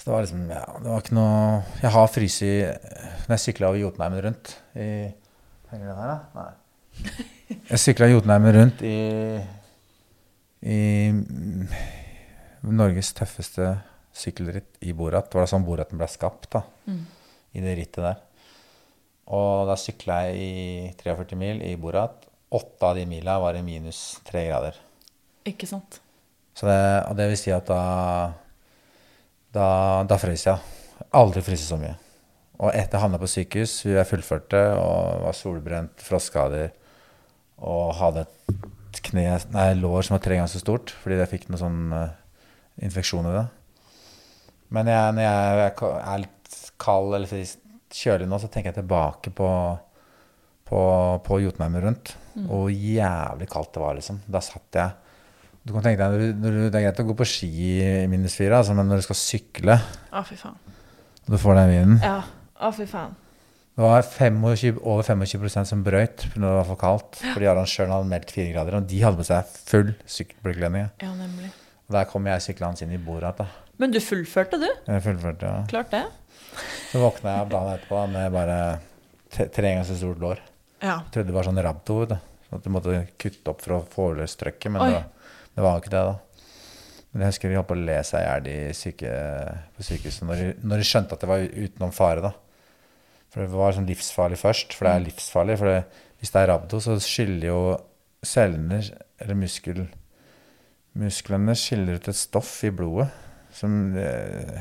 Så 0.00 0.08
det 0.08 0.14
var 0.14 0.24
liksom 0.24 0.44
Ja, 0.48 0.64
det 0.80 0.88
var 0.88 1.02
ikke 1.04 1.16
noe 1.18 1.40
Jeg 1.82 1.92
har 1.92 2.06
fryst 2.08 2.42
Når 2.42 3.34
jeg 3.34 3.42
sykla 3.44 3.68
over 3.68 3.82
Jotunheimen 3.82 4.22
rundt 4.24 4.54
i 4.72 4.88
Henger 5.70 5.90
den 5.92 5.98
her, 6.00 6.08
da? 6.10 6.18
Nei. 6.40 7.10
Jeg 7.70 7.82
sykla 7.84 8.08
Jotunheimen 8.10 8.56
rundt 8.56 8.80
i 8.86 8.96
i 10.60 11.08
mm, 11.08 11.68
Norges 12.76 13.14
tøffeste 13.16 13.70
sykkelritt 14.12 14.80
i 14.84 14.92
Borat. 14.92 15.30
Det 15.30 15.38
var 15.38 15.46
da 15.46 15.52
sånn 15.54 15.64
Boraten 15.64 16.00
ble 16.00 16.08
skapt, 16.10 16.50
da. 16.52 16.64
I 17.56 17.62
det 17.64 17.76
rittet 17.78 18.04
der. 18.04 18.18
Og 19.30 19.70
da 19.70 19.76
sykla 19.78 20.18
jeg 20.28 20.36
i 20.42 20.92
43 21.00 21.38
mil 21.38 21.62
i 21.64 21.72
Borat. 21.80 22.26
Åtte 22.50 22.90
av 22.90 22.98
de 22.98 23.06
mila 23.08 23.38
var 23.40 23.56
i 23.56 23.64
minus 23.64 24.18
tre 24.26 24.44
grader. 24.48 24.76
Ikke 25.48 25.68
sant. 25.70 26.00
Så 26.52 26.66
det, 26.68 26.80
og 27.08 27.16
det 27.16 27.30
vil 27.30 27.40
si 27.40 27.54
at 27.54 27.70
da 27.70 27.82
Da, 29.54 29.66
da 30.06 30.18
frøs 30.20 30.46
jeg. 30.46 30.58
Aldri 31.16 31.42
fryst 31.42 31.70
så 31.70 31.78
mye. 31.80 31.96
Og 32.60 32.74
etter 32.76 33.00
havna 33.00 33.18
på 33.20 33.28
sykehus, 33.30 33.80
jeg 33.88 34.08
fullførte 34.08 34.60
og 34.76 35.24
var 35.24 35.36
solbrent, 35.36 36.02
frostskader 36.04 36.68
og 37.60 37.94
hadde 37.96 38.26
et 38.26 39.00
kne, 39.06 39.24
nei, 39.54 39.70
lår 39.78 40.06
som 40.06 40.16
var 40.16 40.22
tre 40.24 40.36
ganger 40.36 40.50
så 40.52 40.60
stort 40.62 40.92
fordi 41.02 41.18
jeg 41.20 41.30
fikk 41.30 41.48
noe 41.50 41.60
sånn 41.60 41.80
uh, 41.92 42.12
infeksjon 42.84 43.28
i 43.30 43.34
det. 43.36 43.46
Men 44.74 44.90
jeg, 44.90 45.14
når 45.16 45.26
jeg 45.26 45.66
er 45.66 45.84
er 45.98 46.22
litt 46.24 46.58
kald 46.80 47.16
eller 47.16 47.54
kjølig 47.90 48.28
nå, 48.30 48.38
så 48.38 48.50
tenker 48.50 48.70
jeg 48.70 48.80
tilbake 48.82 49.32
på, 49.34 49.48
på, 50.68 50.80
på 51.26 51.40
Jotunheimen 51.42 51.84
rundt. 51.86 52.12
Og 52.46 52.52
hvor 52.54 52.70
jævlig 52.70 53.48
kaldt 53.50 53.72
det 53.74 53.82
var, 53.82 53.96
liksom. 53.98 54.20
Da 54.30 54.42
satt 54.44 54.78
jeg 54.78 55.09
Du 55.66 55.74
kan 55.74 55.84
tenke 55.84 56.00
deg, 56.00 56.36
når 56.40 56.54
du, 56.56 56.60
Det 56.72 56.78
er 56.80 56.86
greit 56.88 57.00
å 57.02 57.08
gå 57.10 57.14
på 57.18 57.26
ski 57.28 57.48
i 57.84 58.06
minus 58.10 58.36
fire, 58.38 58.56
altså, 58.62 58.72
men 58.76 58.88
når 58.88 59.02
du 59.02 59.06
skal 59.10 59.18
sykle, 59.20 59.76
Å, 60.12 60.22
fy 60.24 60.38
faen. 60.40 60.56
og 61.26 61.34
du 61.34 61.36
får 61.40 61.58
den 61.60 61.72
vinden 61.74 61.98
Ja. 62.04 62.20
Å, 62.60 62.70
fy 62.76 62.86
faen. 62.88 63.12
Det 63.76 63.84
var 63.86 64.02
25, 64.04 64.80
over 64.82 65.04
25% 65.06 65.68
som 65.70 65.82
brøyt 65.86 66.26
når 66.34 66.42
det 66.48 66.56
var 66.58 66.66
for 66.68 66.80
kaldt. 66.80 67.20
Fordi 67.32 67.46
arrangøren 67.48 67.92
hadde 67.94 68.08
meldt 68.10 68.32
fire 68.34 68.50
grader, 68.52 68.76
og 68.80 68.88
de 68.90 68.98
hadde 69.00 69.20
på 69.20 69.24
seg 69.28 69.52
full 69.70 69.92
sykkelbekledning. 70.10 70.88
Ja, 71.00 71.12
nemlig. 71.16 71.48
Og 71.88 71.94
der 71.96 72.08
kom 72.10 72.26
jeg 72.28 72.42
syklende 72.44 72.84
inn 72.84 72.92
i 72.96 73.00
bordet 73.00 73.30
da. 73.38 73.46
Men 73.80 73.94
du 73.94 74.00
fullførte, 74.04 74.58
du. 74.60 74.66
Jeg 74.90 75.04
fullførte, 75.06 75.48
ja. 75.48 75.62
Klart 75.70 75.94
det. 75.94 76.02
Så 76.90 77.00
våkna 77.00 77.38
jeg 77.38 77.48
dagen 77.54 77.72
etterpå 77.78 78.02
med 78.12 78.34
bare 78.34 78.58
tre, 79.32 79.46
ganger 79.70 79.86
så 79.88 79.96
stort 79.96 80.20
lår. 80.20 80.42
Ja. 80.82 80.98
Jeg 81.06 81.14
trodde 81.14 81.30
det 81.30 81.36
var 81.38 81.48
sånn 81.48 81.62
rabdo. 81.64 81.96
At 82.50 82.64
du 82.66 82.70
måtte 82.74 82.98
kutte 83.22 83.52
opp 83.54 83.62
for 83.64 83.78
å 83.78 83.80
få 83.86 84.10
løs 84.18 84.34
trøkket, 84.36 84.72
men 84.74 84.82
Oi. 84.82 84.90
det 84.90 84.98
var, 84.98 85.08
det 85.60 85.66
var 85.66 85.76
jo 85.76 85.82
ikke 85.84 85.92
det, 85.92 86.04
da. 86.08 86.44
Men 87.10 87.24
jeg 87.24 87.34
husker 87.34 87.50
vi 87.50 87.56
holdt 87.58 87.68
på 87.68 87.76
å 87.76 87.82
le 87.84 87.96
seg 88.06 88.22
i 88.22 88.52
hjel 88.54 88.76
syke, 88.78 89.14
på 89.76 89.84
sykehuset 89.84 90.24
når 90.24 90.42
når 90.62 90.80
de 90.80 90.86
skjønte 90.86 91.16
at 91.16 91.24
det 91.24 91.28
var 91.28 91.42
utenom 91.44 91.92
fare. 91.92 92.22
da. 92.24 92.30
For 93.30 93.44
det 93.44 93.52
var 93.52 93.74
sånn 93.76 93.88
livsfarlig 93.90 94.38
først, 94.40 94.72
for 94.74 94.88
det 94.88 94.92
er 94.94 95.04
livsfarlig. 95.04 95.56
For 95.60 95.68
det, 95.68 96.04
hvis 96.22 96.32
det 96.32 96.40
er 96.40 96.48
rabdo, 96.54 96.80
så 96.82 96.96
skiller 97.02 97.50
jo 97.50 97.60
cellene, 98.26 98.80
eller 99.20 99.38
muskel, 99.38 99.84
musklene 100.98 101.54
skiller 101.58 102.00
ut 102.00 102.08
et 102.10 102.18
stoff 102.18 102.52
i 102.66 102.72
blodet 102.74 103.10
som, 103.54 103.76
eh, 104.00 104.60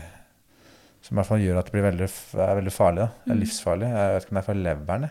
som 1.01 1.15
i 1.15 1.19
hvert 1.19 1.29
fall 1.29 1.43
gjør 1.43 1.61
at 1.61 1.69
det 1.69 1.75
blir 1.77 1.87
veldig, 1.87 2.09
er 2.35 2.59
veldig 2.59 2.75
farlig. 2.75 3.05
Da. 3.05 3.25
Det 3.25 3.35
er 3.35 3.41
livsfarlig. 3.45 3.89
Jeg 3.93 4.15
vet 4.15 4.25
ikke 4.25 4.33
om 4.33 4.39
det 4.39 4.43
er 4.43 4.49
for 4.49 4.63
leveren. 4.67 5.09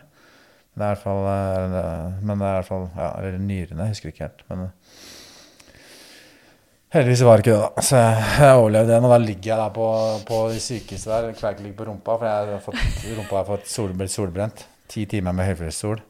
Men 0.69 0.83
det 0.83 0.85
er 0.85 0.91
i 0.91 0.93
hvert 0.93 1.05
fall, 1.05 1.23
eh, 1.33 2.19
men 2.21 2.33
det 2.35 2.47
er 2.47 2.51
i 2.51 2.59
hvert 2.59 2.69
fall 2.69 2.85
ja, 2.95 3.07
Eller 3.17 3.39
nyrene, 3.39 3.87
jeg 3.87 3.95
husker 3.95 4.13
ikke 4.13 4.27
helt. 4.27 4.43
Men 4.51 4.65
eh, 4.67 4.99
heldigvis 6.93 7.23
var 7.25 7.39
det 7.39 7.45
ikke 7.45 7.55
det, 7.55 7.61
da. 7.61 7.85
Så 7.85 8.01
jeg, 8.01 8.27
jeg 8.39 8.59
overlevde 8.59 8.93
den. 8.93 9.07
Og 9.07 9.13
da 9.13 9.19
ligger 9.23 9.51
jeg 9.51 9.61
der 9.61 9.73
på, 9.75 9.87
på 10.27 10.41
sykehuset 10.57 11.11
der. 11.11 11.31
Kverken 11.37 11.67
ligger 11.67 11.79
på 11.81 11.89
rumpa, 11.91 12.17
for 12.17 12.29
jeg 12.29 12.53
har 12.53 12.63
fått, 12.65 12.83
rumpa 13.17 13.41
har 13.41 13.49
fått 13.49 13.69
sol, 13.71 13.93
solbrent. 14.09 14.65
Ti 14.89 15.05
timer 15.09 15.35
med 15.37 15.51
høyfjellssol. 15.51 16.01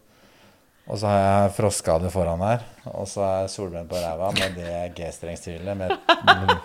Og 0.89 0.97
så 0.97 1.05
har 1.05 1.19
jeg 1.21 1.53
frostskade 1.59 2.09
foran 2.09 2.41
her. 2.41 2.63
Og 2.95 3.05
så 3.09 3.21
er 3.27 3.43
jeg 3.43 3.53
solbrent 3.53 3.91
på 3.91 3.99
ræva 4.01 4.32
med 4.39 4.57
det 4.57 4.80
G-strengstyret 4.97 5.77
med 5.77 5.93
et, 5.93 6.55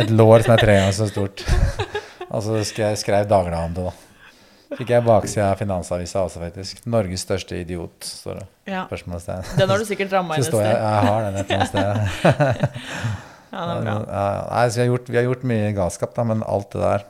et 0.00 0.14
lår 0.14 0.46
som 0.46 0.54
er 0.54 0.64
tre 0.64 0.78
ganger 0.78 0.96
så 0.96 1.10
stort. 1.10 1.44
Og 2.30 2.40
så 2.42 2.62
skrev, 2.64 2.96
skrev 2.96 3.28
Dagbladet 3.28 3.68
om 3.68 3.76
det, 3.76 3.90
da. 3.90 4.13
Fikk 4.74 4.88
jeg 4.90 5.04
baksida 5.06 5.50
av 5.52 5.58
Finansavisa 5.60 6.22
også, 6.26 6.40
faktisk. 6.40 6.80
'Norges 6.88 7.22
største 7.26 7.58
idiot', 7.60 8.02
står 8.22 8.40
det. 8.40 8.46
ja. 8.72 8.86
Spørsmålstegn. 8.88 9.44
Den 9.58 9.68
har 9.70 9.78
du 9.78 9.84
sikkert 9.84 10.12
ramma 10.16 10.34
inn 10.38 10.42
et 10.42 10.48
står 10.48 10.62
jeg, 10.64 10.76
jeg 10.80 11.08
har 11.08 11.22
den 11.26 11.36
et 11.36 11.50
eller 11.50 11.58
annet 11.60 11.68
sted. 11.68 11.90
Ja, 13.54 13.64
det 13.70 13.74
er 13.74 13.82
bra. 13.86 13.92
Ja, 14.10 14.30
nei, 14.50 14.62
så 14.68 14.74
vi, 14.80 14.80
har 14.82 14.88
gjort, 14.90 15.08
vi 15.12 15.16
har 15.20 15.26
gjort 15.28 15.42
mye 15.46 15.66
galskap, 15.76 16.14
da, 16.16 16.24
men 16.26 16.40
alt 16.42 16.72
det 16.74 16.80
der 16.82 17.04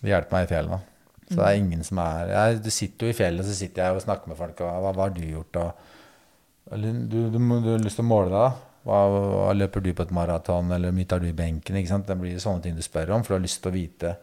det 0.00 0.08
hjelper 0.12 0.32
meg 0.38 0.46
i 0.46 0.48
fjellet. 0.54 0.70
da. 0.70 0.78
Så 1.26 1.34
det 1.34 1.42
Mm. 1.42 1.48
er 1.50 1.58
ingen 1.58 1.82
som 1.84 1.98
er 1.98 2.28
jeg, 2.30 2.62
Du 2.62 2.70
sitter 2.70 3.06
jo 3.06 3.10
i 3.12 3.16
fjellet, 3.18 3.44
så 3.44 3.52
sitter 3.58 3.82
jeg 3.82 3.92
og 3.96 4.00
snakker 4.00 4.28
med 4.28 4.36
folk. 4.38 4.60
Og, 4.60 4.70
hva, 4.82 4.92
hva 4.94 5.02
har 5.02 5.10
du 5.10 5.20
gjort? 5.26 5.56
Og, 5.56 5.72
eller, 6.72 6.92
du, 7.12 7.18
du, 7.30 7.38
du 7.38 7.70
har 7.74 7.82
lyst 7.84 7.96
til 8.00 8.04
å 8.06 8.08
måle 8.08 8.30
deg. 8.30 8.38
da. 8.38 8.52
Hva, 8.86 9.00
hva 9.10 9.52
løper 9.58 9.82
du 9.82 9.92
på 9.92 10.02
et 10.06 10.12
maraton, 10.14 10.70
eller 10.72 10.88
hvor 10.88 10.96
mye 10.96 11.08
tar 11.10 11.18
du 11.20 11.26
i 11.28 11.32
benken? 11.36 11.74
Det 12.06 12.16
blir 12.20 12.38
sånne 12.38 12.62
ting 12.62 12.76
du 12.78 12.80
spør 12.82 13.10
om, 13.16 13.22
for 13.26 13.34
du 13.34 13.38
har 13.40 13.44
lyst 13.44 13.60
til 13.62 13.72
å 13.72 13.74
vite 13.74 14.16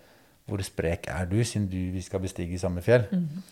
hvor 0.50 0.62
sprek 0.66 1.08
er 1.12 1.28
du, 1.30 1.38
siden 1.44 1.68
du, 1.72 1.80
vi 1.94 2.02
skal 2.04 2.22
bestige 2.24 2.60
samme 2.60 2.84
fjell. 2.86 3.08
Mhm. 3.12 3.44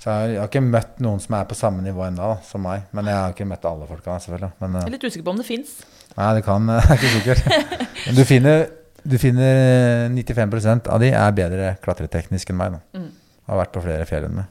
Så 0.00 0.10
jeg, 0.10 0.38
har 0.40 0.48
ikke 0.48 0.62
møtt 0.64 1.00
noen 1.04 1.20
som 1.20 1.34
er 1.36 1.48
på 1.48 1.56
samme 1.58 1.82
nivå 1.84 2.06
ennå, 2.06 2.30
som 2.48 2.62
meg. 2.64 2.86
Men 2.96 3.10
jeg 3.10 3.18
har 3.18 3.34
ikke 3.34 3.44
møtt 3.50 3.66
alle 3.68 3.88
folka, 3.88 4.14
selvfølgelig. 4.24 4.54
Men, 4.62 4.76
eh, 4.76 4.84
Jeg 4.86 4.88
er 4.88 4.94
litt 4.94 5.04
usikker 5.04 5.26
på 5.26 5.34
om 5.34 5.40
det 5.42 5.44
fins. 5.44 5.74
Nei, 6.16 6.28
det 6.38 6.44
kan 6.46 6.68
Jeg 6.72 6.86
er 6.86 6.96
ikke 6.96 7.10
sikkert. 7.16 7.90
Men 8.06 8.16
du 8.16 8.22
finner, 8.24 8.62
du 9.04 9.18
finner 9.20 10.08
95% 10.16 10.88
av 10.88 11.04
de 11.04 11.10
er 11.12 11.36
bedre 11.36 11.74
klatreteknisk 11.84 12.48
enn 12.54 12.60
meg. 12.62 12.78
Da. 12.78 13.02
Mm. 13.02 13.10
Har 13.50 13.60
vært 13.60 13.74
på 13.76 13.84
flere 13.84 14.08
fjell 14.08 14.30
enn 14.30 14.40
meg. 14.40 14.48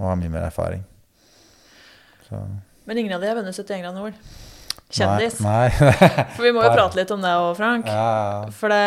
Og 0.00 0.08
har 0.08 0.18
mye 0.18 0.34
mer 0.34 0.48
erfaring. 0.48 0.82
Så, 2.26 2.42
Men 2.90 2.98
ingen 2.98 3.14
av 3.14 3.22
de 3.22 3.30
er 3.30 3.38
vunnet 3.38 3.54
71 3.54 3.84
grader 3.84 4.00
nord. 4.00 4.18
Kjendis. 4.92 5.38
Nei. 5.44 5.68
nei. 5.72 6.08
For 6.36 6.44
vi 6.44 6.52
må 6.54 6.64
jo 6.64 6.72
prate 6.74 6.98
litt 7.00 7.12
om 7.14 7.22
det 7.24 7.32
òg, 7.32 7.52
Frank. 7.58 7.88
ja, 7.88 8.08
ja. 8.44 8.50
For 8.56 8.72
det, 8.72 8.82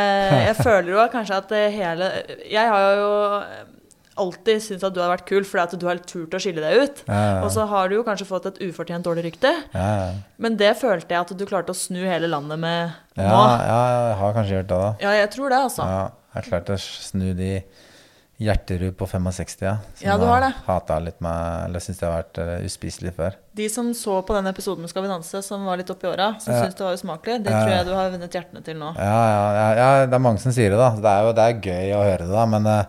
jeg 0.46 0.58
føler 0.62 0.92
jo 0.94 1.08
kanskje 1.14 1.40
at 1.42 1.50
det 1.52 1.64
hele 1.76 2.12
Jeg 2.52 2.70
har 2.72 3.00
jo 3.00 3.10
alltid 4.16 4.62
syntes 4.64 4.86
at 4.88 4.96
du 4.96 5.02
har 5.04 5.12
vært 5.12 5.26
kul 5.28 5.44
fordi 5.44 5.64
at 5.66 5.80
du 5.80 5.86
har 5.90 6.00
turt 6.08 6.36
å 6.36 6.40
skille 6.42 6.64
deg 6.64 6.84
ut. 6.84 7.02
Ja, 7.10 7.18
ja. 7.20 7.40
Og 7.44 7.50
så 7.56 7.66
har 7.68 7.90
du 7.92 7.98
jo 7.98 8.04
kanskje 8.08 8.28
fått 8.30 8.48
et 8.52 8.62
ufortjent 8.64 9.06
dårlig 9.08 9.26
rykte. 9.30 9.52
ja. 9.76 10.14
Men 10.42 10.58
det 10.60 10.74
følte 10.80 11.16
jeg 11.16 11.26
at 11.26 11.34
du 11.36 11.46
klarte 11.48 11.74
å 11.74 11.78
snu 11.78 12.02
hele 12.04 12.30
landet 12.32 12.60
med 12.62 12.94
nå. 13.18 13.26
ja, 13.26 13.82
jeg 13.92 14.16
har 14.22 14.38
kanskje 14.38 14.58
gjort 14.60 14.70
det, 14.72 14.80
da. 14.86 14.94
Ja, 15.04 15.18
jeg 15.20 15.32
tror 15.36 15.52
det, 15.52 15.60
altså. 15.68 15.90
Ja, 15.90 16.06
jeg 16.32 16.40
har 16.40 16.50
klart 16.52 16.72
å 16.76 16.80
snu 16.82 17.28
de 17.38 17.52
Hjerterud 18.38 18.98
på 19.00 19.06
65, 19.08 19.62
ja. 19.64 19.78
Som 19.96 20.08
Ja, 20.10 20.18
du 20.20 20.26
har 20.28 20.42
det. 20.44 20.50
Hata 20.66 20.98
litt 21.00 21.22
meg, 21.24 21.70
eller 21.70 21.80
syns 21.80 22.02
det 22.02 22.08
har 22.10 22.18
vært 22.18 22.40
eh, 22.44 22.66
uspiselig 22.68 23.14
før. 23.16 23.38
De 23.56 23.70
som 23.72 23.94
så 23.96 24.18
på 24.28 24.36
den 24.36 24.50
episoden 24.52 24.84
med 24.84 24.92
Skal 24.92 25.06
vi 25.06 25.12
danse, 25.14 25.40
som 25.46 25.64
var 25.64 25.80
litt 25.80 25.90
oppi 25.94 26.10
åra, 26.10 26.34
som 26.44 26.52
Ja. 26.52 26.66
syntes 26.66 26.76
det 26.76 26.84
var 26.84 26.98
usmakelig, 26.98 27.38
det 27.46 27.54
tror 27.54 27.72
jeg 27.72 27.86
du 27.88 27.94
har 27.96 28.12
vunnet 28.12 28.36
hjertene 28.36 28.64
til 28.66 28.76
nå. 28.82 28.90
Ja, 29.00 29.22
ja, 29.32 29.46
ja, 29.56 29.70
ja, 29.80 30.06
det 30.12 30.18
er 30.20 30.26
mange 30.28 30.44
som 30.44 30.52
sier 30.52 30.70
det, 30.76 30.82
da. 30.82 30.90
Det 31.00 31.14
er 31.14 31.24
jo 31.30 31.32
det 31.40 31.46
er 31.48 31.64
gøy 31.70 31.96
å 31.96 32.04
høre 32.04 32.28
det, 32.28 32.34
da. 32.36 32.46
Men 32.46 32.68
eh, 32.68 32.86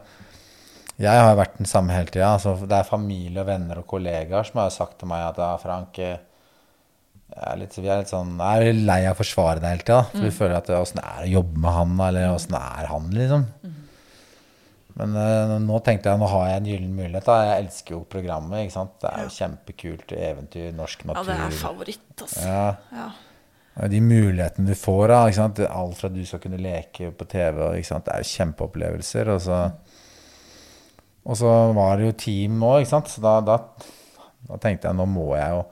jeg 1.06 1.14
har 1.22 1.30
jo 1.30 1.38
vært 1.44 1.56
den 1.62 1.70
samme 1.70 1.94
hele 1.94 2.10
tida. 2.10 2.32
Altså, 2.34 2.56
det 2.66 2.80
er 2.80 2.90
familie 2.90 3.40
og 3.44 3.46
venner 3.46 3.78
og 3.84 3.86
kollegaer 3.86 4.50
som 4.50 4.58
har 4.64 4.70
sagt 4.74 4.98
til 4.98 5.06
meg 5.14 5.28
at 5.30 5.38
ja, 5.38 5.52
Frank 5.62 5.98
eh, 6.02 6.18
er 7.36 7.56
litt, 7.62 7.74
vi 7.78 7.86
er 7.86 7.98
litt 8.02 8.10
sånn 8.10 8.38
Jeg 8.38 8.66
er 8.70 8.78
lei 8.86 9.00
av 9.06 9.14
å 9.14 9.22
forsvare 9.22 9.60
deg 9.62 9.76
hele 9.76 9.86
tida. 9.86 10.02
For 10.10 10.26
vi 10.26 10.34
føler 10.42 10.58
at 10.58 10.70
åssen 10.74 10.98
er 11.06 11.22
det 11.22 11.30
å 11.30 11.34
jobbe 11.38 11.62
med 11.62 11.70
han, 11.78 11.96
eller 12.10 12.34
åssen 12.34 12.58
er 12.58 12.90
han, 12.90 13.12
liksom. 13.14 13.46
Men 14.96 15.12
uh, 15.12 15.54
nå 15.60 15.78
tenkte 15.84 16.08
jeg 16.08 16.20
nå 16.20 16.28
har 16.32 16.46
jeg 16.48 16.60
en 16.62 16.68
gyllen 16.70 16.96
mulighet. 16.96 17.26
da 17.28 17.36
Jeg 17.44 17.64
elsker 17.66 17.96
jo 17.98 18.02
programmet. 18.08 18.64
ikke 18.64 18.76
sant? 18.78 18.94
Det 19.02 19.10
er 19.12 19.26
jo 19.26 19.32
kjempekult. 19.34 20.14
Eventyr, 20.16 20.70
norsk 20.76 21.04
natur. 21.04 21.20
Ja, 21.20 21.36
det 21.36 21.48
er 21.48 21.58
favoritt, 21.60 22.12
altså. 22.16 22.44
Ja. 22.46 22.66
Ja. 22.96 23.08
De 23.92 23.98
mulighetene 24.00 24.72
du 24.72 24.78
får, 24.78 25.02
da, 25.12 25.18
ikke 25.28 25.36
sant? 25.36 25.58
alt 25.68 25.98
fra 25.98 26.08
du 26.08 26.22
skal 26.24 26.40
kunne 26.40 26.60
leke 26.64 27.10
på 27.12 27.26
TV 27.28 27.58
ikke 27.76 27.90
sant? 27.90 28.06
Det 28.06 28.14
er 28.14 28.24
jo 28.24 28.30
kjempeopplevelser. 28.30 29.32
Og 29.34 29.42
så, 29.44 29.58
og 31.26 31.36
så 31.42 31.52
var 31.76 32.00
det 32.00 32.08
jo 32.08 32.14
team 32.24 32.56
nå, 32.62 32.78
ikke 32.80 32.94
sant? 32.94 33.12
så 33.12 33.20
da, 33.20 33.34
da, 33.44 33.58
da 34.48 34.60
tenkte 34.62 34.88
jeg 34.88 34.96
nå 34.96 35.04
må 35.12 35.34
jeg 35.36 35.58
jo 35.58 35.66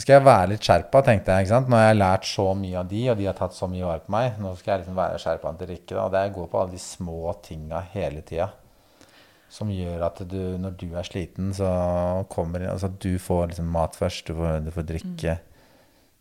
Nå 0.00 0.04
skal 0.06 0.14
jeg 0.16 0.24
være 0.24 0.48
litt 0.48 0.64
skjerpa, 0.64 1.00
tenkte 1.04 1.34
jeg. 1.34 1.44
ikke 1.44 1.52
sant? 1.52 1.66
Nå 1.68 1.76
har 1.76 1.90
jeg 1.90 1.96
lært 1.98 2.24
så 2.24 2.44
mye 2.56 2.76
av 2.80 2.86
de, 2.88 3.00
og 3.12 3.18
de 3.18 3.26
har 3.28 3.34
tatt 3.36 3.52
så 3.52 3.66
mye 3.68 3.84
vare 3.84 4.00
på 4.00 4.12
meg. 4.14 4.38
Nå 4.40 4.54
skal 4.56 4.72
jeg 4.72 4.80
liksom 4.80 4.96
være 4.96 5.18
skjerpa 5.20 5.50
til 5.60 5.68
Rikke. 5.68 5.90
da, 5.90 6.04
Og 6.06 6.14
det 6.14 6.22
går 6.32 6.46
på 6.48 6.60
alle 6.62 6.72
de 6.72 6.80
små 6.80 7.34
tinga 7.44 7.82
hele 7.92 8.22
tida. 8.24 8.46
Som 9.52 9.68
gjør 9.68 10.06
at 10.06 10.22
du, 10.30 10.38
når 10.62 10.78
du 10.80 10.86
er 10.96 11.04
sliten, 11.04 11.50
så 11.52 11.68
kommer 12.32 12.64
altså 12.70 12.88
Du 12.88 13.18
får 13.20 13.50
liksom 13.50 13.68
mat 13.76 13.98
først, 14.00 14.24
du 14.24 14.40
får, 14.40 14.64
du 14.64 14.72
får 14.72 14.88
drikke. 14.88 15.36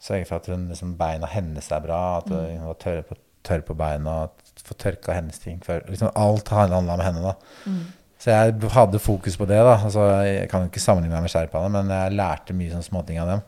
Sørge 0.04 0.28
for 0.28 0.42
at 0.42 0.52
hun, 0.52 0.68
liksom, 0.74 0.98
beina 1.00 1.32
hennes 1.32 1.72
er 1.72 1.88
bra, 1.88 2.02
at 2.18 2.28
hun 2.36 2.68
var 2.68 2.82
tørr 2.84 3.02
på, 3.08 3.16
tørre 3.48 3.64
på 3.64 3.80
beina, 3.80 4.18
få 4.60 4.76
tørka 4.76 5.16
hennes 5.16 5.40
ting 5.40 5.64
før. 5.64 5.88
Liksom, 5.88 6.12
alt 6.20 6.52
handla 6.52 6.84
om 6.84 7.08
henne. 7.08 7.32
da. 7.32 7.72
Så 8.20 8.36
jeg 8.36 8.60
hadde 8.76 9.00
fokus 9.00 9.40
på 9.40 9.48
det. 9.48 9.64
da. 9.64 9.80
Altså, 9.80 10.04
jeg 10.28 10.50
kan 10.52 10.66
jo 10.66 10.74
ikke 10.74 10.84
sammenligne 10.84 11.16
meg 11.16 11.30
med 11.30 11.32
sherpaene, 11.32 11.72
men 11.80 11.96
jeg 11.96 12.20
lærte 12.20 12.52
mye 12.60 12.74
sånne 12.76 12.92
småting 12.92 13.24
av 13.24 13.38
dem. 13.38 13.44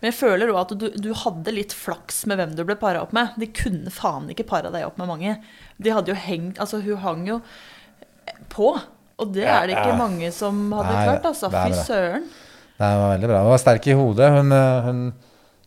Men 0.00 0.08
jeg 0.08 0.16
føler 0.16 0.48
òg 0.48 0.62
at 0.62 0.70
du, 0.80 0.86
du 0.96 1.10
hadde 1.12 1.52
litt 1.52 1.74
flaks 1.76 2.22
med 2.30 2.40
hvem 2.40 2.54
du 2.56 2.62
ble 2.64 2.76
para 2.80 3.02
opp 3.04 3.12
med. 3.16 3.34
De 3.40 3.50
kunne 3.52 3.92
faen 3.92 4.30
ikke 4.32 4.46
para 4.48 4.72
deg 4.72 4.86
opp 4.86 4.96
med 5.00 5.10
mange. 5.10 5.34
De 5.76 5.92
hadde 5.92 6.12
jo 6.12 6.16
hengt 6.16 6.60
Altså, 6.62 6.80
hun 6.84 7.02
hang 7.04 7.26
jo 7.28 7.40
på. 8.52 8.70
Og 9.20 9.34
det 9.34 9.44
er 9.44 9.66
det 9.68 9.76
ikke 9.76 9.98
mange 9.98 10.30
som 10.32 10.62
hadde 10.72 10.94
Nei, 10.94 11.02
klart, 11.04 11.26
altså. 11.28 11.50
Fy 11.52 11.82
søren. 11.84 12.24
Det 12.80 12.88
var 12.96 13.12
veldig 13.12 13.28
bra. 13.28 13.42
Hun 13.44 13.52
var 13.52 13.60
sterk 13.60 13.90
i 13.92 13.96
hodet. 13.98 14.30
Hun, 14.38 14.54
eh, 14.56 14.86
hun, 14.86 15.02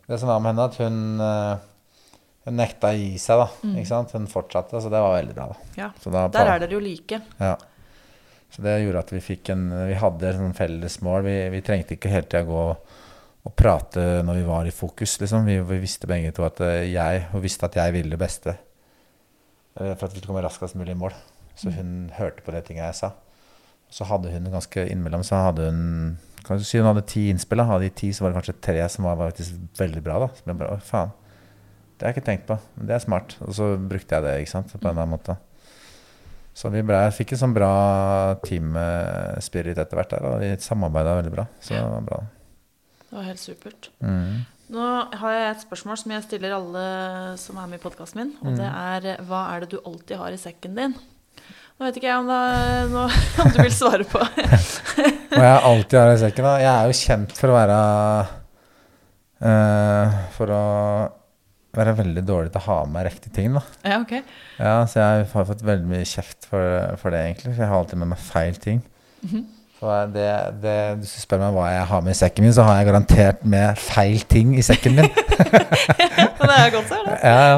det 0.09 0.17
som 0.17 0.31
var 0.31 0.41
med 0.41 0.55
henne, 0.55 0.65
at 0.65 0.79
hun, 0.81 0.97
eh, 1.21 2.17
hun 2.47 2.57
nekta 2.57 2.89
å 2.89 2.97
gi 2.97 3.11
seg. 3.21 3.43
da, 3.43 3.69
ikke 3.75 3.91
sant? 3.91 4.15
Hun 4.17 4.25
fortsatte, 4.31 4.81
så 4.81 4.89
det 4.89 5.03
var 5.05 5.13
veldig 5.19 5.37
bra. 5.37 5.45
da. 5.53 5.69
Ja. 5.77 5.91
Så 6.01 6.09
da, 6.09 6.25
Der 6.33 6.55
er 6.55 6.65
dere 6.65 6.73
jo 6.73 6.81
like. 6.81 7.21
Ja. 7.37 7.53
Så 8.53 8.65
det 8.65 8.79
gjorde 8.81 9.05
at 9.05 9.13
vi 9.13 9.21
fikk 9.21 9.49
en 9.49 9.63
Vi 9.89 9.95
hadde 9.97 10.33
sånn 10.33 10.57
felles 10.57 10.99
mål. 11.05 11.23
Vi, 11.29 11.37
vi 11.53 11.61
trengte 11.65 11.95
ikke 11.97 12.09
hele 12.09 12.25
tida 12.25 12.43
gå 12.49 12.57
og 12.73 12.97
prate 13.51 14.23
når 14.23 14.39
vi 14.39 14.45
var 14.47 14.67
i 14.67 14.71
fokus, 14.71 15.17
liksom. 15.19 15.47
Vi, 15.49 15.57
vi 15.67 15.79
visste 15.83 16.07
begge 16.07 16.31
to 16.35 16.45
at 16.47 16.61
eh, 16.63 16.87
jeg 16.93 17.25
Hun 17.33 17.43
visste 17.43 17.67
at 17.67 17.75
jeg 17.75 17.95
ville 17.95 18.15
det 18.15 18.21
beste 18.21 18.53
eh, 18.55 19.91
for 19.97 20.05
at 20.05 20.13
vi 20.13 20.21
skulle 20.21 20.29
komme 20.31 20.45
raskest 20.45 20.77
mulig 20.79 20.95
i 20.95 20.99
mål. 20.99 21.15
Så 21.59 21.73
hun 21.75 22.11
hørte 22.15 22.41
på 22.45 22.53
det 22.55 22.63
tinget 22.67 22.87
jeg 22.87 22.99
sa. 23.01 23.11
Så 23.93 24.07
hadde 24.09 24.31
hun 24.33 24.47
ganske 24.49 24.87
innimellom 24.89 25.25
så 25.27 25.43
hadde 25.49 25.67
hun 25.69 25.81
kan 26.43 26.59
du 26.59 26.65
si 26.67 26.79
hun 26.79 26.89
hadde 26.89 27.05
ti 27.07 27.29
innspill. 27.31 27.61
da. 27.61 27.77
Av 27.77 27.83
de 27.83 27.89
ti 27.89 28.11
så 28.11 28.23
var 28.23 28.33
det 28.33 28.41
kanskje 28.41 28.61
tre 28.67 28.81
som 28.91 29.07
var 29.07 29.19
faktisk 29.19 29.79
veldig 29.79 30.03
bra. 30.03 30.19
da. 30.25 30.29
Så 30.35 30.47
ble 30.47 30.57
bare, 30.59 30.75
Å, 30.75 30.83
faen. 30.83 31.13
Det 31.95 32.03
har 32.03 32.11
jeg 32.11 32.17
ikke 32.17 32.27
tenkt 32.27 32.47
på. 32.49 32.57
Men 32.75 32.89
det 32.89 32.95
er 32.97 33.03
smart. 33.03 33.37
Og 33.45 33.55
så 33.55 33.69
brukte 33.79 34.17
jeg 34.17 34.25
det 34.25 34.33
ikke 34.41 34.51
sant, 34.57 34.73
på 34.73 34.81
en 34.81 34.91
eller 34.91 35.05
annen 35.05 35.15
måte. 35.15 35.37
Så 36.53 36.69
vi 36.73 36.83
ble, 36.85 36.99
fikk 37.15 37.33
en 37.33 37.41
sånn 37.45 37.55
bra 37.55 37.73
team-spirit 38.43 39.79
etter 39.81 39.97
hvert 39.97 40.11
der, 40.11 40.27
og 40.27 40.43
vi 40.43 40.51
samarbeida 40.61 41.15
veldig 41.17 41.31
bra. 41.33 41.47
Så 41.63 41.73
det 41.73 41.81
var 41.81 42.09
bra. 42.11 42.19
Det 43.13 43.19
var 43.19 43.25
helt 43.29 43.41
supert. 43.43 43.87
Mm. 44.01 44.37
Nå 44.73 44.85
har 45.21 45.33
jeg 45.35 45.49
et 45.51 45.63
spørsmål 45.67 45.99
som 46.01 46.13
jeg 46.15 46.23
stiller 46.25 46.55
alle 46.55 46.85
som 47.37 47.59
er 47.61 47.67
med 47.69 47.77
i 47.77 47.83
podkasten 47.83 48.23
min. 48.23 48.31
Og 48.41 48.55
det 48.57 48.65
er 48.65 49.19
hva 49.27 49.41
er 49.51 49.61
det 49.61 49.75
du 49.75 49.83
alltid 49.85 50.17
har 50.17 50.33
i 50.33 50.39
sekken 50.41 50.73
din? 50.79 50.95
Nå 51.77 51.85
vet 51.85 51.99
ikke 51.99 52.09
jeg 52.09 52.23
om, 52.23 52.31
det, 52.31 52.89
nå, 52.89 53.05
om 53.43 53.53
du 53.53 53.61
vil 53.61 53.75
svare 53.75 54.09
på. 54.09 54.17
hva 55.35 55.45
jeg 55.45 55.61
alltid 55.69 55.99
har 55.99 56.15
i 56.15 56.19
sekken. 56.23 56.49
da. 56.49 56.57
Jeg 56.63 56.73
er 56.73 56.89
jo 56.89 56.99
kjent 57.03 57.37
for 57.37 57.53
å 57.53 57.59
være 57.59 57.79
uh, 59.45 60.19
For 60.39 60.57
å 60.57 60.65
være 61.77 61.97
veldig 62.01 62.27
dårlig 62.33 62.53
til 62.55 62.63
å 62.63 62.67
ha 62.71 62.83
med 62.87 62.97
meg 62.97 63.11
riktige 63.11 63.37
ting. 63.37 63.59
da. 63.59 63.67
ja, 63.93 64.01
ok. 64.01 64.15
Ja, 64.57 64.77
Så 64.89 65.05
jeg 65.05 65.29
har 65.37 65.51
fått 65.53 65.61
veldig 65.69 65.93
mye 65.93 66.09
kjeft 66.17 66.49
for, 66.49 66.97
for 66.97 67.13
det, 67.13 67.27
egentlig. 67.27 67.53
For 67.53 67.61
jeg 67.61 67.75
har 67.75 67.83
alltid 67.83 68.01
med 68.01 68.15
meg 68.17 68.25
feil 68.33 68.57
ting. 68.65 68.81
Så 69.83 69.91
det, 70.13 70.27
det, 70.63 70.73
Hvis 71.01 71.11
du 71.11 71.21
spør 71.25 71.41
meg 71.41 71.55
hva 71.57 71.65
jeg 71.73 71.87
har 71.89 72.03
med 72.05 72.13
i 72.13 72.15
sekken 72.15 72.45
min, 72.45 72.53
så 72.55 72.63
har 72.63 72.77
jeg 72.79 72.87
garantert 72.87 73.41
med 73.43 73.79
feil 73.83 74.21
ting 74.31 74.53
i 74.55 74.61
sekken 74.63 74.93
min. 74.95 75.09
Men 76.37 76.45
det 76.47 76.55
er 76.55 76.69
godt 76.71 76.93
å 76.93 76.99
høre. 77.01 77.15
ja, 77.27 77.41
ja. 77.51 77.57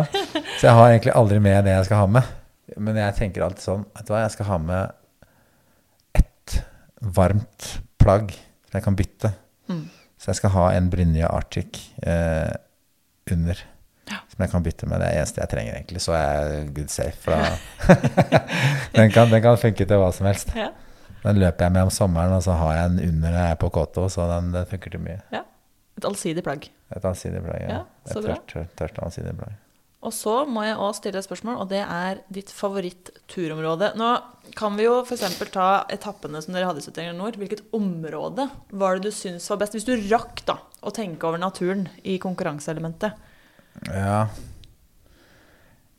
Så 0.58 0.66
jeg 0.66 0.74
har 0.74 0.88
egentlig 0.90 1.12
aldri 1.14 1.38
med 1.46 1.68
det 1.68 1.76
jeg 1.76 1.86
skal 1.86 2.00
ha 2.02 2.08
med. 2.16 2.32
Men 2.82 2.98
jeg 2.98 3.16
tenker 3.20 3.46
alltid 3.46 3.62
sånn 3.62 3.84
Vet 3.94 4.08
du 4.08 4.10
hva, 4.10 4.24
jeg 4.24 4.34
skal 4.34 4.48
ha 4.50 4.58
med 4.64 4.96
ett 6.18 6.56
varmt 7.20 7.68
plagg 8.02 8.34
som 8.34 8.80
jeg 8.80 8.86
kan 8.88 8.98
bytte. 8.98 9.32
Mm. 9.70 9.84
Så 10.18 10.32
jeg 10.32 10.40
skal 10.40 10.54
ha 10.56 10.64
en 10.80 10.88
Brynje 10.96 11.30
Arctic 11.30 11.82
eh, 12.02 12.56
under. 13.36 13.62
Som 14.10 14.42
jeg 14.48 14.54
kan 14.56 14.66
bytte 14.66 14.90
med. 14.90 14.98
Det 15.04 15.12
er 15.12 15.20
eneste 15.22 15.44
jeg 15.44 15.52
trenger, 15.54 15.78
egentlig. 15.78 16.02
Så 16.02 16.18
er 16.18 16.42
jeg 16.42 16.74
good 16.74 16.90
safe. 16.90 17.38
Den, 18.98 19.14
kan, 19.14 19.30
den 19.30 19.46
kan 19.46 19.62
funke 19.62 19.86
til 19.86 20.02
hva 20.02 20.10
som 20.16 20.26
helst. 20.30 20.50
Ja. 20.58 20.72
Den 21.26 21.42
løper 21.42 21.66
jeg 21.68 21.74
med 21.76 21.88
om 21.90 21.92
sommeren, 21.94 22.36
og 22.38 22.44
så 22.46 22.54
har 22.60 22.78
jeg 22.78 22.92
en 22.92 23.00
under 23.10 23.30
når 23.34 23.38
jeg 23.42 23.52
er 23.58 23.60
på 23.66 23.70
Koto, 23.74 24.08
så 24.14 24.30
den, 24.30 24.52
den 24.54 24.66
funker 24.70 24.96
til 24.96 25.02
mye. 25.06 25.20
ja. 25.34 25.44
Et 25.96 26.04
allsidig 26.04 26.42
plagg. 26.44 26.66
Et 26.92 27.06
allsidig 27.08 27.40
plagg. 27.40 27.62
Ja. 27.64 27.76
Ja, 27.80 27.84
så 28.12 28.20
Et 28.20 28.26
bra. 28.26 28.34
tørt, 28.36 28.50
tørt, 28.52 28.72
tørt 28.76 28.98
allsidig 29.06 29.32
plagg. 29.40 29.54
Og 30.06 30.12
så 30.14 30.34
må 30.46 30.62
jeg 30.68 30.76
også 30.76 31.00
stille 31.00 31.22
et 31.22 31.26
spørsmål, 31.26 31.56
og 31.64 31.70
det 31.72 31.80
er 31.82 32.20
ditt 32.36 32.52
favoritt-turområde. 32.52 33.94
Nå 33.98 34.10
kan 34.60 34.76
vi 34.78 34.84
jo 34.86 34.98
f.eks. 35.06 35.24
ta 35.54 35.86
etappene 35.90 36.42
som 36.44 36.54
dere 36.54 36.68
hadde 36.70 36.84
i 36.84 36.86
71 36.86 37.16
Nord. 37.18 37.40
Hvilket 37.42 37.64
område 37.74 38.50
var 38.76 39.00
det 39.00 39.08
du 39.08 39.16
syns 39.16 39.48
var 39.50 39.62
best? 39.64 39.74
Hvis 39.78 39.88
du 39.88 39.96
rakk 40.12 40.44
da 40.46 40.60
å 40.86 40.94
tenke 40.94 41.26
over 41.26 41.42
naturen 41.42 41.88
i 42.04 42.20
konkurranseelementet. 42.22 43.16
Ja. 43.90 44.28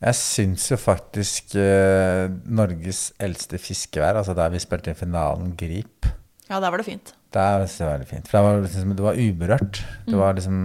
Jeg 0.01 0.13
syns 0.19 0.67
jo 0.69 0.77
faktisk 0.77 1.55
eh, 1.57 2.27
Norges 2.45 3.07
eldste 3.23 3.57
fiskevær, 3.57 4.19
altså 4.19 4.35
der 4.37 4.51
vi 4.53 4.59
spilte 4.61 4.91
i 4.93 4.97
finalen, 4.99 5.55
Grip, 5.57 6.05
Ja, 6.49 6.59
der 6.61 6.69
var 6.71 6.77
det 6.77 6.85
fint. 6.85 7.13
der 7.33 7.65
synes 7.65 7.79
jeg 7.79 7.87
var 7.87 7.95
veldig 7.97 8.09
fint. 8.11 8.27
For 8.29 8.37
det 8.37 8.43
var, 8.45 8.61
liksom, 8.67 8.93
det 8.95 9.03
var 9.07 9.17
uberørt. 9.23 9.79
Det 10.05 10.17
var 10.19 10.33
liksom 10.37 10.59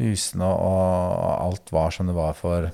Husene 0.00 0.44
og, 0.44 1.12
og 1.22 1.32
alt 1.46 1.70
var 1.72 1.90
som 1.94 2.08
det 2.10 2.16
var 2.16 2.32
for 2.34 2.66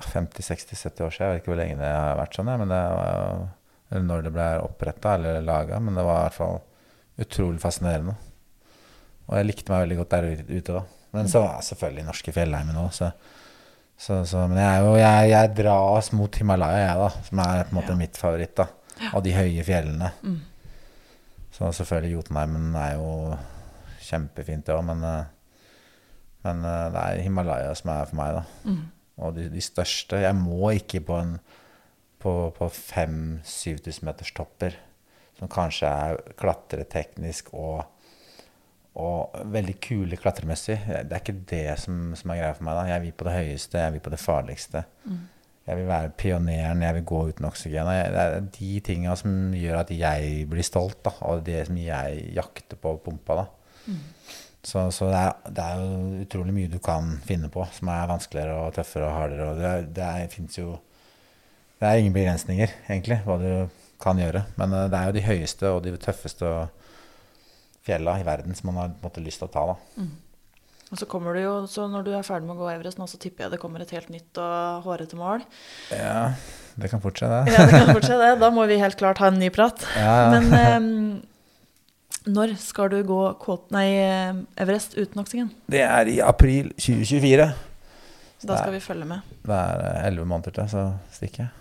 50-60-70 0.00 1.04
år 1.04 1.10
siden. 1.14 1.26
Jeg 1.26 1.34
vet 1.34 1.42
ikke 1.42 1.52
hvor 1.52 1.60
lenge 1.60 1.76
det 1.78 1.90
har 1.92 2.16
vært 2.18 2.36
sånn, 2.38 2.50
jeg, 2.50 2.60
men 2.62 2.72
det 2.72 2.80
var, 2.96 3.44
eller 3.92 4.06
når 4.08 4.24
det 4.26 4.32
ble 4.34 4.48
oppretta 4.64 5.14
eller 5.18 5.44
laga. 5.46 5.78
Men 5.84 5.98
det 5.98 6.04
var 6.06 6.18
i 6.18 6.24
hvert 6.28 6.38
fall 6.40 6.58
utrolig 7.24 7.62
fascinerende. 7.62 8.16
Og 9.28 9.36
jeg 9.38 9.48
likte 9.48 9.72
meg 9.72 9.84
veldig 9.84 10.00
godt 10.02 10.16
der 10.16 10.30
ute- 10.48 10.78
da. 10.80 10.82
Men 11.14 11.28
så 11.30 11.44
var 11.44 11.54
jeg 11.60 11.68
selvfølgelig 11.70 12.08
norske 12.08 12.32
fjellheimen 12.34 12.80
òg, 12.80 12.90
så, 12.96 13.12
så, 13.96 14.24
så 14.26 14.46
Men 14.50 14.58
jeg, 14.58 14.70
er 14.70 14.84
jo, 14.84 14.94
jeg, 14.98 15.28
jeg 15.30 15.52
dras 15.56 16.10
mot 16.12 16.36
Himalaya, 16.40 16.80
jeg, 16.88 16.96
da. 16.98 17.26
Som 17.28 17.42
er 17.44 17.62
på 17.64 17.72
en 17.74 17.78
måte 17.78 17.94
Ja. 17.94 17.98
mitt 18.00 18.18
favoritt, 18.20 18.56
da. 18.58 18.66
Av 19.14 19.22
de 19.24 19.32
høye 19.34 19.64
fjellene. 19.66 20.10
Mm. 20.22 20.40
Så 21.54 21.70
selvfølgelig 21.78 22.16
Jotunheimen 22.16 22.74
er 22.78 22.96
jo 22.98 23.10
kjempefint, 24.04 24.66
det 24.66 24.74
òg, 24.74 24.82
men, 24.90 25.04
eh, 25.06 25.24
men 26.44 26.64
eh, 26.66 26.88
det 26.94 27.04
er 27.04 27.22
Himalaya 27.24 27.74
som 27.78 27.92
er 27.94 28.10
for 28.10 28.18
meg, 28.18 28.40
da. 28.40 28.70
Mm. 28.70 28.80
Og 29.24 29.36
de, 29.36 29.44
de 29.52 29.62
største 29.62 30.18
Jeg 30.18 30.34
må 30.34 30.72
ikke 30.74 31.00
på 31.06 31.20
en 31.22 31.36
på, 32.24 32.32
på 32.56 32.66
5000-7000 32.72 34.04
meters 34.08 34.32
topper, 34.34 34.74
som 35.38 35.50
kanskje 35.52 35.90
er 35.90 36.20
klatreteknisk 36.40 37.50
og, 37.52 37.82
og 38.94 39.38
veldig 39.50 39.74
kule 39.82 40.16
klatremessig. 40.20 40.76
Det 40.86 41.16
er 41.16 41.22
ikke 41.22 41.40
det 41.50 41.78
som, 41.82 42.12
som 42.18 42.30
er 42.30 42.40
greia 42.40 42.54
for 42.54 42.66
meg. 42.68 42.76
da. 42.78 42.84
Jeg 42.92 43.02
vil 43.02 43.16
på 43.18 43.26
det 43.26 43.32
høyeste, 43.34 43.80
jeg 43.82 43.94
vil 43.96 44.04
på 44.04 44.12
det 44.14 44.20
farligste. 44.22 44.84
Jeg 45.64 45.80
vil 45.80 45.88
være 45.88 46.12
pioneren, 46.20 46.82
jeg 46.84 46.94
vil 46.98 47.06
gå 47.08 47.20
uten 47.32 47.48
oksygen. 47.48 47.88
og 47.88 48.14
Det 48.14 48.22
er 48.22 48.48
de 48.58 48.70
tinga 48.84 49.16
som 49.16 49.54
gjør 49.56 49.80
at 49.80 49.90
jeg 49.96 50.46
blir 50.50 50.66
stolt, 50.66 51.00
da, 51.06 51.14
og 51.26 51.44
det 51.46 51.66
som 51.66 51.78
jeg 51.80 52.24
jakter 52.36 52.78
på 52.80 52.96
pumpa. 53.04 53.42
da. 53.42 53.46
Så, 54.64 54.90
så 54.96 55.10
det, 55.10 55.20
er, 55.20 55.50
det 55.56 55.64
er 55.64 55.80
jo 55.80 56.20
utrolig 56.24 56.54
mye 56.56 56.72
du 56.72 56.78
kan 56.80 57.18
finne 57.28 57.50
på 57.52 57.66
som 57.76 57.90
er 57.92 58.08
vanskeligere 58.08 58.54
og 58.62 58.76
tøffere 58.76 59.08
og 59.10 59.16
hardere. 59.18 59.48
Og 59.50 59.58
det, 59.60 59.72
det 59.96 60.04
er, 60.04 60.52
jo 60.56 60.78
det 61.80 61.88
er 61.88 62.00
ingen 62.00 62.14
begrensninger, 62.14 62.72
egentlig, 62.88 63.18
hva 63.26 63.36
du 63.42 63.50
kan 64.00 64.20
gjøre. 64.20 64.46
Men 64.56 64.72
uh, 64.72 64.86
det 64.88 65.00
er 65.00 65.10
jo 65.10 65.16
de 65.18 65.26
høyeste 65.26 65.68
og 65.72 65.82
de 65.84 65.96
tøffeste 66.00 66.54
fjella 67.84 68.18
i 68.20 68.26
verden 68.26 68.56
som 68.56 68.70
man 68.70 68.80
har 68.80 68.94
måtte, 69.02 69.22
lyst 69.24 69.42
til 69.42 69.48
å 69.48 69.52
ta. 69.54 69.64
da. 69.72 70.04
Mm. 70.04 70.12
Og 70.92 71.00
så 71.00 71.08
kommer 71.10 71.34
du 71.34 71.40
jo, 71.42 71.52
så 71.66 71.88
når 71.90 72.04
du 72.06 72.12
er 72.14 72.24
ferdig 72.26 72.46
med 72.46 72.54
å 72.54 72.62
gå 72.62 72.70
Everest 72.70 73.00
nå, 73.00 73.06
så 73.10 73.18
tipper 73.18 73.46
jeg 73.46 73.54
det 73.54 73.60
kommer 73.62 73.82
et 73.82 73.92
helt 73.96 74.10
nytt 74.12 74.38
og 74.38 74.84
hårete 74.84 75.18
mål. 75.18 75.42
Ja, 75.90 76.34
det 76.78 76.90
kan 76.92 77.02
fortsette, 77.02 77.44
det. 77.44 77.54
ja, 77.56 77.64
det 77.66 77.80
kan 77.80 77.90
fortsette 77.90 78.20
det. 78.22 78.34
Da 78.42 78.50
må 78.54 78.66
vi 78.70 78.78
helt 78.78 78.98
klart 79.00 79.22
ha 79.22 79.30
en 79.32 79.40
ny 79.40 79.50
prat. 79.54 79.82
Ja, 79.98 80.14
ja. 80.26 80.40
Men 80.40 80.84
um, 80.84 81.22
når 82.24 82.54
skal 82.60 82.92
du 82.92 83.00
gå 83.04 83.20
nei, 83.74 83.88
Everest 84.60 84.94
uten 84.96 85.20
oksygen? 85.24 85.50
Det 85.68 85.82
er 85.84 86.08
i 86.12 86.20
april 86.24 86.70
2024. 86.78 87.48
Så 88.38 88.48
Da 88.48 88.60
skal 88.60 88.76
vi 88.76 88.80
følge 88.84 89.08
med. 89.08 89.34
Det 89.44 89.56
er 89.56 89.82
eh, 89.88 90.06
elleve 90.08 90.28
måneder 90.28 90.52
til, 90.52 90.68
så 90.68 90.86
stikker 91.16 91.46
jeg. 91.46 91.52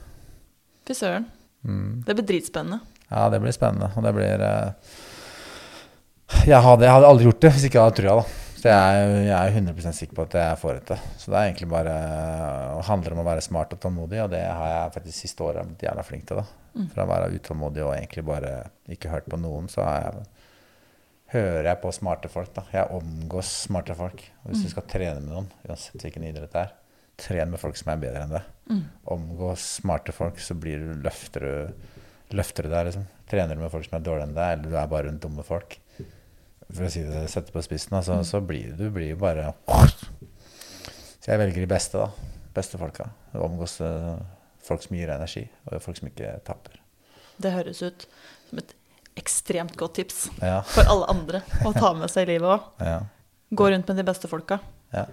Fy 0.88 0.96
søren. 1.00 1.28
Mm. 1.64 2.04
Det 2.06 2.16
blir 2.20 2.28
dritspennende. 2.28 2.80
Ja, 3.10 3.30
det 3.32 3.40
blir 3.44 3.56
spennende. 3.56 3.90
Og 3.96 4.04
det 4.04 4.14
blir 4.18 4.44
uh, 4.44 4.94
jeg, 6.48 6.62
hadde, 6.66 6.88
jeg 6.88 6.96
hadde 6.96 7.10
aldri 7.10 7.28
gjort 7.30 7.44
det 7.46 7.54
hvis 7.56 7.68
ikke 7.68 7.80
jeg 7.80 7.88
hadde 7.88 8.00
trua, 8.02 8.16
da. 8.22 8.40
Så 8.64 8.72
jeg, 8.72 9.08
jeg 9.28 9.36
er 9.36 9.58
100 9.60 9.96
sikker 9.98 10.16
på 10.16 10.24
at 10.24 10.36
jeg 10.40 10.60
får 10.62 10.78
dette. 10.78 10.98
Så 11.20 11.32
det 11.32 11.36
er 11.36 11.50
egentlig 11.50 11.68
bare 11.74 11.96
det 12.78 12.86
handler 12.88 13.16
om 13.16 13.20
å 13.20 13.26
være 13.28 13.44
smart 13.44 13.74
og 13.76 13.82
tålmodig, 13.84 14.22
og 14.24 14.30
det 14.32 14.40
har 14.48 14.70
jeg 14.72 14.94
faktisk 14.96 15.18
siste 15.18 15.44
året 15.44 15.68
blitt 15.68 15.84
jævla 15.84 16.06
flink 16.08 16.24
til. 16.30 16.40
da. 16.40 16.62
Mm. 16.78 16.86
Fra 16.94 17.04
å 17.04 17.10
være 17.10 17.34
utålmodig 17.36 17.84
og 17.84 17.92
egentlig 17.98 18.24
bare 18.30 18.54
ikke 18.96 19.12
hørt 19.12 19.28
på 19.28 19.40
noen, 19.42 19.68
så 19.72 19.84
jeg, 19.84 20.24
hører 21.34 21.70
jeg 21.74 21.82
på 21.84 21.92
smarte 21.98 22.32
folk. 22.32 22.54
da. 22.56 22.64
Jeg 22.72 22.96
omgås 22.96 23.52
smarte 23.66 23.98
folk. 24.00 24.24
Og 24.44 24.54
hvis 24.54 24.64
mm. 24.64 24.66
du 24.66 24.74
skal 24.78 24.88
trene 24.96 25.20
med 25.20 25.30
noen, 25.34 25.52
uansett 25.68 26.08
hvilken 26.08 26.30
idrett 26.30 26.56
det 26.56 26.64
er, 26.64 26.74
tren 27.20 27.52
med 27.52 27.62
folk 27.62 27.78
som 27.78 27.92
er 27.94 28.02
bedre 28.02 28.24
enn 28.24 28.36
deg. 28.38 28.50
Mm. 28.72 28.84
Omgås 29.18 29.68
smarte 29.82 30.16
folk, 30.16 30.40
så 30.42 30.56
blir 30.56 30.82
du 30.82 31.04
løfter 31.04 31.46
du, 31.46 31.92
løfter 32.40 32.68
du 32.68 32.74
deg. 32.74 32.90
liksom. 32.90 33.08
Trener 33.30 33.60
du 33.60 33.68
med 33.68 33.74
folk 33.74 33.90
som 33.90 34.00
er 34.00 34.08
dårligere 34.08 34.32
enn 34.32 34.38
deg, 34.38 34.56
eller 34.56 34.72
du 34.72 34.78
er 34.80 34.94
bare 34.96 35.10
rundt 35.10 35.28
dumme 35.28 35.46
folk, 35.48 35.78
for 36.74 36.88
å 36.88 36.92
si 36.94 37.04
det, 37.06 37.26
sette 37.32 37.54
på 37.54 37.64
spissen, 37.66 37.96
altså, 37.98 38.20
så 38.28 38.42
blir 38.44 38.74
du 38.78 38.88
blir 38.94 39.18
bare 39.20 39.52
Så 41.22 41.32
jeg 41.32 41.40
velger 41.40 41.64
de 41.64 41.70
beste, 41.70 42.02
da. 42.02 42.32
Beste 42.54 42.78
folka. 42.78 43.08
Omgås 43.34 43.80
uh, 43.82 44.18
folk 44.64 44.84
som 44.84 44.96
gir 44.98 45.12
energi, 45.14 45.46
og 45.70 45.82
folk 45.82 45.98
som 46.00 46.10
ikke 46.10 46.36
taper. 46.46 46.80
Det 47.42 47.54
høres 47.54 47.82
ut 47.82 48.08
som 48.50 48.62
et 48.62 48.76
ekstremt 49.20 49.76
godt 49.78 50.00
tips 50.00 50.24
ja. 50.42 50.62
for 50.66 50.90
alle 50.90 51.10
andre 51.12 51.44
å 51.68 51.74
ta 51.76 51.94
med 51.98 52.12
seg 52.12 52.28
i 52.28 52.34
livet 52.34 52.50
òg. 52.56 52.70
Ja. 52.82 53.02
Gå 53.54 53.70
rundt 53.70 53.90
med 53.90 54.02
de 54.02 54.06
beste 54.08 54.30
folka. 54.30 54.60
Ja. 54.94 55.06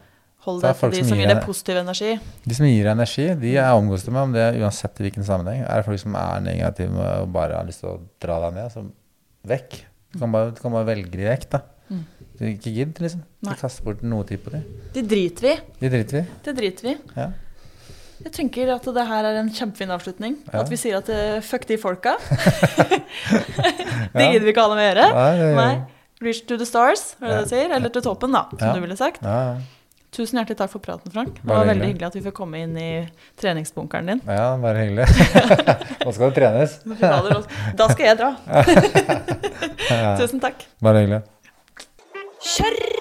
Hold 0.47 0.63
deg 0.65 0.79
til 0.79 0.95
de 0.95 1.03
som, 1.05 1.19
gir 1.21 1.29
deg 1.29 1.43
positiv 1.45 1.77
energi. 1.83 2.15
De 2.49 2.57
som 2.57 2.65
gir 2.65 2.89
energi, 2.89 3.27
de 3.43 3.51
er 3.61 3.77
omgås 3.77 4.07
med 4.09 4.23
om 4.23 4.33
det 4.33 4.47
uansett 4.57 5.03
i 5.03 5.05
hvilken 5.05 5.27
sammenheng. 5.27 5.67
Er 5.67 5.83
det 5.83 5.89
folk 5.91 6.01
som 6.01 6.17
er 6.17 6.41
negative 6.47 7.09
og 7.21 7.35
bare 7.35 7.59
har 7.61 7.69
lyst 7.69 7.85
til 7.85 7.91
å 7.93 7.99
dra 8.25 8.39
deg 8.47 8.57
ned, 8.57 8.73
så 8.73 8.87
vekk. 9.53 9.77
Du 10.11 10.19
kan 10.19 10.33
bare, 10.35 10.51
du 10.55 10.59
kan 10.63 10.75
bare 10.75 10.89
velge 10.89 11.13
de 11.15 11.29
vekk, 11.29 11.47
da. 11.53 11.61
Mm. 11.91 12.03
Ikke 12.55 12.73
gidd, 12.73 12.99
liksom. 13.05 13.23
Ikke 13.45 13.61
kaste 13.61 13.85
bort 13.87 14.03
noe 14.07 14.27
tid 14.27 14.43
på 14.43 14.55
dem. 14.55 14.65
De 14.95 15.05
driter 15.07 15.47
vi. 15.47 15.55
De 15.83 15.93
driter 15.93 16.21
vi. 16.21 16.25
Det 16.47 16.55
driter 16.57 16.89
vi. 16.89 16.97
Ja. 17.15 17.29
Jeg 18.21 18.33
tenker 18.37 18.75
at 18.75 18.85
det 18.85 19.05
her 19.09 19.27
er 19.31 19.39
en 19.41 19.49
kjempefin 19.55 19.93
avslutning. 19.95 20.37
Ja. 20.51 20.61
At 20.63 20.73
vi 20.73 20.77
sier 20.81 20.99
at 20.99 21.09
uh, 21.09 21.39
fuck 21.45 21.65
de 21.69 21.79
folka. 21.81 22.17
det 24.17 24.27
gidder 24.27 24.45
vi 24.45 24.53
ikke 24.53 24.65
ha 24.65 24.73
noe 24.73 24.79
med 24.79 24.85
å 24.85 24.89
gjøre. 24.91 25.09
Nei, 25.17 25.51
Nei. 25.57 25.73
Reach 26.21 26.43
to 26.49 26.59
the 26.61 26.67
stars, 26.69 27.15
er 27.17 27.31
det 27.31 27.37
det 27.37 27.45
du 27.47 27.53
sier? 27.55 27.71
Eller 27.79 27.93
til 27.95 28.05
toppen, 28.05 28.35
da, 28.37 28.43
som 28.53 28.77
du 28.77 28.83
ville 28.85 28.97
sagt. 28.99 29.23
Ja, 29.25 29.37
Ja, 29.55 29.61
Tusen 30.11 30.41
hjertelig 30.41 30.59
takk 30.59 30.73
for 30.73 30.83
praten, 30.83 31.13
Frank. 31.15 31.37
Det 31.39 31.47
var 31.55 31.69
veldig 31.69 31.87
hyggelig 31.93 32.07
at 32.09 32.17
vi 32.19 32.23
fikk 32.25 32.35
komme 32.41 32.63
inn 32.65 32.73
i 32.75 32.89
treningsbunkeren 33.39 34.11
din. 34.11 34.23
Ja, 34.27 34.57
bare 34.59 34.83
hyggelig. 34.83 35.07
Nå 36.05 36.15
skal 36.17 36.33
det 36.33 36.41
trenes. 36.41 36.79
Da 37.79 37.91
skal 37.93 38.09
jeg 38.09 38.19
dra. 38.19 38.33
Tusen 40.21 40.43
takk. 40.43 40.67
Bare 40.83 41.05
hyggelig. 41.05 41.23
Kjør! 42.41 43.00